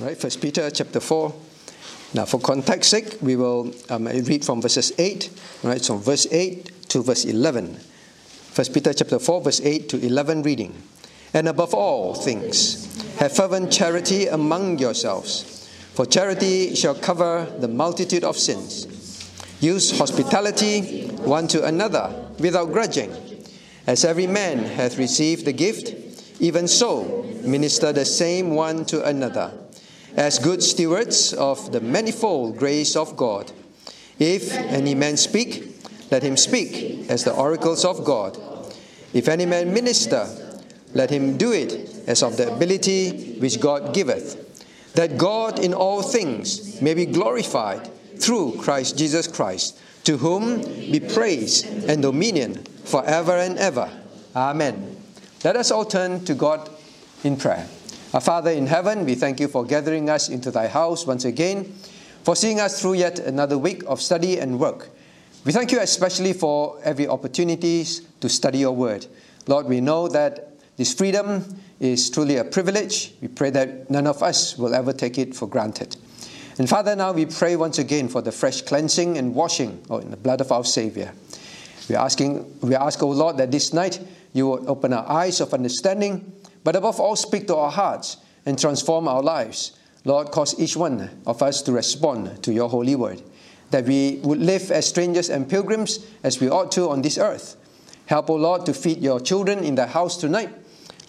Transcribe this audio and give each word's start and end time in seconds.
right? 0.00 0.16
First 0.16 0.40
Peter 0.40 0.70
chapter 0.70 1.00
4. 1.00 1.34
Now, 2.14 2.24
for 2.24 2.40
context 2.40 2.90
sake, 2.90 3.18
we 3.20 3.36
will 3.36 3.72
um, 3.88 4.06
read 4.06 4.44
from 4.44 4.60
verses 4.60 4.92
8, 4.98 5.30
right? 5.62 5.80
So, 5.80 5.96
verse 5.96 6.26
8 6.30 6.88
to 6.88 7.02
verse 7.02 7.24
11. 7.24 7.76
First 7.76 8.74
Peter 8.74 8.92
chapter 8.92 9.18
4, 9.18 9.42
verse 9.42 9.60
8 9.60 9.88
to 9.90 10.04
11 10.04 10.42
reading. 10.42 10.82
And 11.32 11.46
above 11.46 11.72
all 11.72 12.14
things, 12.14 12.86
have 13.18 13.36
fervent 13.36 13.70
charity 13.70 14.26
among 14.26 14.78
yourselves, 14.78 15.68
for 15.94 16.04
charity 16.04 16.74
shall 16.74 16.96
cover 16.96 17.46
the 17.58 17.68
multitude 17.68 18.24
of 18.24 18.36
sins. 18.36 18.86
Use 19.60 19.96
hospitality 19.96 21.06
one 21.08 21.46
to 21.48 21.64
another 21.64 22.12
without 22.40 22.72
grudging. 22.72 23.14
As 23.86 24.04
every 24.04 24.26
man 24.26 24.64
hath 24.64 24.98
received 24.98 25.44
the 25.44 25.52
gift, 25.52 25.94
even 26.40 26.66
so 26.66 27.24
minister 27.44 27.92
the 27.92 28.04
same 28.04 28.54
one 28.54 28.84
to 28.86 29.04
another, 29.04 29.52
as 30.20 30.38
good 30.38 30.62
stewards 30.62 31.32
of 31.32 31.72
the 31.72 31.80
manifold 31.80 32.58
grace 32.58 32.94
of 32.94 33.16
God. 33.16 33.50
If 34.18 34.52
any 34.52 34.94
man 34.94 35.16
speak, 35.16 35.64
let 36.10 36.22
him 36.22 36.36
speak 36.36 37.08
as 37.08 37.24
the 37.24 37.32
oracles 37.32 37.86
of 37.86 38.04
God. 38.04 38.36
If 39.14 39.28
any 39.28 39.46
man 39.46 39.72
minister, 39.72 40.28
let 40.92 41.08
him 41.08 41.38
do 41.38 41.52
it 41.52 42.04
as 42.06 42.22
of 42.22 42.36
the 42.36 42.52
ability 42.52 43.38
which 43.40 43.60
God 43.60 43.94
giveth, 43.94 44.92
that 44.92 45.16
God 45.16 45.58
in 45.58 45.72
all 45.72 46.02
things 46.02 46.82
may 46.82 46.92
be 46.92 47.06
glorified 47.06 47.88
through 48.18 48.58
Christ 48.60 48.98
Jesus 48.98 49.26
Christ, 49.26 49.78
to 50.04 50.18
whom 50.18 50.60
be 50.60 51.00
praise 51.00 51.64
and 51.88 52.02
dominion 52.02 52.62
forever 52.84 53.38
and 53.38 53.58
ever. 53.58 53.88
Amen. 54.36 54.98
Let 55.44 55.56
us 55.56 55.70
all 55.70 55.86
turn 55.86 56.26
to 56.26 56.34
God 56.34 56.68
in 57.24 57.38
prayer. 57.38 57.66
Our 58.12 58.20
Father 58.20 58.50
in 58.50 58.66
heaven, 58.66 59.04
we 59.04 59.14
thank 59.14 59.38
you 59.38 59.46
for 59.46 59.64
gathering 59.64 60.10
us 60.10 60.28
into 60.28 60.50
thy 60.50 60.66
house 60.66 61.06
once 61.06 61.24
again, 61.24 61.72
for 62.24 62.34
seeing 62.34 62.58
us 62.58 62.80
through 62.80 62.94
yet 62.94 63.20
another 63.20 63.56
week 63.56 63.84
of 63.86 64.02
study 64.02 64.40
and 64.40 64.58
work. 64.58 64.90
We 65.44 65.52
thank 65.52 65.70
you 65.70 65.78
especially 65.78 66.32
for 66.32 66.80
every 66.82 67.06
opportunities 67.06 68.00
to 68.20 68.28
study 68.28 68.58
your 68.58 68.74
word. 68.74 69.06
Lord, 69.46 69.66
we 69.66 69.80
know 69.80 70.08
that 70.08 70.54
this 70.76 70.92
freedom 70.92 71.44
is 71.78 72.10
truly 72.10 72.38
a 72.38 72.44
privilege. 72.44 73.14
We 73.20 73.28
pray 73.28 73.50
that 73.50 73.88
none 73.88 74.08
of 74.08 74.24
us 74.24 74.58
will 74.58 74.74
ever 74.74 74.92
take 74.92 75.16
it 75.16 75.36
for 75.36 75.46
granted. 75.46 75.96
And 76.58 76.68
Father, 76.68 76.96
now 76.96 77.12
we 77.12 77.26
pray 77.26 77.54
once 77.54 77.78
again 77.78 78.08
for 78.08 78.22
the 78.22 78.32
fresh 78.32 78.62
cleansing 78.62 79.18
and 79.18 79.36
washing 79.36 79.84
oh, 79.88 79.98
in 79.98 80.10
the 80.10 80.16
blood 80.16 80.40
of 80.40 80.50
our 80.50 80.64
Savior. 80.64 81.12
We're 81.88 81.98
asking, 81.98 82.58
we 82.60 82.74
ask, 82.74 83.00
O 83.04 83.06
oh 83.06 83.12
Lord, 83.12 83.36
that 83.36 83.52
this 83.52 83.72
night 83.72 84.00
you 84.32 84.48
would 84.48 84.66
open 84.66 84.92
our 84.92 85.08
eyes 85.08 85.40
of 85.40 85.54
understanding, 85.54 86.32
but 86.64 86.76
above 86.76 87.00
all, 87.00 87.16
speak 87.16 87.46
to 87.46 87.56
our 87.56 87.70
hearts 87.70 88.18
and 88.46 88.58
transform 88.58 89.08
our 89.08 89.22
lives. 89.22 89.72
Lord, 90.04 90.30
cause 90.30 90.58
each 90.58 90.76
one 90.76 91.10
of 91.26 91.42
us 91.42 91.62
to 91.62 91.72
respond 91.72 92.42
to 92.42 92.52
your 92.52 92.68
holy 92.68 92.96
word, 92.96 93.22
that 93.70 93.84
we 93.84 94.20
would 94.22 94.38
live 94.38 94.70
as 94.70 94.88
strangers 94.88 95.28
and 95.28 95.48
pilgrims 95.48 96.06
as 96.22 96.40
we 96.40 96.48
ought 96.48 96.72
to 96.72 96.88
on 96.88 97.02
this 97.02 97.18
earth. 97.18 97.56
Help, 98.06 98.30
O 98.30 98.34
oh 98.34 98.36
Lord, 98.36 98.66
to 98.66 98.74
feed 98.74 98.98
your 98.98 99.20
children 99.20 99.62
in 99.62 99.74
the 99.74 99.86
house 99.86 100.16
tonight, 100.16 100.50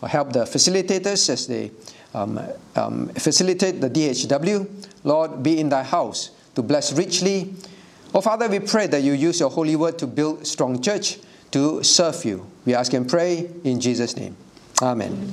or 0.02 0.10
help 0.10 0.34
the 0.34 0.44
facilitators 0.44 1.30
as 1.30 1.48
they 1.48 1.72
um, 2.14 2.40
um, 2.76 3.08
facilitate 3.10 3.82
the 3.82 3.90
DHW. 3.90 4.68
Lord, 5.04 5.42
be 5.42 5.60
in 5.60 5.70
thy 5.70 5.84
house 5.84 6.32
to 6.56 6.62
bless 6.62 6.94
richly. 6.94 7.54
Oh, 8.14 8.22
Father, 8.22 8.50
we 8.50 8.60
pray 8.60 8.88
that 8.88 9.02
you 9.02 9.14
use 9.14 9.40
your 9.40 9.50
holy 9.50 9.76
word 9.76 9.98
to 10.00 10.08
build 10.08 10.46
strong 10.46 10.82
church 10.82 11.18
to 11.52 11.82
serve 11.82 12.24
you. 12.26 12.46
We 12.66 12.76
ask 12.76 12.94
and 12.94 13.10
pray 13.10 13.50
in 13.64 13.80
Jesus' 13.80 14.16
name. 14.16 14.36
Amen. 14.82 15.30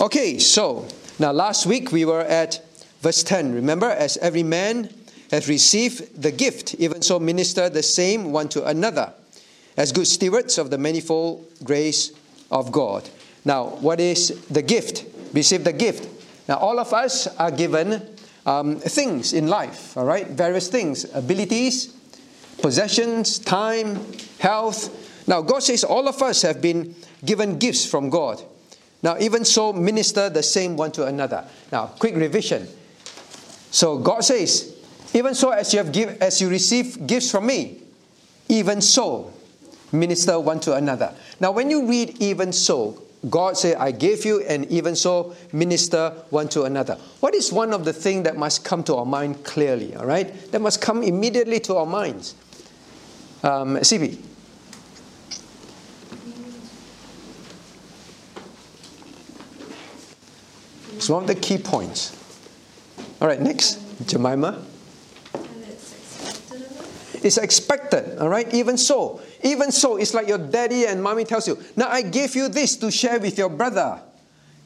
Okay, 0.00 0.38
so 0.38 0.88
now 1.20 1.30
last 1.30 1.66
week 1.66 1.92
we 1.92 2.04
were 2.04 2.22
at 2.22 2.60
verse 3.00 3.22
10. 3.22 3.54
Remember, 3.54 3.86
as 3.86 4.16
every 4.16 4.42
man 4.42 4.92
hath 5.30 5.46
received 5.46 6.20
the 6.20 6.32
gift, 6.32 6.74
even 6.74 7.00
so 7.00 7.20
minister 7.20 7.68
the 7.68 7.82
same 7.82 8.32
one 8.32 8.48
to 8.48 8.66
another, 8.66 9.12
as 9.76 9.92
good 9.92 10.08
stewards 10.08 10.58
of 10.58 10.70
the 10.70 10.78
manifold 10.78 11.46
grace 11.62 12.10
of 12.50 12.72
God. 12.72 13.08
Now, 13.44 13.66
what 13.66 14.00
is 14.00 14.44
the 14.50 14.62
gift? 14.62 15.04
Receive 15.32 15.62
the 15.62 15.72
gift. 15.72 16.08
Now, 16.48 16.56
all 16.56 16.80
of 16.80 16.92
us 16.92 17.28
are 17.36 17.52
given 17.52 18.02
um, 18.46 18.76
things 18.80 19.32
in 19.32 19.46
life, 19.46 19.96
all 19.96 20.04
right? 20.04 20.26
Various 20.26 20.66
things, 20.66 21.04
abilities, 21.14 21.94
possessions, 22.60 23.38
time, 23.38 24.00
health. 24.40 25.28
Now, 25.28 25.40
God 25.40 25.62
says 25.62 25.84
all 25.84 26.08
of 26.08 26.20
us 26.20 26.42
have 26.42 26.60
been 26.60 26.96
given 27.24 27.58
gifts 27.58 27.84
from 27.86 28.10
God. 28.10 28.42
Now, 29.02 29.16
even 29.18 29.44
so, 29.44 29.72
minister 29.72 30.28
the 30.28 30.42
same 30.42 30.76
one 30.76 30.92
to 30.92 31.06
another. 31.06 31.46
Now, 31.72 31.86
quick 31.86 32.14
revision. 32.14 32.68
So, 33.70 33.98
God 33.98 34.24
says, 34.24 34.76
even 35.14 35.34
so, 35.34 35.50
as 35.50 35.72
you 35.72 35.78
have 35.78 35.92
give, 35.92 36.20
as 36.20 36.40
you 36.40 36.48
receive 36.48 37.06
gifts 37.06 37.30
from 37.30 37.46
me, 37.46 37.80
even 38.48 38.80
so, 38.80 39.32
minister 39.92 40.38
one 40.38 40.60
to 40.60 40.74
another. 40.74 41.14
Now, 41.40 41.52
when 41.52 41.70
you 41.70 41.86
read 41.88 42.16
even 42.20 42.52
so, 42.52 43.02
God 43.28 43.56
said, 43.56 43.76
I 43.76 43.90
gave 43.90 44.24
you, 44.24 44.40
and 44.42 44.66
even 44.66 44.96
so, 44.96 45.34
minister 45.52 46.10
one 46.30 46.48
to 46.50 46.64
another. 46.64 46.94
What 47.20 47.34
is 47.34 47.52
one 47.52 47.72
of 47.72 47.84
the 47.84 47.92
things 47.92 48.24
that 48.24 48.36
must 48.36 48.64
come 48.64 48.82
to 48.84 48.96
our 48.96 49.04
mind 49.04 49.44
clearly, 49.44 49.94
all 49.94 50.06
right? 50.06 50.34
That 50.52 50.60
must 50.60 50.80
come 50.80 51.02
immediately 51.02 51.60
to 51.60 51.76
our 51.76 51.86
minds. 51.86 52.34
Um, 53.42 53.76
CB. 53.76 54.29
One 61.10 61.22
of 61.24 61.28
the 61.28 61.34
key 61.34 61.58
points. 61.58 62.16
All 63.20 63.28
right, 63.28 63.40
next, 63.40 63.78
Jemima. 64.06 64.64
It's 67.22 67.36
expected, 67.36 68.18
all 68.18 68.30
right? 68.30 68.52
Even 68.54 68.78
so, 68.78 69.20
even 69.44 69.70
so, 69.72 69.96
it's 69.96 70.14
like 70.14 70.26
your 70.26 70.38
daddy 70.38 70.86
and 70.86 71.02
mommy 71.02 71.24
tells 71.24 71.46
you, 71.46 71.58
now 71.76 71.88
I 71.88 72.00
gave 72.00 72.34
you 72.34 72.48
this 72.48 72.76
to 72.76 72.90
share 72.90 73.20
with 73.20 73.36
your 73.36 73.50
brother. 73.50 74.00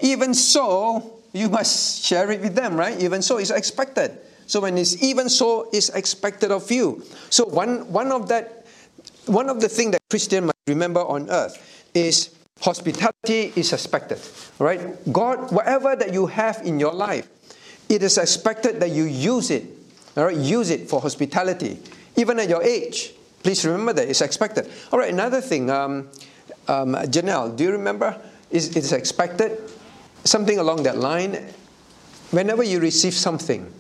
Even 0.01 0.35
so, 0.35 1.21
you 1.33 1.49
must 1.49 2.05
share 2.05 2.31
it 2.31 2.41
with 2.41 2.55
them, 2.55 2.77
right? 2.77 3.01
Even 3.01 3.23
so, 3.23 3.39
it's 3.39 3.51
expected. 3.51 4.19
So 4.47 4.61
when 4.61 4.79
it's 4.79 5.03
even 5.03 5.29
so, 5.29 5.69
it's 5.73 5.89
expected 5.89 6.53
of 6.53 6.71
you. 6.71 7.03
So 7.31 7.45
one, 7.45 7.91
one 7.91 8.13
of 8.13 8.29
that, 8.29 8.67
one 9.27 9.49
of 9.49 9.61
the 9.61 9.69
things 9.69 9.93
that 9.93 10.03
Christian 10.11 10.47
must 10.47 10.59
remember 10.69 11.01
on 11.01 11.31
earth 11.31 11.59
is 11.95 12.31
hospitality 12.61 13.53
is 13.57 13.73
expected, 13.73 14.21
right? 14.59 15.13
God, 15.13 15.53
whatever 15.53 15.97
that 15.97 16.13
you 16.13 16.27
have 16.27 16.63
in 16.65 16.81
your 16.81 16.93
life, 16.93 17.29
it 17.89 18.03
is 18.03 18.19
expected 18.19 18.81
that 18.81 18.91
you 18.91 19.05
use 19.05 19.51
it, 19.51 19.67
all 20.17 20.25
right? 20.25 20.37
Use 20.37 20.71
it 20.71 20.89
for 20.89 21.01
hospitality, 21.01 21.79
even 22.17 22.39
at 22.39 22.49
your 22.49 22.63
age. 22.63 23.15
Please 23.43 23.65
remember 23.67 23.93
that 23.93 24.09
it's 24.09 24.23
expected. 24.23 24.71
All 24.91 24.99
right, 24.99 25.13
another 25.13 25.43
thing, 25.43 25.69
um, 25.69 26.09
um, 26.67 26.95
Janelle, 26.95 27.55
do 27.55 27.65
you 27.65 27.73
remember? 27.73 28.19
Is 28.51 28.69
it 28.71 28.77
is 28.77 28.93
expected 28.93 29.61
something 30.25 30.59
along 30.59 30.85
that 30.85 30.97
line? 30.97 31.53
Whenever 32.31 32.63
you 32.63 32.81
receive 32.81 33.13
something, 33.13 33.71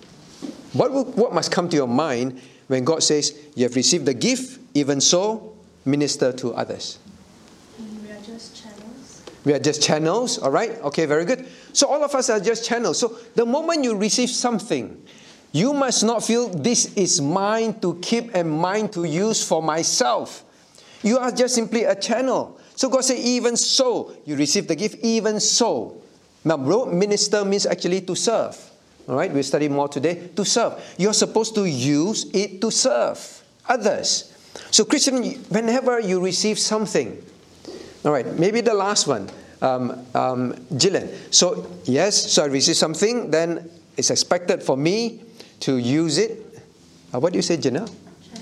what 0.74 0.92
will, 0.92 1.04
what 1.12 1.32
must 1.32 1.50
come 1.50 1.68
to 1.70 1.76
your 1.76 1.88
mind 1.88 2.40
when 2.66 2.84
God 2.84 3.02
says 3.02 3.38
you 3.54 3.64
have 3.64 3.74
received 3.74 4.04
the 4.04 4.14
gift? 4.14 4.60
Even 4.74 5.00
so, 5.00 5.54
minister 5.84 6.32
to 6.32 6.52
others. 6.54 6.98
We 7.78 8.10
are 8.10 8.20
just 8.20 8.60
channels. 8.60 9.22
We 9.44 9.52
are 9.52 9.58
just 9.58 9.82
channels, 9.82 10.38
all 10.38 10.50
right? 10.50 10.70
Okay, 10.82 11.04
very 11.04 11.24
good. 11.24 11.46
So 11.72 11.86
all 11.88 12.02
of 12.02 12.14
us 12.14 12.30
are 12.30 12.40
just 12.40 12.64
channels. 12.64 12.98
So 12.98 13.18
the 13.34 13.44
moment 13.44 13.84
you 13.84 13.94
receive 13.94 14.30
something, 14.30 15.02
you 15.52 15.72
must 15.72 16.02
not 16.02 16.24
feel 16.24 16.48
this 16.48 16.92
is 16.94 17.20
mine 17.20 17.78
to 17.80 17.94
keep 18.00 18.34
and 18.34 18.50
mine 18.50 18.88
to 18.90 19.04
use 19.04 19.46
for 19.46 19.62
myself. 19.62 20.42
You 21.02 21.18
are 21.18 21.30
just 21.30 21.54
simply 21.54 21.84
a 21.84 21.94
channel. 21.94 22.58
So 22.74 22.88
God 22.88 23.04
said, 23.04 23.18
even 23.18 23.56
so, 23.56 24.16
you 24.24 24.34
receive 24.36 24.66
the 24.66 24.74
gift, 24.74 24.96
even 25.04 25.38
so. 25.38 26.00
Now, 26.44 26.56
minister 26.56 27.44
means 27.44 27.66
actually 27.66 28.00
to 28.02 28.16
serve. 28.16 28.58
All 29.06 29.16
right, 29.16 29.32
we'll 29.32 29.42
study 29.42 29.68
more 29.68 29.88
today. 29.88 30.28
To 30.34 30.44
serve. 30.44 30.82
You're 30.96 31.12
supposed 31.12 31.54
to 31.56 31.66
use 31.66 32.30
it 32.32 32.60
to 32.62 32.70
serve 32.70 33.42
others. 33.68 34.32
So, 34.70 34.84
Christian, 34.84 35.22
whenever 35.50 36.00
you 36.00 36.20
receive 36.20 36.58
something, 36.58 37.22
all 38.04 38.12
right, 38.12 38.26
maybe 38.38 38.60
the 38.60 38.74
last 38.74 39.06
one, 39.06 39.30
um, 39.62 39.90
um, 40.14 40.52
Jillian. 40.74 41.10
So, 41.32 41.70
yes, 41.84 42.32
so 42.32 42.44
I 42.44 42.46
receive 42.46 42.76
something, 42.76 43.30
then 43.30 43.70
it's 43.96 44.10
expected 44.10 44.62
for 44.62 44.76
me 44.76 45.22
to 45.60 45.78
use 45.78 46.18
it. 46.18 46.60
Uh, 47.14 47.20
what 47.20 47.32
do 47.32 47.38
you 47.38 47.42
say, 47.42 47.56
Janelle? 47.56 47.90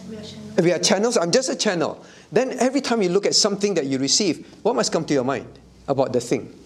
We 0.08 0.16
are 0.16 0.22
channels. 0.22 0.62
We 0.62 0.72
are 0.72 0.78
channels. 0.78 1.16
I'm 1.16 1.30
just 1.30 1.48
a 1.48 1.56
channel. 1.56 2.04
Then 2.32 2.58
every 2.58 2.80
time 2.80 3.02
you 3.02 3.10
look 3.10 3.26
at 3.26 3.34
something 3.34 3.74
that 3.74 3.86
you 3.86 3.98
receive, 3.98 4.46
what 4.62 4.74
must 4.74 4.90
come 4.92 5.04
to 5.04 5.14
your 5.14 5.24
mind 5.24 5.46
about 5.86 6.12
the 6.12 6.20
thing? 6.20 6.58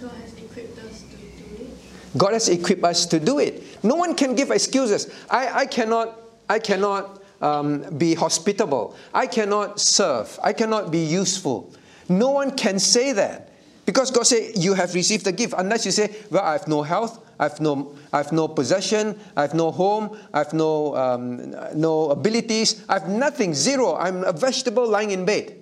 God 0.00 0.12
has 0.12 0.34
equipped 0.38 0.78
us 0.78 1.02
to 1.02 1.16
do 1.16 1.64
it. 1.64 2.18
God 2.18 2.32
has 2.32 2.48
equipped 2.48 2.84
us 2.84 3.06
to 3.06 3.20
do 3.20 3.38
it. 3.40 3.84
No 3.84 3.96
one 3.96 4.14
can 4.14 4.34
give 4.34 4.50
excuses. 4.50 5.12
I, 5.28 5.60
I 5.60 5.66
cannot, 5.66 6.18
I 6.48 6.60
cannot 6.60 7.22
um, 7.42 7.98
be 7.98 8.14
hospitable. 8.14 8.96
I 9.12 9.26
cannot 9.26 9.80
serve. 9.80 10.38
I 10.42 10.52
cannot 10.52 10.90
be 10.90 11.00
useful. 11.00 11.74
No 12.10 12.30
one 12.30 12.50
can 12.56 12.78
say 12.80 13.12
that. 13.12 13.52
Because 13.86 14.10
God 14.10 14.26
said, 14.26 14.56
You 14.56 14.74
have 14.74 14.94
received 14.94 15.24
the 15.24 15.32
gift. 15.32 15.54
Unless 15.56 15.86
you 15.86 15.92
say, 15.92 16.14
Well, 16.30 16.42
I 16.42 16.52
have 16.52 16.68
no 16.68 16.82
health, 16.82 17.24
I've 17.38 17.60
no, 17.60 17.94
I've 18.12 18.32
no 18.32 18.48
possession, 18.48 19.18
I've 19.36 19.54
no 19.54 19.70
home, 19.70 20.18
I've 20.34 20.52
no, 20.52 20.96
um, 20.96 21.54
no 21.74 22.10
abilities, 22.10 22.84
I've 22.88 23.08
nothing, 23.08 23.54
zero. 23.54 23.94
I'm 23.94 24.24
a 24.24 24.32
vegetable 24.32 24.86
lying 24.88 25.12
in 25.12 25.24
bed. 25.24 25.56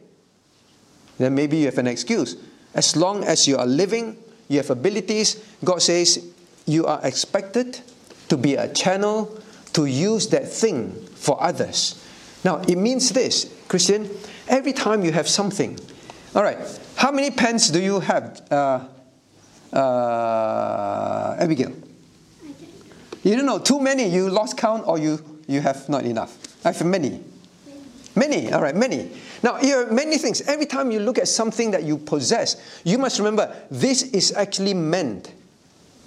Then 1.19 1.35
maybe 1.35 1.59
you 1.59 1.67
have 1.67 1.79
an 1.79 1.87
excuse. 1.87 2.37
As 2.75 2.97
long 2.97 3.25
as 3.25 3.47
you 3.47 3.59
are 3.59 3.67
living, 3.67 4.17
you 4.49 4.57
have 4.57 4.71
abilities, 4.71 5.45
God 5.63 5.83
says 5.83 6.33
you 6.67 6.87
are 6.87 7.01
expected 7.03 7.81
to 8.29 8.37
be 8.37 8.55
a 8.55 8.73
channel 8.73 9.39
to 9.75 9.85
use 9.85 10.29
that 10.29 10.49
thing 10.49 10.93
for 11.15 11.43
others. 11.43 12.05
Now, 12.45 12.59
it 12.59 12.77
means 12.77 13.11
this, 13.11 13.53
Christian, 13.69 14.09
every 14.49 14.73
time 14.73 15.05
you 15.05 15.13
have 15.13 15.29
something, 15.29 15.79
all 16.35 16.43
right, 16.43 16.59
how 16.97 17.11
many 17.11 17.31
pens 17.31 17.71
do 17.71 17.81
you 17.81 18.01
have, 18.01 18.43
uh, 18.51 18.85
uh, 19.73 21.37
Abigail? 21.39 21.73
You 23.23 23.37
don't 23.37 23.47
know, 23.47 23.59
too 23.59 23.81
many, 23.81 24.09
you 24.09 24.31
lost 24.31 24.57
count 24.57 24.85
or 24.87 24.99
you, 24.99 25.19
you 25.47 25.61
have 25.61 25.89
not 25.89 26.05
enough? 26.05 26.37
I 26.65 26.73
have 26.73 26.85
many. 26.85 27.23
Many, 28.15 28.53
all 28.53 28.61
right, 28.61 28.75
many. 28.75 29.11
Now, 29.43 29.57
here 29.57 29.87
are 29.87 29.93
many 29.93 30.19
things. 30.19 30.41
Every 30.43 30.67
time 30.67 30.91
you 30.91 31.01
look 31.01 31.19
at 31.19 31.29
something 31.29 31.71
that 31.71 31.85
you 31.85 31.99
possess, 31.99 32.81
you 32.85 32.99
must 32.99 33.19
remember 33.19 33.55
this 33.71 34.03
is 34.03 34.33
actually 34.33 34.75
meant 34.75 35.33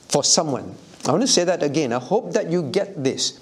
for 0.10 0.24
someone. 0.24 0.76
I 1.08 1.12
want 1.12 1.22
to 1.22 1.28
say 1.28 1.46
that 1.46 1.64
again. 1.64 1.94
I 1.94 2.00
hope 2.00 2.34
that 2.34 2.52
you 2.52 2.64
get 2.64 3.02
this. 3.04 3.40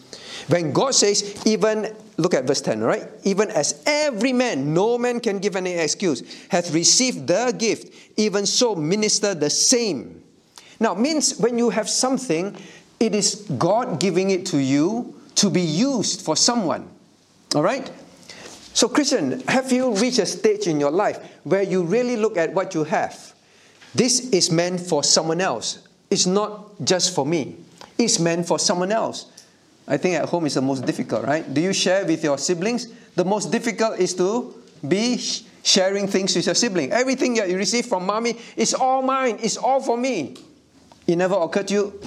When 0.48 0.72
God 0.72 0.96
says, 0.96 1.44
even, 1.46 1.96
look 2.18 2.34
at 2.34 2.46
verse 2.46 2.62
10, 2.62 2.82
right? 2.82 3.08
Even 3.24 3.50
as 3.52 3.84
every 3.86 4.34
man, 4.34 4.74
no 4.74 4.98
man 4.98 5.20
can 5.20 5.40
give 5.40 5.56
any 5.56 5.74
excuse, 5.74 6.24
hath 6.50 6.74
received 6.74 7.28
the 7.28 7.54
gift, 7.58 7.94
even 8.18 8.46
so 8.46 8.76
minister 8.76 9.34
the 9.36 9.50
same. 9.50 10.24
Now, 10.80 10.94
means 10.94 11.38
when 11.40 11.58
you 11.58 11.70
have 11.70 11.90
something, 11.90 12.56
it 13.00 13.14
is 13.14 13.46
God 13.58 14.00
giving 14.00 14.30
it 14.30 14.46
to 14.48 14.58
you 14.58 15.20
to 15.36 15.50
be 15.50 15.62
used 15.62 16.22
for 16.22 16.36
someone. 16.36 16.90
All 17.56 17.64
right? 17.64 17.90
So, 18.74 18.88
Christian, 18.88 19.42
have 19.48 19.72
you 19.72 19.94
reached 19.96 20.20
a 20.20 20.26
stage 20.26 20.68
in 20.68 20.80
your 20.80 20.92
life 20.92 21.18
where 21.44 21.64
you 21.64 21.84
really 21.84 22.16
look 22.16 22.38
at 22.38 22.54
what 22.54 22.74
you 22.74 22.84
have? 22.86 23.34
This 23.96 24.30
is 24.30 24.52
meant 24.52 24.80
for 24.80 25.04
someone 25.04 25.42
else. 25.42 25.88
It's 26.10 26.26
not 26.26 26.84
just 26.84 27.14
for 27.14 27.26
me. 27.26 27.58
It's 27.98 28.20
meant 28.20 28.48
for 28.48 28.60
someone 28.60 28.92
else. 28.92 29.32
I 29.90 29.98
think 29.98 30.16
at 30.16 30.30
home 30.30 30.46
is 30.46 30.54
the 30.54 30.62
most 30.62 30.86
difficult, 30.86 31.26
right? 31.26 31.52
Do 31.52 31.60
you 31.60 31.74
share 31.74 32.06
with 32.06 32.24
your 32.24 32.38
siblings? 32.38 32.88
The 33.16 33.26
most 33.26 33.52
difficult 33.52 34.00
is 34.00 34.14
to 34.16 34.54
be 34.88 35.18
sharing 35.64 36.08
things 36.08 36.36
with 36.36 36.46
your 36.46 36.56
sibling. 36.56 36.92
Everything 36.92 37.34
that 37.36 37.50
you 37.50 37.58
receive 37.58 37.88
from 37.88 38.06
mommy 38.06 38.38
is 38.56 38.76
all 38.76 39.02
mine, 39.02 39.40
it's 39.42 39.58
all 39.58 39.82
for 39.82 39.98
me. 39.98 40.38
It 41.08 41.16
never 41.16 41.36
occurred 41.36 41.68
to 41.70 41.74
you, 41.74 42.02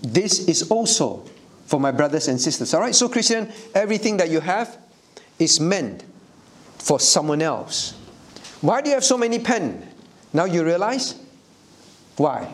this 0.00 0.46
is 0.46 0.70
also 0.70 1.24
for 1.66 1.80
my 1.80 1.90
brothers 1.90 2.28
and 2.28 2.40
sisters. 2.40 2.72
All 2.72 2.80
right, 2.80 2.94
so 2.94 3.08
Christian, 3.08 3.50
everything 3.74 4.16
that 4.18 4.30
you 4.30 4.38
have 4.40 4.78
is 5.38 5.58
meant 5.58 6.04
for 6.78 7.00
someone 7.00 7.42
else. 7.42 7.94
Why 8.60 8.80
do 8.80 8.90
you 8.90 8.94
have 8.94 9.04
so 9.04 9.18
many 9.18 9.40
pen? 9.40 9.86
Now 10.32 10.44
you 10.44 10.64
realize? 10.64 11.16
Why? 12.16 12.52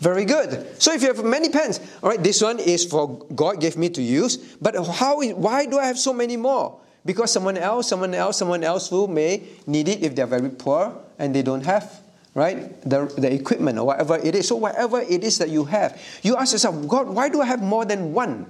Very 0.00 0.24
good. 0.24 0.80
So 0.80 0.92
if 0.92 1.00
you 1.02 1.08
have 1.08 1.24
many 1.24 1.48
pens, 1.48 1.80
all 2.02 2.10
right, 2.10 2.22
this 2.22 2.42
one 2.42 2.58
is 2.58 2.84
for 2.84 3.18
God 3.34 3.60
gave 3.60 3.76
me 3.76 3.88
to 3.90 4.02
use. 4.02 4.36
But 4.60 4.76
how? 4.76 5.22
Why 5.22 5.66
do 5.66 5.78
I 5.78 5.86
have 5.86 5.98
so 5.98 6.12
many 6.12 6.36
more? 6.36 6.78
Because 7.04 7.32
someone 7.32 7.56
else, 7.56 7.88
someone 7.88 8.14
else, 8.14 8.36
someone 8.36 8.64
else 8.64 8.90
who 8.90 9.06
may 9.06 9.42
need 9.66 9.88
it 9.88 10.02
if 10.02 10.14
they're 10.14 10.26
very 10.26 10.50
poor 10.50 10.92
and 11.18 11.34
they 11.34 11.42
don't 11.42 11.64
have 11.64 12.02
right 12.34 12.78
the, 12.82 13.06
the 13.16 13.32
equipment 13.32 13.78
or 13.78 13.86
whatever 13.86 14.18
it 14.18 14.34
is. 14.34 14.48
So 14.48 14.56
whatever 14.56 15.00
it 15.00 15.24
is 15.24 15.38
that 15.38 15.48
you 15.48 15.64
have, 15.64 16.00
you 16.22 16.36
ask 16.36 16.52
yourself, 16.52 16.86
God, 16.86 17.08
why 17.08 17.30
do 17.30 17.40
I 17.40 17.46
have 17.46 17.62
more 17.62 17.84
than 17.84 18.12
one? 18.12 18.46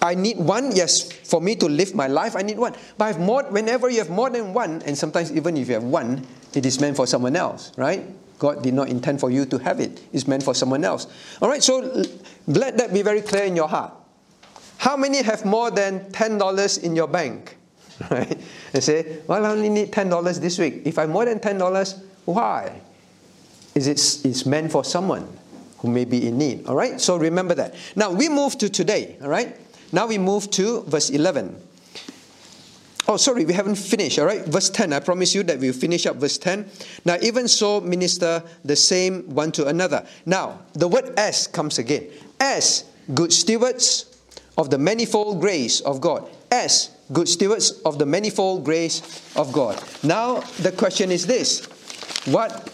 I 0.00 0.14
need 0.14 0.38
one, 0.38 0.74
yes, 0.74 1.10
for 1.10 1.40
me 1.40 1.56
to 1.56 1.66
live 1.66 1.94
my 1.94 2.06
life, 2.06 2.36
I 2.36 2.42
need 2.42 2.58
one. 2.58 2.74
But 2.96 3.04
I 3.04 3.08
have 3.08 3.20
more, 3.20 3.42
whenever 3.50 3.90
you 3.90 3.98
have 3.98 4.10
more 4.10 4.30
than 4.30 4.54
one, 4.54 4.80
and 4.86 4.96
sometimes 4.96 5.32
even 5.32 5.56
if 5.56 5.66
you 5.66 5.74
have 5.74 5.82
one, 5.82 6.24
it 6.54 6.64
is 6.64 6.80
meant 6.80 6.96
for 6.96 7.06
someone 7.06 7.34
else, 7.34 7.72
right? 7.76 8.06
God 8.38 8.62
did 8.62 8.74
not 8.74 8.88
intend 8.88 9.20
for 9.20 9.30
you 9.30 9.44
to 9.46 9.58
have 9.58 9.80
it. 9.80 10.00
It's 10.12 10.26
meant 10.26 10.42
for 10.42 10.54
someone 10.54 10.84
else. 10.84 11.06
All 11.42 11.48
right, 11.48 11.62
so 11.62 12.04
let 12.46 12.78
that 12.78 12.92
be 12.92 13.02
very 13.02 13.20
clear 13.20 13.44
in 13.44 13.56
your 13.56 13.68
heart. 13.68 13.92
How 14.78 14.96
many 14.96 15.22
have 15.22 15.44
more 15.44 15.70
than 15.70 16.00
$10 16.12 16.82
in 16.82 16.96
your 16.96 17.08
bank? 17.08 17.56
Right? 18.12 18.38
And 18.72 18.84
say, 18.84 19.18
well, 19.26 19.44
I 19.44 19.50
only 19.50 19.68
need 19.68 19.90
$10 19.90 20.40
this 20.40 20.56
week. 20.56 20.82
If 20.84 20.98
I 20.98 21.00
have 21.00 21.10
more 21.10 21.24
than 21.24 21.40
$10, 21.40 22.00
why? 22.26 22.80
Is 23.74 23.88
it 23.88 24.24
it's 24.24 24.46
meant 24.46 24.70
for 24.70 24.84
someone 24.84 25.26
who 25.78 25.90
may 25.90 26.04
be 26.04 26.26
in 26.26 26.38
need. 26.38 26.66
All 26.66 26.74
right, 26.74 27.00
so 27.00 27.16
remember 27.16 27.54
that. 27.54 27.74
Now 27.96 28.10
we 28.10 28.28
move 28.28 28.58
to 28.58 28.68
today. 28.68 29.16
All 29.22 29.28
right, 29.28 29.56
now 29.92 30.06
we 30.06 30.18
move 30.18 30.50
to 30.52 30.82
verse 30.82 31.10
11. 31.10 31.56
Oh, 33.10 33.16
sorry, 33.16 33.46
we 33.46 33.54
haven't 33.54 33.76
finished, 33.76 34.18
all 34.18 34.26
right? 34.26 34.44
Verse 34.44 34.68
10, 34.68 34.92
I 34.92 35.00
promise 35.00 35.34
you 35.34 35.42
that 35.44 35.58
we'll 35.58 35.72
finish 35.72 36.04
up 36.04 36.16
verse 36.16 36.36
10. 36.36 36.68
Now, 37.06 37.16
even 37.22 37.48
so, 37.48 37.80
minister 37.80 38.42
the 38.66 38.76
same 38.76 39.22
one 39.34 39.50
to 39.52 39.66
another. 39.66 40.06
Now, 40.26 40.60
the 40.74 40.88
word 40.88 41.14
as 41.18 41.46
comes 41.46 41.78
again. 41.78 42.06
As 42.38 42.84
good 43.14 43.32
stewards 43.32 44.14
of 44.58 44.68
the 44.68 44.76
manifold 44.76 45.40
grace 45.40 45.80
of 45.80 46.02
God. 46.02 46.28
As 46.52 46.90
good 47.10 47.28
stewards 47.30 47.80
of 47.86 47.98
the 47.98 48.04
manifold 48.04 48.66
grace 48.66 49.00
of 49.36 49.52
God. 49.54 49.82
Now, 50.02 50.40
the 50.60 50.72
question 50.72 51.10
is 51.10 51.26
this 51.26 51.64
What 52.26 52.70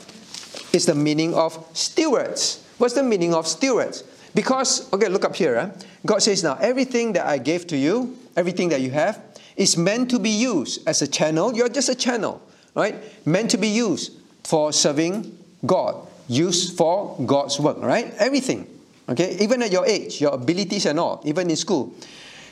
is 0.73 0.87
the 0.87 0.97
meaning 0.97 1.33
of 1.35 1.65
stewards? 1.75 2.61
What's 2.79 2.95
the 2.95 3.05
meaning 3.05 3.35
of 3.35 3.47
stewards? 3.47 4.03
Because, 4.35 4.93
okay, 4.93 5.09
look 5.09 5.25
up 5.25 5.37
here. 5.37 5.73
God 6.05 6.23
says, 6.23 6.43
Now, 6.43 6.59
everything 6.61 7.13
that 7.13 7.25
I 7.25 7.39
gave 7.39 7.69
to 7.69 7.77
you, 7.77 8.19
everything 8.37 8.71
that 8.71 8.81
you 8.81 8.91
have, 8.91 9.21
is 9.57 9.77
meant 9.77 10.11
to 10.11 10.19
be 10.19 10.31
used 10.31 10.87
as 10.87 11.03
a 11.03 11.07
channel. 11.07 11.55
You're 11.55 11.69
just 11.69 11.89
a 11.89 11.95
channel, 11.95 12.43
right? 12.75 12.97
Meant 13.27 13.51
to 13.51 13.59
be 13.59 13.69
used 13.69 14.13
for 14.43 14.73
serving 14.73 15.39
God, 15.65 16.07
used 16.29 16.77
for 16.77 17.17
God's 17.25 17.59
work, 17.61 17.79
right? 17.81 18.13
Everything. 18.19 18.69
Okay, 19.09 19.37
even 19.41 19.63
at 19.63 19.71
your 19.71 19.85
age, 19.87 20.21
your 20.21 20.33
abilities 20.33 20.87
and 20.87 20.99
all, 20.99 21.21
even 21.25 21.51
in 21.51 21.57
school. 21.57 21.93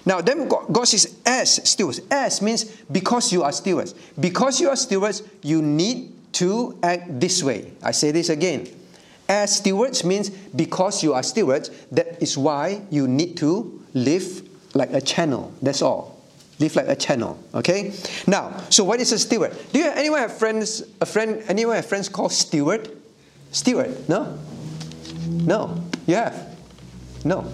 Now, 0.04 0.20
then 0.20 0.48
God 0.48 0.84
says, 0.84 1.16
as 1.24 1.68
stewards. 1.68 2.00
As 2.10 2.42
means 2.42 2.64
because 2.90 3.32
you 3.32 3.42
are 3.42 3.52
stewards. 3.52 3.94
Because 4.18 4.60
you 4.60 4.68
are 4.68 4.76
stewards, 4.76 5.22
you 5.42 5.62
need 5.62 6.12
to 6.32 6.78
act 6.82 7.20
this 7.20 7.42
way. 7.42 7.72
I 7.82 7.92
say 7.92 8.10
this 8.10 8.28
again. 8.28 8.68
As 9.28 9.56
stewards 9.56 10.04
means 10.04 10.30
because 10.30 11.02
you 11.02 11.14
are 11.14 11.22
stewards, 11.22 11.70
that 11.92 12.20
is 12.20 12.36
why 12.36 12.82
you 12.90 13.06
need 13.06 13.36
to 13.38 13.80
live 13.94 14.42
like 14.74 14.92
a 14.92 15.00
channel. 15.00 15.52
That's 15.62 15.82
all. 15.82 16.11
Live 16.62 16.76
like 16.76 16.86
a 16.86 16.94
channel. 16.94 17.42
Okay? 17.54 17.92
Now, 18.28 18.56
so 18.70 18.84
what 18.84 19.00
is 19.00 19.10
a 19.10 19.18
steward? 19.18 19.50
Do 19.72 19.80
you 19.80 19.90
anyone 19.90 20.20
have 20.20 20.38
friends, 20.38 20.84
a 21.00 21.06
friend, 21.06 21.42
anyone 21.48 21.74
have 21.74 21.86
friends 21.86 22.08
called 22.08 22.30
steward? 22.30 22.88
Steward? 23.50 24.08
No? 24.08 24.38
No. 25.26 25.82
You 26.06 26.14
have? 26.14 26.56
No. 27.24 27.50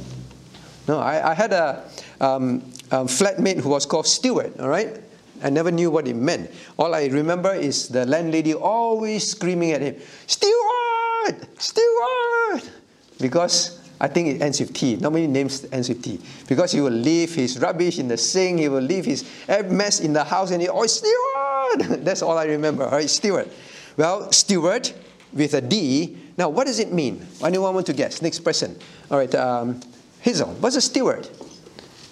No, 0.86 0.98
I, 0.98 1.30
I 1.30 1.34
had 1.34 1.54
a 1.54 1.88
um, 2.20 2.60
um, 2.90 3.08
flatmate 3.08 3.60
who 3.60 3.70
was 3.70 3.86
called 3.86 4.06
Stewart, 4.06 4.60
all 4.60 4.68
right? 4.68 5.00
I 5.42 5.48
never 5.48 5.70
knew 5.70 5.90
what 5.90 6.06
it 6.06 6.16
meant. 6.16 6.50
All 6.78 6.94
I 6.94 7.06
remember 7.06 7.54
is 7.54 7.88
the 7.88 8.04
landlady 8.04 8.52
always 8.52 9.30
screaming 9.30 9.72
at 9.72 9.80
him, 9.80 9.96
Stewart! 10.26 11.46
Stewart! 11.58 12.70
Because 13.18 13.77
I 14.00 14.08
think 14.08 14.28
it 14.28 14.42
ends 14.42 14.60
with 14.60 14.72
T. 14.72 14.96
Not 14.96 15.12
many 15.12 15.26
names 15.26 15.66
ends 15.72 15.88
with 15.88 16.02
T. 16.02 16.20
Because 16.46 16.72
he 16.72 16.80
will 16.80 16.90
leave 16.90 17.34
his 17.34 17.58
rubbish 17.58 17.98
in 17.98 18.08
the 18.08 18.16
sink, 18.16 18.60
he 18.60 18.68
will 18.68 18.80
leave 18.80 19.04
his 19.04 19.28
mess 19.66 20.00
in 20.00 20.12
the 20.12 20.24
house, 20.24 20.50
and 20.50 20.62
he 20.62 20.68
always, 20.68 20.92
Stewart! 20.92 22.04
That's 22.04 22.22
all 22.22 22.38
I 22.38 22.44
remember, 22.44 22.84
all 22.84 22.92
right? 22.92 23.10
Stewart. 23.10 23.48
Well, 23.96 24.30
Stewart 24.30 24.94
with 25.32 25.54
a 25.54 25.60
D. 25.60 26.16
Now, 26.36 26.48
what 26.48 26.66
does 26.66 26.78
it 26.78 26.92
mean? 26.92 27.26
Anyone 27.42 27.74
want 27.74 27.86
to 27.86 27.92
guess? 27.92 28.22
Next 28.22 28.40
person. 28.40 28.78
All 29.10 29.18
right, 29.18 29.34
um, 29.34 29.80
Hazel, 30.20 30.48
what's 30.60 30.76
a 30.76 30.80
steward? 30.80 31.28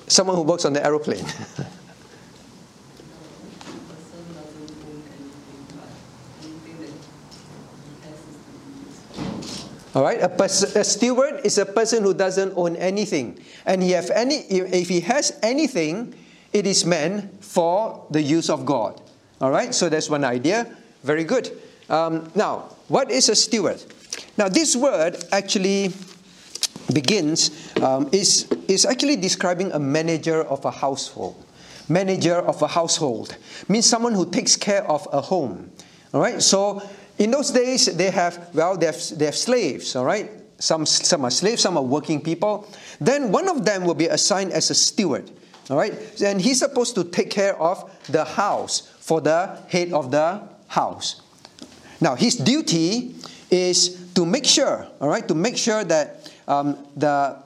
Someone 0.09 0.37
who 0.37 0.43
works 0.43 0.65
on 0.65 0.73
the 0.73 0.85
aeroplane. 0.85 1.25
All 9.97 10.03
right, 10.03 10.21
a, 10.21 10.45
a, 10.45 10.85
steward 10.85 11.41
is 11.43 11.57
a 11.57 11.65
person 11.65 12.03
who 12.03 12.13
doesn't 12.13 12.53
own 12.55 12.77
anything, 12.77 13.41
and 13.65 13.83
he 13.83 13.93
have 13.93 14.11
any. 14.11 14.45
If 14.45 14.91
he 14.91 15.01
has 15.01 15.39
anything, 15.43 16.13
it 16.53 16.67
is 16.67 16.85
meant 16.85 17.43
for 17.43 18.05
the 18.11 18.21
use 18.21 18.51
of 18.51 18.67
God. 18.67 19.01
All 19.41 19.51
right, 19.51 19.75
so 19.75 19.89
that's 19.89 20.11
one 20.11 20.23
idea. 20.23 20.69
Very 21.03 21.25
good. 21.25 21.51
Um, 21.89 22.31
now, 22.35 22.77
what 22.89 23.11
is 23.11 23.31
a 23.31 23.35
steward? 23.35 23.83
Now, 24.37 24.51
this 24.51 24.77
word 24.77 25.17
actually 25.33 25.95
begins 26.93 27.73
um, 27.81 28.11
is, 28.13 28.53
is 28.69 28.85
actually 28.85 29.17
describing 29.17 29.73
a 29.73 29.79
manager 29.79 30.43
of 30.45 30.63
a 30.67 30.71
household. 30.71 31.43
Manager 31.89 32.37
of 32.37 32.61
a 32.61 32.67
household 32.67 33.35
means 33.67 33.87
someone 33.87 34.13
who 34.13 34.31
takes 34.31 34.57
care 34.57 34.85
of 34.91 35.09
a 35.11 35.23
home. 35.23 35.71
All 36.13 36.21
right, 36.21 36.43
so 36.43 36.83
in 37.19 37.31
those 37.31 37.51
days, 37.51 37.87
they 37.87 38.11
have, 38.11 38.51
well, 38.55 38.77
they 38.77 38.87
have, 38.87 39.01
they 39.17 39.25
have 39.27 39.37
slaves, 39.37 39.97
all 39.97 40.05
right? 40.05 40.31
Some, 40.59 40.87
some 40.87 41.25
are 41.25 41.31
slaves, 41.31 41.63
some 41.63 41.77
are 41.77 41.83
working 41.83 42.21
people. 42.21 42.69
Then 43.01 43.33
one 43.33 43.49
of 43.49 43.65
them 43.65 43.85
will 43.85 43.95
be 43.95 44.07
assigned 44.07 44.53
as 44.53 44.71
a 44.71 44.75
steward, 44.75 45.31
all 45.71 45.77
right? 45.77 45.95
And 46.23 46.41
he's 46.41 46.59
supposed 46.59 46.95
to 46.95 47.05
take 47.05 47.31
care 47.31 47.61
of 47.61 47.91
the 48.09 48.25
house 48.25 48.93
for 49.01 49.21
the 49.21 49.59
head 49.69 49.93
of 49.93 50.11
the 50.11 50.43
house. 50.69 51.23
Now, 52.01 52.15
his 52.15 52.37
duty 52.37 53.15
is 53.51 54.13
to 54.15 54.27
make 54.27 54.45
sure, 54.45 54.87
all 55.01 55.09
right, 55.09 55.27
to 55.29 55.35
make 55.35 55.57
sure 55.57 55.85
that 55.85 56.33
um, 56.49 56.87
the, 56.97 57.37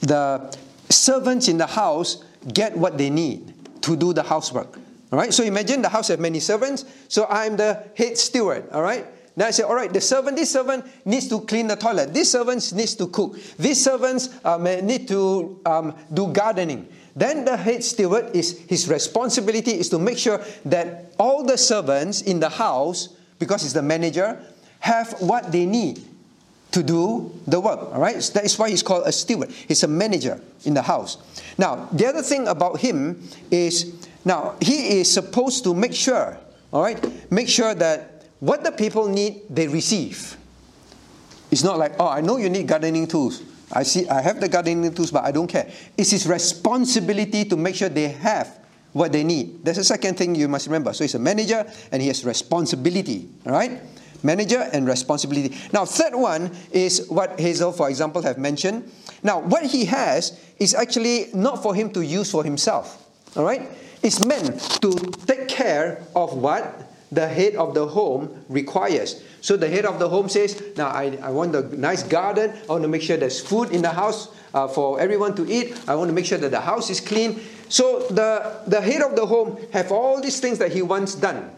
the 0.00 0.56
servants 0.88 1.48
in 1.48 1.58
the 1.58 1.66
house 1.66 2.22
get 2.52 2.76
what 2.76 2.98
they 2.98 3.10
need 3.10 3.52
to 3.82 3.96
do 3.96 4.12
the 4.12 4.22
housework. 4.22 4.78
All 5.14 5.20
right, 5.20 5.32
so 5.32 5.44
imagine 5.44 5.80
the 5.80 5.88
house 5.88 6.08
have 6.08 6.18
many 6.18 6.40
servants. 6.40 6.84
So 7.06 7.28
I'm 7.30 7.56
the 7.56 7.84
head 7.96 8.18
steward. 8.18 8.68
All 8.72 8.82
right. 8.82 9.06
Now 9.36 9.46
I 9.46 9.52
say, 9.52 9.62
all 9.62 9.76
right, 9.76 9.92
the 9.92 10.00
servant, 10.00 10.36
this 10.36 10.50
servant 10.50 10.84
needs 11.04 11.28
to 11.28 11.40
clean 11.42 11.68
the 11.68 11.76
toilet. 11.76 12.12
This 12.12 12.32
servant 12.32 12.72
needs 12.72 12.96
to 12.96 13.06
cook. 13.06 13.36
These 13.56 13.84
servants 13.84 14.30
um, 14.44 14.64
need 14.64 15.06
to 15.06 15.60
um, 15.66 15.94
do 16.12 16.32
gardening. 16.32 16.88
Then 17.14 17.44
the 17.44 17.56
head 17.56 17.84
steward 17.84 18.34
is 18.34 18.58
his 18.66 18.88
responsibility 18.88 19.78
is 19.78 19.88
to 19.90 20.00
make 20.00 20.18
sure 20.18 20.42
that 20.64 21.12
all 21.16 21.44
the 21.44 21.58
servants 21.58 22.22
in 22.22 22.40
the 22.40 22.48
house, 22.48 23.14
because 23.38 23.62
he's 23.62 23.72
the 23.72 23.82
manager, 23.82 24.42
have 24.80 25.12
what 25.20 25.52
they 25.52 25.64
need 25.64 26.02
to 26.72 26.82
do 26.82 27.32
the 27.46 27.60
work. 27.60 27.78
All 27.92 28.00
right, 28.00 28.20
so 28.20 28.32
that 28.32 28.44
is 28.44 28.58
why 28.58 28.68
he's 28.68 28.82
called 28.82 29.06
a 29.06 29.12
steward. 29.12 29.52
He's 29.52 29.84
a 29.84 29.88
manager 29.88 30.40
in 30.64 30.74
the 30.74 30.82
house. 30.82 31.18
Now 31.56 31.88
the 31.92 32.06
other 32.06 32.22
thing 32.22 32.48
about 32.48 32.80
him 32.80 33.22
is 33.52 33.94
now, 34.24 34.56
he 34.60 35.00
is 35.00 35.12
supposed 35.12 35.64
to 35.64 35.74
make 35.74 35.94
sure, 35.94 36.38
all 36.72 36.82
right, 36.82 37.30
make 37.30 37.48
sure 37.48 37.74
that 37.74 38.24
what 38.40 38.64
the 38.64 38.72
people 38.72 39.08
need, 39.08 39.42
they 39.50 39.68
receive. 39.68 40.36
It's 41.50 41.62
not 41.62 41.78
like, 41.78 41.94
oh, 42.00 42.08
I 42.08 42.20
know 42.20 42.36
you 42.36 42.48
need 42.48 42.66
gardening 42.66 43.06
tools. 43.06 43.42
I 43.72 43.82
see, 43.82 44.08
I 44.08 44.20
have 44.20 44.40
the 44.40 44.48
gardening 44.48 44.92
tools, 44.94 45.10
but 45.10 45.24
I 45.24 45.30
don't 45.30 45.46
care. 45.46 45.70
It's 45.96 46.10
his 46.10 46.26
responsibility 46.26 47.44
to 47.44 47.56
make 47.56 47.74
sure 47.74 47.88
they 47.88 48.08
have 48.08 48.58
what 48.92 49.12
they 49.12 49.24
need. 49.24 49.64
That's 49.64 49.78
the 49.78 49.84
second 49.84 50.16
thing 50.16 50.34
you 50.34 50.48
must 50.48 50.66
remember. 50.66 50.92
So 50.92 51.04
he's 51.04 51.14
a 51.14 51.18
manager 51.18 51.66
and 51.92 52.00
he 52.00 52.08
has 52.08 52.24
responsibility, 52.24 53.28
all 53.46 53.52
right? 53.52 53.80
Manager 54.22 54.68
and 54.72 54.86
responsibility. 54.86 55.54
Now, 55.72 55.84
third 55.84 56.14
one 56.14 56.50
is 56.70 57.08
what 57.08 57.38
Hazel, 57.38 57.72
for 57.72 57.90
example, 57.90 58.22
have 58.22 58.38
mentioned. 58.38 58.90
Now, 59.22 59.40
what 59.40 59.64
he 59.64 59.84
has 59.86 60.38
is 60.58 60.74
actually 60.74 61.26
not 61.34 61.62
for 61.62 61.74
him 61.74 61.90
to 61.92 62.00
use 62.02 62.30
for 62.30 62.42
himself, 62.42 63.06
all 63.36 63.44
right? 63.44 63.68
Is 64.04 64.24
meant 64.24 64.60
to 64.82 64.92
take 65.26 65.48
care 65.48 66.02
of 66.14 66.36
what 66.36 66.84
the 67.10 67.26
head 67.26 67.54
of 67.56 67.74
the 67.74 67.86
home 67.86 68.44
requires. 68.48 69.22
So 69.40 69.56
the 69.56 69.68
head 69.68 69.84
of 69.84 69.98
the 69.98 70.08
home 70.08 70.28
says, 70.28 70.62
Now 70.76 70.88
I, 70.88 71.18
I 71.22 71.30
want 71.30 71.54
a 71.54 71.62
nice 71.78 72.02
garden. 72.02 72.52
I 72.52 72.66
want 72.66 72.82
to 72.82 72.88
make 72.88 73.02
sure 73.02 73.16
there's 73.16 73.40
food 73.40 73.70
in 73.70 73.82
the 73.82 73.90
house 73.90 74.28
uh, 74.52 74.68
for 74.68 75.00
everyone 75.00 75.34
to 75.36 75.50
eat. 75.50 75.78
I 75.88 75.94
want 75.94 76.08
to 76.08 76.14
make 76.14 76.26
sure 76.26 76.38
that 76.38 76.50
the 76.50 76.60
house 76.60 76.90
is 76.90 77.00
clean. 77.00 77.40
So 77.68 78.06
the, 78.10 78.62
the 78.66 78.80
head 78.80 79.02
of 79.02 79.16
the 79.16 79.26
home 79.26 79.58
have 79.72 79.90
all 79.90 80.20
these 80.20 80.40
things 80.40 80.58
that 80.58 80.72
he 80.72 80.82
wants 80.82 81.14
done. 81.14 81.50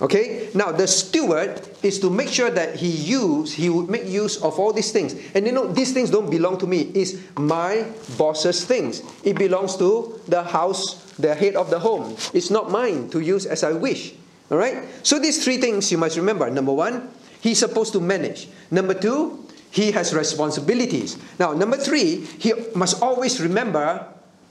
Okay? 0.00 0.50
Now 0.54 0.72
the 0.72 0.86
steward 0.86 1.60
is 1.82 2.00
to 2.00 2.10
make 2.10 2.28
sure 2.28 2.50
that 2.50 2.76
he 2.76 2.88
use 2.88 3.52
he 3.52 3.70
would 3.70 3.88
make 3.88 4.06
use 4.06 4.36
of 4.42 4.58
all 4.58 4.72
these 4.72 4.90
things. 4.90 5.14
And 5.34 5.46
you 5.46 5.52
know, 5.52 5.66
these 5.66 5.92
things 5.92 6.10
don't 6.10 6.30
belong 6.30 6.58
to 6.58 6.66
me. 6.66 6.90
It's 6.94 7.14
my 7.36 7.86
boss's 8.18 8.64
things. 8.64 9.02
It 9.22 9.38
belongs 9.38 9.76
to 9.76 10.20
the 10.26 10.42
house, 10.42 11.12
the 11.14 11.34
head 11.34 11.54
of 11.54 11.70
the 11.70 11.78
home. 11.78 12.16
It's 12.32 12.50
not 12.50 12.70
mine 12.70 13.10
to 13.10 13.20
use 13.20 13.46
as 13.46 13.62
I 13.62 13.72
wish. 13.72 14.14
All 14.50 14.58
right? 14.58 14.84
So 15.02 15.18
these 15.18 15.44
three 15.44 15.58
things 15.58 15.90
you 15.92 15.98
must 15.98 16.16
remember. 16.16 16.50
Number 16.50 16.72
one, 16.72 17.08
he's 17.40 17.58
supposed 17.58 17.92
to 17.92 18.00
manage. 18.00 18.48
Number 18.70 18.94
two, 18.94 19.46
he 19.70 19.90
has 19.92 20.14
responsibilities. 20.14 21.18
Now, 21.38 21.52
number 21.52 21.76
three, 21.76 22.26
he 22.38 22.52
must 22.74 23.02
always 23.02 23.40
remember 23.40 24.06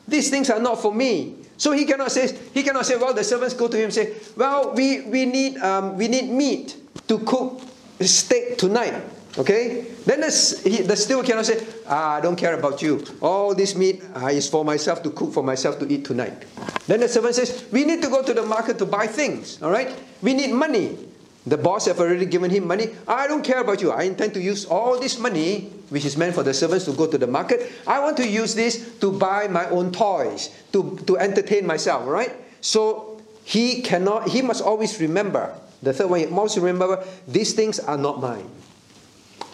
these 0.08 0.30
things 0.30 0.50
are 0.50 0.60
not 0.60 0.82
for 0.82 0.94
me. 0.94 1.36
So 1.64 1.72
he 1.72 1.86
cannot 1.86 2.12
say, 2.12 2.28
he 2.54 2.62
cannot 2.62 2.86
say, 2.86 2.98
well, 2.98 3.14
the 3.14 3.24
servants 3.24 3.54
go 3.54 3.70
to 3.70 3.78
him 3.78 3.86
and 3.86 3.94
say, 3.94 4.16
well, 4.36 4.74
we, 4.74 5.00
we, 5.04 5.26
need, 5.26 5.56
um, 5.60 5.96
we 5.96 6.10
need 6.10 6.30
meat 6.30 6.76
to 7.08 7.20
cook 7.20 7.62
steak 8.02 8.58
tonight. 8.58 9.02
Okay? 9.38 9.86
Then 10.06 10.20
the, 10.20 10.62
he, 10.66 10.82
the 10.82 10.98
steward 10.98 11.26
cannot 11.26 11.46
say, 11.46 11.66
ah, 11.88 12.16
I 12.16 12.20
don't 12.20 12.36
care 12.36 12.60
about 12.60 12.82
you. 12.82 13.02
All 13.22 13.56
this 13.56 13.78
meat 13.78 14.04
uh, 14.14 14.28
is 14.28 14.50
for 14.50 14.66
myself 14.66 15.04
to 15.04 15.12
cook 15.12 15.32
for 15.32 15.42
myself 15.42 15.80
to 15.80 15.88
eat 15.90 16.04
tonight. 16.04 16.44
Then 16.88 17.00
the 17.00 17.08
servant 17.08 17.36
says, 17.36 17.64
we 17.72 17.86
need 17.86 18.02
to 18.02 18.10
go 18.10 18.22
to 18.22 18.34
the 18.34 18.44
market 18.44 18.78
to 18.80 18.86
buy 18.86 19.08
things. 19.08 19.64
All 19.64 19.72
right? 19.72 19.98
We 20.22 20.34
need 20.34 20.52
money. 20.52 20.98
The 21.46 21.58
boss 21.58 21.88
have 21.88 22.00
already 22.00 22.26
given 22.26 22.50
him 22.50 22.68
money. 22.68 22.96
I 23.08 23.28
don't 23.28 23.44
care 23.44 23.60
about 23.60 23.82
you. 23.82 23.92
I 23.92 24.04
intend 24.04 24.34
to 24.36 24.42
use 24.42 24.66
all 24.66 24.98
this 24.98 25.20
money, 25.20 25.72
which 25.90 26.06
is 26.06 26.16
meant 26.16 26.36
for 26.36 26.44
the 26.44 26.54
servants 26.54 26.86
to 26.86 26.94
go 26.94 27.06
to 27.06 27.18
the 27.18 27.28
market. 27.28 27.70
I 27.86 28.00
want 28.00 28.16
to 28.18 28.28
use 28.28 28.56
this 28.56 28.98
to 29.00 29.12
buy 29.12 29.48
my 29.50 29.68
own 29.70 29.92
toys, 29.92 30.56
to, 30.72 30.98
to 31.06 31.18
entertain 31.18 31.68
myself, 31.68 32.08
right? 32.08 32.32
So 32.62 33.22
he 33.44 33.82
cannot, 33.82 34.30
he 34.30 34.42
must 34.42 34.64
always 34.64 35.00
remember, 35.02 35.54
the 35.82 35.92
third 35.92 36.10
one, 36.10 36.22
he 36.22 36.26
must 36.28 36.58
remember, 36.58 37.04
these 37.28 37.54
things 37.54 37.78
are 37.80 37.98
not 37.98 38.22
mine. 38.22 38.50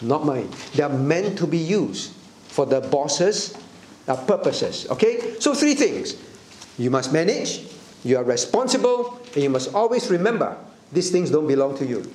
Not 0.00 0.24
mine. 0.24 0.48
They 0.74 0.84
are 0.84 0.88
meant 0.88 1.38
to 1.38 1.46
be 1.46 1.58
used 1.58 2.12
for 2.46 2.66
the 2.66 2.80
boss's 2.80 3.58
uh, 4.06 4.14
purposes. 4.14 4.86
Okay? 4.90 5.40
So 5.40 5.54
three 5.54 5.74
things. 5.74 6.14
You 6.78 6.90
must 6.90 7.12
manage, 7.12 7.66
you 8.04 8.16
are 8.16 8.24
responsible, 8.24 9.20
and 9.34 9.42
you 9.42 9.50
must 9.50 9.74
always 9.74 10.08
remember 10.08 10.56
these 10.92 11.10
things 11.10 11.30
don't 11.30 11.46
belong 11.46 11.76
to 11.78 11.86
you. 11.86 12.10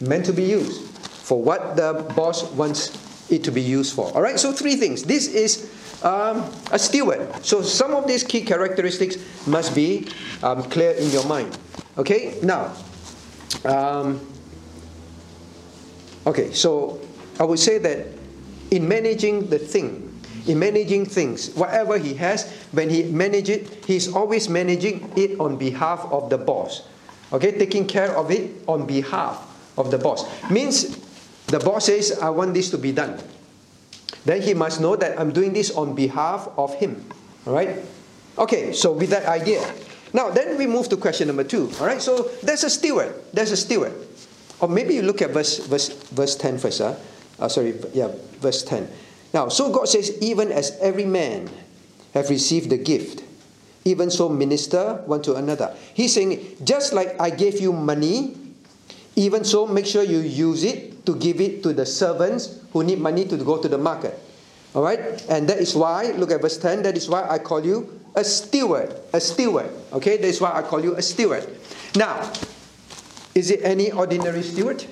Meant 0.00 0.26
to 0.26 0.32
be 0.32 0.44
used 0.44 0.82
for 0.92 1.42
what 1.42 1.76
the 1.76 2.04
boss 2.16 2.44
wants 2.52 3.30
it 3.30 3.44
to 3.44 3.50
be 3.50 3.62
used 3.62 3.94
for. 3.94 4.12
All 4.14 4.20
right, 4.20 4.38
so 4.38 4.52
three 4.52 4.76
things. 4.76 5.04
This 5.04 5.28
is 5.28 5.70
um, 6.04 6.50
a 6.70 6.78
steward. 6.78 7.44
So 7.44 7.62
some 7.62 7.94
of 7.94 8.06
these 8.06 8.24
key 8.24 8.42
characteristics 8.42 9.16
must 9.46 9.74
be 9.74 10.08
um, 10.42 10.62
clear 10.64 10.92
in 10.92 11.10
your 11.10 11.24
mind. 11.26 11.56
Okay, 11.96 12.38
now, 12.42 12.74
um, 13.64 14.20
okay, 16.26 16.52
so 16.52 17.00
I 17.38 17.44
would 17.44 17.58
say 17.58 17.78
that 17.78 18.08
in 18.70 18.88
managing 18.88 19.48
the 19.48 19.58
thing, 19.58 20.08
in 20.46 20.58
managing 20.58 21.06
things, 21.06 21.54
whatever 21.54 21.98
he 21.98 22.14
has, 22.14 22.50
when 22.72 22.90
he 22.90 23.04
manages 23.04 23.58
it, 23.58 23.84
he's 23.84 24.12
always 24.12 24.48
managing 24.48 25.12
it 25.16 25.38
on 25.38 25.56
behalf 25.56 26.00
of 26.10 26.30
the 26.30 26.38
boss. 26.38 26.82
Okay, 27.32 27.52
taking 27.58 27.86
care 27.86 28.16
of 28.16 28.30
it 28.30 28.50
on 28.66 28.86
behalf 28.86 29.40
of 29.78 29.90
the 29.90 29.98
boss. 29.98 30.24
Means 30.50 30.96
the 31.46 31.58
boss 31.58 31.86
says, 31.86 32.18
I 32.20 32.28
want 32.30 32.54
this 32.54 32.70
to 32.70 32.78
be 32.78 32.92
done. 32.92 33.18
Then 34.24 34.42
he 34.42 34.54
must 34.54 34.80
know 34.80 34.96
that 34.96 35.18
I'm 35.18 35.32
doing 35.32 35.52
this 35.52 35.70
on 35.70 35.94
behalf 35.94 36.48
of 36.56 36.74
him. 36.74 37.04
All 37.46 37.54
right? 37.54 37.76
Okay, 38.38 38.72
so 38.72 38.92
with 38.92 39.10
that 39.10 39.26
idea. 39.26 39.62
Now, 40.12 40.30
then 40.30 40.58
we 40.58 40.66
move 40.66 40.88
to 40.90 40.96
question 40.96 41.26
number 41.26 41.44
two. 41.44 41.70
All 41.80 41.86
right, 41.86 42.00
so 42.00 42.30
there's 42.42 42.64
a 42.64 42.70
steward. 42.70 43.14
There's 43.32 43.50
a 43.50 43.56
steward. 43.56 43.92
Or 44.60 44.68
maybe 44.68 44.94
you 44.94 45.02
look 45.02 45.22
at 45.22 45.30
verse, 45.30 45.58
verse, 45.66 45.88
verse 45.88 46.36
10 46.36 46.58
first. 46.58 46.78
Huh? 46.80 46.94
Uh, 47.38 47.48
sorry, 47.48 47.74
yeah, 47.94 48.08
verse 48.38 48.62
10. 48.62 48.88
Now, 49.34 49.48
so 49.48 49.72
God 49.72 49.88
says, 49.88 50.16
even 50.20 50.52
as 50.52 50.76
every 50.80 51.06
man 51.06 51.50
have 52.14 52.28
received 52.28 52.70
the 52.70 52.76
gift, 52.76 53.24
even 53.84 54.10
so 54.10 54.28
minister 54.28 55.02
one 55.06 55.22
to 55.22 55.34
another. 55.34 55.74
He's 55.94 56.14
saying, 56.14 56.56
just 56.64 56.92
like 56.92 57.20
I 57.20 57.30
gave 57.30 57.60
you 57.60 57.72
money, 57.72 58.36
even 59.16 59.44
so 59.44 59.66
make 59.66 59.86
sure 59.86 60.02
you 60.02 60.18
use 60.18 60.64
it 60.64 61.04
to 61.06 61.16
give 61.16 61.40
it 61.40 61.62
to 61.64 61.72
the 61.72 61.84
servants 61.84 62.60
who 62.72 62.84
need 62.84 62.98
money 62.98 63.24
to 63.26 63.36
go 63.36 63.60
to 63.60 63.68
the 63.68 63.78
market. 63.78 64.18
All 64.74 64.82
right? 64.82 65.00
And 65.28 65.48
that 65.48 65.58
is 65.58 65.74
why, 65.74 66.12
look 66.12 66.30
at 66.30 66.40
verse 66.40 66.58
10, 66.58 66.82
that 66.84 66.96
is 66.96 67.08
why 67.08 67.28
I 67.28 67.38
call 67.38 67.64
you 67.64 68.00
a 68.14 68.24
steward. 68.24 68.94
A 69.12 69.20
steward. 69.20 69.70
Okay? 69.92 70.16
That 70.16 70.28
is 70.28 70.40
why 70.40 70.52
I 70.52 70.62
call 70.62 70.82
you 70.82 70.96
a 70.96 71.02
steward. 71.02 71.46
Now, 71.96 72.32
is 73.34 73.50
it 73.50 73.60
any 73.62 73.92
ordinary 73.92 74.42
steward? 74.42 74.84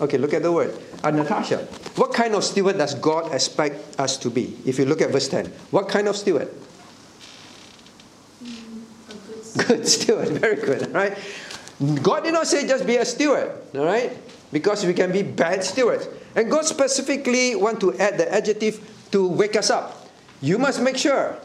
Okay, 0.00 0.18
look 0.18 0.34
at 0.34 0.42
the 0.42 0.50
word. 0.50 0.74
Uh, 1.04 1.10
Natasha, 1.10 1.58
what 1.96 2.12
kind 2.12 2.34
of 2.34 2.42
steward 2.42 2.78
does 2.78 2.94
God 2.94 3.32
expect 3.32 4.00
us 4.00 4.16
to 4.18 4.30
be? 4.30 4.56
If 4.66 4.78
you 4.78 4.86
look 4.86 5.00
at 5.00 5.10
verse 5.10 5.28
10, 5.28 5.46
what 5.70 5.88
kind 5.88 6.08
of 6.08 6.16
steward? 6.16 6.48
Good 9.66 9.86
steward, 9.86 10.28
very 10.28 10.56
good, 10.56 10.88
all 10.88 10.92
right? 10.92 11.16
God 12.02 12.24
did 12.24 12.32
not 12.32 12.46
say 12.46 12.66
just 12.66 12.86
be 12.86 12.96
a 12.96 13.04
steward, 13.04 13.52
all 13.74 13.84
right? 13.84 14.16
Because 14.52 14.84
we 14.84 14.94
can 14.94 15.12
be 15.12 15.22
bad 15.22 15.62
stewards. 15.62 16.08
And 16.34 16.50
God 16.50 16.64
specifically 16.64 17.54
want 17.54 17.80
to 17.80 17.94
add 17.98 18.18
the 18.18 18.32
adjective 18.32 18.82
to 19.12 19.28
wake 19.28 19.54
us 19.54 19.70
up. 19.70 20.08
You 20.40 20.58
must 20.58 20.82
make 20.82 20.96
sure 20.96 21.38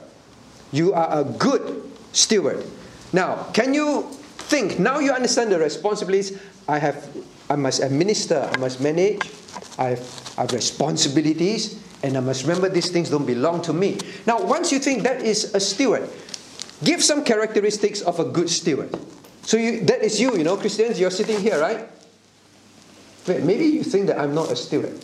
you 0.71 0.93
are 0.93 1.21
a 1.21 1.23
good 1.23 1.83
steward. 2.13 2.65
Now, 3.13 3.43
can 3.53 3.73
you 3.73 4.09
think, 4.49 4.79
now 4.79 4.99
you 4.99 5.11
understand 5.11 5.51
the 5.51 5.59
responsibilities 5.59 6.39
I 6.67 6.79
have, 6.79 7.07
I 7.49 7.55
must 7.55 7.81
administer, 7.81 8.49
I 8.51 8.57
must 8.57 8.81
manage, 8.81 9.21
I 9.77 9.89
have, 9.89 10.33
I 10.37 10.41
have 10.41 10.53
responsibilities, 10.53 11.81
and 12.03 12.17
I 12.17 12.21
must 12.21 12.43
remember 12.43 12.69
these 12.69 12.89
things 12.89 13.09
don't 13.09 13.25
belong 13.25 13.61
to 13.63 13.73
me. 13.73 13.97
Now, 14.25 14.41
once 14.41 14.71
you 14.71 14.79
think 14.79 15.03
that 15.03 15.21
is 15.21 15.53
a 15.53 15.59
steward, 15.59 16.09
Give 16.83 17.03
some 17.03 17.23
characteristics 17.23 18.01
of 18.01 18.19
a 18.19 18.25
good 18.25 18.49
steward. 18.49 18.95
So 19.43 19.57
you, 19.57 19.81
that 19.85 20.03
is 20.03 20.19
you, 20.19 20.37
you 20.37 20.43
know, 20.43 20.57
Christians, 20.57 20.99
you're 20.99 21.11
sitting 21.11 21.39
here, 21.39 21.59
right? 21.59 21.87
Wait, 23.27 23.43
maybe 23.43 23.65
you 23.65 23.83
think 23.83 24.07
that 24.07 24.19
I'm 24.19 24.33
not 24.33 24.51
a 24.51 24.55
steward. 24.55 24.97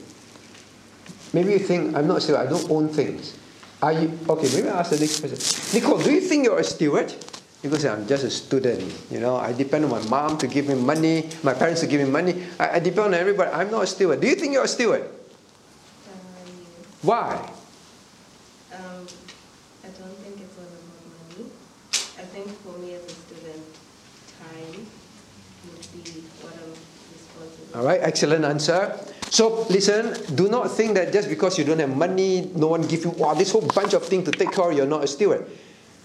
Maybe 1.33 1.51
you 1.51 1.59
think 1.59 1.95
I'm 1.95 2.07
not 2.07 2.17
a 2.17 2.21
steward, 2.21 2.47
I 2.47 2.49
don't 2.49 2.69
own 2.71 2.87
things. 2.89 3.37
Are 3.81 3.91
you 3.91 4.17
okay? 4.29 4.47
Maybe 4.55 4.69
I 4.69 4.79
ask 4.79 4.91
the 4.91 4.99
next 4.99 5.19
person. 5.19 5.37
Nicole, 5.75 5.99
do 5.99 6.11
you 6.11 6.21
think 6.21 6.45
you're 6.45 6.59
a 6.59 6.63
steward? 6.63 7.13
You 7.61 7.75
say, 7.77 7.89
I'm 7.89 8.05
just 8.07 8.23
a 8.23 8.29
student. 8.29 8.93
You 9.09 9.19
know, 9.19 9.37
I 9.37 9.51
depend 9.51 9.85
on 9.85 9.91
my 9.91 10.01
mom 10.07 10.37
to 10.37 10.47
give 10.47 10.67
me 10.67 10.75
money, 10.75 11.29
my 11.41 11.53
parents 11.53 11.81
to 11.81 11.87
give 11.87 11.99
me 11.99 12.07
money. 12.07 12.45
I, 12.59 12.77
I 12.77 12.79
depend 12.79 13.07
on 13.07 13.13
everybody. 13.15 13.49
I'm 13.51 13.71
not 13.71 13.83
a 13.83 13.87
steward. 13.87 14.21
Do 14.21 14.27
you 14.27 14.35
think 14.35 14.53
you're 14.53 14.65
a 14.65 14.67
steward? 14.67 15.09
Why? 17.01 17.41
um, 18.73 19.05
I 19.81 19.89
don't 19.97 20.17
think 20.21 20.41
it's 20.41 20.57
all 20.61 20.69
about 20.69 21.09
money. 21.33 21.49
I 22.21 22.25
think 22.29 22.53
for 22.61 22.77
me 22.77 22.93
as 22.93 23.05
a 23.05 23.09
student, 23.09 23.65
time 24.37 24.85
would 25.65 25.85
be 25.89 26.21
what 26.45 26.53
I'm 26.53 26.73
responsible 27.13 27.64
All 27.75 27.83
right, 27.83 27.99
excellent 28.01 28.45
answer. 28.45 28.97
So 29.29 29.65
listen, 29.69 30.15
do 30.33 30.47
not 30.47 30.71
think 30.71 30.93
that 30.93 31.11
just 31.11 31.27
because 31.27 31.57
you 31.57 31.65
don't 31.65 31.79
have 31.79 31.93
money, 31.93 32.49
no 32.55 32.67
one 32.67 32.83
give 32.83 33.03
you 33.03 33.09
wow, 33.11 33.33
this 33.33 33.51
whole 33.51 33.67
bunch 33.75 33.93
of 33.93 34.05
things 34.05 34.23
to 34.25 34.31
take 34.31 34.53
care 34.53 34.71
of, 34.71 34.77
you're 34.77 34.85
not 34.85 35.03
a 35.03 35.07
steward. 35.07 35.45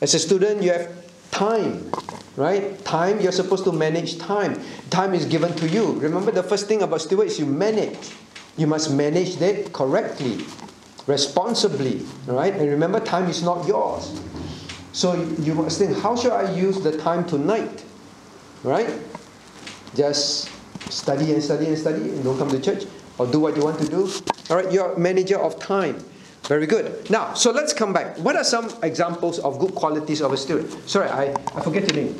As 0.00 0.14
a 0.14 0.18
student, 0.18 0.64
you 0.64 0.72
have 0.72 0.90
time, 1.30 1.88
right? 2.34 2.84
Time, 2.84 3.20
you're 3.20 3.30
supposed 3.30 3.62
to 3.64 3.72
manage 3.72 4.18
time. 4.18 4.60
Time 4.90 5.14
is 5.14 5.26
given 5.26 5.54
to 5.56 5.68
you. 5.68 5.92
Remember 6.00 6.32
the 6.32 6.42
first 6.42 6.66
thing 6.66 6.82
about 6.82 7.02
steward 7.02 7.28
is 7.28 7.38
you 7.38 7.46
manage. 7.46 8.16
You 8.56 8.66
must 8.66 8.92
manage 8.92 9.36
that 9.36 9.72
correctly, 9.72 10.44
responsibly, 11.06 12.04
right? 12.26 12.52
And 12.52 12.68
remember, 12.68 12.98
time 12.98 13.30
is 13.30 13.44
not 13.44 13.68
yours. 13.68 14.20
So 14.92 15.14
you 15.38 15.54
must 15.54 15.78
think, 15.78 15.96
how 15.98 16.16
should 16.16 16.32
I 16.32 16.52
use 16.52 16.80
the 16.80 16.98
time 16.98 17.24
tonight? 17.24 17.84
Right? 18.64 18.90
Just 19.94 20.50
study 20.88 21.32
and 21.32 21.42
study 21.42 21.66
and 21.66 21.78
study 21.78 22.02
and 22.10 22.24
don't 22.24 22.38
come 22.38 22.50
to 22.50 22.60
church 22.60 22.84
or 23.18 23.26
do 23.26 23.40
what 23.40 23.56
you 23.56 23.64
want 23.64 23.78
to 23.80 23.88
do. 23.88 24.10
All 24.48 24.56
right, 24.56 24.72
you're 24.72 24.96
manager 24.96 25.38
of 25.38 25.58
time. 25.58 26.02
Very 26.44 26.66
good. 26.66 27.08
Now, 27.10 27.34
so 27.34 27.50
let's 27.52 27.72
come 27.72 27.92
back. 27.92 28.18
What 28.18 28.34
are 28.34 28.44
some 28.44 28.70
examples 28.82 29.38
of 29.38 29.58
good 29.58 29.74
qualities 29.74 30.20
of 30.20 30.32
a 30.32 30.36
steward? 30.36 30.70
Sorry, 30.88 31.08
I, 31.08 31.34
I 31.54 31.60
forget 31.62 31.92
your 31.92 32.04
name. 32.04 32.18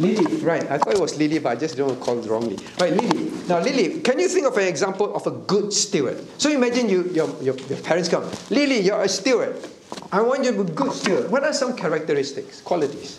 Lily, 0.00 0.36
right. 0.42 0.64
I 0.70 0.78
thought 0.78 0.94
it 0.94 1.00
was 1.00 1.18
Lily, 1.18 1.38
but 1.40 1.50
I 1.50 1.56
just 1.56 1.76
don't 1.76 2.00
call 2.00 2.18
it 2.18 2.26
wrongly. 2.26 2.58
Right, 2.80 2.94
Lily. 2.94 3.30
Now, 3.46 3.60
Lily, 3.60 4.00
can 4.00 4.18
you 4.18 4.28
think 4.28 4.46
of 4.46 4.56
an 4.56 4.66
example 4.66 5.14
of 5.14 5.26
a 5.26 5.30
good 5.30 5.74
steward? 5.74 6.26
So 6.40 6.50
imagine 6.50 6.88
you, 6.88 7.04
your, 7.12 7.28
your, 7.42 7.54
your 7.54 7.78
parents 7.80 8.08
come. 8.08 8.24
Lily, 8.48 8.80
you're 8.80 9.02
a 9.02 9.08
steward. 9.08 9.62
I 10.10 10.22
want 10.22 10.44
you 10.44 10.52
to 10.52 10.64
be 10.64 10.72
a 10.72 10.74
good 10.74 10.92
steward. 10.92 11.30
What 11.30 11.44
are 11.44 11.52
some 11.52 11.76
characteristics, 11.76 12.62
qualities? 12.62 13.18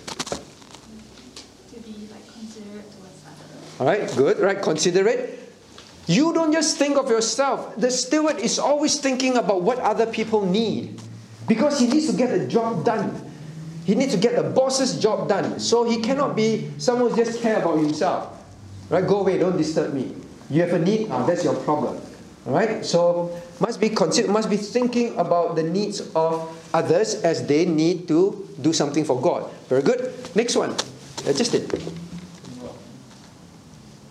To 1.70 1.80
be 1.82 2.08
like 2.12 2.26
considerate 2.34 2.90
towards 2.92 3.22
others. 3.28 3.71
All 3.82 3.88
right, 3.88 4.06
good, 4.16 4.38
right? 4.38 4.62
Considerate. 4.62 5.42
You 6.06 6.34
don't 6.38 6.54
just 6.54 6.78
think 6.78 6.98
of 7.02 7.10
yourself. 7.10 7.74
The 7.82 7.90
steward 7.90 8.38
is 8.38 8.60
always 8.60 9.00
thinking 9.00 9.38
about 9.38 9.64
what 9.64 9.80
other 9.80 10.06
people 10.06 10.46
need 10.46 11.02
because 11.48 11.80
he 11.80 11.88
needs 11.88 12.06
to 12.06 12.14
get 12.14 12.30
the 12.30 12.46
job 12.46 12.86
done. 12.86 13.10
He 13.84 13.96
needs 13.96 14.14
to 14.14 14.20
get 14.22 14.36
the 14.36 14.44
boss's 14.44 15.02
job 15.02 15.28
done. 15.28 15.60
So 15.60 15.84
he 15.90 16.00
cannot 16.00 16.36
be 16.36 16.70
someone 16.78 17.10
who 17.10 17.18
just 17.18 17.42
care 17.42 17.58
about 17.58 17.80
himself. 17.82 18.30
Right? 18.92 19.02
Go 19.02 19.22
away, 19.22 19.40
don't 19.40 19.58
disturb 19.58 19.96
me. 19.96 20.14
You 20.52 20.62
have 20.62 20.74
a 20.74 20.80
need, 20.80 21.10
ah, 21.10 21.26
that's 21.26 21.44
your 21.44 21.56
problem. 21.66 22.00
All 22.46 22.54
right? 22.54 22.86
So 22.86 23.34
must 23.60 23.82
be 23.82 23.90
consider, 23.90 24.30
must 24.30 24.52
be 24.52 24.58
thinking 24.58 25.18
about 25.18 25.56
the 25.56 25.64
needs 25.64 26.02
of 26.14 26.54
others 26.72 27.16
as 27.26 27.48
they 27.48 27.66
need 27.66 28.08
to 28.10 28.48
do 28.62 28.74
something 28.74 29.06
for 29.06 29.20
God. 29.20 29.50
Very 29.70 29.82
good. 29.82 30.14
Next 30.36 30.56
one. 30.56 30.70
Uh, 31.26 31.34
Justin. 31.34 31.66
Say 31.66 31.78
again. 31.78 31.98
not 31.98 31.98
given 31.98 31.98
too 31.98 32.60
much, 32.62 32.62
or 32.62 32.70
like 33.82 34.10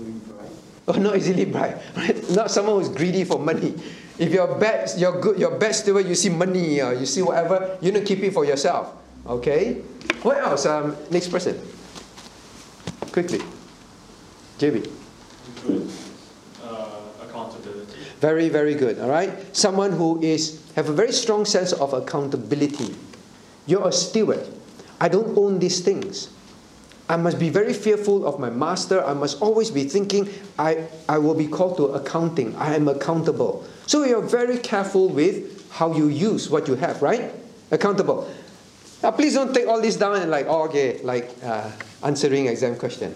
easily 0.00 0.12
bright. 0.26 0.50
Oh, 0.88 0.92
not 0.92 1.16
easily 1.16 1.44
bribe. 1.44 1.80
Right? 1.96 2.30
Not 2.34 2.50
someone 2.50 2.76
who's 2.80 2.88
greedy 2.88 3.24
for 3.24 3.38
money. 3.38 3.74
If 4.18 4.32
you're 4.32 4.58
bad, 4.58 4.90
you're 4.96 5.20
good, 5.20 5.38
you're 5.38 5.56
bad 5.56 5.74
steward, 5.74 6.06
you 6.06 6.14
see 6.14 6.28
money, 6.28 6.80
uh, 6.80 6.90
you 6.90 7.06
see 7.06 7.22
whatever, 7.22 7.78
you 7.80 7.92
don't 7.92 8.04
keep 8.04 8.18
it 8.20 8.32
for 8.32 8.44
yourself. 8.44 8.92
Okay? 9.26 9.74
What 10.22 10.38
else? 10.38 10.66
Um, 10.66 10.96
next 11.10 11.28
person. 11.28 11.60
Quickly. 13.12 13.40
JB. 14.58 14.90
Good 15.64 15.90
uh, 16.64 17.00
accountability. 17.22 17.92
Very, 18.20 18.48
very 18.48 18.74
good. 18.74 18.98
All 18.98 19.08
right? 19.08 19.30
Someone 19.56 19.92
who 19.92 20.20
is 20.20 20.60
have 20.74 20.88
a 20.88 20.92
very 20.92 21.12
strong 21.12 21.44
sense 21.44 21.72
of 21.72 21.92
accountability. 21.92 22.94
You're 23.66 23.86
a 23.86 23.92
steward. 23.92 24.46
I 25.00 25.08
don't 25.08 25.36
own 25.36 25.58
these 25.58 25.80
things. 25.80 26.30
I 27.08 27.16
must 27.16 27.38
be 27.38 27.48
very 27.48 27.72
fearful 27.72 28.26
of 28.26 28.38
my 28.38 28.50
master. 28.50 29.02
I 29.02 29.14
must 29.14 29.40
always 29.40 29.70
be 29.70 29.84
thinking 29.84 30.28
I, 30.58 30.86
I 31.08 31.18
will 31.18 31.34
be 31.34 31.46
called 31.46 31.78
to 31.78 31.86
accounting. 31.86 32.54
I 32.56 32.74
am 32.74 32.86
accountable. 32.86 33.66
So 33.86 34.04
you're 34.04 34.22
very 34.22 34.58
careful 34.58 35.08
with 35.08 35.70
how 35.70 35.94
you 35.94 36.08
use 36.08 36.50
what 36.50 36.68
you 36.68 36.74
have, 36.74 37.00
right? 37.00 37.32
Accountable. 37.70 38.28
Now, 39.02 39.12
please 39.12 39.34
don't 39.34 39.54
take 39.54 39.68
all 39.68 39.80
this 39.80 39.96
down 39.96 40.16
and 40.16 40.30
like, 40.30 40.46
oh, 40.48 40.64
okay, 40.64 41.00
like 41.02 41.30
uh, 41.42 41.70
answering 42.02 42.46
exam 42.46 42.76
question. 42.76 43.14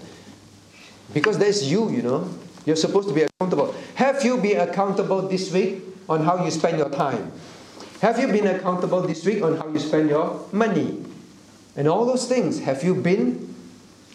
Because 1.12 1.36
that's 1.36 1.64
you, 1.64 1.90
you 1.90 2.02
know. 2.02 2.28
You're 2.64 2.76
supposed 2.76 3.08
to 3.08 3.14
be 3.14 3.22
accountable. 3.22 3.74
Have 3.96 4.24
you 4.24 4.38
been 4.38 4.60
accountable 4.60 5.28
this 5.28 5.52
week 5.52 5.82
on 6.08 6.24
how 6.24 6.44
you 6.44 6.50
spend 6.50 6.78
your 6.78 6.90
time? 6.90 7.32
Have 8.00 8.18
you 8.18 8.28
been 8.28 8.46
accountable 8.46 9.02
this 9.02 9.24
week 9.26 9.42
on 9.42 9.56
how 9.56 9.68
you 9.68 9.80
spend 9.80 10.08
your 10.08 10.46
money? 10.52 11.04
And 11.76 11.88
all 11.88 12.04
those 12.04 12.28
things, 12.28 12.60
have 12.60 12.82
you 12.82 12.94
been? 12.94 13.54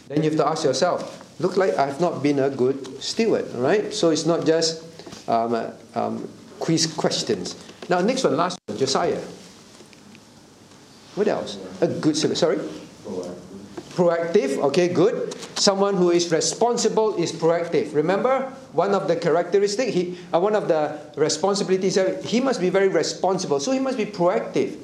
Then 0.08 0.24
you 0.24 0.30
have 0.30 0.38
to 0.39 0.48
ask 0.48 0.63
yourself, 0.63 1.26
look 1.39 1.58
like 1.58 1.76
I've 1.78 2.00
not 2.00 2.24
been 2.24 2.39
a 2.39 2.50
good 2.50 3.02
steward, 3.02 3.52
right? 3.56 3.93
So 3.93 4.10
it's 4.10 4.26
not 4.26 4.46
just 4.46 4.84
um, 5.28 5.54
uh, 5.54 5.72
um, 5.96 6.30
quiz 6.60 6.88
questions. 6.88 7.56
Now, 7.89 8.02
next 8.02 8.24
one, 8.24 8.38
last 8.38 8.60
one, 8.67 8.78
Josiah. 8.78 9.22
What 11.15 11.28
else? 11.28 11.58
A 11.82 11.88
good 11.88 12.15
steward, 12.15 12.38
sorry? 12.38 12.58
Proactive, 13.98 14.60
okay, 14.70 14.88
good. 14.89 15.34
Someone 15.58 15.98
who 15.98 16.12
is 16.12 16.32
responsible 16.32 17.15
is 17.15 17.32
proactive. 17.32 17.96
Remember, 17.96 18.54
one 18.72 18.93
of 18.93 19.08
the 19.08 19.15
characteristic, 19.15 19.89
he, 19.89 20.20
uh, 20.32 20.39
one 20.39 20.56
of 20.56 20.67
the 20.67 21.00
responsibilities, 21.15 21.98
uh, 21.98 22.22
he 22.24 22.39
must 22.39 22.62
be 22.62 22.70
very 22.70 22.89
responsible. 22.89 23.60
So 23.60 23.72
he 23.72 23.80
must 23.80 23.98
be 23.98 24.06
proactive. 24.06 24.78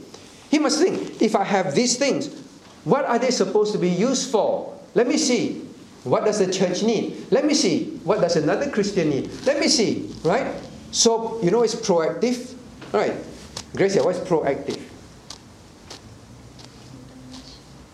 He 0.49 0.57
must 0.57 0.81
think, 0.81 1.21
if 1.21 1.36
I 1.36 1.43
have 1.43 1.75
these 1.75 1.97
things, 1.97 2.29
what 2.83 3.05
are 3.05 3.19
they 3.19 3.31
supposed 3.31 3.71
to 3.73 3.77
be 3.79 3.89
used 3.89 4.31
for? 4.31 4.77
Let 4.95 5.07
me 5.07 5.17
see. 5.17 5.67
What 6.03 6.25
does 6.25 6.39
the 6.39 6.51
church 6.51 6.83
need? 6.83 7.31
Let 7.31 7.45
me 7.45 7.53
see. 7.53 7.99
What 8.03 8.19
does 8.21 8.35
another 8.35 8.69
Christian 8.69 9.09
need? 9.09 9.31
Let 9.45 9.59
me 9.59 9.67
see. 9.67 10.13
Right? 10.23 10.53
So, 10.91 11.41
you 11.41 11.49
know, 11.49 11.63
it's 11.63 11.75
proactive. 11.75 12.53
All 12.93 12.99
right. 12.99 13.15
Gracia, 13.75 14.03
what's 14.03 14.19
proactive? 14.19 14.81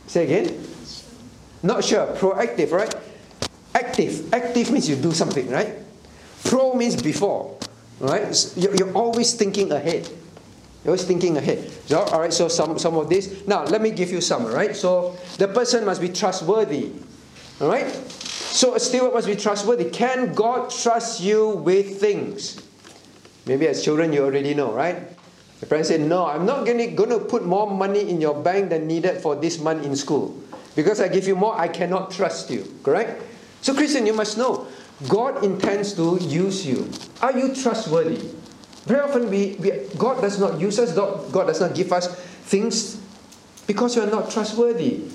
Say 0.07 0.25
again. 0.25 0.65
Not 1.61 1.83
sure. 1.83 2.07
Proactive, 2.15 2.71
right? 2.71 2.93
Active. 3.75 4.33
Active 4.33 4.71
means 4.71 4.89
you 4.89 4.95
do 4.95 5.11
something, 5.11 5.49
right? 5.49 5.75
Pro 6.43 6.73
means 6.73 7.01
before, 7.01 7.57
right? 7.99 8.33
You're, 8.55 8.75
you're 8.75 8.93
always 8.93 9.33
thinking 9.35 9.71
ahead. 9.71 10.09
You're 10.83 10.91
always 10.91 11.03
thinking 11.03 11.35
ahead. 11.35 11.69
So, 11.87 11.99
all 11.99 12.21
right, 12.21 12.31
so 12.31 12.47
some, 12.47 12.79
some 12.79 12.95
of 12.95 13.09
this. 13.09 13.45
Now, 13.45 13.65
let 13.65 13.81
me 13.81 13.91
give 13.91 14.11
you 14.11 14.21
some, 14.21 14.45
all 14.45 14.51
right? 14.51 14.75
So, 14.75 15.17
the 15.37 15.47
person 15.47 15.85
must 15.85 15.99
be 15.99 16.07
trustworthy, 16.09 16.91
all 17.59 17.67
right? 17.67 17.91
So, 17.91 18.75
a 18.75 18.79
steward 18.79 19.13
must 19.13 19.27
be 19.27 19.35
trustworthy. 19.35 19.89
Can 19.89 20.33
God 20.33 20.69
trust 20.71 21.21
you 21.21 21.49
with 21.49 21.99
things? 21.99 22.61
Maybe 23.45 23.67
as 23.67 23.83
children, 23.83 24.13
you 24.13 24.23
already 24.23 24.53
know, 24.53 24.71
right? 24.71 24.97
The 25.59 25.65
parents 25.65 25.89
say, 25.89 25.97
No, 25.97 26.25
I'm 26.25 26.45
not 26.45 26.65
going 26.65 27.09
to 27.09 27.19
put 27.19 27.45
more 27.45 27.69
money 27.69 28.09
in 28.09 28.21
your 28.21 28.41
bank 28.41 28.69
than 28.69 28.87
needed 28.87 29.21
for 29.21 29.35
this 29.35 29.59
month 29.59 29.85
in 29.85 29.95
school. 29.95 30.35
Because 30.75 31.01
I 31.01 31.09
give 31.09 31.27
you 31.27 31.35
more, 31.35 31.59
I 31.59 31.67
cannot 31.67 32.11
trust 32.11 32.49
you. 32.49 32.63
Correct? 32.83 33.21
So, 33.61 33.73
Christian, 33.73 34.05
you 34.05 34.13
must 34.13 34.37
know 34.37 34.67
God 35.07 35.43
intends 35.43 35.93
to 35.95 36.17
use 36.21 36.65
you. 36.65 36.89
Are 37.21 37.37
you 37.37 37.53
trustworthy? 37.53 38.38
Very 38.89 39.01
often, 39.01 39.29
we, 39.29 39.55
we, 39.61 39.69
God 39.97 40.19
does 40.19 40.39
not 40.39 40.59
use 40.59 40.79
us, 40.79 40.93
God 40.93 41.45
does 41.45 41.61
not 41.61 41.75
give 41.75 41.93
us 41.93 42.09
things 42.49 42.97
because 43.67 43.95
you 43.95 44.01
are 44.01 44.09
not 44.09 44.31
trustworthy. 44.31 45.05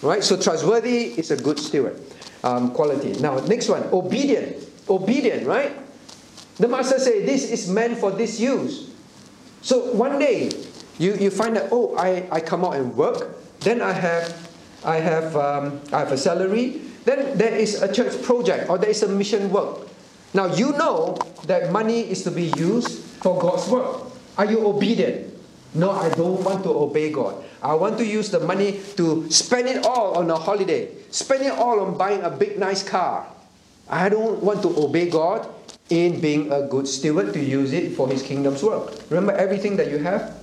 Right? 0.00 0.24
So, 0.24 0.40
trustworthy 0.40 1.12
is 1.20 1.30
a 1.30 1.36
good 1.36 1.58
steward 1.58 2.00
um, 2.42 2.72
quality. 2.72 3.20
Now, 3.20 3.36
next 3.40 3.68
one 3.68 3.84
obedient. 3.92 4.64
Obedient, 4.88 5.46
right? 5.46 5.76
The 6.56 6.68
master 6.68 6.98
say 6.98 7.24
this 7.24 7.50
is 7.50 7.68
meant 7.68 7.98
for 7.98 8.10
this 8.10 8.40
use. 8.40 8.90
So 9.62 9.92
one 9.92 10.18
day 10.18 10.50
you, 10.98 11.14
you 11.14 11.30
find 11.30 11.56
that 11.56 11.68
oh 11.70 11.96
I, 11.96 12.26
I 12.32 12.40
come 12.40 12.64
out 12.64 12.74
and 12.74 12.96
work, 12.96 13.36
then 13.60 13.82
I 13.82 13.92
have 13.92 14.48
I 14.84 14.96
have 14.96 15.36
um, 15.36 15.80
I 15.92 16.00
have 16.00 16.12
a 16.12 16.16
salary, 16.16 16.80
then 17.04 17.36
there 17.36 17.54
is 17.54 17.82
a 17.82 17.92
church 17.92 18.22
project 18.22 18.70
or 18.70 18.78
there 18.78 18.90
is 18.90 19.02
a 19.02 19.08
mission 19.08 19.50
work. 19.50 19.86
Now 20.34 20.54
you 20.54 20.72
know 20.72 21.16
that 21.46 21.72
money 21.72 22.00
is 22.00 22.22
to 22.24 22.30
be 22.30 22.52
used 22.56 23.00
for 23.22 23.40
God's 23.40 23.68
work. 23.68 24.12
Are 24.36 24.44
you 24.44 24.66
obedient? 24.66 25.34
No, 25.74 25.90
I 25.90 26.08
don't 26.10 26.42
want 26.44 26.64
to 26.64 26.70
obey 26.70 27.10
God. 27.10 27.44
I 27.62 27.74
want 27.74 27.98
to 27.98 28.06
use 28.06 28.30
the 28.30 28.40
money 28.40 28.80
to 28.96 29.28
spend 29.30 29.68
it 29.68 29.84
all 29.84 30.16
on 30.16 30.30
a 30.30 30.36
holiday, 30.36 30.88
spend 31.10 31.44
it 31.44 31.52
all 31.52 31.80
on 31.80 31.98
buying 31.98 32.22
a 32.22 32.30
big, 32.30 32.58
nice 32.58 32.82
car. 32.82 33.26
I 33.88 34.08
don't 34.08 34.42
want 34.42 34.62
to 34.62 34.68
obey 34.78 35.10
God 35.10 35.48
in 35.90 36.20
being 36.20 36.52
a 36.52 36.66
good 36.66 36.86
steward 36.86 37.32
to 37.32 37.40
use 37.40 37.72
it 37.72 37.96
for 37.96 38.08
His 38.08 38.22
kingdom's 38.22 38.62
work. 38.62 38.92
Remember, 39.10 39.32
everything 39.32 39.76
that 39.76 39.90
you 39.90 39.98
have 39.98 40.36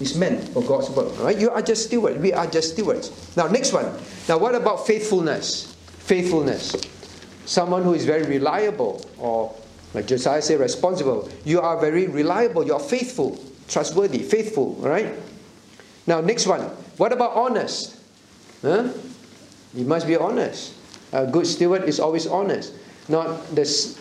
is 0.00 0.16
meant 0.16 0.48
for 0.50 0.62
God's 0.62 0.90
work. 0.90 1.18
Right? 1.18 1.38
You 1.38 1.50
are 1.50 1.62
just 1.62 1.86
stewards. 1.86 2.18
We 2.18 2.32
are 2.32 2.46
just 2.46 2.72
stewards. 2.72 3.10
Now, 3.36 3.48
next 3.48 3.72
one. 3.72 3.86
Now, 4.28 4.38
what 4.38 4.54
about 4.54 4.86
faithfulness? 4.86 5.74
Faithfulness. 5.98 6.76
Someone 7.50 7.82
who 7.82 7.94
is 7.94 8.04
very 8.04 8.22
reliable, 8.22 9.04
or 9.18 9.52
like 9.92 10.06
Josiah 10.06 10.40
said, 10.40 10.60
responsible. 10.60 11.28
You 11.44 11.60
are 11.60 11.80
very 11.80 12.06
reliable. 12.06 12.64
You 12.64 12.74
are 12.74 12.78
faithful, 12.78 13.42
trustworthy, 13.66 14.20
faithful. 14.22 14.76
Right? 14.78 15.10
Now, 16.06 16.20
next 16.20 16.46
one. 16.46 16.60
What 16.96 17.12
about 17.12 17.34
honest? 17.34 17.96
Huh? 18.62 18.94
You 19.74 19.84
must 19.84 20.06
be 20.06 20.14
honest. 20.14 20.74
A 21.10 21.26
good 21.26 21.44
steward 21.44 21.90
is 21.90 21.98
always 21.98 22.28
honest. 22.28 22.72
Not 23.08 23.50
this. 23.50 23.98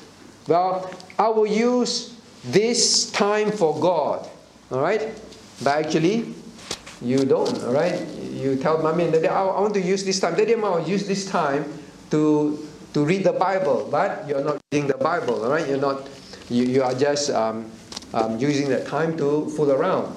Well, 0.48 0.94
I 1.18 1.30
will 1.30 1.48
use 1.48 2.14
this 2.46 3.10
time 3.10 3.52
for 3.52 3.74
God. 3.82 4.30
All 4.70 4.82
right? 4.82 5.10
But 5.64 5.86
actually, 5.86 6.36
you 7.02 7.26
don't, 7.26 7.64
all 7.64 7.74
right? 7.74 8.00
You 8.30 8.58
tell 8.58 8.78
mommy 8.78 9.06
and 9.06 9.14
daddy, 9.14 9.28
I 9.28 9.42
want 9.42 9.74
to 9.74 9.82
use 9.82 10.06
this 10.06 10.20
time. 10.20 10.36
Daddy, 10.36 10.54
I 10.54 10.58
will 10.58 10.88
use 10.88 11.08
this 11.08 11.26
time 11.26 11.66
to, 12.12 12.69
to 12.94 13.06
read 13.06 13.24
the 13.24 13.34
Bible. 13.34 13.88
But 13.90 14.28
you're 14.28 14.44
not 14.44 14.62
reading 14.72 14.88
the 14.88 14.98
Bible, 14.98 15.44
all 15.44 15.52
right? 15.52 15.68
You're 15.68 15.78
not, 15.78 16.08
you, 16.50 16.66
you 16.66 16.84
are 16.84 16.94
just 16.94 17.30
um, 17.30 17.72
um, 18.14 18.38
using 18.40 18.70
that 18.70 18.88
time 18.88 19.18
to 19.18 19.50
fool 19.50 19.72
around. 19.72 20.16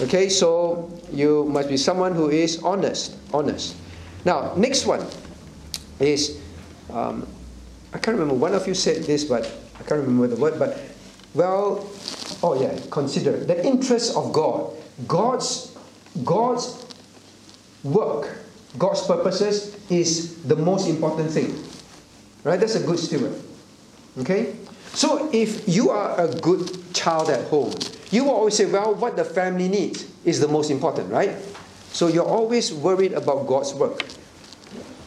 Okay, 0.00 0.28
so 0.28 0.90
you 1.12 1.44
must 1.44 1.68
be 1.68 1.76
someone 1.76 2.14
who 2.14 2.30
is 2.30 2.62
honest, 2.62 3.16
honest. 3.32 3.76
Now, 4.24 4.52
next 4.56 4.86
one 4.86 5.06
is, 6.00 6.40
um, 6.90 7.26
I 7.92 7.98
can't 7.98 8.18
remember, 8.18 8.34
one 8.34 8.54
of 8.54 8.66
you 8.66 8.74
said 8.74 9.04
this, 9.04 9.22
but 9.22 9.44
I 9.78 9.82
can't 9.84 10.00
remember 10.00 10.26
the 10.26 10.40
word, 10.40 10.58
but, 10.58 10.80
well, 11.34 11.88
oh 12.42 12.60
yeah, 12.60 12.76
consider 12.90 13.36
the 13.44 13.64
interest 13.64 14.16
of 14.16 14.32
God. 14.32 14.72
God's, 15.06 15.76
God's 16.24 16.86
work, 17.84 18.38
God's 18.78 19.06
purposes 19.06 19.78
is 19.90 20.42
the 20.42 20.56
most 20.56 20.88
important 20.88 21.30
thing. 21.30 21.54
Right? 22.44 22.60
That's 22.60 22.76
a 22.76 22.84
good 22.84 22.98
steward. 22.98 23.34
Okay? 24.18 24.54
So 24.92 25.28
if 25.32 25.66
you 25.66 25.90
are 25.90 26.20
a 26.20 26.32
good 26.36 26.94
child 26.94 27.30
at 27.30 27.48
home, 27.48 27.74
you 28.10 28.24
will 28.24 28.32
always 28.32 28.56
say, 28.56 28.66
well, 28.66 28.94
what 28.94 29.16
the 29.16 29.24
family 29.24 29.68
needs 29.68 30.06
is 30.24 30.38
the 30.38 30.46
most 30.46 30.70
important, 30.70 31.10
right? 31.10 31.34
So 31.90 32.06
you're 32.06 32.26
always 32.26 32.72
worried 32.72 33.12
about 33.12 33.46
God's 33.46 33.74
work. 33.74 34.04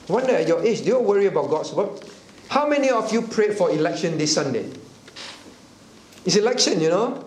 Wonder 0.09 0.35
at 0.35 0.47
your 0.47 0.63
age, 0.63 0.79
do 0.81 0.87
you 0.87 0.99
worry 0.99 1.27
about 1.27 1.49
God's 1.49 1.71
work? 1.71 2.03
How 2.49 2.67
many 2.67 2.89
of 2.89 3.11
you 3.13 3.21
prayed 3.21 3.53
for 3.53 3.71
election 3.71 4.17
this 4.17 4.33
Sunday? 4.33 4.69
It's 6.25 6.35
election, 6.35 6.81
you 6.81 6.89
know? 6.89 7.23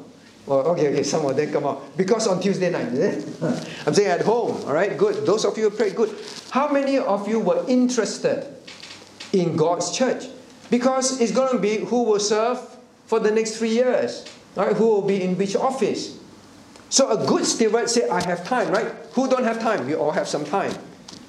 Well, 0.47 0.61
okay, 0.69 0.89
okay, 0.89 1.03
some 1.03 1.25
of 1.27 1.37
them 1.37 1.53
come 1.53 1.67
out. 1.67 1.97
Because 1.97 2.27
on 2.27 2.41
Tuesday 2.41 2.71
night, 2.71 2.89
I'm 3.87 3.95
saying 3.95 4.09
at 4.09 4.23
home, 4.23 4.65
all 4.65 4.73
right? 4.73 4.97
Good. 4.97 5.25
Those 5.25 5.45
of 5.45 5.57
you 5.57 5.71
who 5.71 5.77
prayed, 5.77 5.95
good. 5.95 6.15
How 6.51 6.73
many 6.73 6.99
of 6.99 7.29
you 7.29 7.41
were 7.41 7.65
interested 7.69 8.45
in 9.33 9.57
God's 9.57 9.97
church? 9.97 10.27
Because 10.71 11.21
it's 11.21 11.33
going 11.33 11.53
to 11.53 11.59
be 11.59 11.79
who 11.79 12.05
will 12.05 12.21
serve 12.21 12.59
for 13.07 13.19
the 13.19 13.31
next 13.31 13.57
three 13.57 13.71
years, 13.71 14.25
right? 14.55 14.77
Who 14.77 14.87
will 14.87 15.03
be 15.03 15.23
in 15.23 15.37
which 15.37 15.57
office. 15.57 16.19
So 16.91 17.11
a 17.11 17.27
good 17.27 17.45
steward 17.45 17.91
say, 17.91 18.09
I 18.09 18.23
have 18.25 18.45
time, 18.45 18.71
right? 18.71 18.93
Who 19.13 19.29
don't 19.29 19.45
have 19.45 19.61
time? 19.61 19.87
We 19.87 19.95
all 19.95 20.11
have 20.11 20.29
some 20.29 20.45
time. 20.45 20.73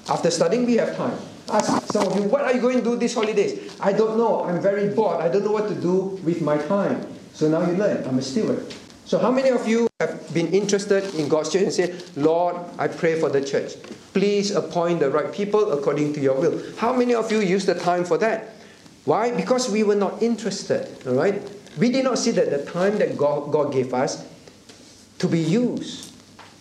After 0.08 0.30
studying, 0.30 0.66
we 0.66 0.76
have 0.76 0.96
time. 0.96 1.16
Ask 1.50 1.92
some 1.92 2.06
of 2.06 2.16
you, 2.16 2.22
what 2.22 2.42
are 2.42 2.52
you 2.52 2.60
going 2.60 2.78
to 2.78 2.84
do 2.84 2.96
these 2.96 3.14
holidays? 3.14 3.76
I 3.80 3.92
don't 3.92 4.16
know. 4.16 4.44
I'm 4.44 4.60
very 4.60 4.94
bored. 4.94 5.20
I 5.20 5.28
don't 5.28 5.44
know 5.44 5.52
what 5.52 5.68
to 5.68 5.74
do 5.74 6.20
with 6.24 6.40
my 6.40 6.58
time. 6.58 7.06
So 7.34 7.48
now 7.48 7.66
you 7.68 7.76
learn. 7.76 8.06
I'm 8.06 8.18
a 8.18 8.22
steward. 8.22 8.66
So, 9.12 9.18
how 9.18 9.30
many 9.30 9.50
of 9.50 9.68
you 9.68 9.90
have 10.00 10.32
been 10.32 10.54
interested 10.54 11.14
in 11.16 11.28
God's 11.28 11.52
church 11.52 11.64
and 11.64 11.70
said, 11.70 12.02
Lord, 12.16 12.56
I 12.78 12.88
pray 12.88 13.20
for 13.20 13.28
the 13.28 13.44
church. 13.44 13.74
Please 14.14 14.52
appoint 14.52 15.00
the 15.00 15.10
right 15.10 15.30
people 15.30 15.70
according 15.72 16.14
to 16.14 16.20
your 16.22 16.34
will. 16.40 16.62
How 16.78 16.94
many 16.94 17.14
of 17.14 17.30
you 17.30 17.40
use 17.40 17.66
the 17.66 17.74
time 17.74 18.06
for 18.06 18.16
that? 18.16 18.54
Why? 19.04 19.30
Because 19.30 19.70
we 19.70 19.82
were 19.82 19.96
not 19.96 20.22
interested, 20.22 20.88
all 21.06 21.12
right? 21.12 21.42
We 21.76 21.92
did 21.92 22.04
not 22.04 22.20
see 22.20 22.30
that 22.30 22.48
the 22.48 22.64
time 22.64 22.96
that 23.00 23.18
God, 23.18 23.52
God 23.52 23.70
gave 23.70 23.92
us 23.92 24.26
to 25.18 25.28
be 25.28 25.40
used, 25.40 26.10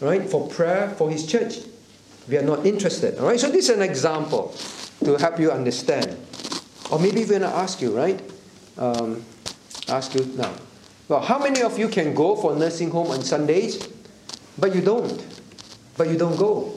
right, 0.01 0.29
for 0.29 0.49
prayer 0.49 0.89
for 0.97 1.09
His 1.09 1.25
church. 1.25 1.59
We 2.27 2.35
are 2.35 2.43
not 2.43 2.65
interested, 2.65 3.17
all 3.17 3.27
right? 3.27 3.39
So, 3.39 3.49
this 3.49 3.69
is 3.69 3.77
an 3.77 3.81
example 3.81 4.53
to 5.05 5.15
help 5.15 5.39
you 5.39 5.53
understand. 5.53 6.17
Or 6.91 6.99
maybe 6.99 7.21
we're 7.21 7.39
going 7.39 7.41
to 7.43 7.47
ask 7.47 7.79
you, 7.79 7.95
right? 7.95 8.21
Um, 8.77 9.23
ask 9.87 10.13
you 10.15 10.25
now. 10.35 10.51
Well, 11.12 11.19
how 11.19 11.39
many 11.39 11.62
of 11.62 11.78
you 11.78 11.89
can 11.89 12.15
go 12.15 12.38
for 12.38 12.56
nursing 12.56 12.89
home 12.89 13.08
on 13.08 13.21
Sundays? 13.21 13.86
But 14.58 14.74
you 14.74 14.80
don't. 14.80 15.19
But 15.97 16.08
you 16.08 16.17
don't 16.17 16.38
go. 16.38 16.71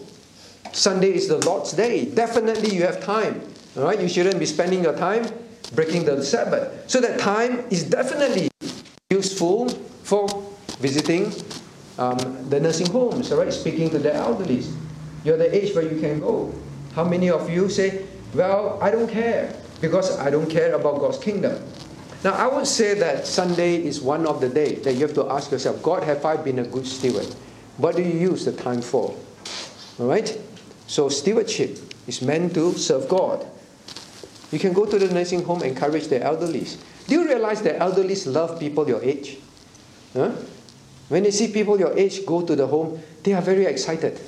Sunday 0.72 1.14
is 1.14 1.28
the 1.28 1.38
Lord's 1.46 1.70
day. 1.70 2.06
Definitely 2.06 2.74
you 2.74 2.82
have 2.82 2.98
time. 2.98 3.46
All 3.76 3.84
right? 3.84 4.00
You 4.00 4.08
shouldn't 4.08 4.40
be 4.40 4.46
spending 4.46 4.82
your 4.82 4.96
time 4.96 5.24
breaking 5.76 6.04
the 6.04 6.20
Sabbath. 6.24 6.90
So 6.90 7.00
that 7.00 7.20
time 7.20 7.62
is 7.70 7.84
definitely 7.84 8.50
useful 9.08 9.68
for 10.02 10.26
visiting 10.80 11.30
um, 11.96 12.18
the 12.50 12.58
nursing 12.58 12.90
homes, 12.90 13.30
all 13.30 13.38
right? 13.38 13.52
Speaking 13.52 13.88
to 13.90 14.00
the 14.00 14.12
elderly. 14.12 14.64
You're 15.22 15.38
the 15.38 15.54
age 15.54 15.76
where 15.76 15.84
you 15.84 16.00
can 16.00 16.18
go. 16.18 16.52
How 16.96 17.04
many 17.04 17.30
of 17.30 17.48
you 17.48 17.68
say, 17.68 18.04
well, 18.34 18.82
I 18.82 18.90
don't 18.90 19.08
care 19.08 19.54
because 19.80 20.18
I 20.18 20.28
don't 20.28 20.50
care 20.50 20.74
about 20.74 20.98
God's 20.98 21.18
kingdom. 21.18 21.62
Now, 22.24 22.32
I 22.32 22.46
would 22.46 22.66
say 22.66 22.94
that 22.94 23.26
Sunday 23.26 23.76
is 23.84 24.00
one 24.00 24.26
of 24.26 24.40
the 24.40 24.48
days 24.48 24.82
that 24.84 24.94
you 24.94 25.00
have 25.00 25.14
to 25.14 25.28
ask 25.30 25.50
yourself, 25.50 25.82
God, 25.82 26.02
have 26.04 26.24
I 26.24 26.38
been 26.38 26.58
a 26.58 26.64
good 26.64 26.86
steward? 26.86 27.26
What 27.76 27.96
do 27.96 28.02
you 28.02 28.18
use 28.18 28.46
the 28.46 28.52
time 28.52 28.80
for? 28.80 29.14
All 30.00 30.06
right? 30.06 30.40
So, 30.86 31.10
stewardship 31.10 31.78
is 32.06 32.22
meant 32.22 32.54
to 32.54 32.72
serve 32.72 33.10
God. 33.10 33.46
You 34.50 34.58
can 34.58 34.72
go 34.72 34.86
to 34.86 34.98
the 34.98 35.12
nursing 35.12 35.44
home, 35.44 35.60
and 35.60 35.72
encourage 35.72 36.08
the 36.08 36.22
elderly. 36.22 36.66
Do 37.06 37.14
you 37.14 37.28
realize 37.28 37.60
that 37.62 37.78
elderly 37.78 38.14
love 38.24 38.58
people 38.58 38.88
your 38.88 39.02
age? 39.02 39.36
Huh? 40.14 40.32
When 41.08 41.24
they 41.24 41.30
see 41.30 41.52
people 41.52 41.78
your 41.78 41.92
age 41.98 42.24
go 42.24 42.40
to 42.40 42.56
the 42.56 42.66
home, 42.66 43.02
they 43.22 43.34
are 43.34 43.42
very 43.42 43.66
excited, 43.66 44.18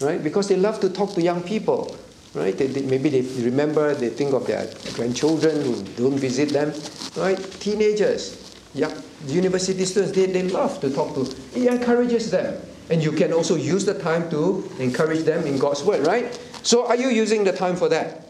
right? 0.00 0.22
Because 0.22 0.48
they 0.48 0.56
love 0.56 0.80
to 0.80 0.88
talk 0.88 1.12
to 1.14 1.22
young 1.22 1.42
people 1.42 1.94
right? 2.36 2.56
They, 2.56 2.66
they, 2.66 2.82
maybe 2.82 3.08
they 3.08 3.22
remember, 3.42 3.94
they 3.94 4.10
think 4.10 4.34
of 4.34 4.46
their 4.46 4.70
grandchildren 4.94 5.62
who 5.62 5.82
don't 5.96 6.18
visit 6.18 6.50
them, 6.50 6.72
right? 7.16 7.38
Teenagers, 7.60 8.54
yeah, 8.74 8.92
university 9.26 9.84
students, 9.84 10.14
they, 10.14 10.26
they 10.26 10.42
love 10.42 10.78
to 10.80 10.90
talk 10.90 11.14
to. 11.14 11.22
It 11.54 11.66
encourages 11.66 12.30
them. 12.30 12.60
And 12.88 13.02
you 13.02 13.10
can 13.10 13.32
also 13.32 13.56
use 13.56 13.84
the 13.84 13.98
time 13.98 14.30
to 14.30 14.70
encourage 14.78 15.24
them 15.24 15.44
in 15.46 15.58
God's 15.58 15.82
word, 15.82 16.06
right? 16.06 16.38
So 16.62 16.86
are 16.86 16.96
you 16.96 17.08
using 17.08 17.42
the 17.42 17.52
time 17.52 17.74
for 17.74 17.88
that? 17.88 18.26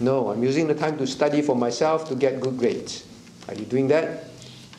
No, 0.00 0.28
I'm 0.28 0.42
using 0.42 0.66
the 0.66 0.74
time 0.74 0.98
to 0.98 1.06
study 1.06 1.40
for 1.40 1.56
myself 1.56 2.08
to 2.08 2.14
get 2.14 2.40
good 2.40 2.58
grades. 2.58 3.06
Are 3.48 3.54
you 3.54 3.64
doing 3.64 3.88
that? 3.88 4.24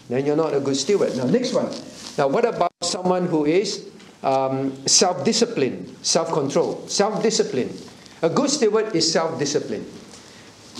Then 0.09 0.25
you're 0.25 0.35
not 0.35 0.53
a 0.53 0.59
good 0.59 0.75
steward. 0.75 1.15
Now, 1.17 1.25
next 1.25 1.53
one. 1.53 1.71
Now, 2.17 2.27
what 2.27 2.45
about 2.45 2.71
someone 2.83 3.25
who 3.25 3.45
is 3.45 3.89
um, 4.21 4.75
self 4.85 5.23
discipline, 5.25 5.95
self 6.03 6.31
control? 6.31 6.83
Self 6.87 7.23
discipline. 7.23 7.73
A 8.25 8.29
good 8.29 8.49
steward 8.49 8.95
is 8.95 9.05
self 9.05 9.37
discipline. 9.37 9.85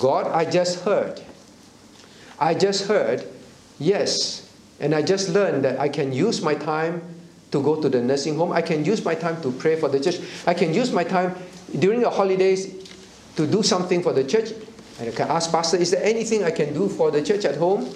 God, 0.02 0.26
I 0.34 0.50
just 0.50 0.84
heard. 0.84 1.22
I 2.40 2.56
just 2.56 2.88
heard, 2.88 3.24
yes. 3.78 4.50
And 4.80 4.96
I 4.96 5.04
just 5.04 5.30
learned 5.30 5.64
that 5.64 5.80
I 5.80 5.88
can 5.88 6.12
use 6.12 6.42
my 6.42 6.56
time 6.56 7.04
to 7.52 7.62
go 7.62 7.80
to 7.80 7.88
the 7.88 8.02
nursing 8.02 8.36
home. 8.36 8.52
I 8.52 8.64
can 8.64 8.84
use 8.84 9.06
my 9.06 9.14
time 9.14 9.40
to 9.44 9.52
pray 9.52 9.76
for 9.80 9.88
the 9.90 10.00
church. 10.00 10.20
I 10.48 10.56
can 10.56 10.74
use 10.74 10.92
my 10.92 11.04
time 11.04 11.36
during 11.78 12.02
the 12.02 12.10
holidays 12.10 12.90
to 13.36 13.46
do 13.46 13.62
something 13.62 14.02
for 14.02 14.12
the 14.12 14.24
church. 14.24 14.50
And 15.00 15.10
I 15.10 15.12
can 15.12 15.30
ask 15.30 15.52
Pastor, 15.52 15.78
is 15.78 15.92
there 15.92 16.04
anything 16.04 16.44
I 16.44 16.50
can 16.52 16.74
do 16.74 16.90
for 16.90 17.12
the 17.12 17.22
church 17.22 17.46
at 17.46 17.58
home? 17.58 17.94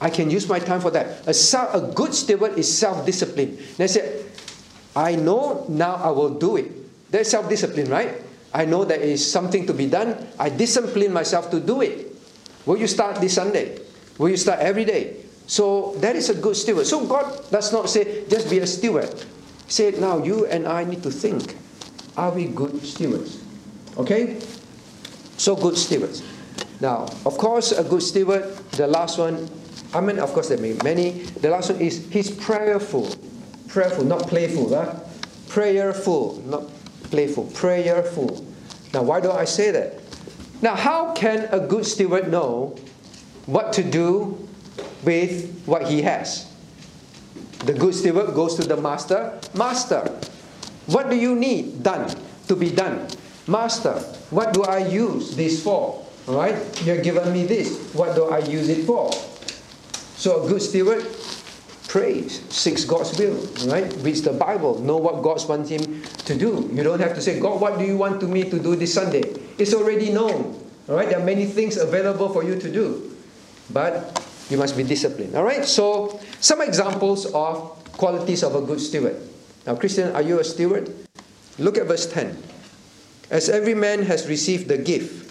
I 0.00 0.08
can 0.08 0.30
use 0.30 0.48
my 0.48 0.60
time 0.60 0.80
for 0.80 0.90
that. 0.92 1.28
A, 1.28 1.34
self, 1.34 1.74
a 1.74 1.92
good 1.92 2.14
steward 2.14 2.58
is 2.58 2.72
self 2.72 3.04
discipline. 3.04 3.58
They 3.76 3.86
said, 3.86 4.24
I 4.96 5.14
know 5.14 5.66
now 5.68 5.96
I 5.96 6.08
will 6.08 6.30
do 6.30 6.56
it. 6.56 6.81
That's 7.12 7.30
self 7.30 7.48
discipline, 7.48 7.90
right? 7.92 8.24
I 8.54 8.64
know 8.64 8.84
there 8.84 9.00
is 9.00 9.20
something 9.20 9.66
to 9.66 9.74
be 9.74 9.86
done. 9.86 10.16
I 10.38 10.48
discipline 10.48 11.12
myself 11.12 11.50
to 11.52 11.60
do 11.60 11.80
it. 11.82 12.08
Will 12.64 12.78
you 12.78 12.86
start 12.88 13.20
this 13.20 13.34
Sunday? 13.34 13.78
Will 14.18 14.30
you 14.30 14.36
start 14.36 14.60
every 14.60 14.84
day? 14.84 15.16
So 15.46 15.94
that 16.00 16.16
is 16.16 16.30
a 16.30 16.34
good 16.34 16.56
steward. 16.56 16.86
So 16.86 17.06
God 17.06 17.50
does 17.50 17.72
not 17.72 17.88
say, 17.90 18.24
just 18.28 18.48
be 18.48 18.58
a 18.60 18.66
steward. 18.66 19.12
He 19.66 19.72
said, 19.72 20.00
now 20.00 20.22
you 20.24 20.46
and 20.46 20.66
I 20.66 20.84
need 20.84 21.02
to 21.02 21.10
think. 21.10 21.56
Are 22.16 22.30
we 22.30 22.46
good 22.46 22.80
stewards? 22.84 23.42
Okay? 23.96 24.40
So 25.36 25.56
good 25.56 25.76
stewards. 25.76 26.22
Now, 26.80 27.08
of 27.26 27.36
course, 27.36 27.72
a 27.72 27.84
good 27.84 28.02
steward, 28.02 28.56
the 28.72 28.86
last 28.86 29.18
one, 29.18 29.48
I 29.92 30.00
mean, 30.00 30.18
of 30.18 30.32
course, 30.32 30.48
there 30.48 30.58
may 30.58 30.74
many. 30.84 31.24
The 31.44 31.50
last 31.50 31.70
one 31.70 31.80
is 31.80 32.08
he's 32.10 32.30
prayerful. 32.30 33.12
Prayerful, 33.68 34.04
not 34.04 34.28
playful. 34.28 34.74
Huh? 34.74 34.94
Prayerful, 35.48 36.42
not 36.46 36.64
playful. 37.12 37.44
Prayerful. 37.52 38.44
Now, 38.92 39.04
why 39.04 39.20
do 39.20 39.30
I 39.30 39.44
say 39.44 39.70
that? 39.70 40.00
Now, 40.60 40.74
how 40.74 41.12
can 41.12 41.46
a 41.52 41.60
good 41.60 41.84
steward 41.84 42.32
know 42.32 42.74
what 43.46 43.72
to 43.74 43.84
do 43.84 44.48
with 45.04 45.62
what 45.66 45.86
he 45.86 46.02
has? 46.02 46.48
The 47.68 47.74
good 47.74 47.94
steward 47.94 48.34
goes 48.34 48.56
to 48.56 48.66
the 48.66 48.76
master. 48.76 49.38
Master, 49.54 50.08
what 50.86 51.10
do 51.10 51.16
you 51.16 51.36
need 51.36 51.82
done 51.84 52.10
to 52.48 52.56
be 52.56 52.72
done? 52.72 53.06
Master, 53.46 54.00
what 54.30 54.54
do 54.54 54.64
I 54.64 54.88
use 54.88 55.36
this 55.36 55.62
for? 55.62 56.00
All 56.26 56.34
right, 56.34 56.56
you're 56.82 57.02
giving 57.02 57.32
me 57.32 57.44
this. 57.44 57.92
What 57.94 58.16
do 58.16 58.30
I 58.30 58.38
use 58.38 58.68
it 58.68 58.86
for? 58.86 59.12
So 60.16 60.44
a 60.44 60.48
good 60.48 60.62
steward 60.62 61.04
prays, 61.92 62.40
seeks 62.48 62.88
God's 62.88 63.12
will, 63.20 63.36
right? 63.68 63.84
Reads 64.00 64.22
the 64.22 64.32
Bible, 64.32 64.80
know 64.80 64.96
what 64.96 65.20
God 65.20 65.36
wants 65.46 65.68
him 65.68 66.00
to 66.24 66.32
do. 66.32 66.64
You 66.72 66.82
don't 66.82 67.00
have 67.04 67.12
to 67.12 67.20
say, 67.20 67.38
God, 67.38 67.60
what 67.60 67.78
do 67.78 67.84
you 67.84 67.98
want 67.98 68.18
to 68.24 68.26
me 68.26 68.48
to 68.48 68.58
do 68.58 68.74
this 68.74 68.94
Sunday? 68.94 69.20
It's 69.58 69.74
already 69.74 70.08
known. 70.08 70.56
All 70.88 70.96
right, 70.96 71.06
there 71.06 71.20
are 71.20 71.24
many 71.24 71.44
things 71.44 71.76
available 71.76 72.30
for 72.32 72.42
you 72.44 72.56
to 72.56 72.72
do, 72.72 73.14
but 73.68 74.08
you 74.48 74.56
must 74.56 74.74
be 74.74 74.84
disciplined. 74.84 75.36
All 75.36 75.44
right, 75.44 75.66
so 75.66 76.18
some 76.40 76.62
examples 76.62 77.26
of 77.36 77.76
qualities 77.92 78.42
of 78.42 78.56
a 78.56 78.62
good 78.62 78.80
steward. 78.80 79.20
Now, 79.66 79.76
Christian, 79.76 80.16
are 80.16 80.22
you 80.22 80.40
a 80.40 80.44
steward? 80.44 80.88
Look 81.58 81.76
at 81.76 81.84
verse 81.84 82.10
10. 82.10 82.40
As 83.28 83.50
every 83.50 83.74
man 83.74 84.00
has 84.04 84.26
received 84.32 84.66
the 84.66 84.78
gift, 84.78 85.30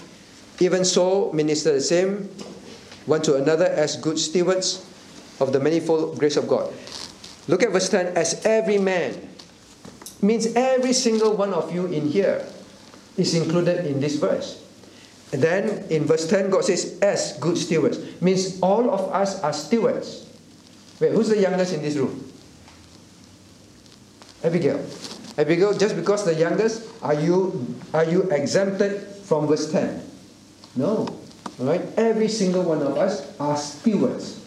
even 0.62 0.86
so 0.86 1.34
minister 1.34 1.74
the 1.74 1.82
same 1.82 2.30
one 3.08 3.24
to 3.24 3.42
another 3.42 3.66
as 3.66 3.98
good 3.98 4.20
stewards 4.20 4.86
of 5.42 5.52
the 5.52 5.60
manifold 5.60 6.18
grace 6.18 6.38
of 6.38 6.48
God. 6.48 6.72
Look 7.48 7.64
at 7.64 7.72
verse 7.72 7.90
10. 7.90 8.16
As 8.16 8.46
every 8.46 8.78
man 8.78 9.30
means 10.22 10.54
every 10.56 10.94
single 10.94 11.36
one 11.36 11.54
of 11.54 11.74
you 11.74 11.88
in 11.88 12.08
here 12.08 12.46
is 13.18 13.34
included 13.34 13.86
in 13.86 14.00
this 14.00 14.16
verse. 14.16 14.62
And 15.34 15.42
then 15.42 15.86
in 15.90 16.06
verse 16.06 16.28
10, 16.28 16.50
God 16.50 16.66
says, 16.66 17.00
as 17.02 17.38
good 17.40 17.58
stewards. 17.58 18.22
Means 18.22 18.60
all 18.62 18.92
of 18.92 19.12
us 19.12 19.42
are 19.44 19.54
stewards. 19.54 20.28
Wait, 21.00 21.14
who's 21.14 21.30
the 21.30 21.40
youngest 21.40 21.74
in 21.74 21.82
this 21.82 21.96
room? 21.96 22.32
Abigail. 24.44 24.86
Abigail, 25.38 25.78
just 25.78 25.96
because 25.96 26.26
the 26.26 26.36
youngest, 26.36 26.88
are 27.02 27.14
you 27.14 27.76
are 27.94 28.04
you 28.04 28.24
exempted 28.32 29.02
from 29.24 29.48
verse 29.48 29.72
10? 29.72 30.04
No. 30.76 31.08
Alright? 31.60 31.82
Every 31.98 32.28
single 32.28 32.64
one 32.64 32.82
of 32.82 32.98
us 32.98 33.40
are 33.40 33.56
stewards. 33.56 34.41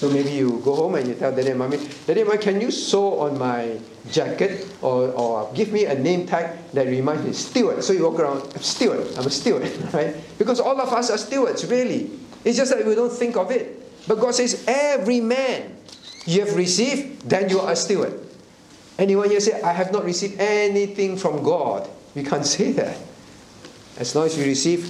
So 0.00 0.08
maybe 0.08 0.30
you 0.30 0.62
go 0.64 0.76
home 0.76 0.94
and 0.94 1.06
you 1.06 1.12
tell 1.12 1.30
daddy 1.30 1.50
and 1.50 1.58
mommy, 1.58 1.76
Daddy, 2.06 2.24
mommy, 2.24 2.38
can 2.38 2.58
you 2.58 2.70
sew 2.70 3.20
on 3.20 3.38
my 3.38 3.78
jacket 4.10 4.66
or, 4.80 5.12
or 5.12 5.52
give 5.52 5.72
me 5.74 5.84
a 5.84 5.94
name 5.94 6.26
tag 6.26 6.56
that 6.72 6.86
reminds 6.86 7.22
me, 7.22 7.34
steward. 7.34 7.84
So 7.84 7.92
you 7.92 8.08
walk 8.08 8.18
around, 8.18 8.48
steward, 8.62 9.06
I'm 9.18 9.26
a 9.26 9.30
steward, 9.30 9.70
right? 9.92 10.16
Because 10.38 10.58
all 10.58 10.80
of 10.80 10.88
us 10.88 11.10
are 11.10 11.18
stewards, 11.18 11.66
really. 11.66 12.08
It's 12.46 12.56
just 12.56 12.72
that 12.74 12.86
we 12.86 12.94
don't 12.94 13.12
think 13.12 13.36
of 13.36 13.50
it. 13.50 13.76
But 14.08 14.20
God 14.20 14.34
says, 14.34 14.64
every 14.66 15.20
man 15.20 15.76
you 16.24 16.46
have 16.46 16.56
received, 16.56 17.28
then 17.28 17.50
you 17.50 17.60
are 17.60 17.72
a 17.72 17.76
steward. 17.76 18.26
Anyone 18.98 19.28
here 19.28 19.40
say, 19.40 19.60
I 19.60 19.74
have 19.74 19.92
not 19.92 20.06
received 20.06 20.40
anything 20.40 21.18
from 21.18 21.42
God? 21.42 21.86
We 22.14 22.24
can't 22.24 22.46
say 22.56 22.72
that. 22.72 22.96
As 23.98 24.16
long 24.16 24.24
as 24.24 24.38
you 24.38 24.46
receive, 24.46 24.80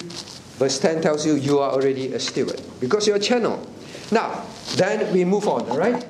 verse 0.54 0.78
10 0.78 1.02
tells 1.02 1.26
you 1.26 1.34
you 1.34 1.58
are 1.58 1.72
already 1.72 2.14
a 2.14 2.20
steward 2.20 2.62
because 2.78 3.08
you're 3.08 3.16
a 3.16 3.18
channel. 3.18 3.66
Now, 4.10 4.44
then 4.74 5.12
we 5.12 5.24
move 5.24 5.46
on, 5.46 5.68
all 5.70 5.78
right? 5.78 6.02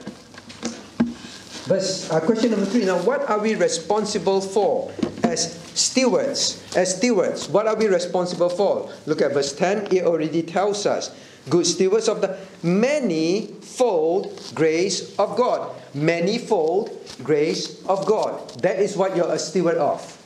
Verse, 1.71 2.11
uh, 2.11 2.21
question 2.21 2.51
number 2.51 2.67
three. 2.67 2.85
Now, 2.85 2.99
what 3.03 3.29
are 3.29 3.39
we 3.39 3.55
responsible 3.55 4.41
for 4.41 4.93
as 5.23 5.55
stewards? 5.75 6.63
As 6.75 6.97
stewards, 6.97 7.49
what 7.49 7.67
are 7.67 7.77
we 7.77 7.87
responsible 7.87 8.49
for? 8.49 8.91
Look 9.07 9.21
at 9.21 9.33
verse 9.33 9.53
10. 9.53 9.95
It 9.95 10.05
already 10.05 10.43
tells 10.43 10.87
us. 10.87 11.15
Good 11.49 11.67
stewards 11.67 12.09
of 12.09 12.21
the 12.21 12.37
manifold 12.63 14.51
grace 14.55 15.17
of 15.19 15.37
God. 15.37 15.75
Manifold 15.95 16.91
grace 17.23 17.85
of 17.87 18.05
God. 18.07 18.51
That 18.63 18.79
is 18.81 18.97
what 18.97 19.17
you're 19.17 19.33
a 19.33 19.39
steward 19.39 19.77
of. 19.77 20.20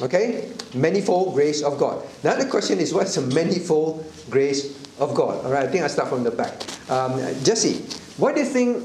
Okay? 0.00 0.50
Manifold 0.74 1.34
grace 1.34 1.62
of 1.62 1.78
God. 1.78 2.02
Now 2.24 2.34
the 2.36 2.46
question 2.46 2.78
is, 2.80 2.94
what's 2.94 3.14
the 3.14 3.22
manifold 3.34 4.04
grace 4.30 4.78
of 4.98 5.14
God? 5.14 5.44
All 5.44 5.52
right, 5.52 5.64
I 5.64 5.68
think 5.68 5.82
I'll 5.82 5.88
start 5.90 6.08
from 6.08 6.24
the 6.24 6.30
back. 6.30 6.54
Um, 6.90 7.18
Jesse, 7.44 7.84
what 8.16 8.34
do 8.34 8.40
you 8.42 8.46
think 8.46 8.84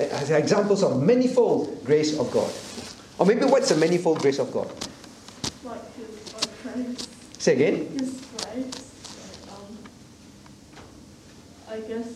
as 0.00 0.30
examples 0.30 0.82
of 0.82 1.00
manifold 1.02 1.84
grace 1.84 2.18
of 2.18 2.30
God? 2.30 2.50
Or 3.18 3.26
maybe 3.26 3.44
what's 3.44 3.68
the 3.68 3.76
manifold 3.76 4.20
grace 4.20 4.38
of 4.38 4.52
God? 4.52 4.68
Like 5.64 5.82
his 5.96 7.08
Say 7.38 7.54
again. 7.54 7.88
his 7.98 8.22
um, 9.50 9.78
I 11.68 11.80
guess, 11.80 12.06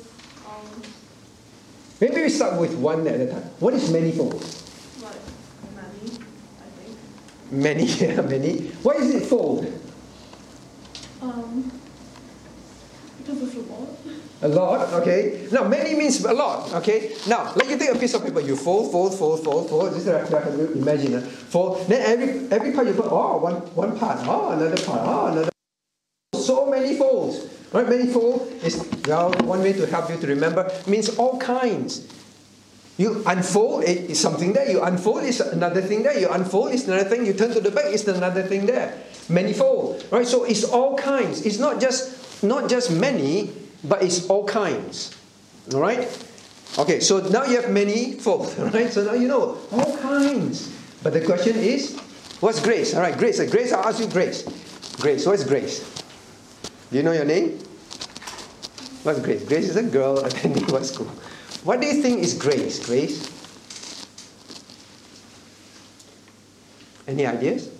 um, 0.46 0.82
Maybe 2.00 2.22
we 2.22 2.28
start 2.28 2.60
with 2.60 2.74
one 2.76 3.06
at 3.08 3.20
a 3.20 3.26
time. 3.26 3.42
What 3.58 3.74
is 3.74 3.90
manifold? 3.90 4.34
like 5.02 5.16
money, 5.74 6.12
I 6.60 6.68
think. 6.78 6.98
Many, 7.50 7.84
yeah, 7.84 8.20
many. 8.34 8.68
Why 8.82 8.94
is 8.94 9.14
it 9.14 9.26
fold? 9.26 9.66
Um, 11.22 11.70
because 13.18 13.42
it's 13.42 13.54
a 13.56 13.72
lot. 13.72 13.88
A 14.42 14.48
lot, 14.48 14.92
okay. 15.00 15.48
Now, 15.50 15.66
many 15.66 15.94
means 15.94 16.22
a 16.24 16.32
lot, 16.32 16.72
okay. 16.74 17.16
Now, 17.26 17.52
let 17.54 17.68
you 17.70 17.78
take 17.78 17.90
a 17.90 17.98
piece 17.98 18.14
of 18.14 18.22
paper, 18.22 18.40
you 18.40 18.54
fold, 18.54 18.92
fold, 18.92 19.18
fold, 19.18 19.42
fold, 19.42 19.68
fold. 19.70 19.94
Just 19.94 20.06
like, 20.06 20.30
like 20.30 20.44
imagine, 20.74 21.14
uh, 21.14 21.20
fold. 21.22 21.86
Then 21.88 22.02
every 22.02 22.46
every 22.50 22.72
part 22.72 22.86
you 22.86 22.94
put, 22.94 23.06
oh, 23.08 23.38
one 23.38 23.54
one 23.74 23.98
part, 23.98 24.18
oh, 24.28 24.50
another 24.50 24.76
part, 24.84 25.00
oh, 25.04 25.26
another. 25.32 25.50
So 26.34 26.70
many 26.70 26.96
folds, 26.96 27.48
right? 27.72 27.88
Many 27.88 28.12
fold 28.12 28.46
is 28.62 28.86
well 29.06 29.32
one 29.44 29.60
way 29.60 29.72
to 29.72 29.86
help 29.86 30.10
you 30.10 30.18
to 30.18 30.26
remember 30.26 30.70
means 30.86 31.08
all 31.16 31.38
kinds. 31.38 32.06
You 32.98 33.22
unfold 33.26 33.84
it 33.84 34.10
is 34.10 34.18
something 34.18 34.52
there. 34.52 34.68
You 34.70 34.82
unfold 34.82 35.24
is 35.24 35.40
another 35.40 35.82
thing 35.82 36.02
there. 36.02 36.18
You 36.18 36.30
unfold 36.30 36.72
is 36.72 36.88
another 36.88 37.04
thing. 37.08 37.26
You 37.26 37.34
turn 37.34 37.52
to 37.52 37.60
the 37.60 37.70
back 37.70 37.86
is 37.86 38.08
another 38.08 38.42
thing 38.42 38.66
there. 38.66 38.96
Manifold, 39.28 40.04
right? 40.10 40.26
So 40.26 40.44
it's 40.44 40.64
all 40.64 40.96
kinds. 40.96 41.44
It's 41.44 41.58
not 41.58 41.80
just 41.80 42.42
not 42.42 42.70
just 42.70 42.90
many, 42.90 43.52
but 43.84 44.02
it's 44.02 44.28
all 44.28 44.44
kinds. 44.46 45.14
All 45.74 45.80
right? 45.80 46.08
Okay, 46.78 47.00
so 47.00 47.20
now 47.28 47.44
you 47.44 47.60
have 47.60 47.70
many 47.70 48.12
fold, 48.12 48.56
right? 48.74 48.90
So 48.90 49.04
now 49.04 49.14
you 49.14 49.28
know 49.28 49.58
all 49.72 49.96
kinds. 49.98 50.72
But 51.02 51.12
the 51.12 51.20
question 51.20 51.56
is, 51.56 51.98
what's 52.40 52.60
grace? 52.60 52.94
All 52.94 53.00
right, 53.00 53.16
grace. 53.16 53.38
Grace, 53.50 53.72
I'll 53.72 53.84
ask 53.84 54.00
you 54.00 54.08
grace. 54.08 54.42
Grace, 55.00 55.26
what's 55.26 55.44
grace? 55.44 55.84
Do 56.90 56.96
you 56.96 57.02
know 57.02 57.12
your 57.12 57.24
name? 57.24 57.58
What's 59.02 59.20
Grace? 59.20 59.44
Grace 59.44 59.68
is 59.68 59.76
a 59.76 59.84
girl 59.84 60.18
attending 60.24 60.66
what 60.66 60.84
school? 60.84 61.08
What 61.64 61.80
do 61.80 61.86
you 61.86 62.02
think 62.02 62.22
is 62.22 62.34
grace? 62.34 62.84
Grace? 62.84 63.30
Any 67.08 67.26
ideas? 67.26 67.70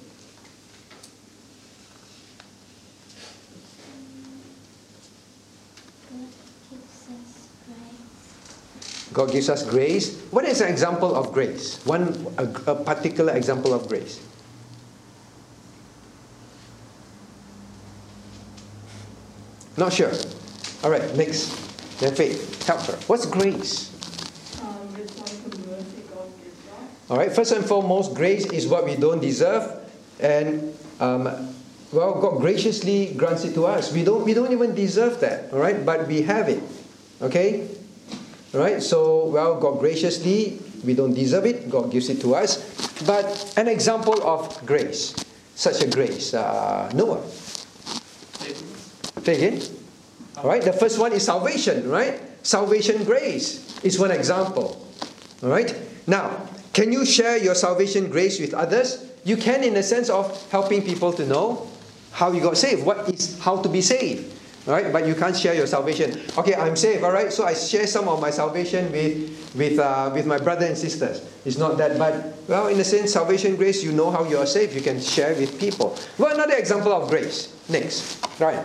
God 9.12 9.32
gives 9.32 9.48
us 9.48 9.64
grace. 9.64 10.20
What 10.30 10.44
is 10.44 10.60
an 10.60 10.68
example 10.68 11.16
of 11.16 11.32
grace? 11.32 11.80
One 11.86 12.26
a, 12.36 12.44
a 12.70 12.74
particular 12.74 13.34
example 13.34 13.72
of 13.72 13.88
grace. 13.88 14.20
Not 19.78 19.92
sure. 19.92 20.12
All 20.84 20.90
right, 20.90 21.14
next. 21.16 21.65
Then 21.98 22.14
faith. 22.14 22.66
Help 22.66 22.82
her. 22.82 22.96
What's 23.06 23.24
grace? 23.24 23.88
Um, 24.60 24.88
it's 25.00 25.16
like 25.16 25.32
a 25.32 25.58
mercy 25.66 26.04
God 26.12 26.28
gives 26.42 26.60
us. 26.68 27.10
All 27.10 27.16
right, 27.16 27.32
first 27.32 27.52
and 27.52 27.64
foremost, 27.64 28.14
grace 28.14 28.44
is 28.46 28.66
what 28.66 28.84
we 28.84 28.96
don't 28.96 29.20
deserve, 29.20 29.80
and 30.20 30.76
um, 31.00 31.24
well, 31.92 32.20
God 32.20 32.40
graciously 32.40 33.14
grants 33.14 33.44
it 33.44 33.54
to 33.54 33.64
us. 33.66 33.92
We 33.92 34.04
don't, 34.04 34.24
we 34.24 34.34
don't 34.34 34.52
even 34.52 34.74
deserve 34.74 35.20
that, 35.20 35.52
all 35.52 35.58
right, 35.58 35.86
but 35.86 36.06
we 36.06 36.22
have 36.22 36.48
it, 36.48 36.62
okay? 37.22 37.68
All 38.52 38.60
right, 38.60 38.82
so 38.82 39.26
well, 39.26 39.58
God 39.58 39.78
graciously, 39.78 40.58
we 40.84 40.94
don't 40.94 41.14
deserve 41.14 41.46
it, 41.46 41.70
God 41.70 41.90
gives 41.90 42.10
it 42.10 42.20
to 42.20 42.34
us, 42.34 42.60
but 43.06 43.54
an 43.56 43.68
example 43.68 44.20
of 44.22 44.66
grace, 44.66 45.14
such 45.54 45.82
a 45.82 45.86
grace, 45.86 46.34
uh, 46.34 46.90
Noah. 46.92 47.24
Say 49.22 49.34
again. 49.36 49.75
All 50.36 50.48
right, 50.48 50.62
the 50.62 50.72
first 50.72 50.98
one 50.98 51.12
is 51.12 51.24
salvation, 51.24 51.88
right? 51.88 52.20
Salvation 52.42 53.04
grace 53.04 53.82
is 53.82 53.98
one 53.98 54.10
example. 54.10 54.86
All 55.42 55.48
right, 55.48 55.74
now, 56.06 56.46
can 56.72 56.92
you 56.92 57.04
share 57.06 57.38
your 57.38 57.54
salvation 57.54 58.10
grace 58.10 58.38
with 58.38 58.52
others? 58.52 59.10
You 59.24 59.36
can, 59.36 59.64
in 59.64 59.74
the 59.74 59.82
sense 59.82 60.10
of 60.10 60.28
helping 60.50 60.82
people 60.82 61.12
to 61.14 61.26
know 61.26 61.66
how 62.12 62.32
you 62.32 62.40
got 62.40 62.56
saved, 62.56 62.84
what 62.84 63.08
is 63.08 63.38
how 63.40 63.60
to 63.62 63.68
be 63.68 63.80
saved. 63.80 64.32
all 64.68 64.74
right? 64.74 64.92
But 64.92 65.06
you 65.06 65.14
can't 65.14 65.36
share 65.36 65.54
your 65.54 65.66
salvation. 65.66 66.20
Okay, 66.36 66.54
I'm 66.54 66.76
saved, 66.76 67.02
all 67.02 67.12
right? 67.12 67.32
So 67.32 67.44
I 67.44 67.54
share 67.54 67.86
some 67.86 68.08
of 68.08 68.20
my 68.20 68.30
salvation 68.30 68.92
with 68.92 69.54
with 69.56 69.78
uh, 69.78 70.10
with 70.12 70.26
my 70.26 70.38
brother 70.38 70.66
and 70.66 70.76
sisters. 70.76 71.24
It's 71.44 71.56
not 71.56 71.78
that, 71.78 71.98
but 71.98 72.34
well, 72.48 72.68
in 72.68 72.78
a 72.78 72.84
sense, 72.84 73.12
salvation 73.12 73.56
grace, 73.56 73.82
you 73.82 73.92
know 73.92 74.10
how 74.10 74.24
you 74.24 74.38
are 74.38 74.46
saved. 74.46 74.74
You 74.74 74.82
can 74.82 75.00
share 75.00 75.34
with 75.34 75.58
people. 75.58 75.96
Well, 76.18 76.34
another 76.34 76.56
example 76.56 76.92
of 76.92 77.08
grace. 77.08 77.52
Next, 77.68 78.20
right? 78.38 78.64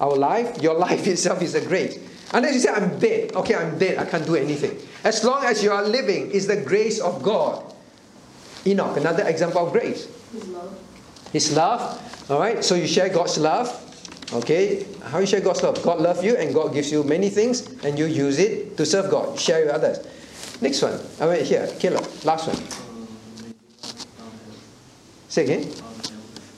Our 0.00 0.16
life. 0.16 0.62
Your 0.62 0.74
life 0.86 1.06
itself 1.06 1.42
is 1.42 1.54
a 1.54 1.60
grace. 1.60 1.98
Unless 2.32 2.54
you 2.54 2.60
say, 2.60 2.70
I'm 2.70 2.98
dead. 2.98 3.34
Okay, 3.34 3.54
I'm 3.54 3.78
dead. 3.78 3.98
I 3.98 4.04
can't 4.04 4.26
do 4.26 4.34
anything. 4.34 4.76
As 5.04 5.24
long 5.24 5.44
as 5.44 5.62
you 5.62 5.70
are 5.70 5.84
living, 5.84 6.30
is 6.32 6.46
the 6.46 6.56
grace 6.56 7.00
of 7.00 7.22
God. 7.22 7.62
Enoch, 8.66 8.96
another 8.96 9.26
example 9.28 9.66
of 9.66 9.72
grace. 9.72 10.08
His 10.32 10.48
love. 10.48 10.78
His 11.32 11.56
love. 11.56 12.30
All 12.30 12.40
right. 12.40 12.64
So 12.64 12.74
you 12.74 12.86
share 12.86 13.08
God's 13.08 13.38
love. 13.38 13.70
Okay. 14.32 14.84
How 15.04 15.20
you 15.20 15.26
share 15.26 15.40
God's 15.40 15.62
love? 15.62 15.80
God 15.84 16.00
loves 16.00 16.24
you, 16.24 16.36
and 16.36 16.52
God 16.52 16.74
gives 16.74 16.90
you 16.90 17.04
many 17.04 17.30
things, 17.30 17.66
and 17.84 17.96
you 17.96 18.06
use 18.06 18.38
it 18.40 18.76
to 18.76 18.84
serve 18.84 19.10
God. 19.10 19.38
Share 19.38 19.64
with 19.64 19.74
others. 19.74 20.04
Next 20.60 20.82
one. 20.82 20.98
Right. 21.20 21.42
Here, 21.42 21.68
Caleb. 21.78 22.04
Last 22.24 22.48
one. 22.48 22.58
Say 25.28 25.44
again. 25.44 25.85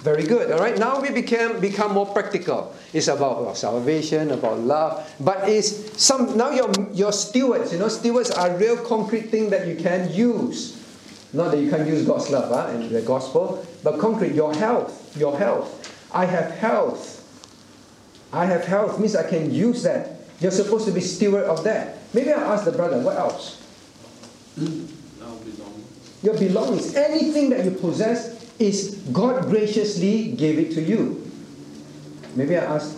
Very 0.08 0.24
good. 0.24 0.50
All 0.50 0.58
right. 0.58 0.78
Now 0.78 1.02
we 1.02 1.10
became 1.10 1.60
become 1.60 1.92
more 1.92 2.06
practical. 2.06 2.72
It's 2.94 3.08
about 3.08 3.44
well, 3.44 3.54
salvation, 3.54 4.30
about 4.30 4.58
love, 4.60 5.04
but 5.20 5.46
it's 5.46 6.00
some 6.00 6.34
now 6.34 6.48
your 6.48 6.72
your 6.94 7.12
stewards. 7.12 7.74
You 7.74 7.78
know, 7.78 7.88
stewards 7.88 8.30
are 8.30 8.56
real 8.56 8.78
concrete 8.88 9.28
thing 9.28 9.50
that 9.50 9.68
you 9.68 9.76
can 9.76 10.10
use. 10.10 10.80
Not 11.34 11.50
that 11.50 11.60
you 11.60 11.68
can't 11.68 11.86
use 11.86 12.06
God's 12.06 12.30
love 12.30 12.48
huh, 12.48 12.72
in 12.72 12.90
the 12.90 13.02
gospel, 13.02 13.60
but 13.84 14.00
concrete. 14.00 14.32
Your 14.32 14.54
health. 14.54 15.14
Your 15.14 15.36
health. 15.36 15.68
I 16.08 16.24
have 16.24 16.52
health. 16.52 17.20
I 18.32 18.46
have 18.46 18.64
health 18.64 18.98
means 18.98 19.14
I 19.14 19.28
can 19.28 19.52
use 19.52 19.82
that. 19.82 20.24
You're 20.40 20.56
supposed 20.56 20.86
to 20.88 20.92
be 20.92 21.02
steward 21.02 21.44
of 21.44 21.64
that. 21.64 21.98
Maybe 22.14 22.32
I'll 22.32 22.56
ask 22.56 22.64
the 22.64 22.72
brother. 22.72 22.96
What 23.04 23.18
else? 23.18 23.60
Now 24.56 25.36
belong. 25.44 25.84
Your 26.22 26.38
belongings, 26.38 26.94
anything 26.94 27.50
that 27.50 27.62
you 27.62 27.72
possess, 27.72 28.37
is 28.58 28.96
God 29.12 29.46
graciously 29.46 30.32
gave 30.32 30.58
it 30.58 30.72
to 30.74 30.82
you. 30.82 31.24
Maybe 32.34 32.56
I 32.56 32.64
ask 32.64 32.96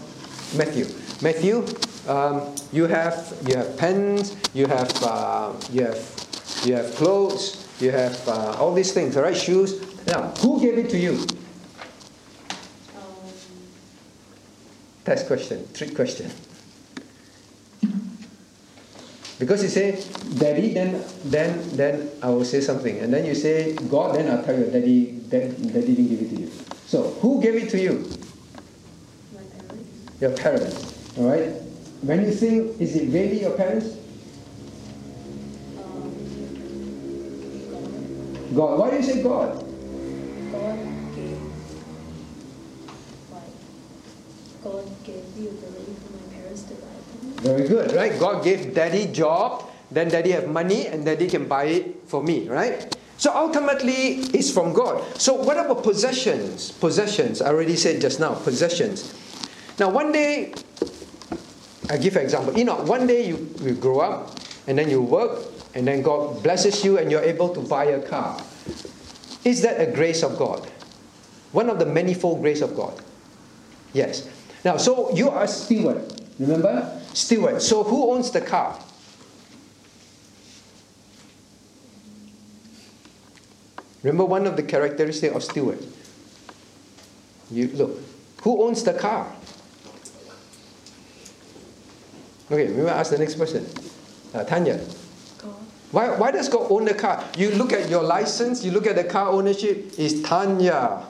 Matthew. 0.56 0.86
Matthew, 1.22 1.66
um, 2.08 2.54
you 2.72 2.86
have 2.86 3.36
you 3.46 3.56
have 3.56 3.76
pens, 3.76 4.36
you 4.54 4.66
have 4.66 4.90
uh, 5.02 5.52
you 5.70 5.84
have 5.84 5.98
you 6.64 6.74
have 6.74 6.94
clothes, 6.96 7.68
you 7.80 7.90
have 7.90 8.28
uh, 8.28 8.56
all 8.58 8.74
these 8.74 8.92
things, 8.92 9.16
all 9.16 9.22
right? 9.22 9.36
Shoes. 9.36 9.80
Now, 10.06 10.32
who 10.40 10.60
gave 10.60 10.78
it 10.78 10.90
to 10.90 10.98
you? 10.98 11.26
Um, 12.96 13.14
Test 15.04 15.26
question, 15.26 15.66
trick 15.74 15.94
question. 15.94 16.30
Because 19.40 19.62
you 19.62 19.70
say 19.70 19.96
daddy, 20.36 20.74
then 20.74 21.02
then 21.24 21.64
then 21.72 22.10
I 22.22 22.28
will 22.28 22.44
say 22.44 22.60
something, 22.60 22.98
and 23.00 23.08
then 23.08 23.24
you 23.24 23.34
say 23.34 23.72
God, 23.88 24.14
then 24.14 24.28
I'll 24.30 24.44
tell 24.44 24.52
you 24.52 24.66
daddy, 24.66 25.16
dad, 25.32 25.56
daddy 25.72 25.96
didn't 25.96 26.08
give 26.08 26.20
it 26.20 26.28
to 26.36 26.40
you. 26.44 26.50
So 26.84 27.16
who 27.24 27.40
gave 27.40 27.56
it 27.56 27.70
to 27.70 27.80
you? 27.80 28.04
my 29.32 29.40
parents. 29.56 30.20
Your 30.20 30.36
parents. 30.36 31.16
All 31.16 31.24
right. 31.24 31.56
When 32.04 32.20
you 32.20 32.32
think, 32.32 32.78
is 32.82 32.94
it 32.96 33.08
really 33.08 33.40
your 33.40 33.56
parents? 33.56 33.96
Um, 35.80 36.12
God. 37.72 38.54
God. 38.54 38.78
Why 38.78 38.90
do 38.90 38.96
you 38.96 39.02
say 39.02 39.22
God? 39.22 39.56
God 40.52 40.99
God 44.62 44.84
gave 45.04 45.24
the 45.34 45.48
ability 45.48 45.94
for 46.04 46.12
my 46.12 46.34
parents 46.34 46.62
to 46.64 46.74
buy 46.74 46.92
things. 47.10 47.40
Very 47.40 47.68
good, 47.68 47.92
right? 47.92 48.18
God 48.18 48.44
gave 48.44 48.74
daddy 48.74 49.06
job, 49.06 49.70
then 49.90 50.08
daddy 50.08 50.32
have 50.32 50.48
money, 50.48 50.86
and 50.86 51.04
daddy 51.04 51.28
can 51.28 51.48
buy 51.48 51.64
it 51.64 52.08
for 52.08 52.22
me, 52.22 52.48
right? 52.48 52.96
So 53.16 53.34
ultimately, 53.34 54.24
it's 54.32 54.50
from 54.50 54.72
God. 54.72 55.02
So 55.20 55.34
what 55.34 55.56
about 55.56 55.82
possessions? 55.82 56.72
Possessions. 56.72 57.42
I 57.42 57.48
already 57.48 57.76
said 57.76 58.00
just 58.00 58.20
now, 58.20 58.34
possessions. 58.34 59.14
Now 59.78 59.90
one 59.90 60.12
day, 60.12 60.54
I 61.88 61.96
give 61.96 62.16
an 62.16 62.22
example. 62.22 62.56
You 62.56 62.64
know, 62.64 62.76
one 62.76 63.06
day 63.06 63.26
you, 63.26 63.48
you 63.60 63.74
grow 63.74 64.00
up, 64.00 64.38
and 64.66 64.78
then 64.78 64.88
you 64.88 65.02
work, 65.02 65.42
and 65.74 65.86
then 65.86 66.02
God 66.02 66.42
blesses 66.42 66.84
you, 66.84 66.98
and 66.98 67.10
you're 67.10 67.22
able 67.22 67.48
to 67.54 67.60
buy 67.60 67.84
a 67.84 68.00
car. 68.00 68.40
Is 69.44 69.62
that 69.62 69.80
a 69.80 69.90
grace 69.90 70.22
of 70.22 70.38
God? 70.38 70.66
One 71.52 71.68
of 71.70 71.78
the 71.78 71.86
manifold 71.86 72.42
grace 72.42 72.60
of 72.60 72.76
God. 72.76 73.02
Yes. 73.92 74.28
Now, 74.64 74.76
so 74.76 75.14
you 75.14 75.30
are 75.30 75.44
a 75.44 75.48
steward. 75.48 76.02
Remember? 76.38 77.00
Steward. 77.14 77.62
So 77.62 77.82
who 77.82 78.12
owns 78.12 78.30
the 78.30 78.40
car? 78.40 78.78
Remember 84.02 84.24
one 84.24 84.46
of 84.46 84.56
the 84.56 84.62
characteristics 84.62 85.34
of 85.34 85.44
steward? 85.44 85.78
You 87.50 87.68
look. 87.68 87.98
Who 88.42 88.62
owns 88.62 88.82
the 88.82 88.94
car? 88.94 89.30
Okay, 92.50 92.72
we 92.72 92.82
will 92.82 92.90
ask 92.90 93.10
the 93.10 93.18
next 93.18 93.34
person. 93.34 93.66
Uh, 94.34 94.44
Tanya. 94.44 94.80
God. 95.38 95.54
Why, 95.92 96.16
why 96.16 96.30
does 96.30 96.48
God 96.48 96.70
own 96.70 96.84
the 96.84 96.94
car? 96.94 97.24
You 97.36 97.50
look 97.52 97.72
at 97.72 97.90
your 97.90 98.02
license, 98.02 98.64
you 98.64 98.70
look 98.70 98.86
at 98.86 98.96
the 98.96 99.04
car 99.04 99.28
ownership, 99.28 99.92
it's 99.98 100.22
Tanya. 100.22 101.06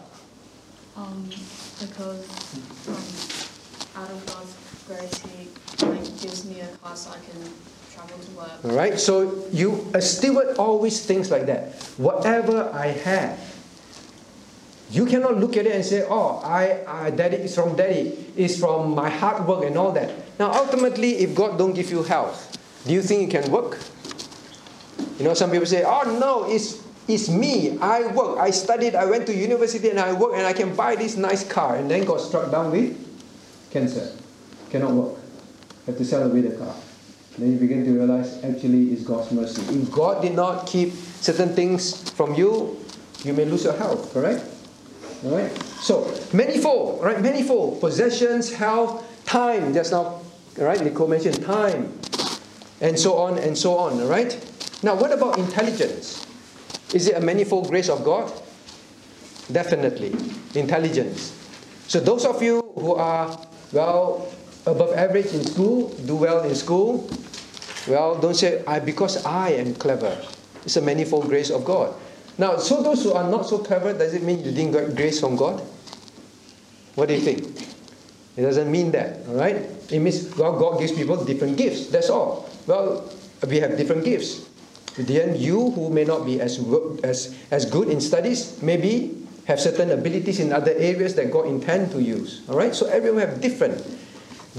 Um, 0.96 1.30
because 1.80 2.88
um, 2.88 3.39
out 4.00 4.10
of 4.10 4.24
God's 4.26 4.56
grace, 4.88 5.12
He 5.28 5.48
like 5.84 6.04
gives 6.20 6.44
me 6.48 6.60
a 6.60 6.68
car 6.80 6.96
so 6.96 7.10
I 7.10 7.20
can 7.20 7.52
travel 7.92 8.16
to 8.16 8.30
work. 8.32 8.64
All 8.64 8.72
right, 8.72 8.98
so 8.98 9.44
you 9.52 9.86
uh, 9.94 9.98
a 9.98 10.02
steward 10.02 10.56
always 10.56 11.04
thinks 11.04 11.30
like 11.30 11.44
that. 11.46 11.76
Whatever 12.00 12.70
I 12.72 12.96
have, 13.04 13.36
you 14.90 15.04
cannot 15.04 15.36
look 15.36 15.56
at 15.56 15.66
it 15.66 15.76
and 15.76 15.84
say, 15.84 16.04
"Oh, 16.08 16.40
I, 16.42 16.80
I 16.88 17.10
daddy 17.10 17.44
is 17.44 17.54
from 17.54 17.76
daddy, 17.76 18.16
it's 18.36 18.58
from 18.58 18.94
my 18.94 19.10
hard 19.10 19.46
work 19.46 19.64
and 19.64 19.76
all 19.76 19.92
that." 19.92 20.08
Now, 20.38 20.52
ultimately, 20.52 21.20
if 21.20 21.34
God 21.34 21.58
don't 21.58 21.74
give 21.74 21.90
you 21.90 22.02
health, 22.02 22.56
do 22.86 22.94
you 22.94 23.02
think 23.02 23.20
you 23.20 23.28
can 23.28 23.50
work? 23.52 23.78
You 25.18 25.28
know, 25.28 25.34
some 25.34 25.50
people 25.50 25.66
say, 25.68 25.84
"Oh 25.84 26.08
no, 26.16 26.48
it's 26.48 26.80
it's 27.04 27.28
me. 27.28 27.76
I 27.84 28.08
work. 28.16 28.38
I 28.40 28.48
studied. 28.48 28.96
I 28.96 29.04
went 29.04 29.26
to 29.28 29.36
university 29.36 29.90
and 29.90 30.00
I 30.00 30.16
work 30.16 30.32
and 30.32 30.46
I 30.46 30.54
can 30.56 30.74
buy 30.74 30.96
this 30.96 31.20
nice 31.20 31.44
car." 31.44 31.76
And 31.76 31.90
then 31.90 32.08
got 32.08 32.24
struck 32.24 32.50
down 32.50 32.72
with 32.72 33.09
cancer, 33.70 34.12
cannot 34.70 34.92
work, 34.92 35.18
have 35.86 35.96
to 35.96 36.04
sell 36.04 36.22
away 36.22 36.42
the 36.42 36.56
car. 36.56 36.74
Then 37.38 37.52
you 37.52 37.58
begin 37.58 37.84
to 37.84 37.92
realize 37.92 38.42
actually 38.44 38.92
it's 38.92 39.02
God's 39.02 39.30
mercy. 39.32 39.62
If 39.74 39.90
God 39.90 40.22
did 40.22 40.34
not 40.34 40.66
keep 40.66 40.92
certain 40.92 41.54
things 41.54 42.10
from 42.10 42.34
you, 42.34 42.84
you 43.24 43.32
may 43.32 43.44
lose 43.44 43.64
your 43.64 43.76
health, 43.76 44.12
correct? 44.12 44.44
Alright? 45.24 45.56
So, 45.80 46.12
manifold, 46.32 47.02
right? 47.02 47.20
Manifold. 47.20 47.80
Possessions, 47.80 48.52
health, 48.52 49.04
time. 49.26 49.72
Just 49.74 49.92
now, 49.92 50.20
right? 50.56 50.80
Nicole 50.82 51.08
mentioned 51.08 51.42
time. 51.42 51.92
And 52.80 52.98
so 52.98 53.16
on 53.16 53.38
and 53.38 53.56
so 53.56 53.76
on, 53.76 54.00
alright? 54.00 54.32
Now, 54.82 54.94
what 54.94 55.12
about 55.12 55.38
intelligence? 55.38 56.26
Is 56.94 57.06
it 57.08 57.16
a 57.16 57.20
manifold 57.20 57.68
grace 57.68 57.88
of 57.88 58.02
God? 58.02 58.32
Definitely. 59.52 60.16
Intelligence. 60.54 61.36
So, 61.86 62.00
those 62.00 62.24
of 62.24 62.42
you 62.42 62.72
who 62.76 62.94
are, 62.94 63.28
well, 63.72 64.28
above 64.66 64.92
average 64.94 65.32
in 65.32 65.44
school, 65.44 65.88
do 66.06 66.16
well 66.16 66.42
in 66.42 66.54
school, 66.54 67.08
well, 67.88 68.18
don't 68.20 68.34
say, 68.34 68.62
I, 68.66 68.78
because 68.80 69.24
I 69.24 69.50
am 69.50 69.74
clever. 69.74 70.16
It's 70.64 70.76
a 70.76 70.82
manifold 70.82 71.28
grace 71.28 71.50
of 71.50 71.64
God. 71.64 71.94
Now, 72.36 72.56
so 72.56 72.82
those 72.82 73.02
who 73.02 73.12
are 73.12 73.28
not 73.28 73.46
so 73.46 73.58
clever, 73.58 73.92
does 73.92 74.14
it 74.14 74.22
mean 74.22 74.44
you 74.44 74.52
didn't 74.52 74.72
get 74.72 74.94
grace 74.96 75.20
from 75.20 75.36
God? 75.36 75.60
What 76.94 77.08
do 77.08 77.14
you 77.14 77.20
think? 77.20 77.44
It 78.36 78.42
doesn't 78.42 78.70
mean 78.70 78.90
that, 78.92 79.26
all 79.28 79.34
right? 79.34 79.56
It 79.90 80.00
means 80.00 80.34
well, 80.36 80.58
God 80.58 80.78
gives 80.78 80.92
people 80.92 81.22
different 81.24 81.56
gifts. 81.56 81.88
That's 81.88 82.10
all. 82.10 82.48
Well, 82.66 83.10
we 83.46 83.58
have 83.60 83.76
different 83.76 84.04
gifts. 84.04 84.48
Then 84.96 85.36
you, 85.36 85.70
who 85.70 85.90
may 85.90 86.04
not 86.04 86.26
be 86.26 86.40
as 86.40 86.58
as 87.02 87.36
as 87.50 87.64
good 87.64 87.88
in 87.88 88.00
studies, 88.00 88.60
maybe 88.62 89.19
have 89.46 89.60
certain 89.60 89.90
abilities 89.90 90.40
in 90.40 90.52
other 90.52 90.72
areas 90.72 91.14
that 91.16 91.30
God 91.30 91.46
intend 91.46 91.90
to 91.92 92.02
use. 92.02 92.42
All 92.48 92.56
right. 92.56 92.74
So 92.74 92.86
everyone 92.86 93.20
have 93.20 93.40
different 93.40 93.82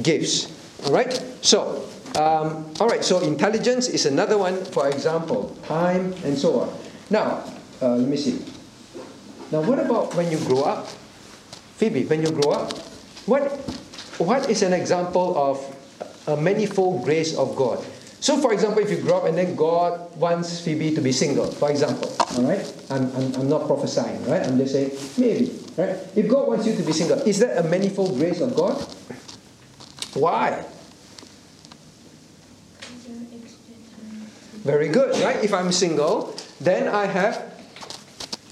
gifts. 0.01 0.51
All 0.85 0.93
right. 0.93 1.13
So, 1.41 1.87
um, 2.15 2.71
all 2.79 2.87
right. 2.87 3.03
So 3.03 3.19
intelligence 3.21 3.87
is 3.87 4.05
another 4.05 4.37
one. 4.37 4.63
For 4.65 4.89
example, 4.89 5.55
time 5.63 6.13
and 6.23 6.37
so 6.37 6.61
on. 6.61 6.77
Now, 7.09 7.43
uh, 7.81 7.95
let 7.95 8.07
me 8.07 8.17
see. 8.17 8.39
Now, 9.51 9.61
what 9.61 9.79
about 9.79 10.15
when 10.15 10.31
you 10.31 10.37
grow 10.47 10.63
up, 10.63 10.87
Phoebe? 11.75 12.05
When 12.05 12.21
you 12.21 12.31
grow 12.31 12.51
up, 12.51 12.77
what 13.25 13.51
what 14.17 14.49
is 14.49 14.61
an 14.63 14.71
example 14.73 15.35
of 15.37 15.59
a 16.27 16.37
manifold 16.37 17.03
grace 17.03 17.35
of 17.35 17.55
God? 17.55 17.83
So, 18.21 18.37
for 18.37 18.53
example, 18.53 18.83
if 18.83 18.91
you 18.91 18.97
grow 18.97 19.17
up 19.17 19.25
and 19.25 19.35
then 19.35 19.55
God 19.55 20.15
wants 20.15 20.61
Phoebe 20.61 20.93
to 20.93 21.01
be 21.01 21.11
single, 21.11 21.47
for 21.47 21.71
example, 21.71 22.15
all 22.37 22.43
right? 22.43 22.61
I'm, 22.91 23.09
I'm, 23.15 23.33
I'm 23.33 23.49
not 23.49 23.65
prophesying, 23.65 24.23
right? 24.29 24.45
I'm 24.45 24.59
just 24.59 24.73
saying, 24.73 24.91
maybe, 25.17 25.51
right? 25.75 25.97
If 26.15 26.29
God 26.29 26.47
wants 26.47 26.67
you 26.67 26.75
to 26.75 26.83
be 26.83 26.93
single, 26.93 27.17
is 27.25 27.39
that 27.39 27.57
a 27.57 27.67
manifold 27.67 28.19
grace 28.19 28.39
of 28.39 28.55
God? 28.55 28.77
Why? 30.13 30.63
Very 34.61 34.89
good, 34.89 35.17
right? 35.23 35.43
If 35.43 35.51
I'm 35.51 35.71
single, 35.71 36.35
then 36.59 36.87
I 36.87 37.07
have 37.07 37.51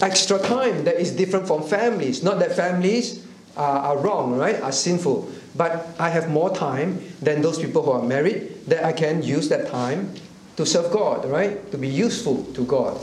extra 0.00 0.40
time 0.40 0.82
that 0.82 0.96
is 0.96 1.12
different 1.12 1.46
from 1.46 1.62
families. 1.62 2.24
Not 2.24 2.40
that 2.40 2.56
families 2.56 3.24
are, 3.56 3.78
are 3.78 3.98
wrong, 3.98 4.36
right? 4.36 4.60
Are 4.60 4.72
sinful. 4.72 5.30
But 5.56 5.88
I 5.98 6.10
have 6.10 6.30
more 6.30 6.54
time 6.54 7.02
than 7.20 7.42
those 7.42 7.58
people 7.58 7.82
who 7.82 7.90
are 7.90 8.02
married 8.02 8.66
that 8.66 8.84
I 8.84 8.92
can 8.92 9.22
use 9.22 9.48
that 9.48 9.68
time 9.68 10.14
to 10.56 10.66
serve 10.66 10.92
God, 10.92 11.28
right? 11.28 11.70
To 11.72 11.78
be 11.78 11.88
useful 11.88 12.44
to 12.54 12.64
God. 12.64 13.00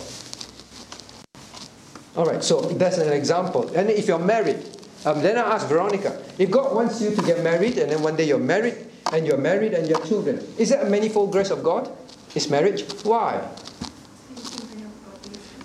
All 2.16 2.26
right, 2.26 2.44
so 2.44 2.62
that's 2.62 2.98
an 2.98 3.14
example. 3.14 3.70
And 3.76 3.90
if 3.90 4.08
you're 4.08 4.20
married, 4.20 4.58
um, 5.06 5.22
then 5.22 5.38
I 5.38 5.56
ask 5.56 5.68
Veronica, 5.68 6.22
if 6.38 6.50
God 6.50 6.76
wants 6.76 7.02
you 7.02 7.14
to 7.14 7.22
get 7.22 7.44
married 7.44 7.78
and 7.78 7.92
then 7.92 8.02
one 8.02 8.16
day 8.16 8.26
you're 8.26 8.40
married 8.40 8.76
and 9.14 9.26
you're 9.28 9.38
married 9.38 9.74
and 9.74 9.88
you 9.88 9.96
have 9.96 10.08
children, 10.08 10.42
is 10.58 10.70
that 10.70 10.86
a 10.86 10.90
manifold 10.90 11.32
grace 11.32 11.52
of 11.52 11.64
God? 11.64 11.92
Is 12.34 12.50
marriage? 12.50 12.84
Why? 13.04 13.42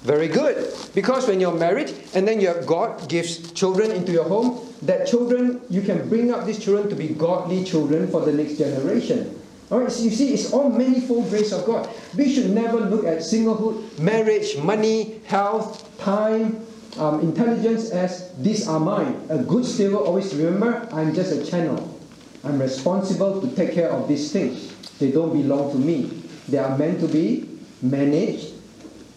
Very 0.03 0.27
good. 0.27 0.75
Because 0.95 1.29
when 1.29 1.41
you're 1.41 1.55
married 1.55 1.95
and 2.15 2.27
then 2.27 2.41
your 2.41 2.61
God 2.63 3.09
gives 3.09 3.53
children 3.53 3.93
into 3.93 4.11
your 4.11 4.25
home, 4.25 4.59
that 4.83 5.07
children, 5.07 5.61
you 5.71 5.81
can 5.83 6.09
bring 6.09 6.33
up 6.33 6.45
these 6.45 6.59
children 6.59 6.89
to 6.91 6.97
be 6.97 7.09
godly 7.09 7.63
children 7.63 8.09
for 8.09 8.21
the 8.21 8.33
next 8.33 8.59
generation. 8.59 9.39
Alright, 9.71 9.93
so 9.93 10.03
you 10.03 10.11
see, 10.11 10.35
it's 10.35 10.53
all 10.53 10.69
manifold 10.69 11.31
grace 11.31 11.53
of 11.53 11.65
God. 11.65 11.89
We 12.17 12.35
should 12.35 12.51
never 12.51 12.81
look 12.81 13.07
at 13.07 13.19
singlehood, 13.19 14.01
marriage, 14.01 14.59
money, 14.59 15.21
health, 15.25 15.89
time, 15.99 16.67
um, 16.99 17.21
intelligence 17.21 17.91
as 17.91 18.35
these 18.37 18.69
are 18.69 18.81
mine. 18.81 19.25
A 19.31 19.39
good 19.39 19.65
steward 19.65 20.05
always 20.05 20.35
remember, 20.35 20.87
I'm 20.93 21.15
just 21.15 21.33
a 21.33 21.47
channel. 21.49 21.99
I'm 22.45 22.61
responsible 22.61 23.41
to 23.41 23.55
take 23.55 23.73
care 23.73 23.89
of 23.89 24.09
these 24.09 24.33
things. 24.33 24.75
They 24.99 25.13
don't 25.13 25.33
belong 25.33 25.71
to 25.73 25.79
me. 25.79 26.23
They 26.49 26.59
are 26.59 26.77
meant 26.77 27.01
to 27.01 27.09
be 27.09 27.49
managed, 27.81 28.53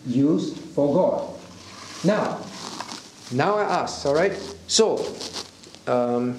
used 0.05 0.64
for 0.75 0.93
God. 0.93 1.33
Now, 2.03 2.39
now 3.31 3.57
I 3.57 3.63
ask, 3.63 4.05
all 4.05 4.13
right? 4.13 4.35
So, 4.67 4.99
um, 5.87 6.37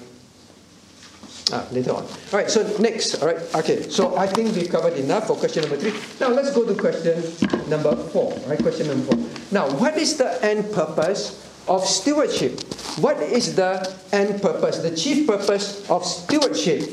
ah, 1.51 1.65
later 1.71 1.91
on. 1.91 2.03
All 2.03 2.39
right, 2.39 2.49
so 2.49 2.61
next, 2.77 3.15
all 3.21 3.27
right, 3.27 3.41
okay, 3.55 3.89
so 3.89 4.15
I 4.15 4.27
think 4.27 4.55
we've 4.55 4.69
covered 4.69 4.93
enough 4.93 5.27
for 5.27 5.35
question 5.35 5.63
number 5.63 5.77
three. 5.77 5.93
Now 6.21 6.29
let's 6.29 6.53
go 6.53 6.65
to 6.65 6.75
question 6.75 7.19
number 7.67 7.95
four, 7.95 8.31
all 8.31 8.49
right, 8.49 8.61
question 8.61 8.87
number 8.87 9.15
four. 9.15 9.25
Now, 9.51 9.69
what 9.77 9.97
is 9.97 10.17
the 10.17 10.37
end 10.45 10.71
purpose 10.71 11.43
of 11.67 11.83
stewardship? 11.83 12.61
What 12.99 13.17
is 13.17 13.55
the 13.55 13.91
end 14.13 14.41
purpose, 14.41 14.79
the 14.79 14.95
chief 14.95 15.27
purpose 15.27 15.89
of 15.89 16.05
stewardship? 16.05 16.87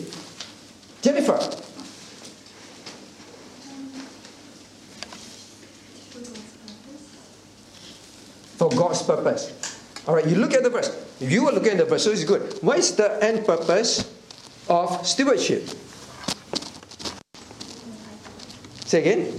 Jennifer. 1.03 1.39
For 8.65 8.71
God's 8.71 9.03
purpose. 9.03 9.53
All 10.09 10.15
right, 10.15 10.27
you 10.27 10.37
look 10.37 10.55
at 10.55 10.62
the 10.62 10.71
verse. 10.71 10.89
You 11.21 11.47
are 11.49 11.53
looking 11.53 11.73
at 11.73 11.77
the 11.77 11.85
verse, 11.85 12.03
so 12.03 12.11
it's 12.11 12.25
good. 12.25 12.41
What 12.62 12.79
is 12.79 12.97
the 12.97 13.23
end 13.23 13.45
purpose 13.45 14.09
of 14.71 15.07
stewardship? 15.07 15.69
Say 18.89 19.01
again. 19.05 19.37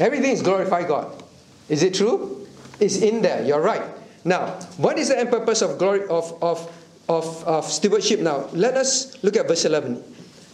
Everything 0.00 0.32
is 0.32 0.42
glorify 0.42 0.82
God. 0.82 1.22
Is 1.68 1.84
it 1.84 1.94
true? 1.94 2.48
It's 2.80 2.96
in 2.96 3.22
there. 3.22 3.46
You're 3.46 3.62
right. 3.62 3.86
Now, 4.24 4.58
what 4.74 4.98
is 4.98 5.10
the 5.10 5.20
end 5.20 5.30
purpose 5.30 5.62
of 5.62 5.78
glory 5.78 6.02
of, 6.08 6.34
of, 6.42 6.66
of, 7.08 7.44
of 7.46 7.64
stewardship? 7.66 8.18
Now, 8.18 8.48
let 8.54 8.74
us 8.74 9.22
look 9.22 9.36
at 9.36 9.46
verse 9.46 9.64
11. 9.64 10.02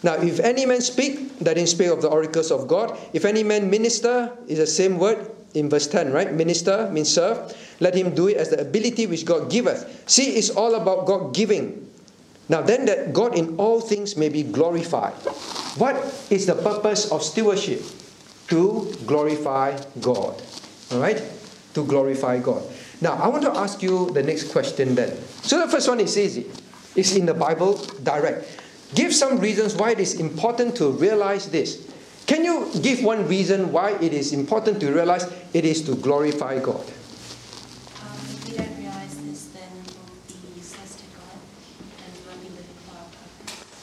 Now, 0.02 0.20
if 0.20 0.40
any 0.40 0.66
man 0.66 0.82
speak, 0.82 1.38
that 1.38 1.56
in 1.56 1.66
speak 1.66 1.88
of 1.88 2.02
the 2.02 2.08
oracles 2.08 2.50
of 2.50 2.68
God. 2.68 2.98
If 3.14 3.24
any 3.24 3.42
man 3.42 3.70
minister, 3.70 4.36
is 4.46 4.58
the 4.58 4.66
same 4.66 4.98
word 4.98 5.30
in 5.54 5.70
verse 5.70 5.86
10, 5.86 6.12
right? 6.12 6.30
Minister 6.34 6.90
means 6.92 7.08
serve. 7.08 7.56
Let 7.80 7.94
him 7.94 8.14
do 8.14 8.28
it 8.28 8.36
as 8.36 8.50
the 8.50 8.60
ability 8.60 9.06
which 9.06 9.24
God 9.24 9.50
giveth. 9.50 10.04
See, 10.06 10.34
it's 10.34 10.50
all 10.50 10.74
about 10.74 11.06
God 11.06 11.34
giving. 11.34 11.88
Now, 12.48 12.62
then, 12.62 12.86
that 12.86 13.12
God 13.12 13.36
in 13.36 13.56
all 13.56 13.80
things 13.80 14.16
may 14.16 14.28
be 14.28 14.42
glorified. 14.42 15.12
What 15.76 15.96
is 16.30 16.46
the 16.46 16.54
purpose 16.54 17.12
of 17.12 17.22
stewardship? 17.22 17.82
To 18.48 18.90
glorify 19.06 19.78
God. 20.00 20.40
All 20.90 20.98
right? 20.98 21.22
To 21.74 21.84
glorify 21.84 22.38
God. 22.38 22.64
Now, 23.00 23.14
I 23.14 23.28
want 23.28 23.44
to 23.44 23.52
ask 23.52 23.82
you 23.82 24.10
the 24.10 24.22
next 24.22 24.50
question 24.50 24.94
then. 24.94 25.14
So, 25.42 25.60
the 25.60 25.70
first 25.70 25.88
one 25.88 26.00
is 26.00 26.16
easy. 26.16 26.46
It's 26.96 27.14
in 27.14 27.26
the 27.26 27.34
Bible 27.34 27.76
direct. 28.02 28.48
Give 28.94 29.14
some 29.14 29.38
reasons 29.38 29.76
why 29.76 29.92
it 29.92 30.00
is 30.00 30.18
important 30.18 30.74
to 30.76 30.90
realize 30.90 31.50
this. 31.50 31.86
Can 32.26 32.44
you 32.44 32.70
give 32.82 33.04
one 33.04 33.28
reason 33.28 33.72
why 33.72 33.92
it 34.00 34.12
is 34.12 34.32
important 34.32 34.80
to 34.80 34.90
realize 34.90 35.30
it 35.52 35.64
is 35.64 35.82
to 35.82 35.94
glorify 35.94 36.58
God? 36.58 36.84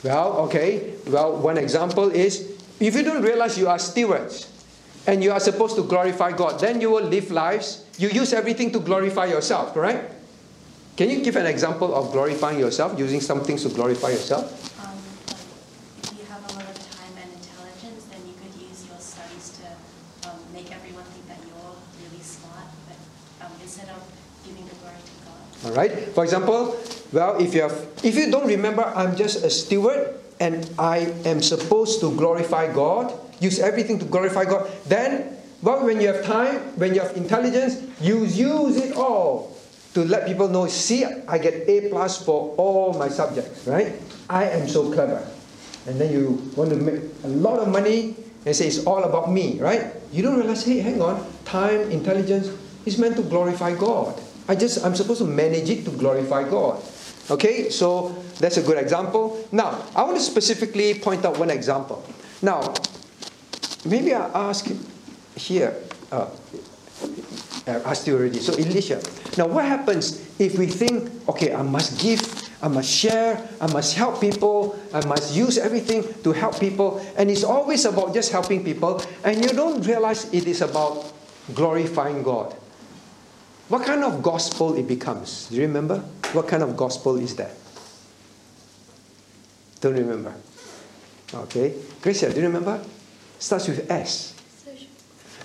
Well, 0.06 0.45
okay. 0.45 0.93
Well, 1.10 1.41
one 1.41 1.58
example 1.58 2.14
is 2.14 2.45
if 2.80 2.93
you 2.93 3.01
don't 3.01 3.24
realize 3.24 3.58
you 3.58 3.68
are 3.68 3.80
stewards 3.80 4.45
and 5.08 5.24
you 5.24 5.32
are 5.32 5.39
supposed 5.39 5.76
to 5.78 5.84
glorify 5.84 6.32
God, 6.32 6.60
then 6.60 6.80
you 6.80 6.91
will 6.91 7.10
live 7.10 7.32
lives. 7.32 7.84
You 7.97 8.10
use 8.10 8.32
everything 8.32 8.70
to 8.74 8.80
glorify 8.80 9.26
yourself, 9.26 9.74
correct? 9.74 10.14
Can 10.95 11.10
you 11.10 11.26
give 11.26 11.36
an 11.38 11.47
example 11.47 11.89
of 11.95 12.12
glorifying 12.12 12.60
yourself, 12.60 12.99
using 12.99 13.20
some 13.20 13.41
things 13.41 13.64
to 13.64 13.70
glorify 13.70 14.10
yourself? 14.14 14.45
Um, 14.78 14.93
like, 15.34 16.14
you 16.22 16.26
have 16.30 16.45
a 16.51 16.53
lot 16.53 16.70
of 16.70 16.78
time 16.86 17.14
and 17.18 17.34
intelligence, 17.34 18.06
then 18.06 18.22
you 18.30 18.38
could 18.38 18.53
use 18.62 18.86
your 18.86 19.01
studies 19.01 19.58
to 19.58 20.30
um, 20.30 20.38
make 20.53 20.70
everyone 20.70 21.06
think 21.18 21.26
that 21.34 21.41
you're 21.49 21.76
really 22.06 22.22
smart, 22.22 22.70
but 22.86 22.97
um, 23.41 23.51
instead 23.60 23.89
of 23.89 24.06
giving 24.45 24.70
the 24.70 24.76
glory 24.86 25.01
to 25.01 25.16
God. 25.26 25.41
All 25.66 25.74
right. 25.74 26.14
For 26.14 26.24
example, 26.24 26.78
well, 27.12 27.39
if 27.41 27.53
you 27.53 27.62
have, 27.62 27.74
if 28.03 28.16
you 28.16 28.32
don't 28.32 28.47
remember, 28.47 28.84
I'm 28.84 29.16
just 29.16 29.43
a 29.43 29.49
steward 29.49 30.16
and 30.39 30.70
I 30.78 31.12
am 31.26 31.41
supposed 31.41 31.99
to 32.01 32.16
glorify 32.16 32.72
God, 32.74 33.14
use 33.39 33.60
everything 33.60 33.99
to 33.99 34.06
glorify 34.06 34.45
God. 34.45 34.70
Then, 34.86 35.38
well, 35.62 35.86
when 35.86 36.01
you 36.01 36.08
have 36.08 36.26
time, 36.26 36.58
when 36.78 36.93
you 36.93 37.01
have 37.01 37.16
intelligence, 37.16 37.82
you 38.01 38.26
use 38.26 38.78
it 38.78 38.95
all 38.95 39.56
to 39.93 40.03
let 40.03 40.28
people 40.28 40.47
know. 40.49 40.68
See, 40.68 41.06
I 41.06 41.38
get 41.38 41.68
A 41.68 41.89
plus 41.89 42.24
for 42.24 42.53
all 42.58 42.93
my 42.93 43.08
subjects. 43.08 43.66
Right? 43.66 43.95
I 44.30 44.45
am 44.45 44.68
so 44.68 44.91
clever. 44.91 45.26
And 45.88 45.99
then 46.01 46.12
you 46.12 46.51
want 46.56 46.72
to 46.72 46.76
make 46.76 47.01
a 47.24 47.28
lot 47.28 47.60
of 47.60 47.70
money 47.70 48.16
and 48.45 48.56
say 48.56 48.68
it's 48.68 48.86
all 48.86 49.03
about 49.03 49.32
me. 49.32 49.60
Right? 49.60 49.93
You 50.12 50.22
don't 50.22 50.36
realize, 50.36 50.66
hey, 50.66 50.80
hang 50.80 51.01
on, 51.01 51.26
time, 51.45 51.91
intelligence 51.91 52.49
is 52.86 52.97
meant 52.97 53.16
to 53.16 53.24
glorify 53.24 53.74
God. 53.74 54.20
I 54.47 54.56
just 54.56 54.86
I'm 54.86 54.95
supposed 54.95 55.20
to 55.20 55.28
manage 55.28 55.70
it 55.70 55.86
to 55.86 55.91
glorify 55.91 56.47
God. 56.47 56.84
Okay, 57.30 57.69
so 57.69 58.15
that's 58.39 58.57
a 58.57 58.61
good 58.61 58.78
example. 58.78 59.47
Now, 59.51 59.82
I 59.95 60.03
want 60.03 60.17
to 60.17 60.23
specifically 60.23 60.93
point 60.93 61.26
out 61.26 61.39
one 61.39 61.49
example. 61.49 62.05
Now, 62.41 62.73
maybe 63.84 64.13
I 64.13 64.30
ask 64.49 64.69
here. 65.36 65.73
Uh, 66.11 66.30
I 67.65 67.82
asked 67.82 68.05
you 68.05 68.15
already. 68.15 68.39
So, 68.39 68.53
Elisha. 68.53 69.01
Now, 69.38 69.47
what 69.47 69.65
happens 69.65 70.21
if 70.38 70.57
we 70.57 70.67
think, 70.67 71.09
okay, 71.28 71.53
I 71.53 71.63
must 71.63 71.99
give, 71.99 72.21
I 72.61 72.67
must 72.67 72.89
share, 72.89 73.41
I 73.59 73.71
must 73.73 73.95
help 73.95 74.21
people, 74.21 74.78
I 74.93 75.03
must 75.05 75.36
use 75.36 75.57
everything 75.57 76.05
to 76.23 76.32
help 76.32 76.59
people, 76.59 77.03
and 77.17 77.32
it's 77.32 77.43
always 77.43 77.86
about 77.86 78.13
just 78.13 78.32
helping 78.32 78.63
people, 78.63 79.01
and 79.23 79.43
you 79.43 79.49
don't 79.49 79.82
realize 79.82 80.32
it 80.32 80.45
is 80.47 80.61
about 80.61 81.11
glorifying 81.55 82.21
God. 82.21 82.55
What 83.68 83.86
kind 83.86 84.03
of 84.03 84.22
gospel 84.22 84.76
it 84.76 84.88
becomes? 84.88 85.47
Do 85.49 85.55
you 85.55 85.63
remember? 85.63 85.99
What 86.34 86.47
kind 86.47 86.61
of 86.61 86.78
gospel 86.78 87.18
is 87.18 87.36
that? 87.36 87.51
Don't 89.82 89.95
remember. 89.95 90.34
Okay. 91.34 91.74
Gracia, 92.01 92.30
do 92.30 92.39
you 92.39 92.45
remember? 92.45 92.82
Starts 93.39 93.68
with 93.68 93.89
S. 93.89 94.36
Social. 94.63 94.88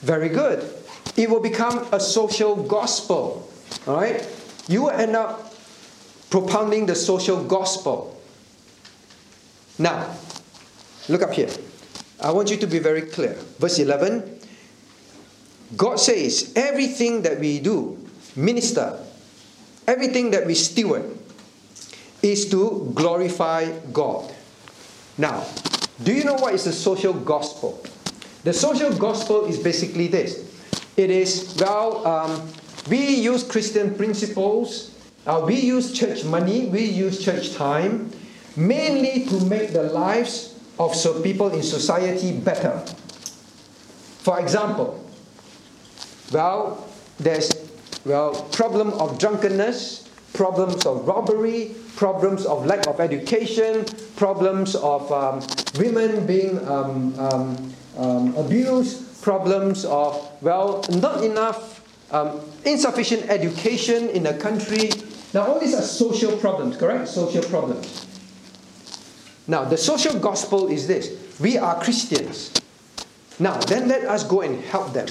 Very 0.00 0.28
good. 0.28 0.68
It 1.16 1.28
will 1.30 1.40
become 1.40 1.86
a 1.92 2.00
social 2.00 2.56
gospel. 2.56 3.50
All 3.86 3.96
right? 3.96 4.26
You 4.68 4.82
will 4.82 4.90
end 4.90 5.16
up 5.16 5.54
propounding 6.28 6.86
the 6.86 6.94
social 6.94 7.42
gospel. 7.42 8.20
Now, 9.78 10.14
look 11.08 11.22
up 11.22 11.32
here. 11.32 11.50
I 12.20 12.30
want 12.32 12.50
you 12.50 12.58
to 12.58 12.66
be 12.66 12.78
very 12.78 13.02
clear. 13.02 13.32
Verse 13.58 13.78
11 13.78 14.40
God 15.76 16.00
says, 16.00 16.52
everything 16.56 17.22
that 17.22 17.38
we 17.38 17.60
do, 17.60 17.96
minister, 18.36 18.98
everything 19.86 20.30
that 20.30 20.46
we 20.46 20.54
steward, 20.54 21.18
is 22.22 22.48
to 22.50 22.90
glorify 22.94 23.70
God. 23.92 24.32
Now, 25.16 25.46
do 26.02 26.12
you 26.12 26.24
know 26.24 26.34
what 26.34 26.54
is 26.54 26.64
the 26.64 26.72
social 26.72 27.12
gospel? 27.12 27.82
The 28.44 28.52
social 28.52 28.94
gospel 28.96 29.46
is 29.46 29.58
basically 29.58 30.08
this 30.08 30.46
it 30.96 31.10
is, 31.10 31.56
well, 31.58 32.06
um, 32.06 32.48
we 32.88 33.16
use 33.16 33.44
Christian 33.44 33.94
principles, 33.94 34.94
uh, 35.26 35.42
we 35.46 35.56
use 35.56 35.92
church 35.92 36.24
money, 36.24 36.66
we 36.66 36.84
use 36.84 37.22
church 37.22 37.54
time, 37.54 38.10
mainly 38.56 39.26
to 39.26 39.40
make 39.46 39.72
the 39.72 39.84
lives 39.84 40.58
of 40.78 40.94
so 40.94 41.22
people 41.22 41.48
in 41.50 41.62
society 41.62 42.32
better. 42.32 42.78
For 44.20 44.40
example, 44.40 45.02
well, 46.32 46.86
there's 47.18 47.50
well 48.04 48.32
problem 48.52 48.92
of 48.94 49.18
drunkenness, 49.18 50.08
problems 50.32 50.86
of 50.86 51.06
robbery, 51.06 51.74
problems 51.96 52.46
of 52.46 52.66
lack 52.66 52.86
of 52.86 53.00
education, 53.00 53.84
problems 54.16 54.74
of 54.76 55.10
um, 55.12 55.42
women 55.78 56.26
being 56.26 56.56
um, 56.68 57.18
um, 57.18 57.74
um, 57.98 58.36
abused, 58.36 59.22
problems 59.22 59.84
of 59.84 60.30
well 60.42 60.84
not 60.90 61.22
enough, 61.24 61.84
um, 62.12 62.40
insufficient 62.64 63.28
education 63.28 64.08
in 64.10 64.22
the 64.22 64.34
country. 64.34 64.90
Now 65.34 65.46
all 65.46 65.60
these 65.60 65.74
are 65.74 65.82
social 65.82 66.36
problems, 66.38 66.76
correct? 66.76 67.08
Social 67.08 67.42
problems. 67.42 68.06
Now 69.46 69.64
the 69.64 69.76
social 69.76 70.18
gospel 70.18 70.68
is 70.68 70.86
this: 70.86 71.38
we 71.40 71.58
are 71.58 71.80
Christians. 71.80 72.52
Now 73.38 73.58
then, 73.58 73.88
let 73.88 74.04
us 74.04 74.22
go 74.22 74.42
and 74.42 74.62
help 74.64 74.92
them. 74.92 75.08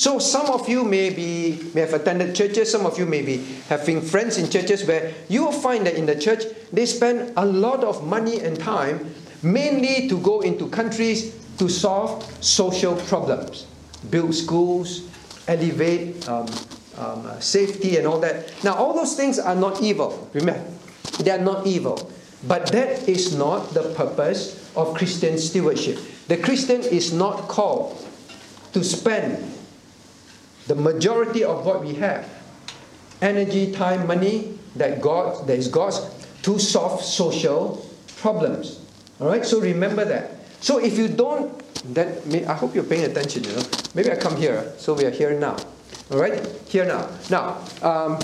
So 0.00 0.18
some 0.18 0.46
of 0.46 0.66
you 0.66 0.82
may 0.82 1.10
be 1.10 1.60
may 1.74 1.82
have 1.82 1.92
attended 1.92 2.34
churches, 2.34 2.72
some 2.72 2.86
of 2.86 2.98
you 2.98 3.04
may 3.04 3.20
be 3.20 3.44
having 3.68 4.00
friends 4.00 4.38
in 4.38 4.48
churches 4.48 4.86
where 4.88 5.12
you 5.28 5.44
will 5.44 5.52
find 5.52 5.84
that 5.84 5.92
in 5.92 6.06
the 6.06 6.16
church 6.16 6.44
they 6.72 6.86
spend 6.86 7.34
a 7.36 7.44
lot 7.44 7.84
of 7.84 8.02
money 8.06 8.40
and 8.40 8.58
time 8.58 9.12
mainly 9.42 10.08
to 10.08 10.18
go 10.20 10.40
into 10.40 10.70
countries 10.70 11.36
to 11.58 11.68
solve 11.68 12.24
social 12.42 12.96
problems, 13.12 13.66
build 14.08 14.34
schools, 14.34 15.04
elevate 15.46 16.26
um, 16.26 16.48
um, 16.96 17.26
uh, 17.26 17.38
safety 17.38 17.98
and 17.98 18.06
all 18.06 18.20
that. 18.20 18.48
Now 18.64 18.76
all 18.76 18.94
those 18.94 19.14
things 19.16 19.38
are 19.38 19.54
not 19.54 19.82
evil. 19.82 20.30
Remember, 20.32 20.64
they 21.20 21.30
are 21.30 21.44
not 21.44 21.66
evil. 21.66 22.10
But 22.48 22.72
that 22.72 23.06
is 23.06 23.36
not 23.36 23.74
the 23.74 23.92
purpose 23.92 24.64
of 24.74 24.96
Christian 24.96 25.36
stewardship. 25.36 25.98
The 26.26 26.38
Christian 26.38 26.80
is 26.80 27.12
not 27.12 27.48
called 27.52 28.00
to 28.72 28.82
spend 28.82 29.59
the 30.70 30.76
majority 30.76 31.42
of 31.42 31.66
what 31.66 31.82
we 31.82 31.94
have 31.94 32.30
energy, 33.20 33.72
time, 33.72 34.06
money 34.06 34.56
that 34.76 35.02
God 35.02 35.48
that 35.48 35.58
is 35.58 35.66
God's 35.66 35.98
to 36.46 36.60
solve 36.60 37.02
social 37.02 37.84
problems. 38.22 38.78
All 39.18 39.26
right, 39.26 39.44
so 39.44 39.58
remember 39.58 40.04
that. 40.04 40.30
So 40.60 40.78
if 40.78 40.96
you 40.96 41.08
don't, 41.08 41.50
then 41.92 42.46
I 42.46 42.54
hope 42.54 42.72
you're 42.72 42.86
paying 42.86 43.02
attention. 43.02 43.42
You 43.42 43.58
know, 43.58 43.66
maybe 43.98 44.12
I 44.12 44.16
come 44.16 44.36
here. 44.36 44.72
So 44.78 44.94
we 44.94 45.04
are 45.04 45.10
here 45.10 45.34
now. 45.34 45.58
All 46.12 46.22
right, 46.22 46.38
here 46.70 46.86
now. 46.86 47.10
Now, 47.28 47.58
um, 47.82 48.22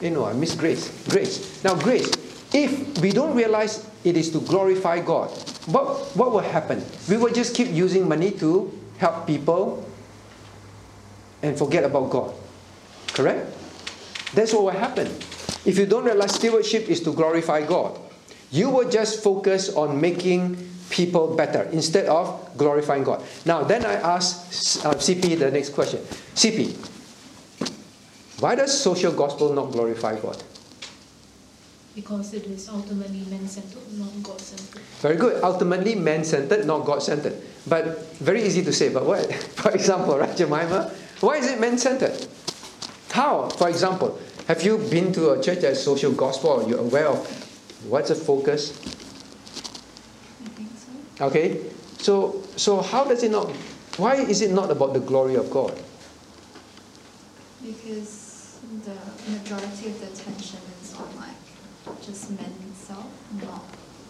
you 0.00 0.10
know, 0.10 0.24
I 0.24 0.34
miss 0.38 0.54
Grace. 0.54 0.86
Grace. 1.10 1.64
Now, 1.64 1.74
Grace. 1.74 2.14
If 2.54 3.02
we 3.02 3.10
don't 3.10 3.34
realize 3.34 3.82
it 4.04 4.16
is 4.16 4.30
to 4.38 4.40
glorify 4.40 5.02
God, 5.02 5.34
what 5.66 6.14
what 6.14 6.30
will 6.30 6.46
happen? 6.46 6.78
We 7.10 7.18
will 7.18 7.34
just 7.34 7.58
keep 7.58 7.74
using 7.74 8.06
money 8.06 8.30
to 8.38 8.70
help 9.02 9.26
people 9.26 9.82
and 11.42 11.58
forget 11.58 11.84
about 11.84 12.10
God. 12.10 12.34
Correct? 13.12 13.46
That's 14.34 14.52
what 14.52 14.62
will 14.62 14.70
happen. 14.80 15.06
If 15.64 15.78
you 15.78 15.86
don't 15.86 16.04
realize 16.04 16.34
stewardship 16.34 16.88
is 16.88 17.00
to 17.02 17.12
glorify 17.12 17.64
God, 17.66 17.98
you 18.50 18.70
will 18.70 18.88
just 18.88 19.22
focus 19.22 19.74
on 19.74 20.00
making 20.00 20.56
people 20.90 21.34
better 21.36 21.64
instead 21.72 22.06
of 22.06 22.56
glorifying 22.56 23.02
God. 23.02 23.22
Now, 23.44 23.62
then 23.64 23.84
I 23.84 23.94
ask 23.94 24.84
uh, 24.84 24.92
CP 24.94 25.38
the 25.38 25.50
next 25.50 25.70
question. 25.70 26.00
CP, 26.36 26.76
why 28.40 28.54
does 28.54 28.78
social 28.78 29.12
gospel 29.12 29.52
not 29.52 29.72
glorify 29.72 30.18
God? 30.20 30.42
Because 31.94 32.32
it 32.32 32.44
is 32.46 32.68
ultimately 32.68 33.24
man-centered, 33.28 33.84
not 33.98 34.08
God-centered. 34.22 34.80
Very 35.00 35.16
good. 35.16 35.44
Ultimately 35.44 35.94
man-centered, 35.94 36.66
not 36.66 36.86
God-centered. 36.86 37.36
But 37.66 38.16
very 38.16 38.42
easy 38.42 38.64
to 38.64 38.72
say. 38.72 38.88
But 38.88 39.04
what? 39.04 39.32
For 39.60 39.70
example, 39.72 40.18
right, 40.18 40.34
Jemima? 40.34 40.90
Why 41.22 41.36
is 41.36 41.46
it 41.46 41.60
man-centered? 41.60 42.26
How? 43.12 43.48
For 43.50 43.68
example, 43.68 44.18
have 44.48 44.64
you 44.64 44.76
been 44.78 45.12
to 45.12 45.30
a 45.30 45.40
church 45.40 45.60
that's 45.60 45.78
social 45.80 46.10
gospel? 46.10 46.66
You're 46.66 46.80
you 46.80 46.84
aware 46.84 47.06
of 47.06 47.22
what's 47.88 48.08
the 48.08 48.16
focus? 48.16 48.72
I 50.42 50.48
think 50.50 50.70
so. 50.74 51.26
Okay, 51.26 51.60
so 51.98 52.42
so 52.56 52.82
how 52.82 53.04
does 53.04 53.22
it 53.22 53.30
not? 53.30 53.54
Why 53.98 54.16
is 54.16 54.42
it 54.42 54.50
not 54.50 54.72
about 54.72 54.94
the 54.94 55.00
glory 55.00 55.36
of 55.36 55.48
God? 55.48 55.78
Because 57.62 58.58
the 58.82 58.98
majority 59.30 59.94
of 59.94 60.00
the 60.00 60.06
attention 60.10 60.58
is 60.82 60.92
on 60.98 61.06
like 61.22 61.38
just 62.02 62.30
men 62.34 62.50
itself, 62.68 63.06
not 63.40 63.62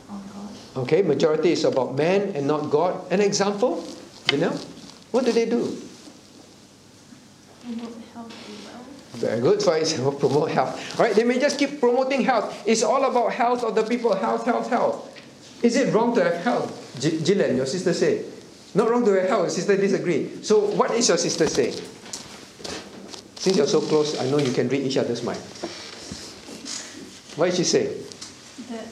on 0.09 0.23
God. 0.33 0.83
Okay, 0.89 1.03
majority 1.03 1.53
is 1.53 1.65
about 1.65 1.95
man 1.95 2.33
and 2.35 2.47
not 2.47 2.71
God. 2.71 3.05
An 3.13 3.21
example, 3.21 3.85
you 4.33 4.39
know, 4.39 4.57
what 5.11 5.27
do 5.27 5.33
they 5.33 5.45
do? 5.45 5.77
Promote 7.67 7.95
health 8.13 8.33
well. 8.65 8.85
Very 9.13 9.41
good. 9.41 9.63
Example, 9.63 10.13
promote 10.13 10.51
health. 10.51 10.99
All 10.99 11.07
right, 11.07 11.15
they 11.15 11.25
may 11.25 11.39
just 11.39 11.59
keep 11.59 11.79
promoting 11.79 12.23
health. 12.23 12.63
It's 12.67 12.83
all 12.83 13.05
about 13.05 13.33
health 13.33 13.63
of 13.63 13.75
the 13.75 13.83
people. 13.85 14.15
Health, 14.15 14.45
health, 14.45 14.69
health. 14.69 15.09
Is 15.63 15.77
it 15.77 15.93
wrong 15.95 16.15
to 16.17 16.25
have 16.25 16.43
health? 16.43 16.97
G- 17.01 17.23
Gillian, 17.23 17.57
your 17.57 17.67
sister 17.67 17.93
say. 17.93 18.25
Not 18.75 18.91
wrong 18.91 19.05
to 19.05 19.13
have 19.13 19.29
health. 19.29 19.51
Sister 19.53 19.77
disagree. 19.77 20.43
So, 20.43 20.61
what 20.61 20.91
is 20.93 21.09
your 21.09 21.19
sister 21.19 21.47
saying? 21.47 21.75
Since 23.37 23.57
you're 23.57 23.67
so 23.67 23.81
close, 23.81 24.19
I 24.19 24.29
know 24.31 24.39
you 24.39 24.53
can 24.53 24.69
read 24.69 24.83
each 24.83 24.97
other's 24.97 25.23
mind. 25.23 25.41
What 27.37 27.49
is 27.49 27.57
she 27.57 27.65
saying? 27.65 27.93
That 28.71 28.87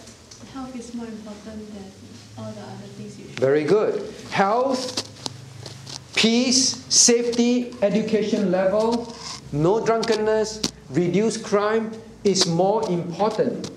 health 0.52 0.76
is 0.76 0.94
more 0.94 1.06
important 1.06 1.72
than 1.74 1.92
all 2.38 2.52
the 2.52 2.60
other 2.60 2.86
things 2.96 3.18
you 3.18 3.26
should. 3.28 3.40
Very 3.40 3.64
good. 3.64 4.12
Health, 4.30 4.99
peace, 6.20 6.84
safety, 6.92 7.72
education 7.80 8.50
level, 8.50 9.08
no 9.52 9.80
drunkenness, 9.80 10.60
reduce 10.90 11.38
crime 11.38 11.90
is 12.24 12.46
more 12.46 12.84
important 12.90 13.70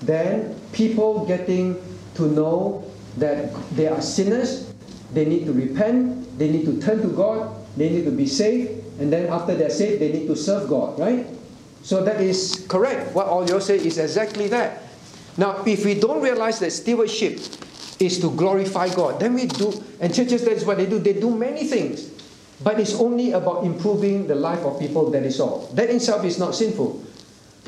than 0.00 0.58
people 0.72 1.24
getting 1.24 1.78
to 2.16 2.26
know 2.26 2.82
that 3.16 3.54
they 3.76 3.86
are 3.86 4.02
sinners, 4.02 4.74
they 5.12 5.24
need 5.24 5.46
to 5.46 5.52
repent, 5.52 6.36
they 6.36 6.50
need 6.50 6.64
to 6.66 6.80
turn 6.82 7.00
to 7.00 7.06
God, 7.06 7.54
they 7.76 7.88
need 7.88 8.04
to 8.04 8.10
be 8.10 8.26
saved, 8.26 8.82
and 8.98 9.12
then 9.12 9.30
after 9.30 9.54
they're 9.54 9.70
saved, 9.70 10.02
they 10.02 10.10
need 10.10 10.26
to 10.26 10.34
serve 10.34 10.68
God, 10.68 10.98
right? 10.98 11.24
So 11.84 12.02
that 12.02 12.20
is 12.20 12.66
correct. 12.68 13.14
What 13.14 13.28
all 13.28 13.48
you 13.48 13.60
say 13.60 13.76
is 13.76 13.98
exactly 13.98 14.48
that. 14.48 14.82
Now, 15.36 15.62
if 15.64 15.84
we 15.84 15.94
don't 15.94 16.20
realize 16.20 16.58
that 16.58 16.72
stewardship 16.72 17.38
is 18.00 18.18
to 18.20 18.30
glorify 18.30 18.92
God, 18.92 19.20
then 19.20 19.34
we 19.34 19.46
do, 19.46 19.72
and 20.00 20.14
churches, 20.14 20.44
that 20.44 20.52
is 20.52 20.64
what 20.64 20.78
they 20.78 20.86
do. 20.86 20.98
They 20.98 21.14
do 21.14 21.30
many 21.30 21.64
things, 21.64 22.10
but 22.62 22.80
it's 22.80 22.94
only 22.94 23.32
about 23.32 23.64
improving 23.64 24.26
the 24.26 24.34
life 24.34 24.60
of 24.60 24.78
people, 24.78 25.10
that 25.10 25.22
is 25.22 25.40
all. 25.40 25.68
That 25.74 25.90
in 25.90 25.96
itself 25.96 26.24
is 26.24 26.38
not 26.38 26.54
sinful. 26.54 27.02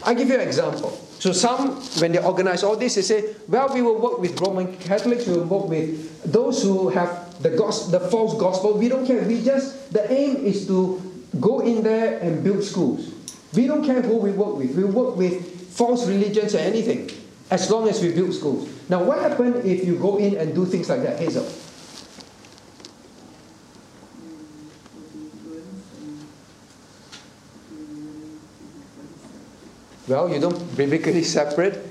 I 0.05 0.15
give 0.15 0.29
you 0.29 0.35
an 0.35 0.41
example. 0.41 0.91
So 1.19 1.33
some, 1.33 1.77
when 2.01 2.13
they 2.13 2.23
organize 2.23 2.63
all 2.63 2.77
this, 2.77 2.97
they 2.97 3.03
say, 3.03 3.35
well, 3.49 3.73
we 3.73 3.81
will 3.81 3.99
work 3.99 4.19
with 4.19 4.39
Roman 4.41 4.77
Catholics, 4.77 5.27
we 5.27 5.35
will 5.35 5.45
work 5.45 5.69
with 5.69 6.31
those 6.31 6.63
who 6.63 6.91
have 6.91 7.43
the, 7.43 7.51
gos- 7.51 7.91
the 7.91 8.01
false 8.01 8.39
gospel. 8.39 8.77
We 8.77 8.89
don't 8.89 9.07
care. 9.07 9.23
We 9.23 9.43
just, 9.43 9.93
the 9.93 10.11
aim 10.13 10.37
is 10.37 10.67
to 10.67 11.01
go 11.41 11.61
in 11.61 11.83
there 11.83 12.19
and 12.19 12.45
build 12.45 12.63
schools. 12.65 13.13
We 13.55 13.67
don't 13.67 13.85
care 13.85 14.03
who 14.03 14.17
we 14.19 14.33
work 14.33 14.57
with. 14.57 14.77
We 14.77 14.85
work 14.85 15.17
with 15.17 15.71
false 15.71 16.07
religions 16.07 16.55
or 16.55 16.59
anything, 16.59 17.11
as 17.51 17.71
long 17.71 17.89
as 17.89 18.03
we 18.03 18.13
build 18.13 18.35
schools. 18.35 18.69
Now, 18.89 19.03
what 19.05 19.19
happens 19.19 19.65
if 19.65 19.85
you 19.85 19.97
go 19.97 20.19
in 20.19 20.37
and 20.37 20.55
do 20.55 20.67
things 20.67 20.89
like 20.89 21.03
that, 21.03 21.19
Hazel? 21.19 21.47
Well, 30.09 30.29
you 30.31 30.41
don't 30.41 30.77
biblically 30.77 31.23
separate. 31.39 31.85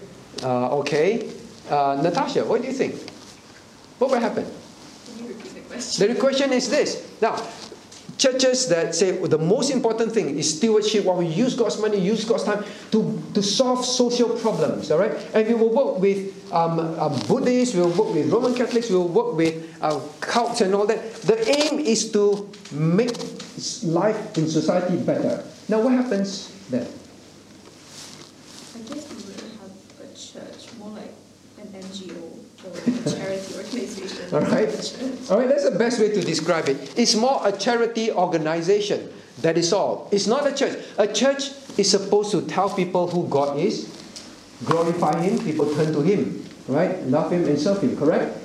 Uh, 0.43 0.77
okay. 0.79 1.31
Uh, 1.69 1.99
Natasha, 2.01 2.45
what 2.45 2.61
do 2.61 2.67
you 2.67 2.73
think? 2.73 2.95
What 3.99 4.11
will 4.11 4.19
happen? 4.19 4.45
Can 5.05 5.19
you 5.19 5.27
repeat 5.33 5.53
the 5.53 5.61
question? 5.61 6.13
The 6.13 6.19
question 6.19 6.53
is 6.53 6.69
this. 6.69 7.11
Now, 7.21 7.35
churches 8.17 8.67
that 8.69 8.95
say 8.95 9.11
the 9.11 9.37
most 9.37 9.71
important 9.71 10.11
thing 10.11 10.37
is 10.37 10.57
stewardship, 10.57 11.05
while 11.05 11.17
we 11.17 11.27
use 11.27 11.55
God's 11.55 11.79
money, 11.79 11.99
use 11.99 12.23
God's 12.25 12.43
time 12.43 12.63
to, 12.91 13.21
to 13.33 13.43
solve 13.43 13.85
social 13.85 14.29
problems, 14.29 14.91
all 14.91 14.99
right? 14.99 15.11
And 15.33 15.47
we 15.47 15.53
will 15.53 15.73
work 15.73 15.99
with 15.99 16.31
um, 16.53 16.79
uh, 16.79 17.09
Buddhists, 17.27 17.75
we 17.75 17.81
will 17.81 17.91
work 17.91 18.13
with 18.13 18.31
Roman 18.31 18.55
Catholics, 18.55 18.89
we 18.89 18.95
will 18.95 19.07
work 19.07 19.35
with 19.35 19.77
uh, 19.81 19.99
cults 20.21 20.61
and 20.61 20.73
all 20.73 20.87
that. 20.87 21.13
The 21.23 21.37
aim 21.49 21.79
is 21.79 22.11
to 22.13 22.49
make 22.71 23.17
life 23.83 24.37
in 24.37 24.47
society 24.47 24.97
better. 24.97 25.43
Now, 25.67 25.81
what 25.81 25.93
happens 25.93 26.51
then? 26.69 26.87
I 28.75 28.79
guess 28.87 29.09
we 29.09 29.15
wouldn't 29.23 29.59
have 29.59 29.71
a 29.99 30.07
church, 30.15 30.77
more 30.77 30.89
like 30.89 31.13
an 31.59 31.67
NGO 31.67 32.39
or 32.63 33.11
a. 33.11 33.21
All 34.33 34.41
right? 34.41 34.69
All 35.29 35.37
right, 35.39 35.47
that's 35.47 35.69
the 35.69 35.75
best 35.77 35.99
way 35.99 36.09
to 36.09 36.21
describe 36.21 36.69
it. 36.69 36.97
It's 36.97 37.15
more 37.15 37.41
a 37.43 37.51
charity 37.51 38.11
organization. 38.11 39.11
That 39.41 39.57
is 39.57 39.73
all. 39.73 40.07
It's 40.11 40.27
not 40.27 40.47
a 40.47 40.55
church. 40.55 40.83
A 40.97 41.07
church 41.07 41.51
is 41.77 41.91
supposed 41.91 42.31
to 42.31 42.41
tell 42.43 42.69
people 42.69 43.07
who 43.07 43.27
God 43.27 43.59
is, 43.59 43.91
glorify 44.63 45.21
Him, 45.21 45.39
people 45.39 45.73
turn 45.75 45.91
to 45.93 46.01
Him, 46.01 46.45
right? 46.67 47.03
Love 47.07 47.31
Him 47.31 47.45
and 47.45 47.59
serve 47.59 47.81
Him, 47.81 47.97
correct? 47.97 48.37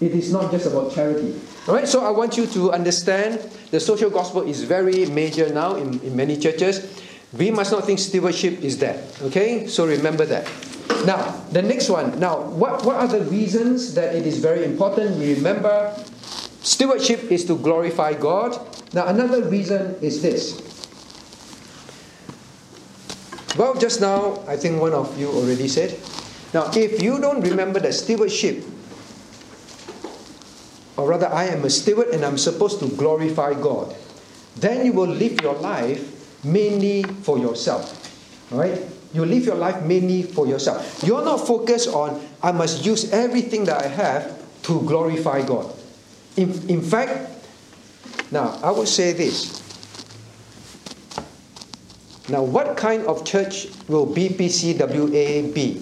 It 0.00 0.12
is 0.12 0.32
not 0.32 0.52
just 0.52 0.66
about 0.66 0.92
charity. 0.92 1.34
All 1.66 1.74
right, 1.74 1.88
so 1.88 2.04
I 2.04 2.10
want 2.10 2.36
you 2.36 2.46
to 2.46 2.70
understand 2.72 3.40
the 3.70 3.80
social 3.80 4.10
gospel 4.10 4.42
is 4.42 4.62
very 4.62 5.06
major 5.06 5.52
now 5.52 5.74
in, 5.74 5.98
in 6.00 6.14
many 6.14 6.36
churches. 6.36 7.02
We 7.32 7.50
must 7.50 7.72
not 7.72 7.84
think 7.84 7.98
stewardship 7.98 8.62
is 8.62 8.78
that. 8.78 8.98
Okay, 9.22 9.66
so 9.66 9.86
remember 9.86 10.24
that. 10.26 10.46
Now, 11.04 11.42
the 11.50 11.62
next 11.62 11.90
one. 11.90 12.18
Now, 12.18 12.40
what, 12.40 12.84
what 12.84 12.96
are 12.96 13.08
the 13.08 13.22
reasons 13.22 13.94
that 13.94 14.14
it 14.14 14.26
is 14.26 14.38
very 14.38 14.64
important? 14.64 15.18
We 15.18 15.34
remember 15.34 15.94
stewardship 16.62 17.30
is 17.30 17.44
to 17.46 17.56
glorify 17.58 18.14
God. 18.14 18.58
Now, 18.94 19.06
another 19.06 19.42
reason 19.42 19.96
is 20.00 20.22
this. 20.22 20.62
Well, 23.58 23.74
just 23.74 24.00
now, 24.00 24.44
I 24.46 24.56
think 24.56 24.80
one 24.80 24.92
of 24.92 25.18
you 25.18 25.28
already 25.28 25.68
said. 25.68 25.98
Now, 26.54 26.70
if 26.74 27.02
you 27.02 27.20
don't 27.20 27.40
remember 27.40 27.80
that 27.80 27.94
stewardship, 27.94 28.64
or 30.96 31.08
rather, 31.08 31.28
I 31.28 31.46
am 31.46 31.64
a 31.64 31.70
steward 31.70 32.08
and 32.08 32.24
I'm 32.24 32.38
supposed 32.38 32.80
to 32.80 32.88
glorify 32.88 33.54
God, 33.54 33.94
then 34.56 34.86
you 34.86 34.92
will 34.92 35.08
live 35.08 35.40
your 35.42 35.54
life 35.54 36.15
mainly 36.46 37.02
for 37.02 37.38
yourself. 37.38 37.92
All 38.52 38.58
right? 38.58 38.80
You 39.12 39.24
live 39.24 39.44
your 39.44 39.56
life 39.56 39.82
mainly 39.82 40.22
for 40.22 40.46
yourself. 40.46 41.02
You're 41.04 41.24
not 41.24 41.46
focused 41.46 41.88
on, 41.88 42.20
I 42.42 42.52
must 42.52 42.84
use 42.84 43.12
everything 43.12 43.64
that 43.64 43.82
I 43.82 43.88
have 43.88 44.62
to 44.62 44.80
glorify 44.82 45.42
God. 45.42 45.72
In, 46.36 46.52
in 46.68 46.82
fact, 46.82 47.30
now 48.30 48.58
I 48.62 48.70
would 48.70 48.88
say 48.88 49.12
this. 49.12 49.62
Now, 52.28 52.42
what 52.42 52.76
kind 52.76 53.06
of 53.06 53.24
church 53.24 53.68
will 53.86 54.06
BPCWA 54.06 55.54
be? 55.54 55.74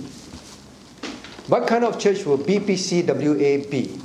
What 1.48 1.66
kind 1.66 1.84
of 1.84 1.98
church 1.98 2.24
will 2.24 2.38
BPCWA 2.38 3.70
be? 3.70 3.98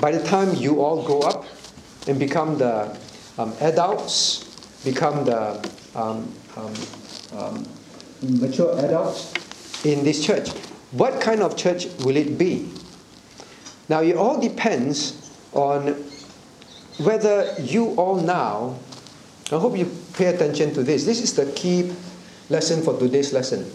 By 0.00 0.10
the 0.10 0.22
time 0.24 0.54
you 0.56 0.82
all 0.82 1.04
grow 1.04 1.20
up 1.20 1.44
and 2.06 2.18
become 2.18 2.58
the 2.58 2.98
um, 3.38 3.54
adults, 3.60 4.43
become 4.84 5.24
the 5.24 5.54
um, 5.94 6.32
um, 6.56 6.74
um, 7.32 7.66
mature 8.22 8.78
adults 8.84 9.32
in 9.84 10.04
this 10.04 10.24
church, 10.24 10.50
what 10.92 11.20
kind 11.20 11.42
of 11.42 11.56
church 11.56 11.86
will 12.04 12.16
it 12.16 12.38
be? 12.38 12.70
Now, 13.88 14.02
it 14.02 14.16
all 14.16 14.40
depends 14.40 15.30
on 15.52 15.94
whether 16.98 17.54
you 17.60 17.90
all 17.96 18.16
now, 18.16 18.78
I 19.52 19.58
hope 19.58 19.76
you 19.76 19.90
pay 20.14 20.26
attention 20.26 20.72
to 20.74 20.82
this. 20.82 21.04
This 21.04 21.22
is 21.22 21.34
the 21.34 21.50
key 21.52 21.92
lesson 22.48 22.82
for 22.82 22.98
today's 22.98 23.32
lesson. 23.32 23.70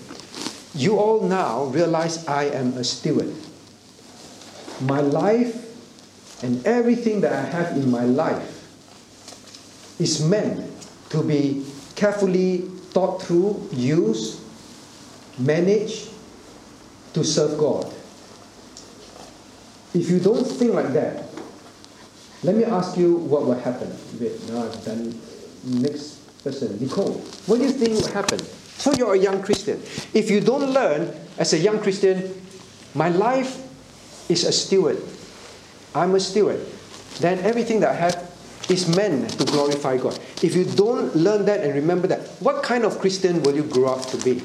You 0.73 0.97
all 0.97 1.21
now 1.21 1.65
realize 1.65 2.27
I 2.27 2.45
am 2.45 2.73
a 2.77 2.83
steward. 2.83 3.33
My 4.81 5.01
life 5.01 5.65
and 6.43 6.65
everything 6.65 7.21
that 7.21 7.33
I 7.33 7.41
have 7.41 7.75
in 7.75 7.91
my 7.91 8.03
life 8.03 8.55
is 9.99 10.23
meant 10.23 10.68
to 11.09 11.23
be 11.23 11.65
carefully 11.95 12.59
thought 12.91 13.21
through, 13.21 13.67
used, 13.71 14.39
managed 15.37 16.09
to 17.13 17.23
serve 17.23 17.57
God. 17.57 17.85
If 19.93 20.09
you 20.09 20.19
don't 20.19 20.45
think 20.45 20.73
like 20.73 20.93
that, 20.93 21.25
let 22.43 22.55
me 22.55 22.63
ask 22.63 22.97
you 22.97 23.15
what 23.15 23.45
will 23.45 23.59
happen. 23.59 23.91
Wait, 24.19 24.47
now 24.49 24.63
I've 24.63 24.85
done 24.85 25.19
next 25.63 26.19
person, 26.43 26.79
Nicole. 26.79 27.13
What 27.47 27.57
do 27.57 27.63
you 27.63 27.71
think 27.71 27.99
will 27.99 28.13
happen? 28.13 28.39
So 28.79 28.93
you're 28.93 29.13
a 29.15 29.19
young 29.19 29.41
Christian. 29.41 29.81
If 30.13 30.29
you 30.29 30.39
don't 30.39 30.71
learn 30.71 31.13
as 31.37 31.53
a 31.53 31.57
young 31.57 31.79
Christian, 31.79 32.41
my 32.93 33.09
life 33.09 33.59
is 34.29 34.45
a 34.45 34.51
steward. 34.51 35.01
I'm 35.93 36.15
a 36.15 36.19
steward. 36.19 36.65
Then 37.19 37.39
everything 37.39 37.81
that 37.81 37.89
I 37.89 37.95
have 37.95 38.28
is 38.69 38.93
meant 38.95 39.31
to 39.31 39.45
glorify 39.45 39.97
God. 39.97 40.19
If 40.41 40.55
you 40.55 40.65
don't 40.65 41.15
learn 41.15 41.45
that 41.45 41.61
and 41.61 41.73
remember 41.73 42.07
that, 42.07 42.19
what 42.39 42.63
kind 42.63 42.85
of 42.85 42.99
Christian 42.99 43.41
will 43.43 43.55
you 43.55 43.63
grow 43.63 43.93
up 43.93 44.05
to 44.07 44.17
be? 44.17 44.41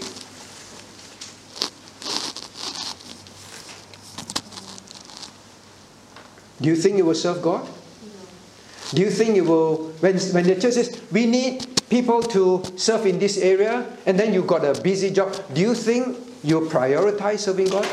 Do 6.61 6.71
you 6.71 6.77
think 6.77 6.97
you 6.97 7.05
will 7.05 7.15
serve 7.15 7.43
God? 7.43 7.65
No. 7.65 7.71
Do 8.95 9.03
you 9.03 9.11
think 9.11 9.37
you 9.37 9.45
will, 9.45 9.89
when, 10.01 10.19
when 10.19 10.45
the 10.45 10.55
church 10.55 10.75
says, 10.75 11.03
we 11.13 11.27
need 11.27 11.67
people 11.91 12.23
to 12.23 12.63
serve 12.77 13.05
in 13.07 13.19
this 13.19 13.37
area, 13.37 13.87
and 14.07 14.19
then 14.19 14.33
you 14.33 14.43
got 14.43 14.65
a 14.65 14.81
busy 14.81 15.11
job, 15.11 15.37
do 15.53 15.61
you 15.61 15.75
think 15.75 16.17
you 16.43 16.63
prioritize 16.63 17.41
serving 17.41 17.69
God? 17.69 17.87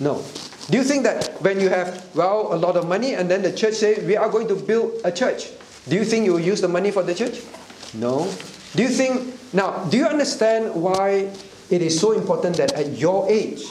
No. 0.00 0.24
Do 0.70 0.76
you 0.76 0.84
think 0.84 1.02
that 1.04 1.40
when 1.40 1.60
you 1.60 1.70
have, 1.70 2.14
well, 2.14 2.52
a 2.52 2.56
lot 2.56 2.76
of 2.76 2.86
money, 2.86 3.14
and 3.14 3.30
then 3.30 3.42
the 3.42 3.52
church 3.52 3.74
say, 3.74 4.04
we 4.04 4.16
are 4.16 4.28
going 4.28 4.48
to 4.48 4.54
build 4.54 5.00
a 5.04 5.10
church, 5.10 5.48
do 5.88 5.96
you 5.96 6.04
think 6.04 6.26
you 6.26 6.32
will 6.32 6.40
use 6.40 6.60
the 6.60 6.68
money 6.68 6.90
for 6.90 7.02
the 7.02 7.14
church? 7.14 7.40
No. 7.94 8.30
Do 8.74 8.82
you 8.82 8.90
think, 8.90 9.32
now, 9.54 9.84
do 9.84 9.96
you 9.96 10.06
understand 10.06 10.74
why 10.74 11.30
it 11.70 11.80
is 11.80 11.98
so 11.98 12.12
important 12.12 12.56
that 12.58 12.72
at 12.72 12.98
your 12.98 13.26
age, 13.30 13.62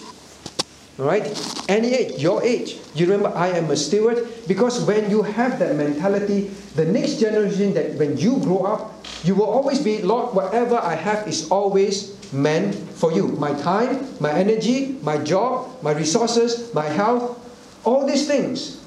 right, 0.97 1.25
any 1.69 1.93
age, 1.93 2.21
your 2.21 2.43
age, 2.43 2.77
you 2.95 3.05
remember 3.05 3.35
I 3.35 3.49
am 3.49 3.69
a 3.69 3.77
steward? 3.77 4.27
Because 4.47 4.83
when 4.83 5.09
you 5.09 5.21
have 5.21 5.59
that 5.59 5.75
mentality, 5.75 6.49
the 6.75 6.85
next 6.85 7.19
generation 7.19 7.73
that 7.75 7.93
when 7.95 8.17
you 8.17 8.37
grow 8.39 8.65
up, 8.65 9.05
you 9.23 9.35
will 9.35 9.49
always 9.49 9.79
be, 9.79 10.01
Lord, 10.01 10.33
whatever 10.33 10.77
I 10.77 10.95
have 10.95 11.27
is 11.27 11.49
always 11.49 12.17
meant 12.33 12.75
for 12.75 13.11
you. 13.11 13.27
My 13.27 13.53
time, 13.61 14.07
my 14.19 14.31
energy, 14.31 14.97
my 15.01 15.17
job, 15.17 15.81
my 15.83 15.91
resources, 15.91 16.73
my 16.73 16.85
health, 16.85 17.37
all 17.85 18.05
these 18.05 18.27
things 18.27 18.83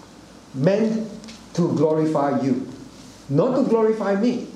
meant 0.54 1.08
to 1.54 1.74
glorify 1.76 2.40
you, 2.40 2.68
not 3.28 3.56
to 3.56 3.62
glorify 3.68 4.14
me. 4.16 4.48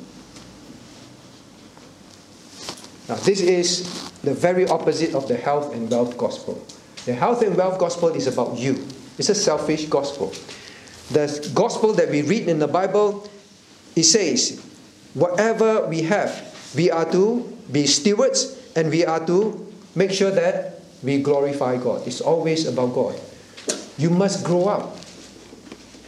Now, 3.08 3.16
this 3.16 3.40
is 3.40 4.10
the 4.22 4.32
very 4.32 4.66
opposite 4.66 5.14
of 5.14 5.28
the 5.28 5.36
health 5.36 5.74
and 5.74 5.90
wealth 5.90 6.16
gospel. 6.16 6.64
The 7.04 7.12
health 7.12 7.42
and 7.42 7.56
wealth 7.56 7.78
gospel 7.78 8.08
is 8.10 8.26
about 8.26 8.56
you, 8.56 8.86
it's 9.18 9.28
a 9.28 9.34
selfish 9.34 9.86
gospel. 9.86 10.32
The 11.10 11.50
gospel 11.54 11.92
that 11.94 12.08
we 12.08 12.22
read 12.22 12.48
in 12.48 12.58
the 12.58 12.66
Bible, 12.68 13.28
it 13.94 14.04
says, 14.04 14.64
whatever 15.12 15.86
we 15.86 16.02
have, 16.02 16.72
we 16.74 16.90
are 16.90 17.10
to 17.12 17.42
be 17.70 17.86
stewards 17.86 18.58
and 18.74 18.90
we 18.90 19.04
are 19.04 19.24
to 19.26 19.72
make 19.94 20.10
sure 20.12 20.30
that 20.30 20.80
we 21.02 21.20
glorify 21.20 21.76
God. 21.76 22.06
It's 22.06 22.20
always 22.22 22.66
about 22.66 22.94
God. 22.94 23.20
You 23.98 24.10
must 24.10 24.44
grow 24.44 24.66
up 24.68 24.96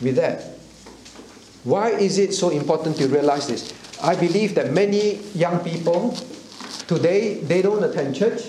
with 0.01 0.17
that. 0.17 0.43
Why 1.63 1.91
is 1.91 2.19
it 2.19 2.33
so 2.33 2.51
important 2.51 2.97
to 2.97 3.09
realize 3.09 3.47
this? 3.47 3.73
I 4.03 4.17
believe 4.17 4.55
that 4.55 4.73
many 4.73 5.17
young 5.35 5.61
people 5.61 6.17
today 6.87 7.41
they 7.41 7.61
don't 7.61 7.83
attend 7.83 8.15
church, 8.15 8.43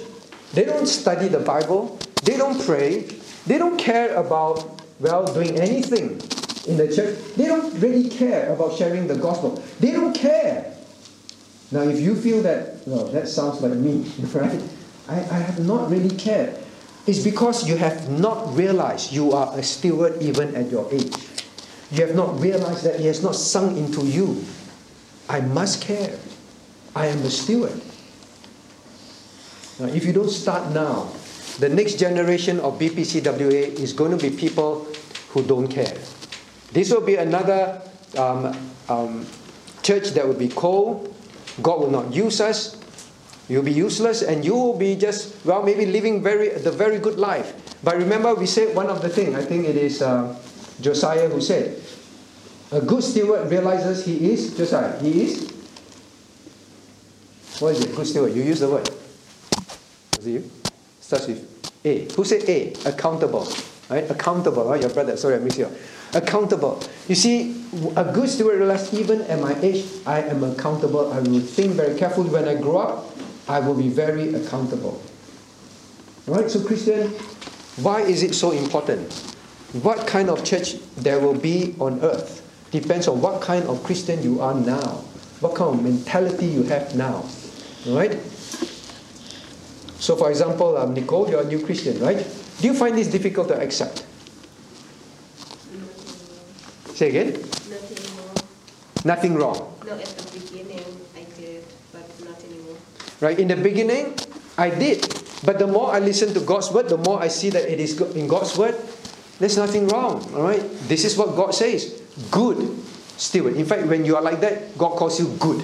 they 0.54 0.66
don't 0.66 0.88
study 0.88 1.28
the 1.28 1.40
Bible, 1.40 2.00
they 2.24 2.38
don't 2.38 2.60
pray, 2.66 3.08
they 3.46 3.58
don't 3.58 3.78
care 3.78 4.16
about 4.16 4.82
well 5.00 5.26
doing 5.34 5.60
anything 5.60 6.22
in 6.68 6.78
the 6.78 6.94
church. 6.94 7.18
They 7.36 7.46
don't 7.46 7.74
really 7.80 8.10
care 8.10 8.54
about 8.54 8.78
sharing 8.78 9.08
the 9.08 9.16
gospel. 9.16 9.64
They 9.80 9.92
don't 9.92 10.14
care. 10.14 10.74
Now, 11.72 11.82
if 11.82 12.00
you 12.00 12.16
feel 12.16 12.42
that, 12.44 12.88
well, 12.88 13.06
that 13.08 13.28
sounds 13.28 13.62
like 13.62 13.74
me, 13.74 14.10
right? 14.34 14.62
I, 15.08 15.16
I 15.16 15.40
have 15.40 15.60
not 15.60 15.90
really 15.90 16.16
cared. 16.16 16.58
It's 17.06 17.24
because 17.24 17.68
you 17.68 17.78
have 17.78 18.10
not 18.10 18.54
realized 18.56 19.14
you 19.14 19.32
are 19.32 19.58
a 19.58 19.64
steward 19.64 20.22
even 20.22 20.56
at 20.56 20.70
your 20.70 20.92
age. 20.94 21.16
You 21.92 22.06
have 22.06 22.16
not 22.16 22.40
realized 22.40 22.84
that 22.84 23.00
it 23.00 23.06
has 23.06 23.24
not 23.24 23.36
sunk 23.36 23.78
into 23.78 24.06
you. 24.06 24.44
I 25.30 25.40
must 25.40 25.82
care. 25.82 26.20
I 26.96 27.08
am 27.08 27.20
a 27.20 27.30
steward. 27.30 27.80
Now, 29.80 29.86
if 29.88 30.06
you 30.06 30.12
don't 30.12 30.30
start 30.30 30.72
now, 30.74 31.10
the 31.60 31.70
next 31.70 31.96
generation 31.96 32.60
of 32.60 32.80
BPCWA 32.80 33.80
is 33.80 33.94
going 33.94 34.12
to 34.12 34.18
be 34.18 34.36
people 34.36 34.88
who 35.30 35.44
don't 35.44 35.68
care. 35.68 35.98
This 36.72 36.92
will 36.92 37.02
be 37.02 37.16
another 37.16 37.82
um, 38.18 38.56
um, 38.90 39.26
church 39.82 40.10
that 40.12 40.28
will 40.28 40.38
be 40.38 40.50
cold. 40.50 41.14
God 41.62 41.80
will 41.80 41.92
not 41.92 42.14
use 42.14 42.42
us. 42.42 42.78
You'll 43.50 43.64
be 43.64 43.74
useless, 43.74 44.22
and 44.22 44.44
you 44.44 44.54
will 44.54 44.78
be 44.78 44.96
just 44.96 45.34
well, 45.46 45.64
maybe 45.64 45.86
living 45.86 46.22
very 46.22 46.50
the 46.50 46.72
very 46.72 47.00
good 47.00 47.18
life. 47.18 47.56
But 47.82 47.96
remember, 47.96 48.36
we 48.36 48.46
said 48.46 48.76
one 48.76 48.88
of 48.88 49.02
the 49.02 49.10
things. 49.10 49.36
I 49.36 49.42
think 49.44 49.66
it 49.66 49.78
is 49.78 50.02
uh, 50.02 50.36
Josiah 50.82 51.30
who 51.30 51.40
said, 51.40 51.80
"A 52.72 52.82
good 52.82 53.02
steward 53.02 53.50
realizes 53.50 54.06
he 54.06 54.34
is 54.34 54.58
Josiah. 54.58 55.00
He 55.00 55.24
is 55.24 55.48
what 57.60 57.74
is 57.74 57.86
it? 57.86 57.96
Good 57.96 58.06
steward. 58.06 58.36
You 58.36 58.44
use 58.44 58.60
the 58.60 58.70
word. 58.70 58.90
Was 60.18 60.28
it 60.28 60.32
you? 60.32 60.52
Starts 61.08 61.28
with 61.28 61.72
A. 61.86 62.04
Who 62.16 62.26
said 62.26 62.44
A? 62.50 62.74
Accountable. 62.86 63.48
Right? 63.90 64.12
Accountable, 64.12 64.66
right? 64.66 64.82
Your 64.82 64.90
brother, 64.90 65.16
sorry, 65.16 65.36
I 65.36 65.40
missed 65.40 65.58
you. 65.58 65.72
Accountable. 66.14 66.84
You 67.08 67.16
see, 67.16 67.64
a 67.96 68.04
good 68.04 68.28
steward 68.28 68.60
even 68.92 69.22
at 69.22 69.40
my 69.40 69.56
age, 69.62 69.86
I 70.06 70.24
am 70.24 70.44
accountable. 70.44 71.14
I 71.14 71.20
will 71.20 71.40
think 71.40 71.76
very 71.76 71.98
carefully. 71.98 72.30
When 72.30 72.46
I 72.46 72.56
grow 72.56 72.80
up, 72.80 73.18
I 73.48 73.62
will 73.62 73.74
be 73.74 73.88
very 73.88 74.34
accountable. 74.34 75.02
Right? 76.28 76.52
So, 76.52 76.62
Christian, 76.62 77.08
why 77.78 78.02
is 78.02 78.22
it 78.22 78.36
so 78.36 78.52
important? 78.52 79.14
What 79.82 80.08
kind 80.08 80.30
of 80.30 80.44
church 80.44 80.76
there 80.98 81.22
will 81.22 81.40
be 81.40 81.74
on 81.80 82.02
earth 82.02 82.44
depends 82.72 83.08
on 83.08 83.22
what 83.22 83.42
kind 83.42 83.64
of 83.68 83.82
Christian 83.86 84.22
you 84.24 84.42
are 84.42 84.54
now, 84.54 85.06
what 85.40 85.56
kind 85.56 85.74
of 85.74 85.82
mentality 85.82 86.48
you 86.48 86.64
have 86.64 86.98
now. 86.98 87.24
Right? 87.88 88.20
So, 90.00 90.16
for 90.16 90.30
example, 90.30 90.78
um, 90.78 90.94
Nicole, 90.94 91.30
you're 91.30 91.42
a 91.42 91.46
new 91.46 91.64
Christian, 91.66 92.00
right? 92.00 92.18
Do 92.62 92.68
you 92.68 92.74
find 92.74 92.98
this 92.98 93.08
difficult 93.08 93.48
to 93.50 93.60
accept? 93.60 94.06
Say 96.94 97.10
again? 97.10 97.34
Nothing 97.34 98.02
more. 98.18 98.34
Nothing 99.06 99.34
wrong. 99.36 99.74
No, 99.86 99.94
at 99.94 100.06
the 100.06 100.40
beginning 100.40 100.86
I 101.16 101.26
did, 101.38 101.64
but 101.94 102.06
not 102.26 102.42
anymore. 102.44 102.78
Right? 103.22 103.38
In 103.40 103.48
the 103.48 103.56
beginning, 103.56 104.18
I 104.58 104.70
did. 104.70 105.06
But 105.46 105.60
the 105.60 105.68
more 105.68 105.94
I 105.94 106.00
listen 106.00 106.34
to 106.34 106.40
God's 106.42 106.72
word, 106.72 106.90
the 106.90 106.98
more 106.98 107.22
I 107.22 107.28
see 107.28 107.50
that 107.52 107.70
it 107.72 107.80
is 107.80 108.02
in 108.18 108.28
God's 108.28 108.58
word, 108.58 108.74
there's 109.38 109.58
nothing 109.58 109.88
wrong. 109.90 110.26
All 110.34 110.42
right? 110.42 110.62
This 110.90 111.06
is 111.06 111.16
what 111.16 111.36
God 111.36 111.54
says. 111.54 112.02
Good 112.32 112.58
steward. 113.18 113.56
In 113.56 113.66
fact, 113.66 113.86
when 113.86 114.06
you 114.06 114.16
are 114.16 114.22
like 114.22 114.42
that, 114.42 114.78
God 114.78 114.98
calls 114.98 115.20
you 115.20 115.30
good. 115.38 115.62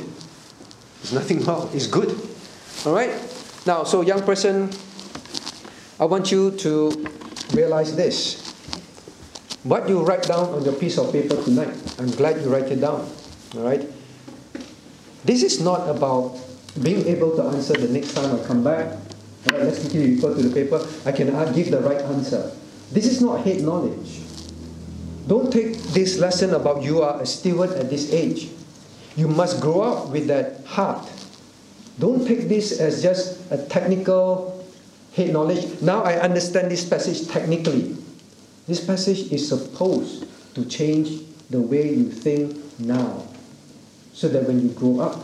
There's 1.01 1.13
nothing 1.13 1.41
wrong. 1.45 1.69
It's 1.73 1.87
good. 1.87 2.13
All 2.85 2.93
right? 2.93 3.09
Now, 3.65 3.85
so 3.85 4.01
young 4.01 4.23
person, 4.23 4.69
I 5.99 6.05
want 6.05 6.31
you 6.31 6.51
to 6.51 7.07
realize 7.53 7.95
this. 7.95 8.43
What 9.63 9.87
you 9.87 10.03
write 10.03 10.23
down 10.23 10.49
on 10.49 10.65
your 10.65 10.73
piece 10.73 10.97
of 10.97 11.11
paper 11.13 11.41
tonight, 11.41 11.71
I'm 11.97 12.11
glad 12.11 12.41
you 12.41 12.51
write 12.51 12.67
it 12.67 12.81
down. 12.81 13.07
All 13.55 13.63
right? 13.63 13.87
This 15.23 15.43
is 15.43 15.61
not 15.61 15.87
about 15.87 16.35
being 16.81 17.07
able 17.07 17.37
to 17.37 17.43
answer 17.43 17.73
the 17.73 17.87
next 17.87 18.13
time 18.13 18.35
I 18.35 18.43
come 18.43 18.63
back. 18.63 18.91
All 18.91 19.57
right, 19.57 19.63
let's 19.63 19.79
quickly 19.79 20.15
refer 20.15 20.35
to 20.35 20.43
the 20.43 20.53
paper. 20.53 20.85
I 21.05 21.13
can 21.13 21.33
uh, 21.33 21.49
give 21.53 21.71
the 21.71 21.79
right 21.79 22.01
answer. 22.01 22.51
This 22.91 23.05
is 23.05 23.21
not 23.21 23.45
head 23.45 23.61
knowledge. 23.61 24.19
Don't 25.27 25.53
take 25.53 25.77
this 25.95 26.19
lesson 26.19 26.53
about 26.53 26.83
you 26.83 27.01
are 27.01 27.21
a 27.21 27.25
steward 27.25 27.71
at 27.71 27.89
this 27.89 28.11
age. 28.11 28.49
You 29.15 29.29
must 29.29 29.61
grow 29.61 29.81
up 29.81 30.09
with 30.09 30.27
that 30.27 30.65
heart. 30.65 31.07
Don't 31.99 32.25
take 32.27 32.49
this 32.49 32.79
as 32.79 33.01
just 33.01 33.39
a 33.51 33.57
technical 33.57 34.65
head 35.13 35.31
knowledge. 35.31 35.81
Now 35.81 36.03
I 36.03 36.19
understand 36.19 36.71
this 36.71 36.87
passage 36.87 37.27
technically. 37.27 37.95
This 38.67 38.83
passage 38.83 39.31
is 39.31 39.47
supposed 39.47 40.25
to 40.55 40.65
change 40.65 41.21
the 41.49 41.61
way 41.61 41.93
you 41.93 42.09
think 42.09 42.57
now 42.79 43.27
so 44.13 44.27
that 44.29 44.47
when 44.47 44.61
you 44.61 44.69
grow 44.69 44.99
up, 45.01 45.21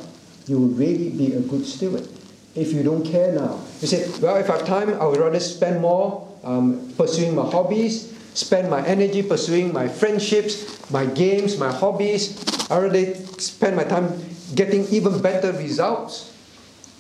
you 0.48 0.60
will 0.60 0.74
really 0.74 1.10
be 1.10 1.34
a 1.34 1.40
good 1.40 1.66
steward. 1.66 2.08
If 2.56 2.74
you 2.74 2.84
don't 2.84 3.06
care 3.06 3.32
now, 3.32 3.62
you 3.82 3.88
say, 3.88 4.10
well, 4.20 4.36
if 4.38 4.50
I 4.50 4.58
have 4.58 4.66
time, 4.66 4.90
I 5.00 5.06
would 5.06 5.20
rather 5.20 5.40
spend 5.40 5.82
more 5.82 6.28
um, 6.44 6.92
pursuing 6.98 7.36
my 7.36 7.50
hobbies, 7.50 8.12
spend 8.34 8.70
my 8.70 8.86
energy 8.86 9.22
pursuing 9.22 9.72
my 9.72 9.88
friendships, 9.88 10.90
my 10.92 11.06
games, 11.06 11.58
my 11.58 11.72
hobbies. 11.72 12.44
I 12.70 12.80
rather 12.80 13.16
spend 13.38 13.76
my 13.76 13.84
time 13.84 14.20
getting 14.56 14.88
even 14.88 15.22
better 15.22 15.52
results. 15.54 16.34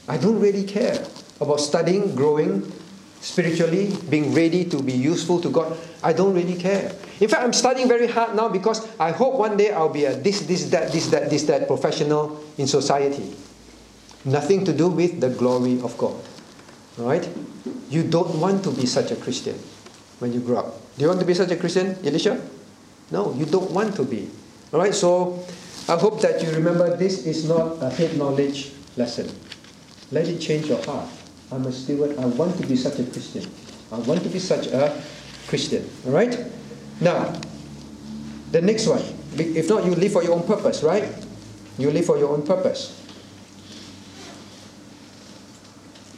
I 0.10 0.18
don't 0.18 0.41
really 0.41 0.64
care 0.64 1.05
about 1.39 1.62
studying, 1.62 2.16
growing 2.16 2.66
spiritually, 3.22 3.93
being 4.10 4.34
ready 4.34 4.66
to 4.66 4.82
be 4.82 4.91
useful 4.91 5.39
to 5.41 5.49
God. 5.49 5.78
I 6.01 6.14
don't 6.14 6.34
really 6.34 6.55
care. 6.55 6.91
In 7.20 7.30
fact, 7.30 7.43
I'm 7.43 7.53
studying 7.53 7.88
very 7.88 8.07
hard 8.07 8.36
now 8.36 8.49
because 8.49 8.88
I 8.97 9.12
hope 9.12 9.36
one 9.36 9.55
day 9.55 9.72
I'll 9.72 9.93
be 9.93 10.05
a 10.05 10.16
this, 10.16 10.41
this, 10.41 10.66
that, 10.72 10.91
this, 10.91 11.07
that, 11.07 11.30
this, 11.30 11.43
that 11.43 11.68
professional 11.68 12.41
in 12.57 12.66
society. 12.66 13.36
Nothing 14.26 14.66
to 14.66 14.74
do 14.74 14.89
with 14.89 15.22
the 15.22 15.30
glory 15.30 15.80
of 15.82 15.97
God. 15.97 16.16
All 16.97 17.05
right? 17.05 17.28
You 17.89 18.03
don't 18.03 18.39
want 18.39 18.64
to 18.64 18.72
be 18.72 18.86
such 18.86 19.12
a 19.12 19.16
Christian 19.16 19.55
when 20.20 20.34
you 20.34 20.39
grow 20.39 20.60
up. 20.60 20.82
Do 20.97 21.03
you 21.03 21.07
want 21.07 21.20
to 21.20 21.26
be 21.26 21.34
such 21.34 21.51
a 21.51 21.55
Christian, 21.55 21.95
Elisha? 22.03 22.41
No, 23.12 23.34
you 23.34 23.45
don't 23.45 23.72
want 23.72 23.95
to 23.95 24.03
be. 24.03 24.30
All 24.74 24.80
right? 24.80 24.93
So 24.93 25.45
I 25.88 25.97
hope 25.97 26.22
that 26.22 26.41
you 26.41 26.51
remember 26.51 26.97
this 26.97 27.26
is 27.26 27.47
not 27.47 27.78
a 27.84 27.89
head 27.89 28.18
knowledge 28.18 28.72
lesson. 28.97 29.30
Let 30.12 30.28
it 30.28 30.39
change 30.39 30.68
your 30.68 30.84
heart. 30.84 31.07
I'm 31.51 31.66
a 31.66 31.72
steward. 31.72 32.18
I 32.18 32.26
want 32.26 32.57
to 32.57 32.68
be 32.68 32.76
such 32.76 32.99
a 32.99 33.03
Christian. 33.03 33.49
I 33.91 33.97
want 33.99 34.24
to 34.24 34.30
be 34.30 34.39
such 34.39 34.68
a 34.68 35.01
Christian. 35.47 35.88
All 36.05 36.12
right? 36.12 36.45
Now, 37.01 37.39
the 38.51 38.62
next 38.62 38.88
one. 38.88 39.01
If 39.36 39.70
not, 39.70 39.86
you 39.86 39.91
live 39.95 40.12
for 40.12 40.24
your 40.24 40.34
own 40.34 40.43
purpose, 40.43 40.84
right? 40.84 41.07
You 41.78 41.91
live 41.91 42.05
for 42.05 42.18
your 42.18 42.30
own 42.30 42.45
purpose. 42.45 42.95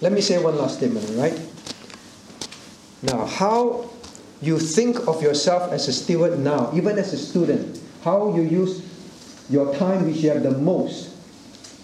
Let 0.02 0.12
me 0.12 0.22
say 0.22 0.42
one 0.42 0.58
last 0.58 0.78
statement, 0.78 1.08
all 1.12 1.16
right? 1.16 1.40
Now, 3.04 3.26
how 3.26 3.90
you 4.42 4.58
think 4.58 5.08
of 5.08 5.22
yourself 5.22 5.72
as 5.72 5.88
a 5.88 5.94
steward 5.94 6.40
now, 6.40 6.72
even 6.74 6.98
as 6.98 7.14
a 7.14 7.18
student, 7.18 7.80
how 8.04 8.34
you 8.34 8.42
use 8.42 8.84
your 9.50 9.76
time 9.76 10.08
which 10.08 10.18
you 10.18 10.30
have 10.30 10.42
the 10.42 10.52
most, 10.52 11.14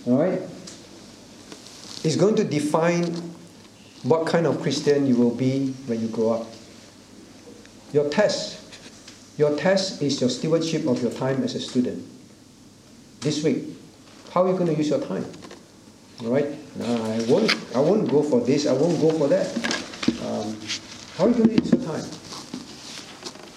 all 0.08 0.18
right, 0.18 0.41
is 2.08 2.16
going 2.16 2.38
to 2.38 2.43
define 2.45 3.03
what 4.03 4.26
kind 4.26 4.47
of 4.47 4.62
Christian 4.62 5.05
you 5.05 5.18
will 5.18 5.36
be 5.36 5.74
when 5.88 5.99
you 5.99 6.08
grow 6.08 6.32
up. 6.32 6.47
Your 7.91 8.10
test, 8.10 8.64
your 9.38 9.58
test 9.58 10.01
is 10.01 10.22
your 10.22 10.30
stewardship 10.30 10.88
of 10.88 11.01
your 11.01 11.12
time 11.12 11.43
as 11.43 11.55
a 11.55 11.60
student. 11.60 12.08
This 13.20 13.43
week, 13.43 13.66
how 14.32 14.45
are 14.45 14.51
you 14.51 14.53
going 14.53 14.68
to 14.68 14.76
use 14.76 14.88
your 14.88 15.01
time? 15.01 15.26
All 16.24 16.32
right. 16.32 16.47
I 16.82 17.26
won't. 17.28 17.53
I 17.76 17.80
won't 17.80 18.10
go 18.10 18.24
for 18.24 18.39
this. 18.39 18.68
I 18.68 18.74
won't 18.74 19.01
go 19.01 19.12
for 19.12 19.28
that. 19.28 19.47
Um, 20.24 20.55
how 21.18 21.26
are 21.26 21.30
you 21.30 21.36
going 21.36 21.49
to 21.49 21.62
use 21.62 21.72
your 21.74 21.82
time? 21.82 22.05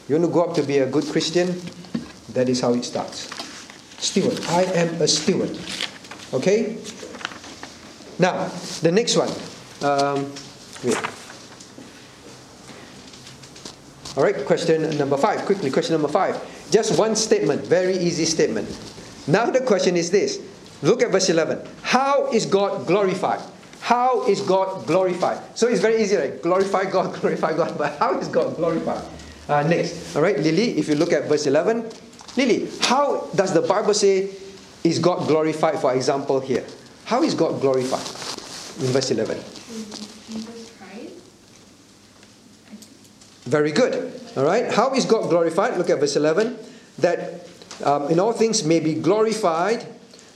You 0.09 0.17
want 0.17 0.27
to 0.27 0.33
go 0.33 0.43
up 0.43 0.57
to 0.57 0.63
be 0.63 0.79
a 0.79 0.87
good 0.87 1.05
Christian? 1.05 1.61
That 2.33 2.49
is 2.49 2.61
how 2.61 2.75
it 2.75 2.85
starts. 2.85 3.31
Steward. 4.03 4.41
I 4.47 4.63
am 4.75 5.01
a 5.01 5.07
steward. 5.07 5.57
Okay. 6.33 6.79
Now 8.21 8.47
the 8.83 8.93
next 8.93 9.17
one. 9.17 9.31
Um. 9.81 10.31
All 14.17 14.23
right. 14.23 14.45
Question 14.45 14.97
number 14.99 15.17
five. 15.17 15.47
Quickly. 15.47 15.71
Question 15.71 15.95
number 15.95 16.09
five. 16.09 16.37
Just 16.71 16.99
one 16.99 17.17
statement. 17.17 17.67
Very 17.67 17.97
easy 17.97 18.27
statement. 18.27 18.69
Now 19.27 19.51
the 19.51 19.61
question 19.61 19.97
is 19.97 20.11
this. 20.11 20.39
Look 20.83 21.03
at 21.03 21.11
verse 21.11 21.29
11. 21.29 21.61
How 21.83 22.31
is 22.33 22.47
God 22.47 22.87
glorified? 22.87 23.41
How 23.81 24.27
is 24.27 24.41
God 24.41 24.87
glorified? 24.87 25.41
So 25.57 25.69
it's 25.69 25.81
very 25.81 26.03
easy, 26.03 26.17
right? 26.17 26.41
Glorify 26.41 26.85
God, 26.91 27.15
glorify 27.21 27.57
God. 27.57 27.77
But 27.77 27.99
how 27.99 28.19
is 28.19 28.29
God 28.29 28.57
glorified? 28.57 29.05
Uh, 29.49 29.63
next. 29.63 30.17
All 30.17 30.23
right, 30.23 30.39
Lily, 30.39 30.79
if 30.79 30.89
you 30.89 30.95
look 30.95 31.13
at 31.13 31.25
verse 31.25 31.47
11. 31.47 31.91
Lily, 32.37 32.69
how 32.81 33.29
does 33.35 33.53
the 33.53 33.63
Bible 33.63 33.95
say 33.95 34.31
is 34.85 34.99
God 34.99 35.27
glorified, 35.27 35.81
for 35.81 35.95
example, 35.95 36.41
here? 36.41 36.65
How 37.11 37.25
is 37.25 37.35
God 37.35 37.61
glorified 37.61 38.07
in 38.87 38.93
verse 38.93 39.11
11? 39.11 39.37
Jesus 39.37 40.71
Christ. 40.79 41.13
Very 43.51 43.73
good. 43.73 44.15
All 44.37 44.45
right. 44.45 44.73
How 44.73 44.95
is 44.95 45.07
God 45.07 45.29
glorified? 45.29 45.77
Look 45.77 45.91
at 45.91 45.99
verse 45.99 46.15
11. 46.15 46.57
That 47.01 47.49
um, 47.83 48.11
in 48.11 48.21
all 48.21 48.33
things 48.33 48.63
may 48.63 48.79
be 48.79 48.95
glorified 48.95 49.85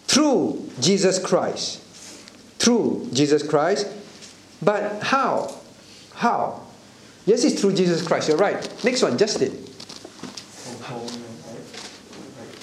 through 0.09 0.69
Jesus 0.81 1.25
Christ. 1.25 1.81
Through 2.59 3.09
Jesus 3.13 3.47
Christ. 3.47 3.87
But 4.61 5.01
how? 5.01 5.55
How? 6.15 6.61
Yes, 7.25 7.45
it's 7.45 7.61
through 7.61 7.77
Jesus 7.77 8.05
Christ. 8.05 8.29
You're 8.29 8.37
right. 8.37 8.85
Next 8.85 9.01
one, 9.01 9.17
Justin. 9.17 9.53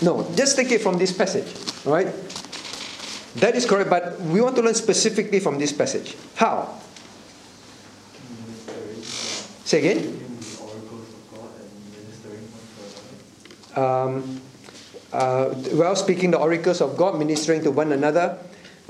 No, 0.01 0.29
just 0.35 0.57
take 0.57 0.69
it 0.71 0.81
from 0.81 0.97
this 0.97 1.13
passage. 1.13 1.47
All 1.87 1.93
right? 1.93 2.13
That 3.35 3.55
is 3.55 3.65
correct, 3.65 3.89
but 3.89 4.19
we 4.21 4.41
want 4.41 4.55
to 4.57 4.61
learn 4.61 4.75
specifically 4.75 5.39
from 5.39 5.57
this 5.57 5.71
passage. 5.71 6.15
How? 6.35 6.79
Say 9.63 9.79
again. 9.79 10.21
um, 13.75 14.41
uh, 15.13 15.53
well, 15.73 15.95
speaking 15.95 16.31
the 16.31 16.39
oracles 16.39 16.81
of 16.81 16.97
God, 16.97 17.17
ministering 17.17 17.63
to 17.63 17.71
one 17.71 17.91
another. 17.91 18.37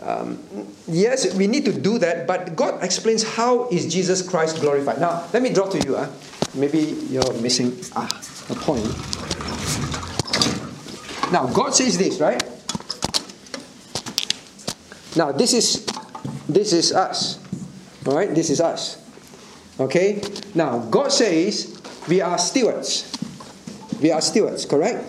Um, 0.02 0.42
yes, 0.88 1.36
we 1.36 1.46
need 1.46 1.66
to 1.66 1.74
do 1.74 2.00
that, 2.00 2.26
but 2.26 2.56
God 2.56 2.84
explains 2.84 3.22
how 3.24 3.70
is 3.70 3.92
Jesus 3.92 4.28
Christ 4.28 4.60
glorified. 4.60 5.00
Now, 5.00 5.28
let 5.34 5.44
me 5.44 5.54
draw 5.54 5.70
to 5.70 5.80
you. 5.86 5.96
Uh, 5.96 6.10
maybe 6.56 6.98
you're 7.10 7.34
missing 7.34 7.78
ah, 7.96 8.10
a 8.50 8.56
point. 8.56 8.86
Now, 11.32 11.46
God 11.54 11.76
says 11.76 11.98
this, 11.98 12.20
right? 12.20 12.42
Now, 15.16 15.32
this 15.32 15.54
is 15.54 15.86
this 16.48 16.74
is 16.74 16.94
us. 16.94 17.40
All 18.06 18.16
right, 18.16 18.34
this 18.34 18.50
is 18.50 18.60
us. 18.60 18.98
Okay? 19.80 20.22
Now, 20.54 20.80
God 20.80 21.12
says 21.12 21.82
we 22.08 22.22
are 22.22 22.38
stewards. 22.38 23.12
We 24.02 24.12
are 24.12 24.22
stewards, 24.22 24.66
correct? 24.66 25.06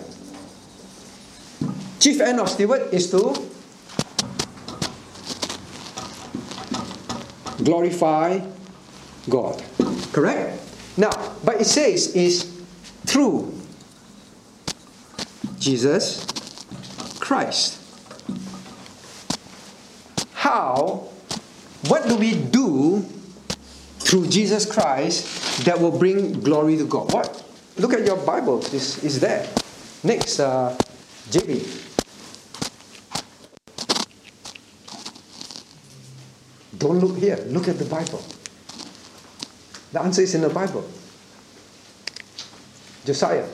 Chief 2.01 2.21
end 2.21 2.41
of 2.41 2.49
steward 2.49 2.93
is 2.93 3.11
to 3.11 3.35
glorify 7.65 8.41
God. 9.29 9.63
Correct? 10.13 10.61
Now, 10.97 11.11
but 11.45 11.61
it 11.61 11.67
says 11.67 12.15
is 12.15 12.45
through 13.07 13.55
Jesus 15.59 16.27
Christ. 17.21 17.82
How, 20.43 21.07
what 21.87 22.09
do 22.09 22.17
we 22.17 22.35
do 22.35 23.07
through 24.01 24.27
Jesus 24.27 24.67
Christ 24.67 25.65
that 25.67 25.79
will 25.81 25.97
bring 25.97 26.41
glory 26.41 26.77
to 26.79 26.85
God? 26.85 27.13
What? 27.13 27.45
Look 27.79 27.93
at 27.93 28.05
your 28.05 28.17
Bible, 28.17 28.59
it's, 28.75 29.05
it's 29.05 29.21
there. 29.21 29.49
Next, 30.03 30.41
uh, 30.41 30.77
JB. 31.31 31.63
Don't 36.77 36.99
look 36.99 37.19
here, 37.19 37.39
look 37.47 37.69
at 37.69 37.79
the 37.79 37.85
Bible. 37.85 38.21
The 39.93 40.03
answer 40.03 40.23
is 40.23 40.35
in 40.35 40.41
the 40.41 40.51
Bible. 40.51 40.85
Josiah. 43.05 43.47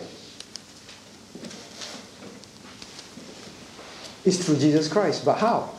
It's 4.24 4.43
through 4.43 4.57
Jesus 4.57 4.89
Christ, 4.89 5.26
but 5.26 5.36
how? 5.36 5.74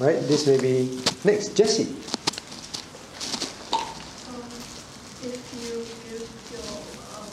Right? 0.00 0.20
This 0.26 0.46
may 0.46 0.58
be 0.60 1.00
next. 1.24 1.56
Jesse. 1.56 1.82
Um, 1.84 1.90
if 5.22 5.38
you 5.54 5.86
give 6.02 6.26
your, 6.50 6.66
um, 7.14 7.30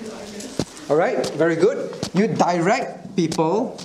you 0.03 0.11
I. 0.11 0.91
All 0.91 0.97
right? 0.97 1.27
Very 1.35 1.57
good. 1.57 1.95
You 2.15 2.29
direct 2.29 3.15
people 3.15 3.79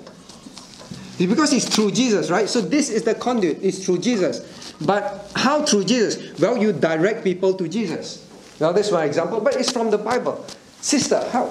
because 1.20 1.54
it's 1.54 1.68
through 1.68 1.92
Jesus, 1.92 2.32
right? 2.32 2.50
So 2.50 2.62
this 2.62 2.90
is 2.90 3.04
the 3.04 3.14
conduit. 3.14 3.60
It's 3.62 3.86
through 3.86 4.00
Jesus. 4.00 4.63
But 4.82 5.32
how 5.36 5.64
through 5.64 5.86
Jesus? 5.86 6.40
Well, 6.40 6.58
you 6.58 6.74
direct 6.74 7.24
people 7.24 7.54
to 7.56 7.68
Jesus. 7.68 8.28
Now, 8.60 8.72
this 8.72 8.88
is 8.88 8.94
my 8.94 9.06
example, 9.06 9.40
but 9.40 9.56
it's 9.56 9.72
from 9.72 9.90
the 9.92 9.98
Bible. 9.98 10.46
Sister, 10.82 11.24
how? 11.32 11.48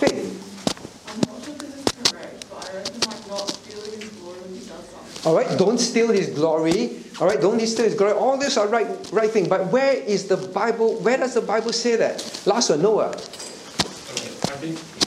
Faith. 0.00 0.34
I'm 1.08 1.20
not 1.26 1.44
sure 1.44 1.54
this 1.54 1.76
is 1.76 2.10
correct, 2.10 2.46
but 2.50 2.70
I 2.70 2.74
reckon 2.74 3.00
like 3.00 3.28
not 3.28 3.48
stealing 3.50 4.00
his 4.00 4.10
glory 4.10 4.38
when 4.40 4.54
he 4.54 4.60
does 4.60 4.88
something. 4.88 5.30
All 5.30 5.36
right, 5.36 5.58
don't 5.58 5.78
steal 5.78 6.08
his 6.08 6.30
glory. 6.30 7.04
All 7.20 7.26
right, 7.26 7.40
don't 7.40 7.60
steal 7.60 7.84
his 7.84 7.94
glory. 7.94 8.12
All 8.12 8.36
these 8.36 8.56
are 8.56 8.68
right, 8.68 8.86
right 9.12 9.30
thing. 9.30 9.48
But 9.48 9.72
where 9.72 9.94
is 9.94 10.28
the 10.28 10.36
Bible? 10.36 11.00
Where 11.00 11.16
does 11.16 11.34
the 11.34 11.42
Bible 11.42 11.72
say 11.72 11.96
that? 11.96 12.42
Last 12.46 12.70
one, 12.70 12.82
Noah. 12.82 13.08
Okay, 13.08 13.18
I 13.18 14.56
think 14.62 14.97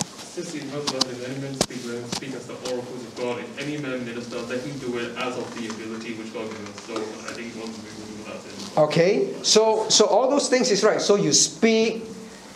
man 0.41 1.53
speak, 1.55 1.81
speak 2.15 2.33
as 2.33 2.47
the 2.47 2.53
oracles 2.71 3.03
of 3.05 3.15
God. 3.15 3.39
If 3.39 3.59
any 3.59 3.77
man 3.77 4.05
let 4.05 4.61
him 4.61 4.79
do 4.79 4.97
it 4.97 5.15
as 5.17 5.37
of 5.37 5.47
the 5.55 5.69
ability 5.69 6.13
which 6.13 6.33
God 6.33 6.49
gives. 6.49 6.83
So 6.83 6.93
I 6.95 7.33
think 7.33 7.55
will 7.55 7.67
do 7.67 8.23
that. 8.25 8.77
Okay, 8.77 9.33
so 9.43 9.89
so 9.89 10.05
all 10.05 10.29
those 10.29 10.49
things 10.49 10.71
is 10.71 10.83
right. 10.83 11.01
So 11.01 11.15
you 11.15 11.33
speak, 11.33 12.03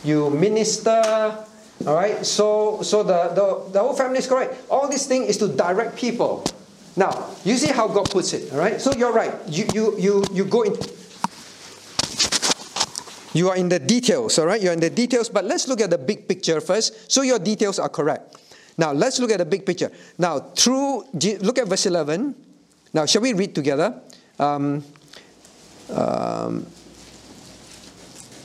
you 0.03 0.29
minister. 0.29 1.45
All 1.85 1.95
right. 1.95 2.25
So 2.25 2.81
so 2.81 3.03
the 3.03 3.29
the, 3.35 3.71
the 3.73 3.79
whole 3.79 3.93
family 3.93 4.19
is 4.19 4.27
correct. 4.27 4.55
All 4.69 4.87
this 4.87 5.07
thing 5.07 5.23
is 5.23 5.37
to 5.37 5.47
direct 5.47 5.97
people. 5.97 6.45
Now 6.95 7.29
you 7.43 7.57
see 7.57 7.71
how 7.71 7.87
God 7.87 8.09
puts 8.09 8.33
it. 8.33 8.51
All 8.53 8.59
right. 8.59 8.79
So 8.79 8.93
you're 8.93 9.13
right. 9.13 9.33
You 9.47 9.67
you 9.73 9.99
you 9.99 10.23
you 10.31 10.45
go 10.45 10.63
in. 10.63 10.75
You 13.35 13.49
are 13.49 13.57
in 13.57 13.67
the 13.67 13.79
details, 13.79 14.39
all 14.39 14.45
right? 14.45 14.61
You're 14.61 14.71
in 14.71 14.79
the 14.79 14.89
details, 14.89 15.27
but 15.27 15.43
let's 15.43 15.67
look 15.67 15.81
at 15.81 15.89
the 15.89 15.97
big 15.97 16.25
picture 16.25 16.61
first. 16.61 17.11
So 17.11 17.21
your 17.21 17.37
details 17.37 17.79
are 17.79 17.89
correct. 17.89 18.37
Now 18.77 18.93
let's 18.93 19.19
look 19.19 19.29
at 19.29 19.39
the 19.39 19.45
big 19.45 19.65
picture. 19.65 19.91
Now, 20.17 20.39
through 20.39 21.03
look 21.13 21.57
at 21.57 21.67
verse 21.67 21.85
11. 21.85 22.33
Now, 22.93 23.05
shall 23.05 23.21
we 23.21 23.33
read 23.33 23.53
together? 23.53 23.99
Um, 24.39 24.85
um, 25.89 26.65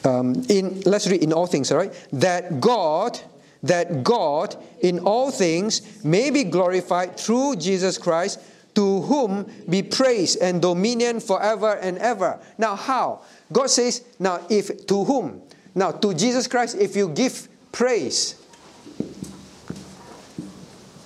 um, 0.04 0.44
in 0.48 0.80
let's 0.82 1.06
read 1.06 1.22
in 1.22 1.32
all 1.32 1.46
things 1.46 1.70
all 1.70 1.78
right 1.78 1.92
that 2.12 2.60
god 2.60 3.18
that 3.62 4.02
god 4.02 4.56
in 4.80 4.98
all 5.00 5.30
things 5.30 6.02
may 6.04 6.30
be 6.30 6.44
glorified 6.44 7.18
through 7.18 7.56
jesus 7.56 7.98
christ 7.98 8.40
to 8.74 9.02
whom 9.02 9.44
be 9.68 9.82
praise 9.82 10.36
and 10.36 10.62
dominion 10.62 11.20
forever 11.20 11.76
and 11.82 11.98
ever 11.98 12.38
now 12.56 12.74
how 12.74 13.20
god 13.52 13.68
says 13.68 14.02
now 14.18 14.40
if 14.48 14.86
to 14.86 15.04
whom 15.04 15.42
now 15.74 15.90
to 15.90 16.14
jesus 16.14 16.46
christ 16.46 16.76
if 16.78 16.96
you 16.96 17.08
give 17.08 17.48
praise 17.72 18.34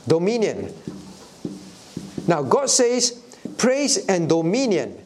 dominion 0.06 0.72
now 2.26 2.42
god 2.42 2.68
says 2.68 3.22
praise 3.56 4.06
and 4.06 4.28
dominion 4.28 4.98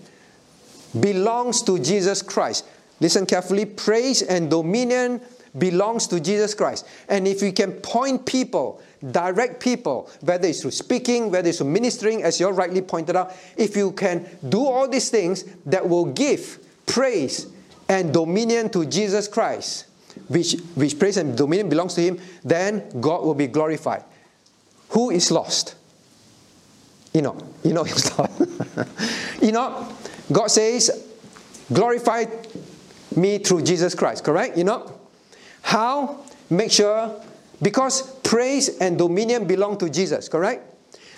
belongs 1.00 1.62
to 1.62 1.78
Jesus 1.78 2.22
Christ. 2.22 2.64
Listen 3.00 3.26
carefully. 3.26 3.64
Praise 3.66 4.22
and 4.22 4.50
dominion 4.50 5.20
belongs 5.56 6.06
to 6.08 6.20
Jesus 6.20 6.54
Christ. 6.54 6.86
And 7.08 7.26
if 7.26 7.42
we 7.42 7.52
can 7.52 7.72
point 7.72 8.26
people, 8.26 8.80
direct 9.10 9.60
people, 9.60 10.10
whether 10.20 10.48
it's 10.48 10.62
through 10.62 10.72
speaking, 10.72 11.30
whether 11.30 11.48
it's 11.48 11.58
through 11.58 11.70
ministering, 11.70 12.22
as 12.22 12.40
you 12.40 12.48
rightly 12.48 12.82
pointed 12.82 13.16
out, 13.16 13.34
if 13.56 13.76
you 13.76 13.92
can 13.92 14.26
do 14.48 14.64
all 14.64 14.88
these 14.88 15.10
things 15.10 15.44
that 15.66 15.88
will 15.88 16.06
give 16.06 16.58
praise 16.88 17.46
and 17.88 18.12
dominion 18.12 18.70
to 18.70 18.84
Jesus 18.84 19.28
Christ, 19.28 19.86
which, 20.26 20.54
which 20.74 20.98
praise 20.98 21.16
and 21.16 21.36
dominion 21.36 21.68
belongs 21.68 21.94
to 21.94 22.00
Him, 22.00 22.18
then 22.42 22.88
God 23.00 23.22
will 23.22 23.34
be 23.34 23.46
glorified. 23.46 24.02
Who 24.90 25.10
is 25.10 25.30
lost? 25.30 25.76
Enoch. 27.14 27.44
Enoch 27.64 27.90
is 27.90 28.18
lost. 28.18 29.42
Enoch, 29.42 29.92
God 30.32 30.48
says, 30.48 31.06
glorify 31.72 32.24
me 33.16 33.38
through 33.38 33.62
Jesus 33.62 33.94
Christ, 33.94 34.24
correct? 34.24 34.56
You 34.56 34.64
know? 34.64 34.92
How? 35.62 36.24
Make 36.50 36.72
sure, 36.72 37.22
because 37.60 38.10
praise 38.20 38.78
and 38.78 38.96
dominion 38.96 39.46
belong 39.46 39.76
to 39.78 39.90
Jesus, 39.90 40.28
correct? 40.28 40.64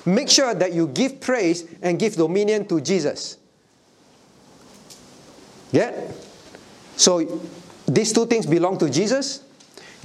Make 0.07 0.29
sure 0.29 0.55
that 0.55 0.73
you 0.73 0.89
give 0.89 1.21
praise 1.21 1.65
and 1.83 1.99
give 1.99 2.17
dominion 2.17 2.67
to 2.69 2.81
Jesus. 2.81 3.37
Get? 5.73 6.15
So 6.97 7.41
these 7.87 8.13
two 8.13 8.27
things 8.27 8.47
belong 8.47 8.79
to 8.79 8.91
Jesus. 8.91 9.45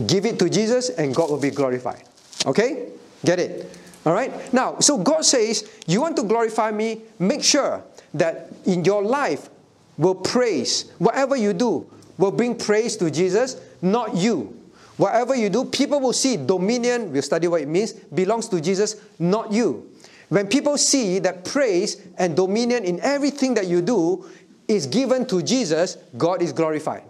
Give 0.05 0.25
it 0.25 0.39
to 0.39 0.49
Jesus, 0.49 0.89
and 0.89 1.15
God 1.15 1.29
will 1.29 1.39
be 1.39 1.51
glorified. 1.51 2.03
Okay? 2.45 2.89
Get 3.23 3.39
it? 3.39 3.77
All 4.05 4.13
right? 4.13 4.53
Now, 4.53 4.79
so 4.79 4.97
God 4.97 5.25
says, 5.25 5.69
You 5.87 6.01
want 6.01 6.15
to 6.17 6.23
glorify 6.23 6.71
me? 6.71 7.01
Make 7.17 7.43
sure 7.43 7.83
that 8.13 8.49
in 8.65 8.83
your 8.85 9.03
life 9.03 9.49
will 9.97 10.15
praise. 10.15 10.91
Whatever 10.99 11.35
you 11.35 11.53
do 11.53 11.89
will 12.17 12.31
bring 12.31 12.57
praise 12.57 12.97
to 12.97 13.09
Jesus, 13.09 13.57
not 13.81 14.15
you. 14.15 14.61
Whatever 14.97 15.35
you 15.35 15.49
do, 15.49 15.65
people 15.65 15.99
will 15.99 16.13
see 16.13 16.37
dominion, 16.37 17.11
we'll 17.11 17.21
study 17.21 17.47
what 17.47 17.61
it 17.61 17.67
means, 17.67 17.93
belongs 17.93 18.47
to 18.49 18.61
Jesus, 18.61 18.95
not 19.19 19.51
you. 19.51 19.91
When 20.29 20.47
people 20.47 20.77
see 20.77 21.19
that 21.19 21.45
praise 21.45 22.01
and 22.17 22.35
dominion 22.35 22.83
in 22.85 22.99
everything 23.01 23.53
that 23.55 23.67
you 23.67 23.81
do 23.81 24.29
is 24.67 24.87
given 24.87 25.25
to 25.27 25.41
Jesus, 25.41 25.97
God 26.17 26.41
is 26.41 26.53
glorified. 26.53 27.03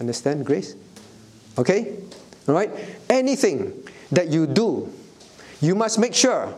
Understand, 0.00 0.46
Grace? 0.46 0.74
Okay? 1.56 1.96
All 2.46 2.54
right? 2.54 2.70
Anything 3.10 3.72
that 4.12 4.28
you 4.28 4.46
do, 4.46 4.92
you 5.60 5.74
must 5.74 5.98
make 5.98 6.14
sure 6.14 6.54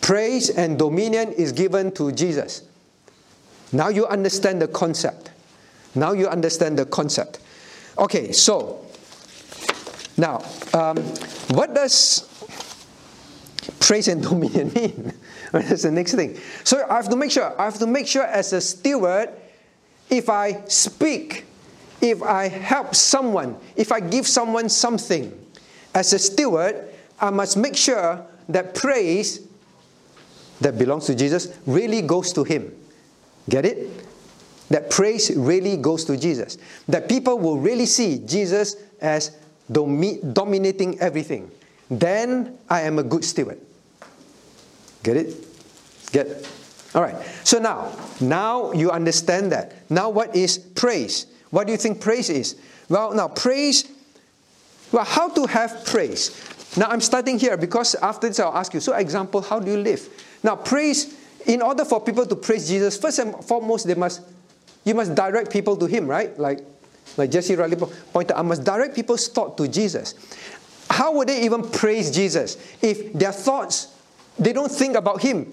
praise 0.00 0.50
and 0.50 0.78
dominion 0.78 1.32
is 1.32 1.52
given 1.52 1.92
to 1.92 2.12
Jesus. 2.12 2.62
Now 3.72 3.88
you 3.88 4.06
understand 4.06 4.62
the 4.62 4.68
concept. 4.68 5.30
Now 5.94 6.12
you 6.12 6.28
understand 6.28 6.78
the 6.78 6.86
concept. 6.86 7.40
Okay, 7.98 8.32
so 8.32 8.86
now, 10.16 10.42
um, 10.74 10.96
what 11.54 11.74
does 11.74 12.26
praise 13.80 14.08
and 14.08 14.22
dominion 14.28 14.72
mean? 14.74 15.12
That's 15.52 15.82
the 15.82 15.90
next 15.90 16.14
thing. 16.14 16.38
So 16.64 16.84
I 16.88 16.96
have 16.96 17.08
to 17.08 17.16
make 17.16 17.30
sure. 17.30 17.58
I 17.58 17.64
have 17.64 17.78
to 17.78 17.86
make 17.86 18.06
sure 18.06 18.24
as 18.24 18.52
a 18.52 18.60
steward, 18.60 19.30
if 20.10 20.28
I 20.28 20.62
speak, 20.68 21.44
if 22.00 22.22
I 22.22 22.48
help 22.48 22.94
someone, 22.94 23.56
if 23.76 23.92
I 23.92 24.00
give 24.00 24.26
someone 24.26 24.68
something, 24.68 25.32
as 25.94 26.12
a 26.12 26.18
steward, 26.18 26.88
I 27.20 27.30
must 27.30 27.56
make 27.56 27.76
sure 27.76 28.24
that 28.48 28.74
praise 28.74 29.46
that 30.60 30.78
belongs 30.78 31.06
to 31.06 31.14
Jesus 31.14 31.56
really 31.66 32.02
goes 32.02 32.32
to 32.32 32.44
Him. 32.44 32.72
Get 33.48 33.64
it? 33.64 33.88
That 34.70 34.90
praise 34.90 35.34
really 35.34 35.76
goes 35.76 36.04
to 36.06 36.16
Jesus. 36.16 36.58
That 36.88 37.08
people 37.08 37.38
will 37.38 37.58
really 37.58 37.86
see 37.86 38.18
Jesus 38.18 38.76
as 39.00 39.36
domi- 39.70 40.20
dominating 40.32 40.98
everything, 41.00 41.50
then 41.90 42.58
I 42.68 42.82
am 42.82 42.98
a 42.98 43.02
good 43.02 43.24
steward. 43.24 43.58
Get 45.02 45.16
it? 45.16 45.34
Get 46.12 46.26
it? 46.26 46.48
All 46.94 47.02
right. 47.02 47.16
So 47.44 47.58
now, 47.58 47.92
now 48.20 48.72
you 48.72 48.90
understand 48.90 49.52
that. 49.52 49.74
Now, 49.90 50.08
what 50.08 50.34
is 50.34 50.58
praise? 50.58 51.26
What 51.50 51.66
do 51.66 51.72
you 51.72 51.78
think 51.78 52.00
praise 52.00 52.30
is? 52.30 52.56
Well, 52.88 53.12
now 53.14 53.28
praise. 53.28 53.90
Well, 54.92 55.04
how 55.04 55.28
to 55.28 55.46
have 55.46 55.84
praise? 55.84 56.30
Now 56.76 56.86
I'm 56.88 57.00
starting 57.00 57.38
here 57.38 57.56
because 57.56 57.94
after 57.96 58.28
this 58.28 58.40
I'll 58.40 58.56
ask 58.56 58.72
you. 58.72 58.80
So, 58.80 58.94
example, 58.94 59.42
how 59.42 59.58
do 59.58 59.70
you 59.70 59.78
live? 59.78 60.08
Now, 60.42 60.56
praise. 60.56 61.16
In 61.46 61.62
order 61.62 61.84
for 61.84 62.00
people 62.00 62.26
to 62.26 62.36
praise 62.36 62.68
Jesus, 62.68 62.98
first 62.98 63.18
and 63.20 63.34
foremost, 63.44 63.86
they 63.86 63.94
must 63.94 64.20
you 64.84 64.94
must 64.94 65.14
direct 65.14 65.50
people 65.50 65.76
to 65.76 65.86
Him, 65.86 66.06
right? 66.06 66.36
Like, 66.38 66.60
like 67.16 67.30
Jesse 67.30 67.54
Riley 67.56 67.76
pointed, 68.12 68.36
I 68.36 68.42
must 68.42 68.64
direct 68.64 68.94
people's 68.94 69.28
thought 69.28 69.56
to 69.58 69.68
Jesus. 69.68 70.14
How 70.90 71.12
would 71.12 71.28
they 71.28 71.44
even 71.44 71.62
praise 71.68 72.10
Jesus 72.10 72.56
if 72.80 73.12
their 73.12 73.32
thoughts 73.32 73.88
they 74.38 74.52
don't 74.52 74.70
think 74.70 74.96
about 74.96 75.20
Him? 75.20 75.52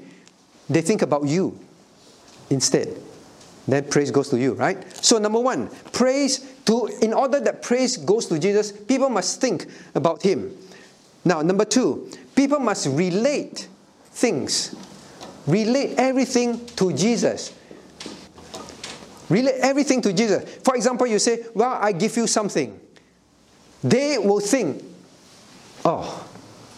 They 0.70 0.82
think 0.82 1.01
about 1.01 1.26
you 1.26 1.57
instead. 2.49 3.01
Then 3.68 3.86
praise 3.86 4.11
goes 4.11 4.30
to 4.30 4.39
you, 4.39 4.53
right? 4.53 4.78
So 5.03 5.18
number 5.18 5.39
one, 5.39 5.70
praise 5.91 6.39
to 6.66 6.88
in 7.01 7.13
order 7.13 7.39
that 7.39 7.61
praise 7.61 7.97
goes 7.97 8.28
to 8.28 8.39
Jesus, 8.39 8.72
people 8.72 9.09
must 9.09 9.41
think 9.41 9.68
about 9.95 10.22
him. 10.22 10.55
Now, 11.24 11.41
number 11.41 11.66
two, 11.66 12.11
people 12.36 12.59
must 12.59 12.88
relate 12.88 13.68
things. 14.11 14.76
Relate 15.47 15.95
everything 15.97 16.63
to 16.78 16.93
Jesus. 16.93 17.53
Relate 19.30 19.55
everything 19.61 20.01
to 20.03 20.13
Jesus. 20.13 20.57
For 20.63 20.76
example, 20.76 21.07
you 21.07 21.18
say, 21.18 21.45
Well, 21.53 21.78
I 21.82 21.91
give 21.91 22.16
you 22.18 22.28
something. 22.28 22.80
They 23.84 24.20
will 24.20 24.39
think, 24.39 24.84
Oh, 25.84 26.28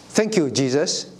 thank 0.08 0.36
you, 0.36 0.50
Jesus. 0.50 1.12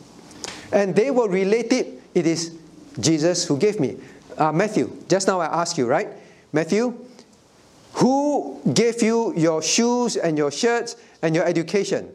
And 0.73 0.95
they 0.97 1.11
will 1.11 1.29
relate 1.29 1.73
it, 1.73 2.03
it 2.15 2.27
is 2.27 2.58
Jesus 3.01 3.47
who 3.47 3.57
gave 3.59 3.81
me. 3.81 3.97
Uh, 4.37 4.53
Matthew, 4.53 4.97
just 5.09 5.27
now 5.27 5.41
I 5.41 5.47
asked 5.47 5.79
you, 5.79 5.87
right? 5.87 6.09
Matthew, 6.53 6.95
who 7.95 8.61
gave 8.73 9.03
you 9.03 9.35
your 9.37 9.63
shoes 9.63 10.17
and 10.17 10.39
your 10.39 10.51
shirts 10.51 10.97
and 11.23 11.35
your 11.35 11.45
education? 11.45 12.11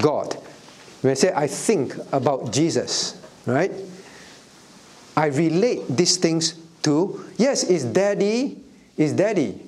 God. 0.00 0.34
When 1.02 1.12
I 1.12 1.14
say 1.14 1.32
I 1.34 1.46
think 1.46 1.94
about 2.12 2.52
Jesus, 2.52 3.20
right? 3.46 3.72
I 5.16 5.26
relate 5.26 5.86
these 5.88 6.16
things 6.16 6.54
to, 6.82 7.24
yes, 7.36 7.64
it's 7.64 7.84
daddy, 7.84 8.62
it's 8.96 9.12
daddy. 9.12 9.60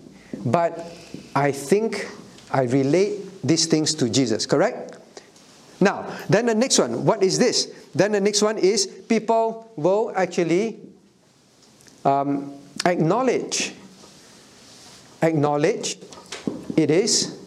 But 0.44 0.78
I 1.34 1.52
think 1.52 2.08
I 2.50 2.62
relate 2.62 3.42
these 3.42 3.66
things 3.66 3.94
to 3.94 4.08
Jesus, 4.08 4.46
correct? 4.46 4.89
Now, 5.80 6.14
then 6.28 6.46
the 6.46 6.54
next 6.54 6.78
one, 6.78 7.04
what 7.04 7.22
is 7.22 7.38
this? 7.38 7.72
Then 7.94 8.12
the 8.12 8.20
next 8.20 8.42
one 8.42 8.58
is 8.58 8.86
people 8.86 9.72
will 9.76 10.12
actually 10.14 10.78
um, 12.04 12.54
acknowledge, 12.84 13.72
acknowledge 15.22 15.98
it 16.76 16.90
is 16.90 17.38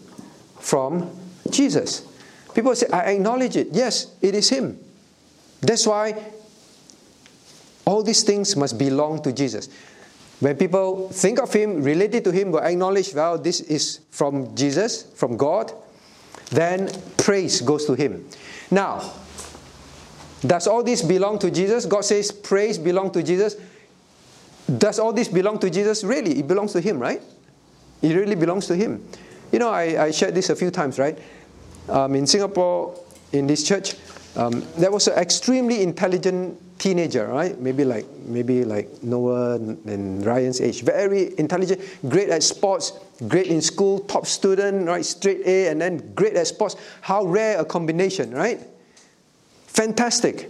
from 0.60 1.12
Jesus. 1.50 2.08
People 2.56 2.76
say, 2.76 2.88
I 2.92 3.12
acknowledge 3.12 3.56
it. 3.56 3.70
Yes, 3.72 4.14
it 4.22 4.36
is 4.36 4.50
Him. 4.50 4.80
That's 5.62 5.86
why 5.86 6.32
all 7.86 8.04
these 8.04 8.24
things 8.24 8.56
must 8.56 8.78
belong 8.78 9.22
to 9.24 9.32
Jesus. 9.32 9.70
When 10.40 10.56
people 10.58 11.10
think 11.10 11.40
of 11.40 11.54
Him, 11.54 11.84
related 11.84 12.24
to 12.26 12.32
Him, 12.32 12.52
will 12.52 12.60
acknowledge, 12.60 13.14
well, 13.14 13.38
this 13.38 13.62
is 13.62 14.02
from 14.12 14.56
Jesus, 14.56 15.04
from 15.16 15.38
God, 15.38 15.72
then 16.50 16.89
praise 17.18 17.62
goes 17.62 17.86
to 17.86 17.94
Him. 17.94 18.28
Now, 18.72 19.12
does 20.46 20.68
all 20.68 20.84
this 20.84 21.02
belong 21.02 21.39
to 21.39 21.52
Jesus? 21.52 21.86
God 21.86 22.04
says 22.04 22.32
praise 22.32 22.78
belong 22.78 23.12
to 23.12 23.24
Jesus. 23.24 23.56
Does 24.78 25.00
all 25.00 25.14
this 25.14 25.28
belong 25.28 25.60
to 25.60 25.70
Jesus? 25.70 26.04
Really, 26.04 26.39
it 26.39 26.48
belongs 26.48 26.74
to 26.74 26.82
Him, 26.82 27.00
right? 27.00 27.22
It 28.02 28.16
really 28.16 28.36
belongs 28.36 28.68
to 28.68 28.76
Him. 28.76 29.06
You 29.52 29.60
know, 29.60 29.70
I, 29.70 30.06
I 30.06 30.12
shared 30.12 30.36
this 30.36 30.50
a 30.50 30.56
few 30.56 30.72
times, 30.72 31.00
right? 31.00 31.18
Um, 31.88 32.16
in 32.16 32.28
Singapore, 32.28 33.00
in 33.32 33.48
this 33.48 33.64
church, 33.64 33.96
um, 34.36 34.66
there 34.78 34.91
was 34.91 35.08
an 35.08 35.18
extremely 35.20 35.82
intelligent 35.82 36.60
teenager, 36.84 37.28
right? 37.28 37.58
Maybe 37.58 37.86
like 37.86 38.06
maybe 38.28 38.66
like 38.66 39.02
Noah 39.02 39.56
and 39.56 40.26
Ryan's 40.26 40.60
age. 40.60 40.84
Very 40.84 41.32
intelligent, 41.40 41.80
great 42.10 42.28
at 42.28 42.44
sports, 42.44 42.92
great 43.30 43.48
in 43.48 43.62
school, 43.62 44.00
top 44.00 44.28
student, 44.28 44.86
right? 44.86 45.06
Straight 45.06 45.48
A, 45.48 45.70
and 45.72 45.80
then 45.80 46.14
great 46.14 46.36
at 46.36 46.46
sports. 46.46 46.76
How 47.00 47.24
rare 47.24 47.58
a 47.58 47.64
combination, 47.64 48.36
right? 48.36 48.60
Fantastic, 49.68 50.50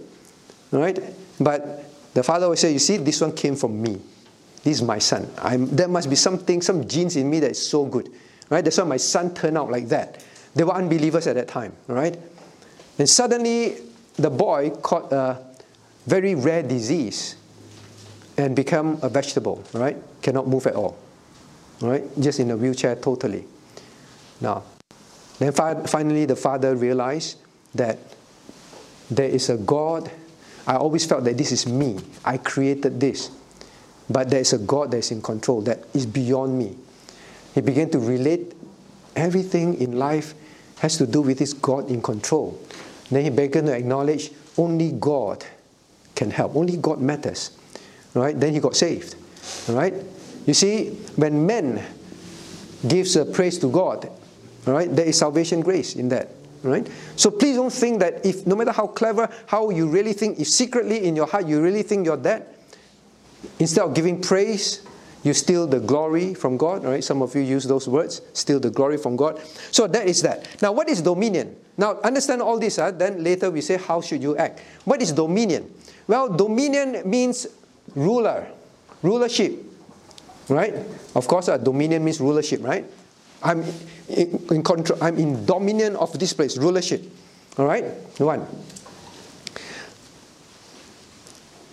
right? 0.72 0.98
But 1.38 1.86
the 2.14 2.24
father 2.24 2.48
would 2.48 2.58
say, 2.58 2.72
"You 2.72 2.82
see, 2.82 2.96
this 2.96 3.20
one 3.20 3.30
came 3.30 3.54
from 3.54 3.80
me. 3.80 4.02
This 4.64 4.78
is 4.78 4.82
my 4.82 4.98
son. 4.98 5.30
I'm, 5.38 5.70
there 5.70 5.86
must 5.86 6.10
be 6.10 6.16
something, 6.16 6.62
some 6.62 6.88
genes 6.88 7.14
in 7.14 7.30
me 7.30 7.38
that 7.46 7.52
is 7.52 7.64
so 7.64 7.84
good, 7.84 8.10
right? 8.50 8.64
That's 8.64 8.78
why 8.78 8.84
my 8.84 8.98
son 8.98 9.34
turned 9.34 9.56
out 9.56 9.70
like 9.70 9.86
that." 9.94 10.18
They 10.56 10.64
were 10.64 10.74
unbelievers 10.74 11.28
at 11.28 11.36
that 11.36 11.46
time, 11.46 11.74
right? 11.86 12.18
And 12.98 13.08
suddenly, 13.08 13.78
the 14.18 14.30
boy 14.30 14.70
caught 14.82 15.12
a 15.12 15.38
very 16.06 16.34
rare 16.34 16.62
disease 16.62 17.36
and 18.36 18.54
become 18.56 18.98
a 19.02 19.08
vegetable, 19.08 19.62
right? 19.72 19.96
Cannot 20.22 20.48
move 20.48 20.66
at 20.66 20.74
all, 20.74 20.96
right? 21.80 22.04
Just 22.20 22.40
in 22.40 22.50
a 22.50 22.56
wheelchair 22.56 22.96
totally. 22.96 23.46
Now, 24.40 24.64
then 25.38 25.52
fi- 25.52 25.82
finally, 25.86 26.26
the 26.26 26.36
father 26.36 26.76
realized 26.76 27.38
that 27.74 27.98
there 29.10 29.28
is 29.28 29.50
a 29.50 29.56
God. 29.56 30.10
I 30.66 30.76
always 30.76 31.04
felt 31.04 31.24
that 31.24 31.36
this 31.36 31.52
is 31.52 31.66
me. 31.66 31.98
I 32.24 32.38
created 32.38 33.00
this. 33.00 33.30
But 34.08 34.30
there 34.30 34.40
is 34.40 34.52
a 34.52 34.58
God 34.58 34.90
that 34.90 34.98
is 34.98 35.10
in 35.10 35.22
control, 35.22 35.62
that 35.62 35.84
is 35.94 36.06
beyond 36.06 36.58
me. 36.58 36.76
He 37.54 37.60
began 37.60 37.90
to 37.90 37.98
relate 37.98 38.52
everything 39.16 39.80
in 39.80 39.98
life 39.98 40.34
has 40.80 40.96
to 40.98 41.06
do 41.06 41.22
with 41.22 41.38
this 41.38 41.52
God 41.52 41.88
in 41.88 42.02
control. 42.02 42.60
Then 43.10 43.24
he 43.24 43.30
began 43.30 43.66
to 43.66 43.72
acknowledge 43.72 44.30
only 44.58 44.92
God 44.92 45.44
can 46.14 46.30
help, 46.30 46.56
only 46.56 46.76
God 46.76 47.00
matters. 47.00 47.56
Right? 48.14 48.38
Then 48.38 48.52
he 48.52 48.60
got 48.60 48.76
saved. 48.76 49.16
Right? 49.68 49.94
You 50.46 50.54
see, 50.54 50.90
when 51.16 51.46
man 51.46 51.82
gives 52.86 53.16
a 53.16 53.24
praise 53.24 53.58
to 53.58 53.70
God, 53.70 54.10
right, 54.66 54.94
there 54.94 55.06
is 55.06 55.18
salvation 55.18 55.60
grace 55.60 55.96
in 55.96 56.08
that. 56.10 56.28
Right? 56.62 56.88
So 57.16 57.30
please 57.30 57.56
don't 57.56 57.72
think 57.72 58.00
that 58.00 58.24
if 58.24 58.46
no 58.46 58.56
matter 58.56 58.72
how 58.72 58.86
clever, 58.86 59.28
how 59.46 59.70
you 59.70 59.88
really 59.88 60.12
think, 60.12 60.38
if 60.40 60.48
secretly 60.48 61.04
in 61.04 61.16
your 61.16 61.26
heart 61.26 61.46
you 61.46 61.60
really 61.62 61.82
think 61.82 62.06
you're 62.06 62.16
that, 62.18 62.54
instead 63.58 63.84
of 63.84 63.94
giving 63.94 64.20
praise, 64.20 64.82
you 65.24 65.32
steal 65.32 65.66
the 65.66 65.80
glory 65.80 66.34
from 66.34 66.56
God, 66.56 66.84
right? 66.84 67.02
Some 67.02 67.22
of 67.22 67.34
you 67.34 67.40
use 67.40 67.64
those 67.64 67.88
words, 67.88 68.20
steal 68.34 68.60
the 68.60 68.70
glory 68.70 68.98
from 68.98 69.16
God. 69.16 69.40
So 69.70 69.86
that 69.86 70.06
is 70.06 70.22
that. 70.22 70.46
Now, 70.60 70.72
what 70.72 70.88
is 70.88 71.00
dominion? 71.00 71.56
Now, 71.76 71.98
understand 72.04 72.42
all 72.42 72.58
this, 72.58 72.76
huh? 72.76 72.92
then 72.92 73.24
later 73.24 73.50
we 73.50 73.62
say, 73.62 73.78
how 73.78 74.00
should 74.00 74.22
you 74.22 74.36
act? 74.36 74.60
What 74.84 75.02
is 75.02 75.12
dominion? 75.12 75.72
Well, 76.06 76.28
dominion 76.28 77.08
means 77.08 77.46
ruler, 77.94 78.46
rulership, 79.02 79.52
right? 80.48 80.74
Of 81.14 81.26
course, 81.28 81.48
uh, 81.48 81.56
dominion 81.56 82.04
means 82.04 82.20
rulership, 82.20 82.62
right? 82.62 82.84
I'm 83.42 83.64
in, 84.08 84.44
in 84.50 84.62
control, 84.62 84.98
I'm 85.02 85.18
in 85.18 85.44
dominion 85.46 85.96
of 85.96 86.18
this 86.18 86.32
place, 86.32 86.56
rulership. 86.56 87.04
All 87.58 87.66
right? 87.66 87.84
One. 88.18 88.46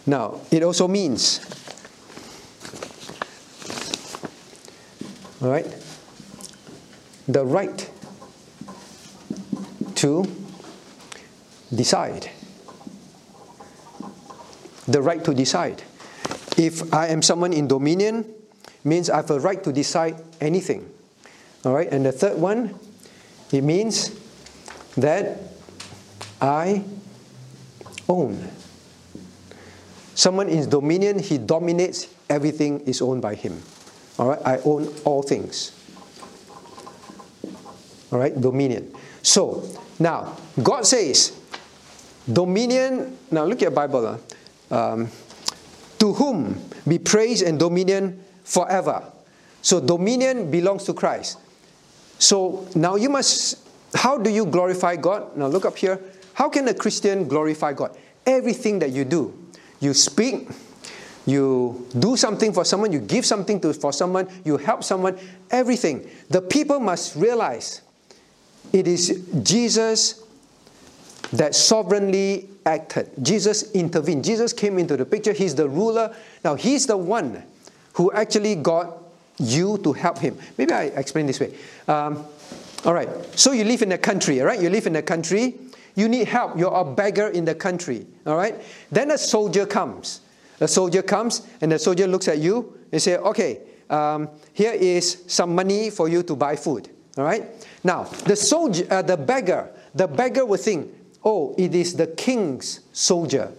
Now, 0.05 0.41
it 0.51 0.63
also 0.63 0.87
means 0.87 1.39
all 5.41 5.49
right, 5.49 5.65
the 7.27 7.43
right 7.43 7.89
to 9.95 10.25
decide. 11.73 12.29
The 14.87 15.01
right 15.01 15.23
to 15.23 15.33
decide. 15.33 15.83
If 16.57 16.93
I 16.93 17.07
am 17.07 17.21
someone 17.21 17.53
in 17.53 17.67
dominion, 17.67 18.25
means 18.83 19.09
I 19.09 19.17
have 19.17 19.29
a 19.31 19.39
right 19.39 19.63
to 19.63 19.71
decide 19.71 20.15
anything. 20.39 20.89
All 21.65 21.73
right, 21.73 21.91
and 21.91 22.05
the 22.05 22.11
third 22.11 22.37
one, 22.39 22.73
it 23.51 23.63
means 23.63 24.09
that 24.97 25.37
I 26.41 26.83
own. 28.09 28.49
Someone 30.15 30.49
in 30.49 30.69
dominion, 30.69 31.19
he 31.19 31.37
dominates, 31.37 32.07
everything 32.29 32.81
is 32.81 33.01
owned 33.01 33.21
by 33.21 33.35
him. 33.35 33.61
All 34.17 34.29
right, 34.29 34.41
I 34.45 34.57
own 34.65 34.93
all 35.05 35.21
things. 35.21 35.71
All 38.11 38.19
right, 38.19 38.39
dominion. 38.39 38.93
So 39.21 39.63
now 39.99 40.35
God 40.61 40.85
says, 40.85 41.31
dominion. 42.31 43.17
Now 43.31 43.45
look 43.45 43.61
at 43.63 43.73
Bible. 43.73 44.05
Uh, 44.05 44.17
um, 44.71 45.09
to 45.99 46.13
whom 46.13 46.59
be 46.87 46.97
praise 46.97 47.41
and 47.41 47.59
dominion 47.59 48.23
forever. 48.43 49.03
So 49.61 49.79
dominion 49.79 50.49
belongs 50.49 50.85
to 50.85 50.93
Christ. 50.93 51.37
So 52.17 52.67
now 52.73 52.95
you 52.95 53.09
must, 53.09 53.59
how 53.93 54.17
do 54.17 54.29
you 54.29 54.45
glorify 54.45 54.95
God? 54.95 55.37
Now 55.37 55.47
look 55.47 55.65
up 55.65 55.77
here. 55.77 55.99
How 56.33 56.49
can 56.49 56.67
a 56.67 56.73
Christian 56.73 57.27
glorify 57.27 57.73
God? 57.73 57.95
Everything 58.25 58.79
that 58.79 58.91
you 58.91 59.05
do, 59.05 59.33
you 59.79 59.93
speak, 59.93 60.49
you 61.25 61.87
do 61.97 62.17
something 62.17 62.53
for 62.53 62.65
someone, 62.65 62.91
you 62.91 62.99
give 62.99 63.25
something 63.25 63.59
to, 63.61 63.73
for 63.73 63.93
someone, 63.93 64.27
you 64.43 64.57
help 64.57 64.83
someone, 64.83 65.17
everything. 65.51 66.09
The 66.29 66.41
people 66.41 66.79
must 66.79 67.15
realize 67.15 67.81
it 68.73 68.87
is 68.87 69.27
Jesus 69.43 70.23
that 71.33 71.53
sovereignly 71.53 72.49
acted. 72.65 73.09
Jesus 73.21 73.71
intervened. 73.71 74.23
Jesus 74.23 74.53
came 74.53 74.77
into 74.77 74.97
the 74.97 75.05
picture. 75.05 75.33
He's 75.33 75.55
the 75.55 75.67
ruler. 75.67 76.15
Now, 76.43 76.55
He's 76.55 76.87
the 76.87 76.97
one 76.97 77.43
who 77.93 78.11
actually 78.11 78.55
got 78.55 78.97
you 79.37 79.77
to 79.79 79.93
help 79.93 80.19
Him. 80.19 80.37
Maybe 80.57 80.73
I 80.73 80.83
explain 80.85 81.25
this 81.25 81.39
way. 81.39 81.53
Um, 81.87 82.25
all 82.85 82.93
right. 82.93 83.09
So 83.37 83.51
you 83.51 83.63
live 83.63 83.81
in 83.81 83.91
a 83.91 83.97
country, 83.97 84.39
all 84.41 84.47
right? 84.47 84.61
You 84.61 84.69
live 84.69 84.87
in 84.87 84.95
a 84.95 85.01
country. 85.01 85.55
You 85.95 86.07
need 86.07 86.27
help. 86.27 86.57
You're 86.57 86.73
a 86.73 86.85
beggar 86.85 87.27
in 87.27 87.45
the 87.45 87.55
country, 87.55 88.05
all 88.25 88.37
right? 88.37 88.55
Then 88.91 89.11
a 89.11 89.17
soldier 89.17 89.65
comes. 89.65 90.21
A 90.59 90.67
soldier 90.67 91.01
comes, 91.01 91.41
and 91.59 91.71
the 91.71 91.79
soldier 91.79 92.07
looks 92.07 92.27
at 92.27 92.37
you 92.37 92.77
and 92.91 93.01
say, 93.01 93.17
"Okay, 93.17 93.59
um, 93.89 94.29
here 94.53 94.71
is 94.71 95.23
some 95.27 95.53
money 95.55 95.89
for 95.89 96.07
you 96.07 96.23
to 96.23 96.35
buy 96.35 96.55
food." 96.55 96.89
All 97.17 97.25
right. 97.25 97.43
Now, 97.83 98.03
the 98.25 98.35
soldier, 98.35 98.85
uh, 98.89 99.01
the 99.01 99.17
beggar, 99.17 99.69
the 99.93 100.07
beggar 100.07 100.45
will 100.45 100.57
think, 100.57 100.87
"Oh, 101.23 101.55
it 101.57 101.75
is 101.75 101.95
the 101.95 102.07
king's 102.07 102.81
soldier." 102.93 103.51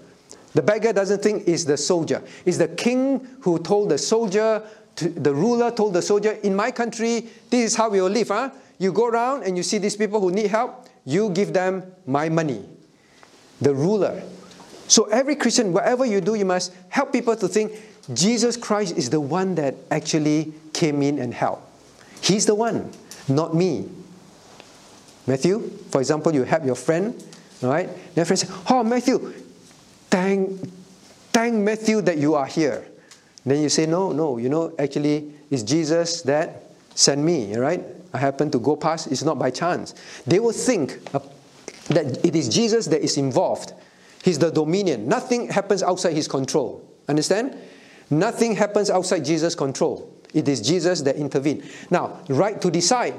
The 0.55 0.63
beggar 0.63 0.93
doesn't 0.93 1.23
think 1.23 1.49
it's 1.49 1.65
the 1.65 1.77
soldier. 1.77 2.23
It's 2.45 2.59
the 2.59 2.69
king 2.69 3.27
who 3.41 3.59
told 3.59 3.89
the 3.89 3.99
soldier, 3.99 4.63
to, 4.97 5.09
the 5.09 5.35
ruler 5.35 5.71
told 5.71 5.95
the 5.95 6.03
soldier, 6.03 6.33
"In 6.43 6.55
my 6.55 6.71
country, 6.71 7.29
this 7.49 7.73
is 7.73 7.75
how 7.75 7.89
we 7.89 8.01
will 8.01 8.11
live." 8.11 8.29
Huh? 8.29 8.51
You 8.79 8.93
go 8.93 9.07
around 9.07 9.45
and 9.45 9.57
you 9.57 9.63
see 9.63 9.79
these 9.79 9.97
people 9.97 10.21
who 10.21 10.31
need 10.31 10.49
help. 10.49 10.89
You 11.05 11.31
give 11.31 11.53
them 11.53 11.85
my 12.07 12.29
money. 12.29 12.65
The 13.61 13.75
ruler. 13.75 14.23
So 14.89 15.05
every 15.05 15.37
Christian, 15.37 15.73
whatever 15.73 16.05
you 16.05 16.21
do, 16.21 16.35
you 16.35 16.45
must 16.45 16.73
help 16.89 17.13
people 17.13 17.37
to 17.37 17.49
think 17.49 17.73
Jesus 18.13 18.57
Christ 18.57 18.99
is 18.99 19.09
the 19.09 19.21
one 19.21 19.55
that 19.55 19.75
actually 19.91 20.53
came 20.73 21.03
in 21.03 21.19
and 21.19 21.33
helped. 21.33 21.63
He's 22.21 22.45
the 22.45 22.55
one, 22.55 22.91
not 23.29 23.55
me. 23.55 23.89
Matthew, 25.27 25.71
for 25.91 26.01
example, 26.01 26.35
you 26.35 26.43
help 26.43 26.67
your 26.67 26.75
friend, 26.75 27.15
all 27.63 27.71
right? 27.71 27.89
Your 28.17 28.25
friend 28.25 28.39
says, 28.39 28.51
Oh, 28.69 28.83
Matthew, 28.83 29.19
thank, 30.11 30.61
thank 31.33 31.55
Matthew 31.55 32.01
that 32.03 32.19
you 32.19 32.35
are 32.35 32.47
here. 32.47 32.87
Then 33.45 33.63
you 33.63 33.69
say, 33.69 33.87
No, 33.87 34.13
no, 34.13 34.39
you 34.39 34.49
know, 34.49 34.75
actually, 34.79 35.33
it's 35.51 35.63
Jesus 35.63 36.23
that 36.23 36.71
sent 36.95 37.21
me, 37.21 37.55
all 37.55 37.61
right? 37.61 37.83
I 38.13 38.19
happen 38.19 38.51
to 38.51 38.59
go 38.59 38.77
past, 38.77 39.11
it's 39.11 39.23
not 39.23 39.39
by 39.39 39.51
chance. 39.51 39.95
They 40.27 40.39
will 40.39 40.53
think 40.53 41.03
that 41.89 42.25
it 42.25 42.37
is 42.37 42.49
Jesus 42.49 42.87
that 42.87 43.01
is 43.03 43.17
involved. 43.17 43.73
He's 44.23 44.39
the 44.39 44.51
dominion. 44.51 45.09
Nothing 45.09 45.49
happens 45.49 45.83
outside 45.83 46.13
his 46.13 46.29
control. 46.29 46.87
Understand? 47.09 47.57
Nothing 48.11 48.55
happens 48.55 48.91
outside 48.91 49.25
Jesus' 49.25 49.55
control. 49.55 50.15
It 50.35 50.49
is 50.49 50.61
Jesus 50.61 51.03
that 51.03 51.17
intervened. 51.17 51.65
Now, 51.91 52.21
right 52.29 52.61
to 52.61 52.71
decide 52.71 53.15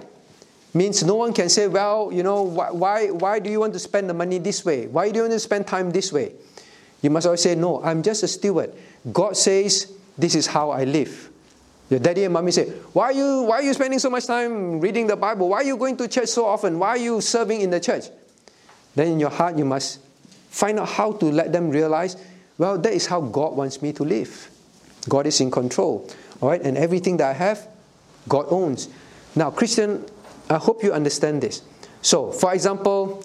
means 0.73 1.03
no 1.03 1.15
one 1.15 1.33
can 1.33 1.49
say, 1.49 1.67
well, 1.67 2.11
you 2.11 2.23
know, 2.23 2.41
why, 2.41 3.09
why 3.11 3.39
do 3.39 3.49
you 3.49 3.59
want 3.59 3.73
to 3.73 3.79
spend 3.79 4.09
the 4.09 4.13
money 4.13 4.39
this 4.39 4.65
way? 4.65 4.87
Why 4.87 5.09
do 5.09 5.17
you 5.17 5.21
want 5.23 5.33
to 5.33 5.39
spend 5.39 5.67
time 5.67 5.91
this 5.91 6.11
way? 6.11 6.33
You 7.01 7.09
must 7.09 7.25
always 7.25 7.41
say, 7.41 7.55
no, 7.55 7.83
I'm 7.83 8.01
just 8.01 8.23
a 8.23 8.27
steward. 8.27 8.73
God 9.11 9.35
says, 9.37 9.93
this 10.17 10.35
is 10.35 10.47
how 10.47 10.71
I 10.71 10.85
live. 10.85 11.29
Your 11.89 11.99
daddy 11.99 12.23
and 12.23 12.33
mommy 12.33 12.51
say, 12.51 12.69
why 12.93 13.05
are, 13.05 13.11
you, 13.11 13.43
why 13.43 13.57
are 13.57 13.61
you 13.61 13.73
spending 13.73 13.99
so 13.99 14.09
much 14.09 14.25
time 14.25 14.79
reading 14.79 15.05
the 15.05 15.15
Bible? 15.15 15.49
Why 15.49 15.57
are 15.57 15.63
you 15.63 15.77
going 15.77 15.97
to 15.97 16.07
church 16.07 16.29
so 16.29 16.45
often? 16.45 16.79
Why 16.79 16.89
are 16.89 16.97
you 16.97 17.21
serving 17.21 17.61
in 17.61 17.69
the 17.69 17.79
church? 17.79 18.05
Then 18.95 19.07
in 19.07 19.19
your 19.19 19.29
heart, 19.29 19.57
you 19.57 19.65
must 19.65 19.99
find 20.49 20.79
out 20.79 20.87
how 20.87 21.11
to 21.13 21.25
let 21.25 21.51
them 21.51 21.69
realize, 21.69 22.15
well, 22.57 22.77
that 22.77 22.93
is 22.93 23.05
how 23.05 23.21
God 23.21 23.55
wants 23.55 23.81
me 23.81 23.91
to 23.93 24.03
live. 24.03 24.49
God 25.09 25.27
is 25.27 25.41
in 25.41 25.51
control. 25.51 26.09
All 26.41 26.49
right, 26.49 26.61
and 26.61 26.77
everything 26.77 27.17
that 27.17 27.29
I 27.29 27.33
have, 27.33 27.67
God 28.29 28.45
owns. 28.49 28.87
Now, 29.35 29.51
Christian, 29.51 30.05
I 30.49 30.57
hope 30.57 30.83
you 30.83 30.93
understand 30.93 31.41
this. 31.41 31.61
So, 32.01 32.31
for 32.31 32.53
example, 32.53 33.23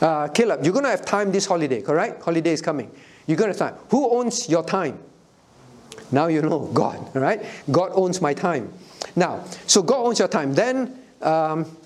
uh, 0.00 0.28
Caleb, 0.28 0.64
you're 0.64 0.72
going 0.72 0.84
to 0.84 0.90
have 0.90 1.04
time 1.04 1.32
this 1.32 1.46
holiday, 1.46 1.82
correct? 1.82 2.22
Holiday 2.22 2.52
is 2.52 2.62
coming. 2.62 2.90
You're 3.26 3.36
going 3.36 3.52
to 3.52 3.58
have 3.58 3.74
time. 3.74 3.82
Who 3.90 4.10
owns 4.10 4.48
your 4.48 4.64
time? 4.64 4.98
Now 6.12 6.26
you 6.26 6.42
know 6.42 6.60
God, 6.74 6.98
all 7.14 7.22
right? 7.22 7.42
God 7.70 7.90
owns 7.94 8.20
my 8.20 8.34
time. 8.34 8.72
Now, 9.16 9.44
so 9.66 9.82
God 9.82 10.06
owns 10.06 10.18
your 10.18 10.28
time. 10.28 10.54
Then 10.54 10.98
um, 11.22 11.76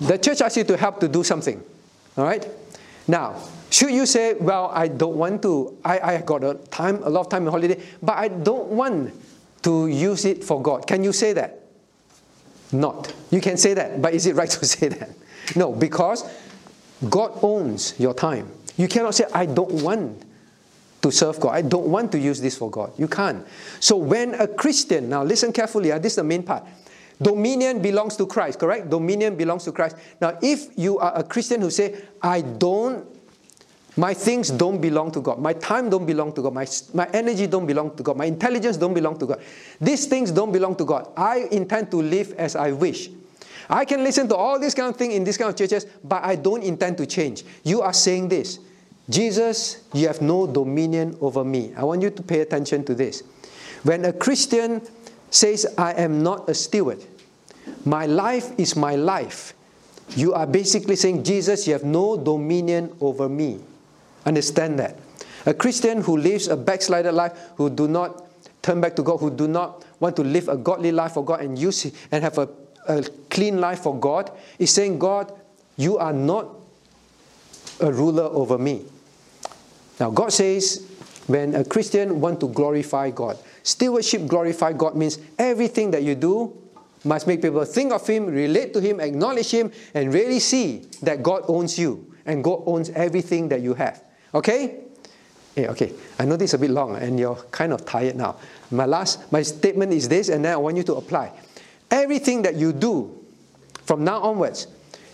the 0.00 0.18
church 0.18 0.40
asks 0.40 0.56
you 0.56 0.64
to 0.64 0.76
help 0.76 1.00
to 1.00 1.08
do 1.08 1.24
something, 1.24 1.62
all 2.16 2.24
right? 2.24 2.46
Now, 3.06 3.40
should 3.70 3.90
you 3.90 4.06
say, 4.06 4.34
well, 4.34 4.70
I 4.72 4.88
don't 4.88 5.16
want 5.16 5.42
to, 5.42 5.76
I, 5.84 5.98
I 6.00 6.20
got 6.22 6.44
a 6.44 6.54
time, 6.54 7.02
a 7.02 7.10
lot 7.10 7.22
of 7.22 7.28
time 7.28 7.46
in 7.46 7.52
holiday, 7.52 7.80
but 8.02 8.16
I 8.16 8.28
don't 8.28 8.68
want 8.68 9.12
to 9.62 9.86
use 9.88 10.24
it 10.24 10.44
for 10.44 10.62
God. 10.62 10.86
Can 10.86 11.02
you 11.02 11.12
say 11.12 11.32
that? 11.32 11.63
Not. 12.74 13.14
You 13.30 13.40
can 13.40 13.56
say 13.56 13.74
that, 13.74 14.02
but 14.02 14.14
is 14.14 14.26
it 14.26 14.34
right 14.34 14.50
to 14.58 14.64
say 14.66 14.88
that? 14.88 15.10
No, 15.54 15.72
because 15.72 16.28
God 17.08 17.38
owns 17.42 17.98
your 17.98 18.14
time. 18.14 18.50
You 18.76 18.88
cannot 18.88 19.14
say, 19.14 19.24
I 19.32 19.46
don't 19.46 19.82
want 19.82 20.22
to 21.02 21.12
serve 21.12 21.38
God. 21.38 21.50
I 21.50 21.62
don't 21.62 21.86
want 21.86 22.10
to 22.12 22.18
use 22.18 22.40
this 22.40 22.56
for 22.56 22.70
God. 22.70 22.92
You 22.98 23.06
can't. 23.06 23.46
So 23.78 23.96
when 23.96 24.34
a 24.34 24.48
Christian, 24.48 25.08
now 25.08 25.22
listen 25.22 25.52
carefully, 25.52 25.92
uh, 25.92 25.98
this 25.98 26.12
is 26.12 26.16
the 26.16 26.24
main 26.24 26.42
part. 26.42 26.64
Dominion 27.22 27.80
belongs 27.80 28.16
to 28.16 28.26
Christ, 28.26 28.58
correct? 28.58 28.90
Dominion 28.90 29.36
belongs 29.36 29.64
to 29.64 29.72
Christ. 29.72 29.96
Now, 30.20 30.36
if 30.42 30.76
you 30.76 30.98
are 30.98 31.16
a 31.16 31.22
Christian 31.22 31.60
who 31.60 31.70
say, 31.70 32.02
I 32.20 32.40
don't, 32.40 33.06
my 33.96 34.12
things 34.12 34.50
don't 34.50 34.80
belong 34.80 35.12
to 35.12 35.20
God, 35.20 35.38
my 35.38 35.52
time 35.52 35.88
don't 35.88 36.06
belong 36.06 36.32
to 36.32 36.42
God, 36.42 36.52
my, 36.54 36.66
my 36.92 37.08
energy 37.12 37.46
don't 37.46 37.66
belong 37.66 37.96
to 37.96 38.02
God, 38.02 38.16
my 38.16 38.24
intelligence 38.24 38.76
don't 38.76 38.94
belong 38.94 39.18
to 39.18 39.26
God, 39.26 39.40
these 39.80 40.06
things 40.06 40.30
don't 40.30 40.52
belong 40.52 40.74
to 40.76 40.84
God. 40.84 41.08
I 41.16 41.48
intend 41.52 41.90
to 41.92 42.02
live 42.02 42.32
as 42.32 42.56
I 42.56 42.72
wish. 42.72 43.10
I 43.68 43.84
can 43.84 44.04
listen 44.04 44.28
to 44.28 44.36
all 44.36 44.58
this 44.58 44.74
kind 44.74 44.88
of 44.88 44.96
thing 44.96 45.12
in 45.12 45.24
this 45.24 45.36
kind 45.36 45.48
of 45.48 45.56
churches, 45.56 45.86
but 46.02 46.24
I 46.24 46.36
don't 46.36 46.62
intend 46.62 46.98
to 46.98 47.06
change. 47.06 47.44
You 47.62 47.80
are 47.80 47.92
saying 47.92 48.28
this. 48.28 48.58
Jesus, 49.08 49.82
you 49.92 50.06
have 50.06 50.20
no 50.20 50.46
dominion 50.46 51.16
over 51.20 51.44
me. 51.44 51.72
I 51.76 51.84
want 51.84 52.02
you 52.02 52.10
to 52.10 52.22
pay 52.22 52.40
attention 52.40 52.84
to 52.84 52.94
this. 52.94 53.22
When 53.82 54.04
a 54.04 54.12
Christian 54.12 54.82
says, 55.30 55.66
I 55.76 55.92
am 55.92 56.22
not 56.22 56.48
a 56.48 56.54
steward. 56.54 57.04
My 57.84 58.06
life 58.06 58.52
is 58.58 58.76
my 58.76 58.96
life. 58.96 59.54
You 60.16 60.32
are 60.34 60.46
basically 60.46 60.96
saying, 60.96 61.24
Jesus, 61.24 61.66
you 61.66 61.72
have 61.72 61.84
no 61.84 62.16
dominion 62.16 62.94
over 63.00 63.28
me. 63.28 63.60
Understand 64.26 64.78
that. 64.78 64.98
A 65.46 65.52
Christian 65.52 66.02
who 66.02 66.16
lives 66.16 66.48
a 66.48 66.56
backslided 66.56 67.14
life, 67.14 67.32
who 67.56 67.68
do 67.68 67.86
not 67.86 68.24
turn 68.62 68.80
back 68.80 68.96
to 68.96 69.02
God, 69.02 69.18
who 69.18 69.30
do 69.30 69.46
not 69.46 69.84
want 70.00 70.16
to 70.16 70.24
live 70.24 70.48
a 70.48 70.56
godly 70.56 70.90
life 70.90 71.12
for 71.12 71.24
God 71.24 71.40
and 71.40 71.58
use 71.58 71.92
and 72.10 72.24
have 72.24 72.38
a, 72.38 72.48
a 72.88 73.02
clean 73.28 73.60
life 73.60 73.80
for 73.80 73.98
God, 73.98 74.30
is 74.58 74.72
saying, 74.72 74.98
God, 74.98 75.32
you 75.76 75.98
are 75.98 76.12
not 76.12 76.48
a 77.80 77.92
ruler 77.92 78.24
over 78.24 78.56
me. 78.56 78.84
Now, 80.00 80.10
God 80.10 80.32
says, 80.32 80.86
when 81.26 81.54
a 81.54 81.64
Christian 81.64 82.20
want 82.20 82.40
to 82.40 82.48
glorify 82.48 83.10
God, 83.10 83.38
Stewardship 83.62 84.26
glorify 84.26 84.74
God 84.74 84.94
means 84.94 85.18
everything 85.38 85.90
that 85.92 86.02
you 86.02 86.14
do 86.14 86.52
must 87.02 87.26
make 87.26 87.40
people 87.40 87.64
think 87.64 87.92
of 87.92 88.06
Him, 88.06 88.26
relate 88.26 88.74
to 88.74 88.80
Him, 88.80 89.00
acknowledge 89.00 89.50
Him, 89.50 89.72
and 89.94 90.12
really 90.12 90.38
see 90.38 90.86
that 91.02 91.22
God 91.22 91.44
owns 91.48 91.78
you 91.78 92.14
and 92.26 92.44
God 92.44 92.62
owns 92.66 92.90
everything 92.90 93.48
that 93.48 93.62
you 93.62 93.72
have. 93.72 94.03
Okay? 94.34 94.80
Yeah, 95.56 95.70
okay. 95.70 95.92
I 96.18 96.24
know 96.24 96.36
this 96.36 96.50
is 96.50 96.54
a 96.54 96.58
bit 96.58 96.70
long 96.70 96.96
and 96.96 97.18
you're 97.18 97.36
kind 97.52 97.72
of 97.72 97.86
tired 97.86 98.16
now. 98.16 98.36
My 98.70 98.86
last, 98.86 99.30
my 99.30 99.42
statement 99.42 99.92
is 99.92 100.08
this, 100.08 100.28
and 100.28 100.44
then 100.44 100.52
I 100.52 100.56
want 100.56 100.76
you 100.76 100.82
to 100.84 100.94
apply. 100.94 101.32
Everything 101.90 102.42
that 102.42 102.56
you 102.56 102.72
do 102.72 103.24
from 103.84 104.02
now 104.02 104.20
onwards, 104.20 104.66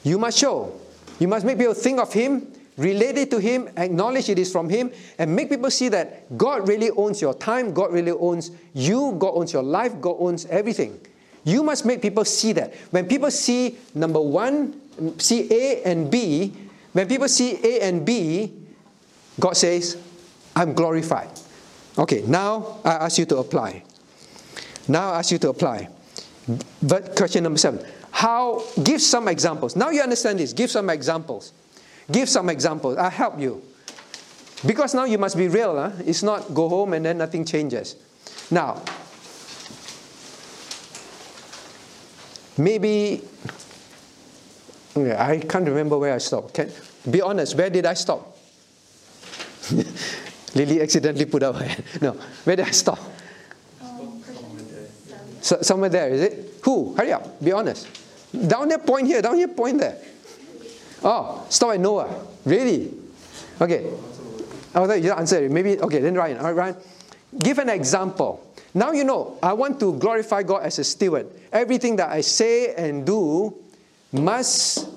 you 0.02 0.18
must 0.18 0.38
show. 0.38 0.80
You 1.18 1.28
must 1.28 1.44
make 1.44 1.58
people 1.58 1.74
think 1.74 2.00
of 2.00 2.10
Him, 2.12 2.50
relate 2.78 3.18
it 3.18 3.30
to 3.32 3.38
Him, 3.38 3.68
acknowledge 3.76 4.30
it 4.30 4.38
is 4.38 4.50
from 4.50 4.70
Him, 4.70 4.90
and 5.18 5.36
make 5.36 5.50
people 5.50 5.70
see 5.70 5.90
that 5.90 6.38
God 6.38 6.66
really 6.66 6.88
owns 6.90 7.20
your 7.20 7.34
time, 7.34 7.74
God 7.74 7.92
really 7.92 8.12
owns 8.12 8.50
you, 8.72 9.14
God 9.18 9.32
owns 9.34 9.52
your 9.52 9.62
life, 9.62 10.00
God 10.00 10.16
owns 10.18 10.46
everything. 10.46 10.98
You 11.44 11.62
must 11.62 11.84
make 11.84 12.00
people 12.00 12.24
see 12.24 12.52
that. 12.52 12.74
When 12.90 13.06
people 13.06 13.30
see 13.30 13.76
number 13.94 14.20
one, 14.20 14.80
see 15.18 15.52
A 15.52 15.82
and 15.84 16.10
B, 16.10 16.54
when 16.94 17.06
people 17.06 17.28
see 17.28 17.58
A 17.62 17.80
and 17.86 18.06
B, 18.06 18.52
God 19.40 19.56
says, 19.56 19.96
I'm 20.54 20.74
glorified. 20.74 21.30
Okay, 21.98 22.22
now 22.22 22.78
I 22.84 22.92
ask 22.92 23.18
you 23.18 23.24
to 23.26 23.38
apply. 23.38 23.82
Now 24.86 25.12
I 25.12 25.18
ask 25.18 25.32
you 25.32 25.38
to 25.38 25.48
apply. 25.48 25.88
But 26.82 27.16
question 27.16 27.44
number 27.44 27.58
seven. 27.58 27.84
How 28.10 28.62
give 28.82 29.00
some 29.00 29.28
examples. 29.28 29.76
Now 29.76 29.90
you 29.90 30.02
understand 30.02 30.38
this. 30.38 30.52
Give 30.52 30.70
some 30.70 30.90
examples. 30.90 31.52
Give 32.10 32.28
some 32.28 32.48
examples. 32.48 32.96
I'll 32.96 33.10
help 33.10 33.40
you. 33.40 33.62
Because 34.66 34.94
now 34.94 35.04
you 35.04 35.16
must 35.16 35.36
be 35.36 35.48
real. 35.48 35.76
Huh? 35.76 35.92
It's 36.04 36.22
not 36.22 36.52
go 36.52 36.68
home 36.68 36.92
and 36.92 37.04
then 37.04 37.18
nothing 37.18 37.44
changes. 37.44 37.96
Now, 38.50 38.82
maybe 42.58 43.22
I 44.96 45.38
can't 45.38 45.66
remember 45.66 45.96
where 45.98 46.14
I 46.14 46.18
stopped. 46.18 46.54
Can, 46.54 46.70
be 47.10 47.22
honest, 47.22 47.56
where 47.56 47.70
did 47.70 47.86
I 47.86 47.94
stop? 47.94 48.36
Lily 50.54 50.82
accidentally 50.82 51.26
put 51.26 51.42
up 51.42 51.56
her 51.56 51.64
hand. 51.64 51.84
No, 52.00 52.12
where 52.44 52.56
did 52.56 52.66
I 52.66 52.70
stop? 52.70 52.98
Um, 53.82 54.22
So, 55.40 55.62
somewhere 55.62 55.88
there, 55.88 56.10
is 56.10 56.20
it? 56.20 56.54
Who? 56.62 56.94
Hurry 56.94 57.12
up, 57.12 57.42
be 57.42 57.52
honest. 57.52 57.88
Down 58.32 58.68
there, 58.68 58.78
point 58.78 59.06
here, 59.06 59.22
down 59.22 59.36
here, 59.36 59.48
point 59.48 59.78
there. 59.78 59.96
Oh, 61.02 61.46
stop 61.48 61.74
at 61.74 61.80
Noah. 61.80 62.26
Really? 62.44 62.92
Okay. 63.60 63.86
Oh, 64.74 64.86
that 64.86 65.02
you 65.02 65.12
answer 65.12 65.44
it. 65.44 65.50
Maybe, 65.50 65.78
okay, 65.80 65.98
then 66.00 66.14
Ryan. 66.14 66.38
All 66.38 66.44
right, 66.44 66.56
Ryan. 66.56 66.76
Give 67.38 67.58
an 67.58 67.68
example. 67.70 68.44
Now 68.74 68.92
you 68.92 69.04
know, 69.04 69.38
I 69.42 69.52
want 69.52 69.80
to 69.80 69.94
glorify 69.98 70.42
God 70.42 70.62
as 70.62 70.78
a 70.78 70.84
steward. 70.84 71.28
Everything 71.52 71.96
that 71.96 72.10
I 72.10 72.20
say 72.20 72.74
and 72.74 73.04
do 73.04 73.54
must 74.12 74.88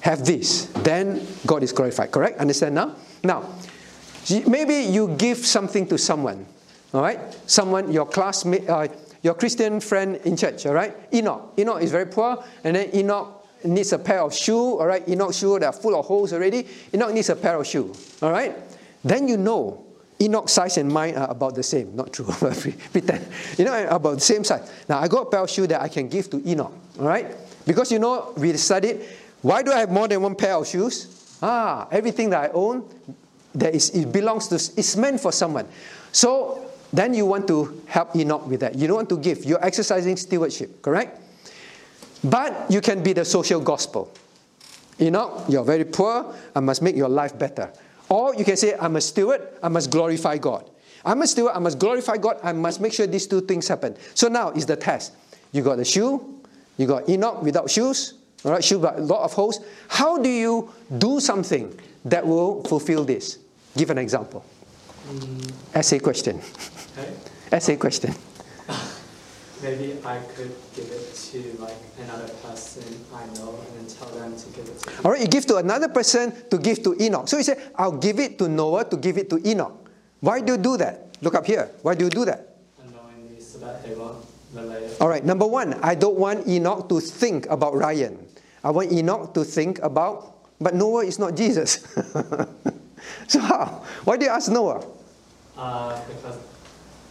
have 0.00 0.24
this. 0.24 0.66
Then 0.82 1.24
God 1.46 1.62
is 1.62 1.72
glorified. 1.72 2.10
Correct? 2.10 2.38
Understand 2.38 2.74
now? 2.74 2.96
Now, 3.22 3.48
maybe 4.46 4.74
you 4.74 5.08
give 5.16 5.38
something 5.38 5.86
to 5.88 5.98
someone. 5.98 6.46
All 6.94 7.02
right? 7.02 7.20
Someone, 7.46 7.92
your 7.92 8.06
classmate, 8.06 8.68
uh, 8.68 8.88
your 9.22 9.34
Christian 9.34 9.80
friend 9.80 10.16
in 10.24 10.36
church. 10.36 10.66
All 10.66 10.74
right? 10.74 10.96
Enoch. 11.12 11.54
Enoch 11.58 11.82
is 11.82 11.90
very 11.90 12.06
poor, 12.06 12.42
and 12.64 12.76
then 12.76 12.94
Enoch 12.94 13.46
needs 13.64 13.92
a 13.92 13.98
pair 13.98 14.22
of 14.22 14.34
shoe. 14.34 14.78
All 14.78 14.86
right? 14.86 15.06
Enoch 15.08 15.34
shoe 15.34 15.58
that 15.58 15.66
are 15.66 15.72
full 15.72 15.98
of 15.98 16.06
holes 16.06 16.32
already. 16.32 16.66
Enoch 16.94 17.12
needs 17.12 17.28
a 17.28 17.36
pair 17.36 17.58
of 17.58 17.66
shoe. 17.66 17.92
All 18.22 18.30
right? 18.30 18.56
Then 19.04 19.28
you 19.28 19.36
know 19.36 19.84
Enoch's 20.20 20.52
size 20.52 20.78
and 20.78 20.90
mine 20.90 21.14
are 21.14 21.30
about 21.30 21.54
the 21.54 21.62
same. 21.62 21.94
Not 21.94 22.12
true, 22.12 22.26
pretend. 22.92 23.26
You 23.56 23.64
know, 23.64 23.88
about 23.88 24.14
the 24.14 24.20
same 24.20 24.44
size. 24.44 24.70
Now, 24.88 24.98
I 24.98 25.08
got 25.08 25.28
a 25.28 25.30
pair 25.30 25.40
of 25.40 25.50
shoes 25.50 25.68
that 25.68 25.80
I 25.80 25.88
can 25.88 26.08
give 26.08 26.28
to 26.30 26.48
Enoch. 26.48 26.72
All 26.98 27.06
right? 27.06 27.26
Because 27.66 27.92
you 27.92 27.98
know, 27.98 28.32
we 28.36 28.56
studied, 28.56 29.02
why 29.42 29.62
do 29.62 29.72
I 29.72 29.80
have 29.80 29.90
more 29.90 30.08
than 30.08 30.20
one 30.22 30.34
pair 30.34 30.54
of 30.54 30.66
shoes? 30.66 31.38
Ah, 31.40 31.86
everything 31.92 32.30
that 32.30 32.50
I 32.50 32.52
own, 32.52 32.84
that 33.54 33.74
is, 33.74 33.90
it 33.90 34.12
belongs 34.12 34.48
to, 34.48 34.54
it's 34.54 34.96
meant 34.96 35.20
for 35.20 35.32
someone. 35.32 35.66
So, 36.12 36.64
then 36.92 37.12
you 37.12 37.26
want 37.26 37.46
to 37.48 37.82
help 37.86 38.16
Enoch 38.16 38.46
with 38.46 38.60
that. 38.60 38.74
You 38.74 38.86
don't 38.86 38.96
want 38.96 39.08
to 39.10 39.18
give. 39.18 39.44
You're 39.44 39.62
exercising 39.64 40.16
stewardship, 40.16 40.80
correct? 40.80 41.20
But 42.24 42.70
you 42.70 42.80
can 42.80 43.02
be 43.02 43.12
the 43.12 43.24
social 43.24 43.60
gospel. 43.60 44.10
Enoch, 45.00 45.44
you're 45.48 45.64
very 45.64 45.84
poor. 45.84 46.34
I 46.54 46.60
must 46.60 46.82
make 46.82 46.96
your 46.96 47.08
life 47.08 47.38
better. 47.38 47.70
Or 48.08 48.34
you 48.34 48.44
can 48.44 48.56
say, 48.56 48.74
I'm 48.74 48.96
a 48.96 49.00
steward. 49.00 49.46
I 49.62 49.68
must 49.68 49.90
glorify 49.90 50.38
God. 50.38 50.68
I'm 51.04 51.22
a 51.22 51.26
steward. 51.26 51.52
I 51.54 51.58
must 51.58 51.78
glorify 51.78 52.16
God. 52.16 52.40
I 52.42 52.52
must 52.52 52.80
make 52.80 52.92
sure 52.92 53.06
these 53.06 53.26
two 53.26 53.42
things 53.42 53.68
happen. 53.68 53.96
So 54.14 54.28
now 54.28 54.50
is 54.50 54.66
the 54.66 54.76
test. 54.76 55.12
You 55.52 55.62
got 55.62 55.76
the 55.76 55.84
shoe. 55.84 56.40
You 56.78 56.86
got 56.86 57.08
Enoch 57.08 57.42
without 57.42 57.70
shoes. 57.70 58.14
All 58.44 58.52
right, 58.52 58.64
shoe 58.64 58.78
but 58.78 58.98
a 58.98 59.02
lot 59.02 59.24
of 59.24 59.32
holes. 59.32 59.60
How 59.88 60.18
do 60.18 60.28
you 60.28 60.72
do 60.96 61.20
something 61.20 61.78
that 62.04 62.26
will 62.26 62.62
fulfill 62.64 63.04
this? 63.04 63.38
Give 63.76 63.90
an 63.90 63.98
example. 63.98 64.44
Mm. 65.08 65.52
Essay 65.74 65.98
question. 65.98 66.40
Okay. 66.98 67.12
Essay 67.52 67.76
question. 67.76 68.14
Maybe 69.62 69.98
I 70.04 70.18
could 70.36 70.54
give 70.74 70.86
it 70.86 71.14
to 71.32 71.38
like 71.58 71.76
another 72.04 72.28
person 72.46 72.84
I 73.12 73.26
know 73.38 73.58
and 73.58 73.70
then 73.78 73.86
tell 73.90 74.08
them 74.14 74.36
to 74.36 74.46
give 74.50 74.68
it 74.68 74.78
to. 74.78 75.04
All 75.04 75.10
right, 75.12 75.20
you 75.20 75.26
give 75.26 75.46
to 75.46 75.56
another 75.56 75.88
person 75.88 76.32
to 76.50 76.58
give 76.58 76.82
to 76.84 76.94
Enoch. 77.02 77.26
So 77.28 77.38
you 77.38 77.42
say, 77.42 77.58
I'll 77.74 77.96
give 77.96 78.20
it 78.20 78.38
to 78.38 78.48
Noah 78.48 78.84
to 78.90 78.96
give 78.96 79.18
it 79.18 79.28
to 79.30 79.40
Enoch. 79.48 79.74
Why 80.20 80.40
do 80.40 80.52
you 80.52 80.58
do 80.58 80.76
that? 80.76 81.16
Look 81.22 81.34
up 81.34 81.46
here. 81.46 81.70
Why 81.82 81.94
do 81.94 82.04
you 82.04 82.10
do 82.10 82.24
that? 82.26 82.54
unknowingly 82.82 83.40
so 83.40 83.58
that 83.58 83.82
they 83.82 83.94
won't 83.94 84.24
relate. 84.54 84.94
All 85.00 85.08
right, 85.08 85.24
number 85.24 85.46
one, 85.46 85.74
I 85.82 85.94
don't 85.94 86.16
want 86.16 86.46
Enoch 86.46 86.88
to 86.88 87.00
think 87.00 87.46
about 87.50 87.74
Ryan. 87.74 88.18
I 88.62 88.70
want 88.70 88.92
Enoch 88.92 89.34
to 89.34 89.44
think 89.44 89.78
about, 89.82 90.37
but 90.60 90.74
Noah 90.74 91.04
is 91.04 91.18
not 91.18 91.36
Jesus. 91.36 91.86
so 93.28 93.40
how? 93.40 93.84
Why 94.04 94.16
do 94.16 94.24
you 94.24 94.30
ask 94.30 94.50
Noah? 94.50 94.84
Uh, 95.56 96.00
because 96.06 96.38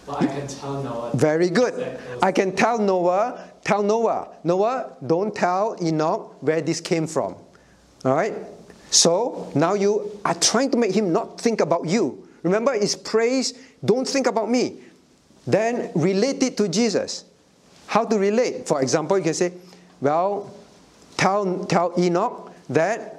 well, 0.06 0.18
I 0.20 0.26
can 0.26 0.48
tell 0.48 0.82
Noah. 0.82 1.12
Very 1.16 1.50
good. 1.50 2.00
I 2.22 2.32
can 2.32 2.56
tell 2.56 2.80
Noah, 2.80 3.50
tell 3.64 3.84
Noah, 3.84 4.30
Noah, 4.44 4.96
don't 5.06 5.36
tell 5.36 5.76
Enoch 5.82 6.38
where 6.42 6.62
this 6.62 6.80
came 6.80 7.08
from. 7.08 7.36
All 8.06 8.16
right? 8.16 8.34
So 8.90 9.52
now 9.54 9.74
you 9.74 10.20
are 10.24 10.36
trying 10.36 10.72
to 10.72 10.78
make 10.78 10.96
him 10.96 11.12
not 11.12 11.40
think 11.40 11.60
about 11.60 11.88
you. 11.88 12.28
Remember, 12.44 12.74
it's 12.74 12.96
praise, 12.96 13.54
don't 13.84 14.08
think 14.08 14.28
about 14.28 14.50
me. 14.50 14.80
Then 15.46 15.92
relate 15.96 16.42
it 16.44 16.58
to 16.58 16.70
Jesus. 16.70 17.26
How 17.88 18.06
to 18.06 18.18
relate? 18.18 18.68
For 18.68 18.82
example, 18.82 19.18
you 19.18 19.24
can 19.24 19.34
say, 19.34 19.54
well, 20.00 20.54
tell, 21.18 21.66
tell 21.66 21.94
Enoch 21.98 22.54
that, 22.70 23.17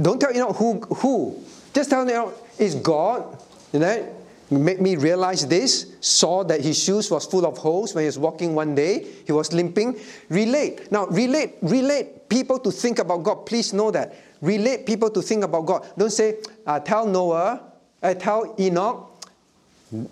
don't 0.00 0.20
tell 0.20 0.34
Enoch 0.34 0.56
who, 0.56 0.80
who. 0.80 1.42
Just 1.74 1.90
tell 1.90 2.08
Enoch, 2.08 2.34
it's 2.58 2.74
God. 2.74 3.38
You 3.72 3.80
know, 3.80 4.16
make 4.50 4.80
me 4.80 4.96
realize 4.96 5.46
this. 5.46 5.94
Saw 6.00 6.44
that 6.44 6.60
his 6.60 6.82
shoes 6.82 7.10
was 7.10 7.26
full 7.26 7.46
of 7.46 7.58
holes 7.58 7.94
when 7.94 8.02
he 8.02 8.06
was 8.06 8.18
walking 8.18 8.54
one 8.54 8.74
day. 8.74 9.06
He 9.26 9.32
was 9.32 9.52
limping. 9.52 9.98
Relate. 10.28 10.90
Now, 10.92 11.06
relate, 11.06 11.54
relate 11.62 12.28
people 12.28 12.58
to 12.60 12.70
think 12.70 12.98
about 12.98 13.22
God. 13.22 13.46
Please 13.46 13.72
know 13.72 13.90
that. 13.90 14.14
Relate 14.40 14.86
people 14.86 15.10
to 15.10 15.22
think 15.22 15.44
about 15.44 15.66
God. 15.66 15.86
Don't 15.96 16.10
say, 16.10 16.38
uh, 16.66 16.80
tell 16.80 17.06
Noah, 17.06 17.60
uh, 18.02 18.14
tell 18.14 18.54
Enoch. 18.58 19.08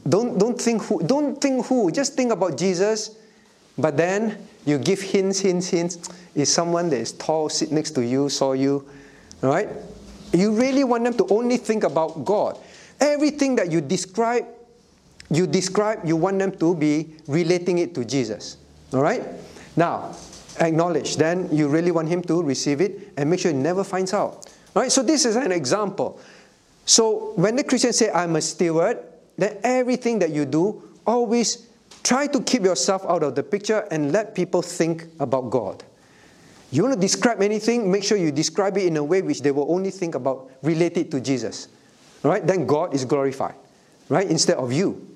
Don't, 0.08 0.38
don't 0.38 0.60
think 0.60 0.82
who. 0.82 1.02
Don't 1.02 1.40
think 1.40 1.66
who. 1.66 1.90
Just 1.90 2.14
think 2.14 2.32
about 2.32 2.56
Jesus. 2.56 3.16
But 3.78 3.96
then 3.96 4.46
you 4.66 4.78
give 4.78 5.00
hints, 5.00 5.40
hints, 5.40 5.68
hints. 5.68 5.98
Is 6.34 6.52
someone 6.52 6.90
that 6.90 6.98
is 6.98 7.12
tall, 7.12 7.48
sit 7.48 7.72
next 7.72 7.92
to 7.92 8.04
you, 8.04 8.28
saw 8.28 8.52
you, 8.52 8.86
right? 9.48 9.68
You 10.32 10.52
really 10.52 10.84
want 10.84 11.04
them 11.04 11.14
to 11.14 11.26
only 11.30 11.56
think 11.56 11.84
about 11.84 12.24
God. 12.24 12.58
Everything 13.00 13.56
that 13.56 13.72
you 13.72 13.80
describe, 13.80 14.44
you 15.30 15.46
describe, 15.46 16.00
you 16.04 16.16
want 16.16 16.38
them 16.38 16.52
to 16.58 16.74
be 16.74 17.14
relating 17.26 17.78
it 17.78 17.94
to 17.94 18.04
Jesus. 18.04 18.58
All 18.92 19.02
right? 19.02 19.22
Now, 19.76 20.14
acknowledge. 20.60 21.16
Then 21.16 21.48
you 21.50 21.68
really 21.68 21.90
want 21.90 22.08
him 22.08 22.22
to 22.22 22.42
receive 22.42 22.80
it 22.80 23.12
and 23.16 23.30
make 23.30 23.40
sure 23.40 23.50
he 23.50 23.56
never 23.56 23.82
finds 23.82 24.12
out. 24.12 24.46
All 24.76 24.82
right? 24.82 24.92
So 24.92 25.02
this 25.02 25.24
is 25.24 25.36
an 25.36 25.52
example. 25.52 26.20
So 26.84 27.32
when 27.36 27.56
the 27.56 27.64
Christians 27.64 27.96
say, 27.96 28.10
I'm 28.10 28.36
a 28.36 28.40
steward, 28.40 28.98
then 29.36 29.58
everything 29.62 30.18
that 30.18 30.30
you 30.30 30.44
do, 30.44 30.82
always 31.06 31.68
try 32.02 32.26
to 32.26 32.40
keep 32.42 32.62
yourself 32.62 33.04
out 33.06 33.22
of 33.22 33.34
the 33.34 33.42
picture 33.42 33.86
and 33.90 34.12
let 34.12 34.34
people 34.34 34.62
think 34.62 35.06
about 35.18 35.50
God. 35.50 35.82
You 36.70 36.82
want 36.82 36.94
to 36.94 37.00
describe 37.00 37.42
anything, 37.42 37.90
make 37.90 38.04
sure 38.04 38.16
you 38.16 38.30
describe 38.30 38.76
it 38.78 38.86
in 38.86 38.96
a 38.96 39.04
way 39.04 39.22
which 39.22 39.42
they 39.42 39.50
will 39.50 39.72
only 39.72 39.90
think 39.90 40.14
about 40.14 40.50
related 40.62 41.10
to 41.10 41.20
Jesus. 41.20 41.68
Right? 42.22 42.46
Then 42.46 42.66
God 42.66 42.94
is 42.94 43.04
glorified. 43.04 43.54
Right? 44.08 44.30
Instead 44.30 44.56
of 44.56 44.72
you. 44.72 45.06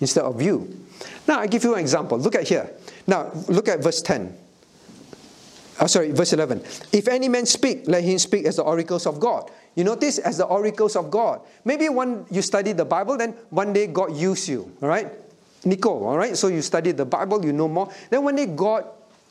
Instead 0.00 0.24
of 0.24 0.42
you. 0.42 0.84
Now 1.28 1.38
I 1.38 1.46
give 1.46 1.62
you 1.62 1.74
an 1.74 1.80
example. 1.80 2.18
Look 2.18 2.34
at 2.34 2.48
here. 2.48 2.70
Now 3.06 3.30
look 3.48 3.68
at 3.68 3.82
verse 3.82 4.02
10. 4.02 4.38
Oh, 5.80 5.86
sorry, 5.86 6.12
verse 6.12 6.32
11. 6.32 6.60
If 6.92 7.08
any 7.08 7.28
man 7.28 7.46
speak, 7.46 7.82
let 7.86 8.04
him 8.04 8.18
speak 8.18 8.46
as 8.46 8.56
the 8.56 8.62
oracles 8.62 9.06
of 9.06 9.18
God. 9.18 9.50
You 9.74 9.82
notice 9.82 10.18
as 10.18 10.38
the 10.38 10.46
oracles 10.46 10.94
of 10.94 11.10
God. 11.10 11.40
Maybe 11.64 11.88
when 11.88 12.26
you 12.30 12.42
study 12.42 12.72
the 12.72 12.84
Bible, 12.84 13.16
then 13.16 13.32
one 13.50 13.72
day 13.72 13.88
God 13.88 14.14
used 14.14 14.48
you. 14.48 14.70
All 14.80 14.88
right? 14.88 15.10
Nico, 15.64 16.04
all 16.04 16.16
right? 16.16 16.36
So 16.36 16.48
you 16.48 16.62
study 16.62 16.92
the 16.92 17.04
Bible, 17.04 17.44
you 17.44 17.52
know 17.52 17.68
more. 17.68 17.90
Then 18.10 18.22
one 18.22 18.36
day 18.36 18.46
God 18.46 18.86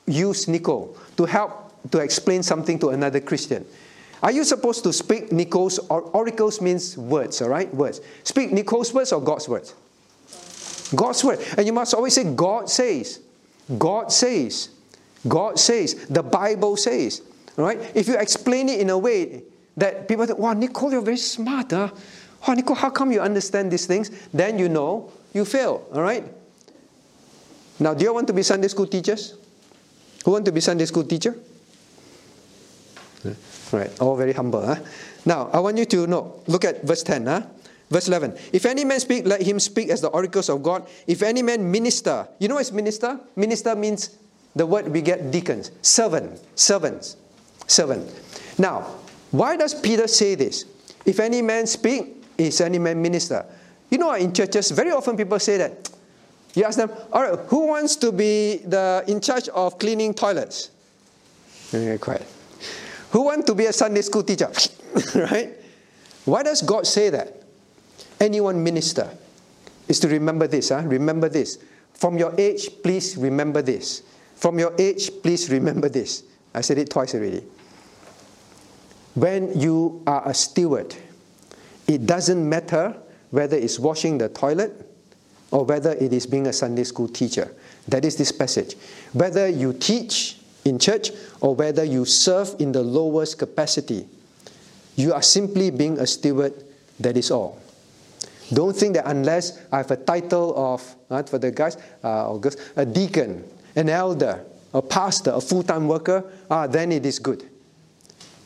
used 0.06 0.50
Nico 0.50 0.96
to 1.16 1.26
help 1.26 1.73
to 1.92 2.00
explain 2.00 2.44
something 2.44 2.80
to 2.80 2.90
another 2.90 3.20
Christian. 3.20 3.66
Are 4.22 4.32
you 4.32 4.44
supposed 4.44 4.84
to 4.84 4.94
speak 4.94 5.32
Nico's 5.32 5.80
or 5.80 6.02
oracles 6.02 6.62
means 6.62 6.98
words, 6.98 7.42
all 7.42 7.50
right? 7.50 7.74
Words. 7.74 8.00
Speak 8.24 8.52
Nico's 8.54 8.94
words 8.94 9.12
or 9.12 9.22
God's 9.22 9.50
words? 9.50 9.76
God's 10.96 11.24
word. 11.24 11.40
And 11.58 11.66
you 11.66 11.74
must 11.74 11.94
always 11.94 12.14
say, 12.14 12.24
God 12.24 12.70
says. 12.70 13.20
God 13.78 14.12
says. 14.12 14.70
God 15.28 15.60
says. 15.60 16.06
The 16.08 16.24
Bible 16.24 16.78
says. 16.78 17.22
All 17.58 17.66
right? 17.66 17.80
If 17.94 18.08
you 18.08 18.18
explain 18.18 18.70
it 18.70 18.80
in 18.80 18.90
a 18.90 18.98
way 18.98 19.44
that 19.76 20.08
people 20.08 20.26
think, 20.26 20.40
wow, 20.40 20.54
Nicole, 20.54 20.92
you're 20.92 21.02
very 21.02 21.18
smart. 21.18 21.72
Huh? 21.72 21.90
Wow, 22.48 22.54
Nicole, 22.54 22.76
how 22.76 22.90
come 22.90 23.12
you 23.12 23.22
understand 23.22 23.72
these 23.72 23.86
things? 23.86 24.10
Then 24.34 24.60
you 24.60 24.70
know 24.70 25.12
you 25.34 25.46
fail. 25.46 25.88
All 25.94 26.02
right? 26.02 26.24
Now, 27.80 27.94
do 27.94 28.04
you 28.04 28.14
want 28.14 28.28
to 28.28 28.34
be 28.34 28.44
Sunday 28.44 28.68
school 28.68 28.88
teachers? 28.88 29.36
Who 30.26 30.32
want 30.32 30.46
to 30.46 30.52
be 30.52 30.62
Sunday 30.62 30.86
school 30.86 31.04
teacher? 31.04 31.36
Right, 33.74 33.90
all 34.00 34.16
very 34.16 34.34
humble. 34.34 34.64
Huh? 34.64 34.76
Now, 35.26 35.50
I 35.52 35.60
want 35.60 35.80
you 35.80 35.86
to 35.86 36.06
know, 36.06 36.42
look 36.46 36.64
at 36.64 36.84
verse 36.84 37.02
10. 37.02 37.26
Huh? 37.26 37.42
Verse 37.90 38.08
11. 38.08 38.38
If 38.54 38.68
any 38.68 38.86
man 38.86 39.00
speak, 39.00 39.26
let 39.26 39.42
him 39.42 39.60
speak 39.60 39.90
as 39.90 40.00
the 40.00 40.10
oracles 40.10 40.48
of 40.50 40.62
God. 40.62 40.88
If 41.08 41.24
any 41.24 41.42
man 41.42 41.70
minister, 41.70 42.28
you 42.38 42.48
know 42.48 42.56
what's 42.56 42.72
minister? 42.72 43.20
Minister 43.36 43.76
means 43.76 44.18
the 44.56 44.66
word 44.66 44.88
we 44.88 45.02
get 45.02 45.32
deacons, 45.32 45.72
servant, 45.82 46.40
servants, 46.56 47.18
servant. 47.66 48.10
Now, 48.60 48.82
why 49.32 49.58
does 49.58 49.74
Peter 49.74 50.08
say 50.08 50.36
this? 50.36 50.66
If 51.06 51.20
any 51.20 51.42
man 51.42 51.66
speak, 51.66 52.24
is 52.38 52.62
any 52.62 52.78
man 52.78 53.02
minister? 53.02 53.44
You 53.90 53.98
know, 53.98 54.14
in 54.14 54.34
churches, 54.34 54.70
very 54.70 54.92
often 54.92 55.18
people 55.18 55.40
say 55.40 55.58
that. 55.58 55.90
You 56.54 56.66
ask 56.66 56.78
them, 56.78 56.92
all 57.12 57.24
right, 57.24 57.40
who 57.48 57.68
wants 57.68 57.96
to 57.98 58.12
be 58.12 58.58
the 58.58 59.04
in 59.08 59.20
charge 59.20 59.50
of 59.50 59.80
cleaning 59.80 60.14
toilets? 60.14 60.70
Okay, 61.74 61.98
quiet. 61.98 62.28
Who 63.14 63.22
want 63.22 63.46
to 63.46 63.54
be 63.54 63.68
a 63.68 63.74
Sunday 63.74 64.02
school 64.02 64.24
teacher? 64.24 64.52
right? 65.16 65.56
Why 66.26 66.42
does 66.42 66.64
God 66.64 66.88
say 66.88 67.12
that? 67.12 67.44
Anyone 68.20 68.64
minister 68.64 69.08
is 69.88 70.00
to 70.00 70.08
remember 70.08 70.48
this. 70.48 70.70
Huh? 70.70 70.82
Remember 70.82 71.30
this. 71.30 71.60
From 71.94 72.18
your 72.18 72.34
age, 72.40 72.70
please 72.82 73.16
remember 73.16 73.62
this. 73.62 74.02
From 74.36 74.58
your 74.58 74.74
age, 74.80 75.12
please 75.22 75.52
remember 75.52 75.90
this. 75.90 76.24
I 76.56 76.62
said 76.62 76.80
it 76.80 76.90
twice 76.90 77.14
already. 77.14 77.44
When 79.14 79.60
you 79.60 80.02
are 80.08 80.28
a 80.28 80.34
steward, 80.34 80.96
it 81.88 82.08
doesn't 82.08 82.50
matter 82.50 82.98
whether 83.30 83.58
it's 83.58 83.78
washing 83.78 84.18
the 84.18 84.30
toilet 84.30 84.90
or 85.52 85.66
whether 85.66 85.92
it 85.92 86.14
is 86.14 86.26
being 86.26 86.48
a 86.48 86.54
Sunday 86.54 86.84
school 86.84 87.08
teacher. 87.08 87.56
That 87.88 88.06
is 88.06 88.16
this 88.16 88.32
passage. 88.32 88.76
Whether 89.12 89.50
you 89.50 89.74
teach 89.74 90.40
in 90.66 90.80
church 90.80 91.12
or 91.44 91.54
whether 91.54 91.84
you 91.84 92.06
serve 92.06 92.56
in 92.58 92.72
the 92.72 92.82
lowest 92.82 93.38
capacity, 93.38 94.08
you 94.96 95.12
are 95.12 95.22
simply 95.22 95.70
being 95.70 96.00
a 96.00 96.08
steward, 96.08 96.54
that 97.02 97.18
is 97.18 97.30
all. 97.32 97.60
Don't 98.54 98.74
think 98.74 98.96
that 98.96 99.06
unless 99.06 99.60
I 99.70 99.78
have 99.78 99.92
a 99.92 99.98
title 99.98 100.54
of, 100.56 100.96
uh, 101.10 101.22
for 101.24 101.38
the 101.38 101.52
guys 101.52 101.76
uh, 102.02 102.32
or 102.32 102.40
girls, 102.40 102.56
a 102.78 102.86
deacon, 102.86 103.44
an 103.76 103.90
elder, 103.90 104.46
a 104.74 104.82
pastor, 104.82 105.32
a 105.32 105.42
full 105.42 105.64
time 105.64 105.88
worker, 105.90 106.24
ah, 106.50 106.66
then 106.66 106.94
it 106.94 107.06
is 107.06 107.20
good. 107.20 107.44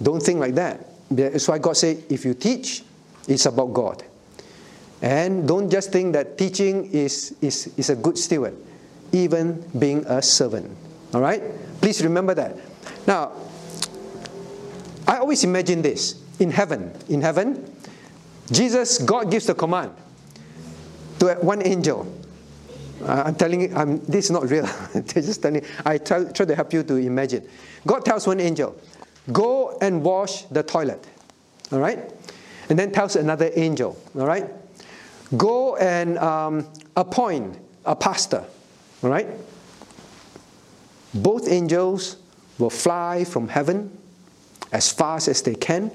Don't 0.02 0.22
think 0.22 0.40
like 0.40 0.56
that. 0.56 0.84
That's 1.12 1.48
why 1.48 1.60
God 1.60 1.78
said, 1.78 2.04
if 2.10 2.26
you 2.26 2.34
teach, 2.34 2.84
it's 3.28 3.46
about 3.46 3.74
God. 3.74 4.04
And 5.04 5.48
don't 5.48 5.70
just 5.70 5.92
think 5.92 6.14
that 6.14 6.36
teaching 6.36 6.92
is, 6.92 7.36
is, 7.42 7.72
is 7.78 7.92
a 7.92 7.96
good 7.96 8.18
steward, 8.18 8.58
even 9.12 9.64
being 9.78 10.04
a 10.08 10.22
servant. 10.22 10.76
All 11.14 11.22
right? 11.22 11.44
Please 11.80 12.04
remember 12.04 12.34
that. 12.34 12.56
Now, 13.08 13.32
I 15.08 15.18
always 15.18 15.46
imagine 15.46 15.82
this 15.82 16.22
in 16.40 16.52
heaven. 16.52 16.92
In 17.08 17.22
heaven, 17.22 17.74
Jesus, 18.52 18.98
God 19.00 19.32
gives 19.32 19.48
the 19.48 19.56
command 19.56 19.94
to 21.20 21.34
one 21.36 21.66
angel. 21.66 22.06
Uh, 23.02 23.24
I'm 23.28 23.36
telling 23.36 23.62
you, 23.62 23.74
I'm, 23.74 24.00
this 24.06 24.26
is 24.26 24.32
not 24.32 24.50
real. 24.50 24.66
Just 25.06 25.42
telling 25.42 25.64
I 25.86 25.98
try, 25.98 26.26
try 26.26 26.46
to 26.46 26.56
help 26.56 26.74
you 26.74 26.84
to 26.84 26.96
imagine. 26.96 27.48
God 27.86 28.04
tells 28.04 28.28
one 28.28 28.42
angel, 28.42 28.76
go 29.32 29.78
and 29.82 30.04
wash 30.04 30.44
the 30.44 30.64
toilet. 30.64 31.08
All 31.72 31.80
right? 31.80 32.12
And 32.70 32.78
then 32.78 32.92
tells 32.92 33.16
another 33.16 33.50
angel, 33.56 33.98
all 34.18 34.26
right? 34.26 34.50
Go 35.38 35.78
and 35.78 36.18
um, 36.18 36.68
appoint 36.98 37.58
a 37.86 37.96
pastor. 37.96 38.44
All 39.04 39.10
right? 39.10 39.28
Both 41.14 41.48
angels 41.48 42.18
will 42.58 42.70
fly 42.70 43.24
from 43.24 43.48
heaven 43.48 43.96
as 44.72 44.92
fast 44.92 45.28
as 45.28 45.42
they 45.42 45.56
can. 45.56 45.92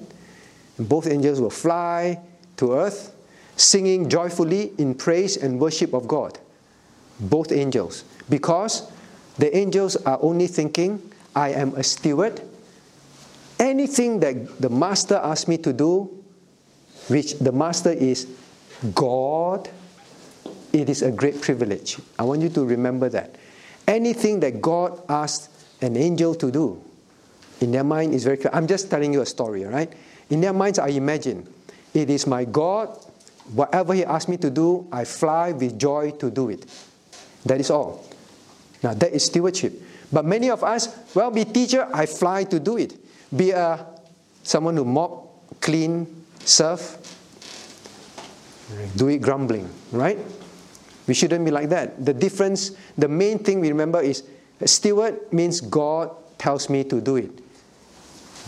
And 0.79 0.89
both 0.89 1.07
angels 1.07 1.41
will 1.41 1.51
fly 1.51 2.21
to 2.57 2.73
earth, 2.75 3.15
singing 3.57 4.09
joyfully 4.09 4.73
in 4.79 4.95
praise 4.95 5.37
and 5.37 5.61
worship 5.61 5.93
of 5.93 6.09
God. 6.09 6.39
Both 7.21 7.53
angels. 7.53 8.05
Because 8.29 8.91
the 9.39 9.55
angels 9.57 9.97
are 9.97 10.19
only 10.23 10.47
thinking, 10.47 11.13
I 11.35 11.51
am 11.51 11.75
a 11.75 11.83
steward. 11.83 12.41
Anything 13.59 14.21
that 14.21 14.61
the 14.61 14.69
master 14.69 15.17
asks 15.23 15.49
me 15.49 15.59
to 15.59 15.73
do, 15.73 16.11
which 17.09 17.39
the 17.39 17.53
master 17.53 17.91
is 17.91 18.27
God, 18.95 19.69
it 20.73 20.89
is 20.89 21.03
a 21.03 21.11
great 21.11 21.41
privilege. 21.41 21.99
I 22.19 22.25
want 22.25 22.43
you 22.43 22.49
to 22.51 22.65
remember 22.65 23.09
that. 23.11 23.37
Anything 23.87 24.41
that 24.41 24.63
God 24.63 25.01
asks 25.09 25.49
an 25.83 25.97
angel 25.97 26.35
to 26.37 26.51
do, 26.51 26.83
in 27.61 27.73
their 27.73 27.85
mind 27.85 28.15
is 28.15 28.25
very 28.25 28.37
clear. 28.37 28.51
I'm 28.53 28.67
just 28.67 28.91
telling 28.91 29.13
you 29.13 29.21
a 29.21 29.27
story, 29.27 29.65
right? 29.65 29.93
In 30.31 30.41
their 30.41 30.53
minds, 30.53 30.79
I 30.79 30.89
imagine 30.89 31.47
it 31.95 32.11
is 32.11 32.27
my 32.27 32.45
God. 32.45 32.97
Whatever 33.55 33.95
He 33.95 34.05
asks 34.05 34.29
me 34.29 34.37
to 34.39 34.51
do, 34.51 34.87
I 34.93 35.05
fly 35.05 35.53
with 35.53 35.79
joy 35.79 36.13
to 36.13 36.31
do 36.31 36.49
it. 36.49 36.67
That 37.45 37.61
is 37.61 37.71
all. 37.71 38.05
Now, 38.83 38.95
that 38.95 39.13
is 39.13 39.25
stewardship. 39.25 39.81
But 40.13 40.25
many 40.25 40.51
of 40.51 40.63
us, 40.63 40.89
well, 41.15 41.31
be 41.31 41.45
teacher, 41.45 41.89
I 41.93 42.07
fly 42.07 42.45
to 42.45 42.61
do 42.61 42.77
it. 42.77 42.95
Be 43.35 43.51
a 43.51 43.87
someone 44.43 44.77
who 44.77 44.85
mop, 44.85 45.61
clean, 45.61 46.25
serve, 46.41 46.99
do 48.97 49.09
it 49.09 49.19
grumbling, 49.19 49.69
right? 49.93 50.19
We 51.07 51.15
shouldn't 51.15 51.45
be 51.45 51.51
like 51.51 51.69
that. 51.71 52.05
The 52.05 52.15
difference, 52.15 52.73
the 52.97 53.09
main 53.09 53.39
thing 53.39 53.61
we 53.61 53.69
remember 53.69 54.01
is 54.01 54.23
steward 54.67 55.33
means 55.33 55.61
God 55.61 56.11
tells 56.39 56.69
me 56.69 56.85
to 56.85 57.01
do 57.01 57.17
it. 57.17 57.31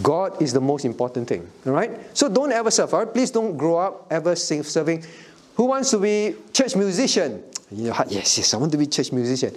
God 0.03 0.43
is 0.43 0.53
the 0.53 0.61
most 0.61 0.85
important 0.85 1.29
thing, 1.29 1.49
all 1.67 1.73
right? 1.73 1.91
So 2.17 2.29
don't 2.29 2.51
ever 2.51 2.71
serve, 2.71 2.93
all 2.95 3.05
right? 3.05 3.13
Please 3.13 3.31
don't 3.31 3.57
grow 3.57 3.79
up 3.79 4.07
ever 4.11 4.35
serving. 4.35 5.05
Who 5.55 5.67
wants 5.67 5.91
to 5.93 5.99
be 5.99 6.35
church 6.53 6.75
musician? 6.75 7.45
Yes, 7.71 8.39
yes, 8.39 8.55
I 8.55 8.57
want 8.57 8.73
to 8.73 8.79
be 8.79 8.87
church 8.87 9.13
musician. 9.13 9.55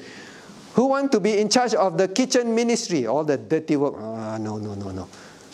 Who 0.74 0.86
want 0.88 1.12
to 1.14 1.20
be 1.20 1.40
in 1.40 1.50
charge 1.50 1.74
of 1.74 1.98
the 1.98 2.08
kitchen 2.08 2.54
ministry, 2.54 3.08
all 3.08 3.24
the 3.24 3.38
dirty 3.38 3.78
work? 3.78 3.96
Ah, 3.98 4.38
no, 4.38 4.58
no, 4.58 4.76
no, 4.76 4.92
no. 4.92 5.10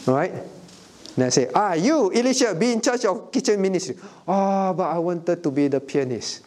All 0.08 0.16
right? 0.16 0.34
And 1.16 1.24
I 1.24 1.30
say, 1.30 1.50
ah, 1.56 1.74
you, 1.76 2.12
Elisha, 2.14 2.54
be 2.54 2.74
in 2.74 2.82
charge 2.82 3.06
of 3.06 3.32
kitchen 3.32 3.62
ministry. 3.62 3.96
Oh, 4.28 4.74
but 4.74 4.90
I 4.90 5.00
wanted 5.00 5.42
to 5.42 5.52
be 5.52 5.70
the 5.70 5.80
pianist. 5.80 6.42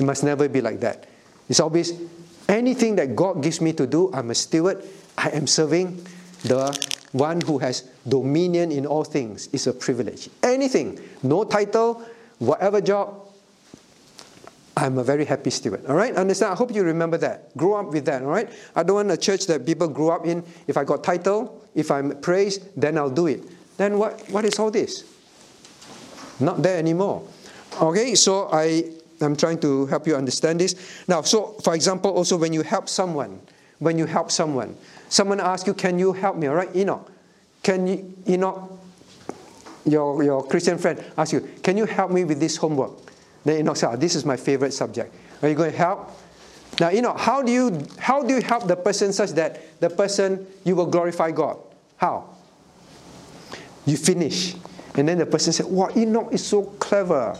It 0.00 0.04
must 0.04 0.24
never 0.24 0.48
be 0.48 0.62
like 0.62 0.80
that. 0.80 1.06
It's 1.46 1.60
always 1.60 1.92
anything 2.48 2.96
that 2.96 3.16
God 3.16 3.42
gives 3.42 3.60
me 3.60 3.72
to 3.74 3.86
do, 3.86 4.12
I'm 4.12 4.30
a 4.30 4.34
steward. 4.34 4.84
I 5.18 5.30
am 5.30 5.46
serving 5.46 6.04
the 6.44 6.72
one 7.12 7.40
who 7.40 7.58
has 7.58 7.88
dominion 8.08 8.72
in 8.72 8.86
all 8.86 9.04
things. 9.04 9.48
It's 9.52 9.66
a 9.66 9.72
privilege. 9.72 10.30
Anything, 10.42 10.98
no 11.22 11.44
title, 11.44 12.02
whatever 12.38 12.80
job, 12.80 13.22
I'm 14.76 14.98
a 14.98 15.04
very 15.04 15.24
happy 15.24 15.50
steward. 15.50 15.84
All 15.86 15.94
right? 15.94 16.14
Understand? 16.14 16.52
I 16.52 16.56
hope 16.56 16.74
you 16.74 16.82
remember 16.82 17.18
that. 17.18 17.54
Grow 17.56 17.74
up 17.74 17.92
with 17.92 18.06
that. 18.06 18.22
All 18.22 18.28
right? 18.28 18.48
I 18.74 18.82
don't 18.82 18.96
want 18.96 19.10
a 19.10 19.16
church 19.16 19.46
that 19.46 19.66
people 19.66 19.86
grow 19.86 20.10
up 20.10 20.26
in. 20.26 20.42
If 20.66 20.76
I 20.76 20.84
got 20.84 21.04
title, 21.04 21.62
if 21.74 21.90
I'm 21.90 22.18
praised, 22.20 22.62
then 22.80 22.96
I'll 22.96 23.10
do 23.10 23.26
it. 23.26 23.42
Then 23.76 23.98
what, 23.98 24.20
what 24.30 24.44
is 24.44 24.58
all 24.58 24.70
this? 24.70 25.04
Not 26.40 26.62
there 26.62 26.78
anymore. 26.78 27.22
Okay, 27.80 28.14
so 28.14 28.48
I 28.52 28.84
I'm 29.22 29.36
trying 29.36 29.60
to 29.60 29.86
help 29.86 30.06
you 30.06 30.16
understand 30.16 30.60
this. 30.60 31.04
Now, 31.08 31.22
so 31.22 31.54
for 31.64 31.74
example, 31.74 32.10
also 32.10 32.36
when 32.36 32.52
you 32.52 32.62
help 32.62 32.88
someone, 32.88 33.40
when 33.78 33.98
you 33.98 34.06
help 34.06 34.30
someone, 34.30 34.76
someone 35.08 35.40
asks 35.40 35.66
you, 35.66 35.74
Can 35.74 35.98
you 35.98 36.12
help 36.12 36.36
me? 36.36 36.46
All 36.46 36.54
right, 36.54 36.74
Enoch. 36.74 37.10
Can 37.62 37.86
you, 37.86 38.14
Enoch, 38.28 38.70
your, 39.84 40.22
your 40.22 40.46
Christian 40.46 40.78
friend 40.78 41.02
asks 41.16 41.32
you, 41.32 41.48
Can 41.62 41.76
you 41.76 41.86
help 41.86 42.10
me 42.10 42.24
with 42.24 42.40
this 42.40 42.56
homework? 42.56 42.92
Then 43.44 43.58
Enoch 43.58 43.76
says, 43.76 43.90
oh, 43.92 43.96
This 43.96 44.14
is 44.14 44.24
my 44.24 44.36
favorite 44.36 44.72
subject. 44.72 45.14
Are 45.42 45.48
you 45.48 45.54
going 45.54 45.72
to 45.72 45.76
help? 45.76 46.10
Now, 46.80 46.90
Enoch, 46.90 47.18
how 47.18 47.42
do 47.42 47.52
you 47.52 47.86
how 47.98 48.22
do 48.22 48.34
you 48.34 48.40
help 48.40 48.66
the 48.66 48.76
person 48.76 49.12
such 49.12 49.30
that 49.30 49.80
the 49.80 49.90
person 49.90 50.46
you 50.64 50.74
will 50.74 50.86
glorify 50.86 51.30
God? 51.30 51.58
How? 51.96 52.30
You 53.84 53.96
finish. 53.96 54.54
And 54.94 55.08
then 55.08 55.18
the 55.18 55.26
person 55.26 55.52
said, 55.52 55.66
Wow, 55.66 55.90
Enoch 55.96 56.32
is 56.32 56.44
so 56.44 56.62
clever. 56.62 57.38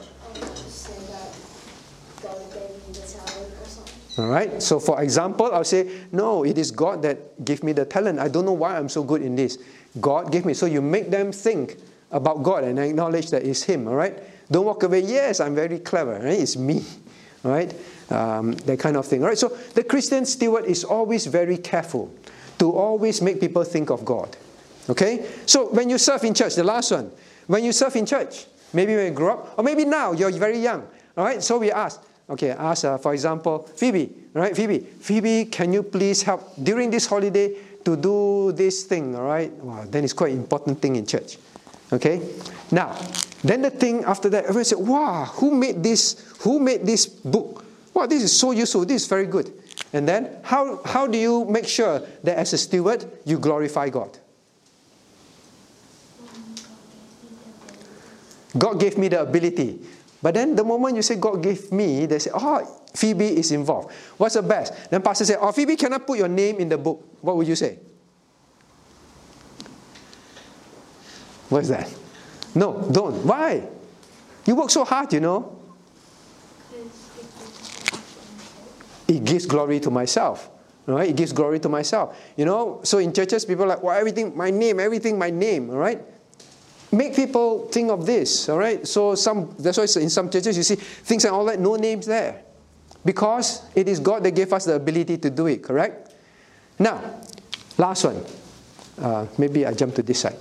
All 4.19 4.27
right. 4.29 4.63
So, 4.63 4.79
for 4.79 5.03
example, 5.03 5.51
I'll 5.53 5.65
say, 5.65 5.91
No, 6.13 6.45
it 6.45 6.59
is 6.59 6.71
God 6.71 7.03
that 7.03 7.45
gave 7.45 7.63
me 7.63 7.73
the 7.73 7.85
talent. 7.85 8.19
I 8.19 8.29
don't 8.29 8.45
know 8.45 8.53
why 8.53 8.77
I'm 8.77 8.89
so 8.89 9.03
good 9.03 9.23
in 9.23 9.37
this. 9.37 9.59
God 10.01 10.31
gave 10.31 10.45
me. 10.45 10.55
So, 10.55 10.67
you 10.67 10.83
make 10.83 11.11
them 11.11 11.33
think 11.33 11.79
about 12.11 12.43
God 12.43 12.65
and 12.65 12.79
acknowledge 12.79 13.31
that 13.31 13.43
it's 13.43 13.63
Him. 13.63 13.89
All 13.89 13.95
right. 13.95 14.15
Don't 14.51 14.67
walk 14.67 14.83
away. 14.83 15.01
Yes, 15.01 15.41
I'm 15.41 15.55
very 15.55 15.79
clever. 15.79 16.19
Right? 16.19 16.39
It's 16.39 16.57
me. 16.57 16.85
All 17.45 17.51
right. 17.51 17.75
Um, 18.11 18.53
that 18.53 18.79
kind 18.79 18.97
of 18.99 19.07
thing. 19.07 19.23
All 19.23 19.29
right. 19.29 19.39
So, 19.39 19.49
the 19.75 19.83
Christian 19.83 20.27
steward 20.27 20.67
is 20.67 20.85
always 20.85 21.27
very 21.27 21.57
careful 21.57 22.13
to 22.59 22.71
always 22.71 23.23
make 23.23 23.41
people 23.41 23.65
think 23.65 23.91
of 23.91 24.05
God. 24.05 24.37
Okay. 24.91 25.27
So, 25.47 25.71
when 25.71 25.89
you 25.89 25.97
serve 25.97 26.23
in 26.25 26.35
church, 26.35 26.55
the 26.55 26.65
last 26.65 26.91
one, 26.91 27.11
when 27.47 27.65
you 27.65 27.73
serve 27.73 27.97
in 27.97 28.05
church, 28.05 28.45
maybe 28.75 28.95
when 28.95 29.07
you 29.07 29.13
grow 29.13 29.39
up, 29.39 29.59
or 29.59 29.65
maybe 29.65 29.87
now 29.87 30.13
you're 30.13 30.31
very 30.33 30.59
young. 30.59 30.87
All 31.17 31.25
right. 31.25 31.43
So, 31.43 31.57
we 31.57 31.73
ask, 31.73 31.99
Okay, 32.33 32.49
ask, 32.49 32.87
uh, 32.87 32.97
for 32.97 33.13
example, 33.13 33.69
Phoebe, 33.77 34.11
right? 34.33 34.57
Phoebe, 34.57 34.79
Phoebe, 34.79 35.45
can 35.45 35.71
you 35.71 35.83
please 35.83 36.23
help 36.23 36.41
during 36.63 36.89
this 36.89 37.05
holiday 37.05 37.55
to 37.85 37.95
do 37.95 38.53
this 38.53 38.85
thing, 38.85 39.15
all 39.15 39.25
right? 39.25 39.53
Wow, 39.53 39.85
then 39.87 40.03
it's 40.03 40.15
quite 40.15 40.33
important 40.33 40.81
thing 40.81 40.97
in 40.97 41.05
church. 41.05 41.37
Okay? 41.93 42.23
Now, 42.71 42.97
then 43.45 43.61
the 43.61 43.69
thing 43.69 44.05
after 44.05 44.31
that, 44.31 44.45
everyone 44.45 44.65
said, 44.65 44.79
wow, 44.79 45.27
who 45.27 45.55
made 45.55 45.83
this? 45.83 46.33
Who 46.41 46.59
made 46.59 46.87
this 46.87 47.05
book? 47.05 47.67
Wow, 47.93 48.07
this 48.07 48.23
is 48.23 48.33
so 48.33 48.53
useful. 48.53 48.87
This 48.87 49.03
is 49.03 49.09
very 49.09 49.27
good. 49.27 49.53
And 49.93 50.09
then, 50.09 50.39
how, 50.43 50.81
how 50.87 51.07
do 51.07 51.19
you 51.19 51.45
make 51.45 51.69
sure 51.69 52.01
that 52.25 52.39
as 52.39 52.55
a 52.55 52.59
steward, 52.59 53.05
you 53.27 53.39
glorify 53.39 53.91
God? 53.91 54.17
God 58.57 58.81
gave 58.81 58.97
me 58.97 59.09
the 59.09 59.21
ability. 59.21 59.81
But 60.23 60.35
then 60.35 60.55
the 60.55 60.63
moment 60.63 60.95
you 60.95 61.03
say 61.03 61.17
God 61.17 61.43
gave 61.43 61.73
me, 61.73 62.07
they 62.07 62.21
say, 62.21 62.31
oh, 62.33 62.65
Phoebe 62.95 63.39
is 63.39 63.51
involved. 63.51 63.93
What's 64.17 64.35
the 64.35 64.43
best? 64.43 64.73
Then 64.91 65.03
pastor 65.03 65.25
say, 65.25 65.37
oh, 65.39 65.51
Phoebe, 65.51 65.75
can 65.77 65.93
I 65.93 65.99
put 65.99 66.19
your 66.19 66.29
name 66.29 66.59
in 66.61 66.69
the 66.69 66.79
book? 66.79 67.05
What 67.21 67.37
would 67.37 67.49
you 67.49 67.57
say? 67.57 67.81
What's 71.49 71.69
that? 71.69 71.93
No, 72.55 72.89
don't. 72.91 73.27
Why? 73.27 73.69
You 74.47 74.55
work 74.55 74.71
so 74.71 74.85
hard, 74.85 75.13
you 75.13 75.21
know. 75.21 75.59
It 79.09 79.25
gives 79.25 79.45
glory 79.45 79.81
to 79.81 79.91
myself. 79.91 80.49
Right? 80.87 81.11
It 81.11 81.17
gives 81.17 81.33
glory 81.33 81.61
to 81.61 81.69
myself. 81.69 82.19
You 82.37 82.45
know, 82.45 82.81
so 82.83 82.99
in 82.99 83.13
churches, 83.13 83.45
people 83.45 83.65
are 83.65 83.69
like, 83.69 83.83
well, 83.83 83.97
everything, 83.97 84.37
my 84.37 84.51
name, 84.51 84.81
everything, 84.81 85.19
my 85.19 85.31
name, 85.31 85.71
all 85.71 85.77
right? 85.77 86.03
Make 86.93 87.17
people 87.17 87.69
think 87.69 87.91
of 87.91 88.05
this, 88.05 88.51
all 88.51 88.59
right? 88.59 88.87
So 88.87 89.15
some 89.15 89.55
that's 89.59 89.79
why 89.79 89.85
in 90.01 90.11
some 90.11 90.29
churches 90.29 90.57
you 90.59 90.63
see 90.63 90.75
things 90.77 91.25
and 91.25 91.35
all 91.35 91.47
that, 91.47 91.59
no 91.59 91.77
names 91.77 92.05
there. 92.05 92.43
Because 93.05 93.63
it 93.75 93.89
is 93.89 93.99
God 93.99 94.23
that 94.25 94.33
gave 94.33 94.53
us 94.53 94.67
the 94.67 94.77
ability 94.77 95.17
to 95.19 95.31
do 95.31 95.47
it, 95.47 95.63
correct? 95.63 96.15
Now, 96.79 97.01
last 97.79 98.05
one. 98.05 98.23
Uh, 99.01 99.27
maybe 99.39 99.67
I 99.67 99.73
jump 99.73 99.95
to 99.97 100.03
this 100.03 100.21
side. 100.21 100.37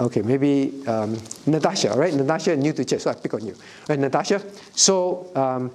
Okay, 0.00 0.22
maybe 0.22 0.86
um, 0.86 1.16
Natasha, 1.46 1.92
all 1.92 1.98
right? 1.98 2.14
Natasha, 2.14 2.56
new 2.56 2.72
to 2.72 2.84
church, 2.84 3.02
so 3.02 3.10
I 3.10 3.14
pick 3.14 3.34
on 3.34 3.44
you. 3.44 3.54
Right, 3.88 3.98
Natasha? 3.98 4.40
So 4.74 5.30
um, 5.34 5.70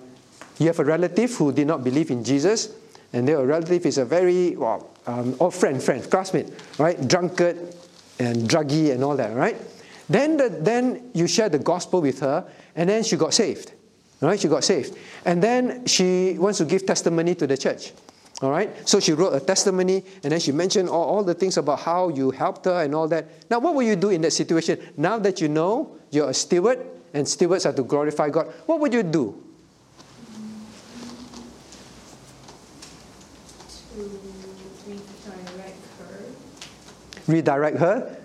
you 0.58 0.68
have 0.68 0.80
a 0.80 0.86
relative 0.86 1.36
who 1.36 1.52
did 1.52 1.68
not 1.68 1.84
believe 1.84 2.12
in 2.12 2.24
Jesus, 2.24 2.74
and 3.14 3.28
their 3.28 3.46
relative 3.46 3.86
is 3.86 3.98
a 3.98 4.06
very, 4.06 4.56
well, 4.56 4.90
um, 5.06 5.36
or 5.40 5.52
friend, 5.52 5.82
friend, 5.82 6.10
classmate, 6.10 6.48
right? 6.78 7.08
Drunkard 7.08 7.76
and 8.20 8.50
druggy 8.50 8.92
and 8.92 9.04
all 9.04 9.16
that, 9.16 9.36
right? 9.36 9.58
Then, 10.10 10.38
the, 10.38 10.50
then 10.50 11.12
you 11.14 11.28
share 11.28 11.50
the 11.50 11.60
gospel 11.60 12.02
with 12.02 12.20
her, 12.20 12.46
and 12.76 12.90
then 12.90 13.04
she 13.04 13.16
got 13.16 13.34
saved, 13.34 13.72
right? 14.22 14.40
She 14.40 14.48
got 14.48 14.64
saved. 14.64 14.98
And 15.26 15.42
then 15.42 15.86
she 15.86 16.38
wants 16.38 16.58
to 16.60 16.66
give 16.66 16.86
testimony 16.86 17.36
to 17.36 17.48
the 17.48 17.58
church. 17.58 17.94
All 18.42 18.52
right? 18.52 18.88
So 18.88 19.00
she 19.00 19.12
wrote 19.12 19.34
a 19.34 19.40
testimony 19.40 20.04
and 20.24 20.32
then 20.32 20.40
she 20.40 20.54
mentioned 20.54 20.88
all, 20.88 21.04
all 21.04 21.24
the 21.24 21.34
things 21.34 21.58
about 21.58 21.80
how 21.82 22.08
you 22.08 22.32
helped 22.32 22.66
her 22.66 22.84
and 22.84 22.96
all 22.96 23.08
that. 23.10 23.28
Now, 23.50 23.60
what 23.60 23.76
will 23.76 23.84
you 23.84 23.98
do 23.98 24.10
in 24.10 24.22
that 24.22 24.32
situation? 24.32 24.80
Now 24.96 25.20
that 25.20 25.42
you 25.42 25.50
know 25.50 25.98
you're 26.10 26.30
a 26.30 26.34
steward 26.34 26.80
and 27.14 27.28
stewards 27.28 27.66
are 27.66 27.74
to 27.74 27.84
glorify 27.84 28.30
God, 28.30 28.48
what 28.66 28.80
would 28.80 28.94
you 28.94 29.04
do? 29.04 29.44
To 33.96 34.04
redirect 34.88 35.04
her 35.20 35.20
Redirect 35.28 35.78
her? 36.08 36.26
into 37.12 37.19
thinking 37.19 37.19
that 37.19 37.19
it's 37.19 37.19
not 37.19 37.19
because 37.19 37.19
of 37.19 37.19
me, 37.19 37.19
but 37.19 37.19
because 37.19 37.19
of 37.38 37.80
her? 37.80 38.18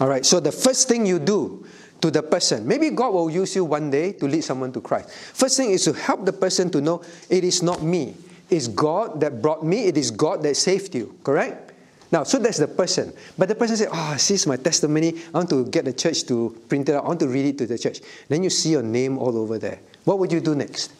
All 0.00 0.08
right, 0.08 0.26
so 0.26 0.40
the 0.40 0.50
first 0.50 0.88
thing 0.88 1.06
you 1.06 1.18
do 1.18 1.64
to 2.00 2.10
the 2.10 2.22
person, 2.22 2.66
maybe 2.66 2.90
God 2.90 3.14
will 3.14 3.30
use 3.30 3.54
you 3.54 3.64
one 3.64 3.90
day 3.90 4.12
to 4.14 4.26
lead 4.26 4.42
someone 4.42 4.72
to 4.72 4.80
Christ. 4.80 5.10
First 5.10 5.56
thing 5.56 5.70
is 5.70 5.84
to 5.84 5.92
help 5.92 6.24
the 6.24 6.32
person 6.32 6.70
to 6.70 6.80
know 6.80 7.02
it 7.30 7.44
is 7.44 7.62
not 7.62 7.82
me, 7.82 8.16
it's 8.50 8.66
God 8.68 9.20
that 9.20 9.40
brought 9.40 9.64
me, 9.64 9.86
it 9.86 9.96
is 9.96 10.10
God 10.10 10.42
that 10.42 10.56
saved 10.56 10.94
you, 10.94 11.16
correct? 11.22 11.72
Now, 12.12 12.24
so 12.24 12.38
that's 12.38 12.58
the 12.58 12.68
person. 12.68 13.14
But 13.38 13.48
the 13.48 13.54
person 13.54 13.76
said, 13.76 13.88
Oh, 13.88 13.94
ah, 13.94 14.12
this 14.12 14.30
is 14.30 14.46
my 14.46 14.56
testimony. 14.56 15.14
I 15.32 15.38
want 15.38 15.48
to 15.48 15.64
get 15.64 15.86
the 15.86 15.94
church 15.94 16.24
to 16.26 16.54
print 16.68 16.90
it 16.90 16.94
out. 16.94 17.04
I 17.04 17.08
want 17.08 17.20
to 17.20 17.28
read 17.28 17.46
it 17.46 17.58
to 17.58 17.66
the 17.66 17.78
church. 17.78 18.00
Then 18.28 18.42
you 18.42 18.50
see 18.50 18.70
your 18.70 18.82
name 18.82 19.16
all 19.16 19.38
over 19.38 19.58
there. 19.58 19.80
What 20.04 20.18
would 20.18 20.30
you 20.30 20.40
do 20.40 20.54
next? 20.54 20.92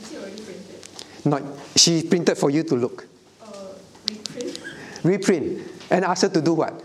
Is 0.00 0.12
it 0.12 0.18
already 0.18 0.42
printed? 0.42 1.04
Not, 1.24 1.42
she 1.76 2.02
printed 2.02 2.36
for 2.36 2.50
you 2.50 2.62
to 2.64 2.74
look. 2.74 3.06
Uh, 3.40 3.46
reprint, 4.08 4.60
Reprint. 5.02 5.68
And 5.90 6.04
ask 6.04 6.22
her 6.22 6.28
to 6.28 6.40
do 6.40 6.54
what? 6.54 6.82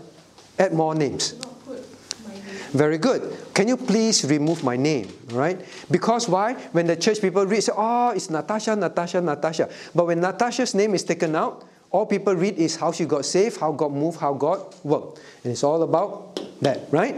Add 0.58 0.72
more 0.72 0.94
names. 0.94 1.38
not 1.38 1.64
put 1.64 1.80
my 2.26 2.34
name. 2.34 2.42
Very 2.72 2.98
good. 2.98 3.36
Can 3.54 3.68
you 3.68 3.76
please 3.76 4.24
remove 4.24 4.62
my 4.62 4.76
name? 4.76 5.08
Right? 5.32 5.60
Because 5.90 6.28
why? 6.28 6.54
When 6.72 6.86
the 6.86 6.96
church 6.96 7.20
people 7.20 7.46
read, 7.46 7.62
say, 7.62 7.72
oh, 7.74 8.10
it's 8.10 8.30
Natasha, 8.30 8.76
Natasha, 8.76 9.20
Natasha. 9.20 9.68
But 9.94 10.06
when 10.06 10.20
Natasha's 10.20 10.74
name 10.74 10.94
is 10.94 11.02
taken 11.04 11.34
out, 11.34 11.64
all 11.90 12.06
people 12.06 12.34
read 12.34 12.58
is 12.58 12.76
how 12.76 12.92
she 12.92 13.06
got 13.06 13.24
saved, 13.24 13.58
how 13.58 13.72
God 13.72 13.92
moved, 13.92 14.20
how 14.20 14.34
God 14.34 14.74
worked. 14.84 15.20
And 15.42 15.52
it's 15.52 15.64
all 15.64 15.82
about 15.82 16.38
that, 16.60 16.82
right? 16.90 17.16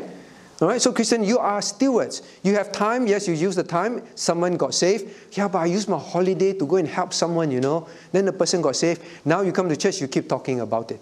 All 0.61 0.69
right, 0.69 0.81
so 0.81 0.93
Christian, 0.93 1.25
you 1.25 1.39
are 1.39 1.63
stewards. 1.63 2.21
You 2.43 2.55
have 2.55 2.71
time, 2.71 3.07
yes, 3.07 3.27
you 3.27 3.33
use 3.33 3.57
the 3.57 3.65
time, 3.65 4.03
someone 4.15 4.59
got 4.59 4.75
saved. 4.75 5.11
Yeah, 5.33 5.49
but 5.49 5.59
I 5.59 5.67
used 5.67 5.89
my 5.89 5.99
holiday 5.99 6.53
to 6.53 6.67
go 6.67 6.77
and 6.77 6.87
help 6.87 7.15
someone, 7.15 7.51
you 7.51 7.61
know. 7.61 7.89
Then 8.13 8.27
the 8.27 8.33
person 8.33 8.61
got 8.61 8.77
saved. 8.77 9.03
Now 9.25 9.41
you 9.41 9.53
come 9.53 9.71
to 9.71 9.77
church, 9.77 10.03
you 10.03 10.09
keep 10.09 10.29
talking 10.29 10.61
about 10.61 10.91
it. 10.91 11.01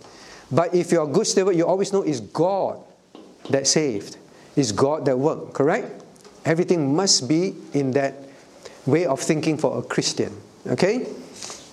But 0.53 0.75
if 0.75 0.93
you're 0.93 1.03
a 1.03 1.13
good 1.13 1.27
steward, 1.27 1.57
you 1.57 1.67
always 1.67 1.93
know 1.93 2.03
it's 2.03 2.21
God 2.21 2.79
that 3.51 3.67
saved. 3.67 4.17
It's 4.55 4.71
God 4.71 5.05
that 5.07 5.19
worked, 5.19 5.55
correct? 5.55 6.05
Everything 6.45 6.95
must 6.95 7.29
be 7.29 7.55
in 7.73 7.91
that 7.93 8.15
way 8.87 9.07
of 9.07 9.21
thinking 9.21 9.59
for 9.59 9.79
a 9.79 9.83
Christian. 9.83 10.35
Okay? 10.69 11.05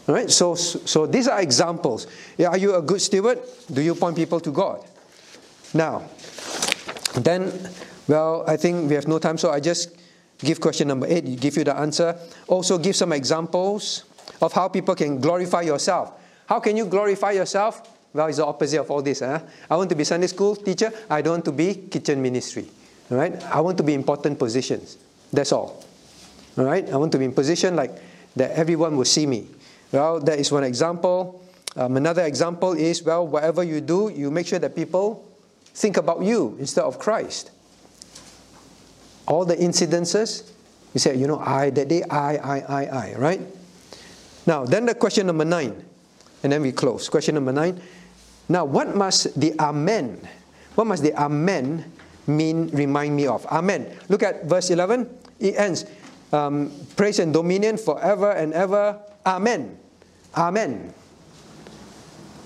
All 0.08 0.16
right, 0.16 0.30
so, 0.30 0.56
so 0.56 1.06
these 1.06 1.28
are 1.28 1.40
examples. 1.40 2.08
Are 2.40 2.58
you 2.58 2.76
a 2.76 2.82
good 2.82 3.02
steward? 3.02 3.40
Do 3.72 3.82
you 3.82 3.94
point 3.94 4.16
people 4.16 4.40
to 4.40 4.52
God? 4.52 4.84
Now, 5.74 6.04
then, 7.24 7.52
well, 8.08 8.44
I 8.48 8.58
think 8.58 8.90
we 8.90 8.96
have 8.96 9.08
no 9.08 9.20
time, 9.20 9.38
so 9.38 9.52
I 9.52 9.60
just 9.60 9.96
give 10.40 10.60
question 10.60 10.88
number 10.88 11.08
eight, 11.08 11.40
give 11.40 11.58
you 11.58 11.64
the 11.64 11.76
answer. 11.78 12.18
Also, 12.48 12.78
give 12.78 12.96
some 12.96 13.14
examples 13.14 14.04
of 14.42 14.52
how 14.54 14.68
people 14.68 14.96
can 14.96 15.20
glorify 15.20 15.62
yourself. 15.62 16.14
How 16.48 16.60
can 16.60 16.78
you 16.78 16.86
glorify 16.86 17.32
yourself? 17.32 17.90
Well, 18.14 18.28
it's 18.28 18.38
the 18.38 18.46
opposite 18.46 18.80
of 18.80 18.92
all 18.92 19.02
this. 19.02 19.20
Huh? 19.20 19.40
I 19.70 19.76
want 19.76 19.90
to 19.90 19.96
be 19.96 20.04
Sunday 20.04 20.28
school 20.28 20.56
teacher. 20.56 20.92
I 21.10 21.22
don't 21.22 21.34
want 21.34 21.46
to 21.46 21.52
be 21.52 21.76
kitchen 21.90 22.22
ministry. 22.22 22.66
All 23.12 23.18
right? 23.18 23.42
I 23.44 23.60
want 23.62 23.78
to 23.78 23.84
be 23.84 23.94
important 23.94 24.40
positions. 24.40 24.98
That's 25.34 25.52
all. 25.52 25.84
All 26.58 26.66
right? 26.66 26.90
I 26.90 26.96
want 26.98 27.12
to 27.14 27.18
be 27.18 27.26
in 27.26 27.34
position 27.34 27.76
like 27.76 27.92
that 28.36 28.52
everyone 28.52 28.96
will 28.96 29.06
see 29.06 29.26
me. 29.26 29.48
Well, 29.92 30.20
that 30.22 30.40
is 30.40 30.52
one 30.52 30.64
example. 30.64 31.44
Um, 31.76 31.98
another 31.98 32.24
example 32.24 32.74
is, 32.74 33.04
well, 33.04 33.28
whatever 33.28 33.64
you 33.64 33.82
do, 33.82 34.10
you 34.16 34.32
make 34.32 34.48
sure 34.48 34.60
that 34.60 34.76
people 34.76 35.26
think 35.76 35.98
about 35.98 36.24
you 36.24 36.56
instead 36.58 36.86
of 36.86 36.98
Christ. 36.98 37.52
All 39.28 39.44
the 39.44 39.56
incidences, 39.56 40.50
you 40.94 41.00
say, 41.00 41.16
you 41.16 41.28
know, 41.28 41.40
I, 41.40 41.70
that 41.72 41.88
day, 41.90 42.04
I, 42.04 42.38
I, 42.38 42.60
I, 42.60 42.86
I, 42.86 43.16
right? 43.18 43.42
Now, 44.48 44.64
then 44.64 44.86
the 44.86 44.96
question 44.96 45.28
number 45.28 45.44
nine, 45.44 45.84
and 46.44 46.52
then 46.52 46.62
we 46.62 46.72
close. 46.72 47.10
Question 47.10 47.36
number 47.36 47.52
nine. 47.52 47.82
Now, 48.48 48.64
what 48.64 48.96
must 48.96 49.38
the 49.40 49.60
Amen, 49.60 50.26
what 50.76 50.88
must 50.88 51.04
the 51.04 51.14
Amen 51.20 51.92
mean, 52.28 52.70
remind 52.70 53.16
me 53.16 53.28
of? 53.28 53.46
Amen. 53.48 53.92
Look 54.08 54.24
at 54.24 54.46
verse 54.46 54.70
11. 54.70 55.10
It 55.40 55.56
ends, 55.58 55.86
um, 56.32 56.72
praise 56.96 57.20
and 57.20 57.34
dominion 57.34 57.78
forever 57.78 58.32
and 58.32 58.54
ever. 58.54 59.00
Amen. 59.26 59.78
Amen. 60.38 60.94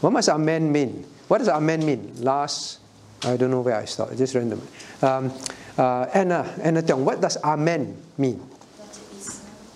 What 0.01 0.13
must 0.13 0.29
Amen 0.29 0.71
mean? 0.71 1.05
What 1.27 1.39
does 1.39 1.49
Amen 1.49 1.85
mean? 1.85 2.23
Last, 2.23 2.79
I 3.23 3.37
don't 3.37 3.51
know 3.51 3.61
where 3.61 3.75
I 3.75 3.85
started, 3.85 4.17
just 4.17 4.35
random. 4.35 4.61
Um, 5.01 5.33
uh, 5.77 6.07
Anna, 6.13 6.47
Anna 6.61 6.81
Tiong, 6.81 7.03
what 7.03 7.19
does 7.19 7.37
Amen 7.43 7.97
mean? 8.17 8.39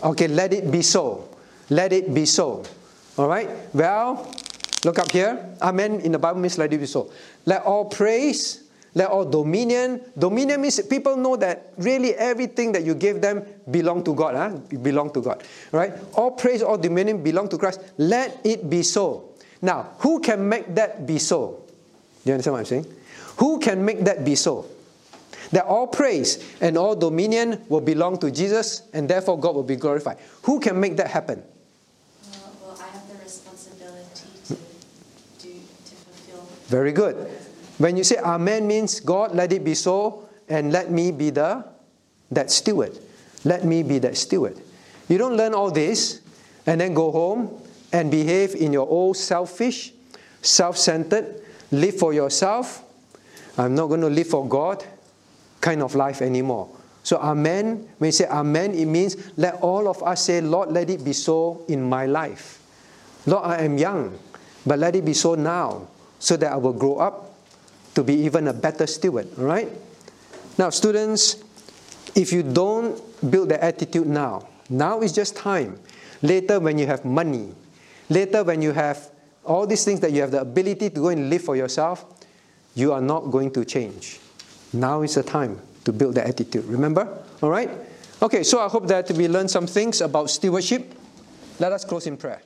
Okay, 0.04 0.28
let 0.28 0.54
it 0.54 0.70
be 0.70 0.82
so. 0.82 1.30
Let 1.70 1.94
it 1.94 2.14
be 2.14 2.26
so. 2.26 2.64
All 3.18 3.28
right? 3.28 3.50
Well, 3.74 4.32
look 4.84 5.00
up 5.00 5.12
here. 5.12 5.56
Amen 5.62 6.02
in 6.02 6.12
the 6.12 6.20
Bible 6.20 6.40
means 6.40 6.58
let 6.58 6.74
it 6.74 6.78
be 6.78 6.86
so. 6.86 7.12
Let 7.46 7.64
all 7.64 7.86
praise, 7.86 8.64
let 8.96 9.10
all 9.10 9.26
dominion. 9.26 10.02
Dominion 10.18 10.62
means 10.62 10.80
people 10.82 11.16
know 11.16 11.36
that 11.38 11.74
really 11.78 12.16
everything 12.16 12.72
that 12.74 12.84
you 12.84 12.96
gave 12.96 13.22
them 13.22 13.46
belong 13.70 14.04
to 14.04 14.14
God. 14.14 14.36
Huh? 14.36 14.78
Belong 14.78 15.12
to 15.14 15.22
God. 15.22 15.44
All 15.72 15.80
right? 15.80 15.94
All 16.16 16.32
praise, 16.32 16.62
all 16.62 16.78
dominion 16.78 17.24
belong 17.24 17.48
to 17.50 17.58
Christ. 17.58 17.82
Let 17.98 18.40
it 18.44 18.70
be 18.70 18.84
so. 18.84 19.30
Now, 19.62 19.96
who 20.00 20.20
can 20.20 20.48
make 20.48 20.76
that 20.76 21.08
be 21.08 21.20
so? 21.20 21.64
Do 22.24 22.30
you 22.30 22.34
understand 22.34 22.54
what 22.54 22.60
I'm 22.60 22.66
saying? 22.66 22.86
Who 23.38 23.60
can 23.60 23.84
make 23.84 24.02
that 24.06 24.24
be 24.24 24.36
so? 24.36 24.66
That 25.52 25.66
all 25.66 25.88
praise 25.88 26.44
and 26.62 26.78
all 26.78 26.96
dominion 26.96 27.64
will 27.70 27.82
belong 27.82 28.18
to 28.20 28.32
Jesus 28.32 28.84
and 28.94 29.10
therefore 29.10 29.40
God 29.40 29.56
will 29.56 29.64
be 29.64 29.76
glorified. 29.76 30.18
Who 30.44 30.60
can 30.60 30.80
make 30.80 30.98
that 30.98 31.12
happen? 31.12 31.40
Uh, 31.40 32.38
well, 32.62 32.78
I 32.80 32.88
have 32.88 33.08
the 33.08 33.24
responsibility 33.24 34.30
to 34.48 34.54
do 35.44 35.54
to 35.54 35.96
fulfill. 35.96 36.48
Very 36.68 36.92
good. 36.92 37.30
When 37.78 37.98
you 37.98 38.04
say 38.04 38.18
Amen 38.18 38.66
means 38.66 39.00
God, 39.00 39.36
let 39.36 39.52
it 39.52 39.64
be 39.64 39.76
so, 39.76 40.30
and 40.50 40.72
let 40.72 40.92
me 40.92 41.12
be 41.12 41.30
the 41.30 41.66
that 42.32 42.50
steward. 42.50 42.98
Let 43.46 43.66
me 43.66 43.84
be 43.84 44.00
that 44.00 44.18
steward. 44.18 44.60
You 45.10 45.18
don't 45.18 45.36
learn 45.36 45.54
all 45.54 45.70
this 45.70 46.22
and 46.66 46.80
then 46.80 46.94
go 46.94 47.12
home 47.12 47.62
and 47.92 48.10
behave 48.10 48.56
in 48.56 48.74
your 48.74 48.88
old 48.88 49.18
selfish, 49.18 49.94
self-centered, 50.42 51.42
live 51.72 51.98
for 51.98 52.14
yourself. 52.14 52.84
I'm 53.58 53.76
not 53.76 53.88
going 53.88 54.02
to 54.02 54.10
live 54.10 54.28
for 54.28 54.48
God 54.48 54.84
kind 55.62 55.82
of 55.82 55.96
life 55.96 56.22
anymore. 56.22 56.70
So 57.04 57.18
Amen, 57.18 57.88
when 57.98 58.08
you 58.08 58.12
say 58.12 58.26
Amen, 58.28 58.74
it 58.74 58.86
means 58.86 59.18
let 59.38 59.56
all 59.56 59.88
of 59.88 60.02
us 60.04 60.24
say, 60.24 60.42
Lord, 60.42 60.72
let 60.72 60.90
it 60.90 61.04
be 61.04 61.14
so 61.14 61.66
in 61.68 61.84
my 61.84 62.06
life. 62.06 62.62
Lord, 63.26 63.46
I 63.46 63.64
am 63.64 63.78
young, 63.78 64.18
but 64.66 64.80
let 64.80 64.96
it 64.96 65.06
be 65.06 65.14
so 65.14 65.36
now, 65.36 65.88
so 66.20 66.38
that 66.38 66.52
I 66.52 66.56
will 66.56 66.74
grow 66.74 66.98
up 66.98 67.34
to 67.96 68.04
be 68.04 68.16
even 68.16 68.48
a 68.48 68.54
better 68.54 68.88
steward. 68.88 69.28
All 69.38 69.46
right? 69.46 69.70
Now, 70.58 70.70
students, 70.70 71.44
if 72.16 72.32
you 72.32 72.44
don't 72.44 73.00
build 73.30 73.50
the 73.50 73.64
attitude 73.64 74.08
now, 74.08 74.48
now 74.70 75.02
is 75.02 75.12
just 75.14 75.36
time. 75.36 75.80
Later, 76.22 76.60
when 76.60 76.78
you 76.78 76.88
have 76.88 77.04
money, 77.06 77.54
later, 78.10 78.44
when 78.44 78.62
you 78.62 78.72
have 78.72 79.10
all 79.46 79.68
these 79.68 79.84
things 79.84 80.00
that 80.00 80.12
you 80.12 80.22
have 80.22 80.32
the 80.32 80.42
ability 80.42 80.90
to 80.90 81.00
go 81.00 81.08
and 81.10 81.30
live 81.30 81.42
for 81.42 81.56
yourself, 81.56 82.06
you 82.76 82.94
are 82.94 83.02
not 83.02 83.32
going 83.32 83.52
to 83.52 83.66
change. 83.66 84.20
Now 84.74 85.02
is 85.02 85.16
the 85.16 85.24
time 85.24 85.60
to 85.86 85.92
build 85.92 86.16
that 86.16 86.28
attitude. 86.28 86.66
Remember? 86.66 87.24
All 87.42 87.50
right? 87.50 87.70
Okay, 88.22 88.44
so 88.44 88.60
I 88.60 88.70
hope 88.70 88.88
that 88.88 89.12
we 89.12 89.28
learned 89.28 89.52
some 89.52 89.68
things 89.68 90.02
about 90.02 90.30
stewardship. 90.30 90.94
Let 91.60 91.72
us 91.72 91.86
close 91.86 92.08
in 92.08 92.18
prayer. 92.18 92.42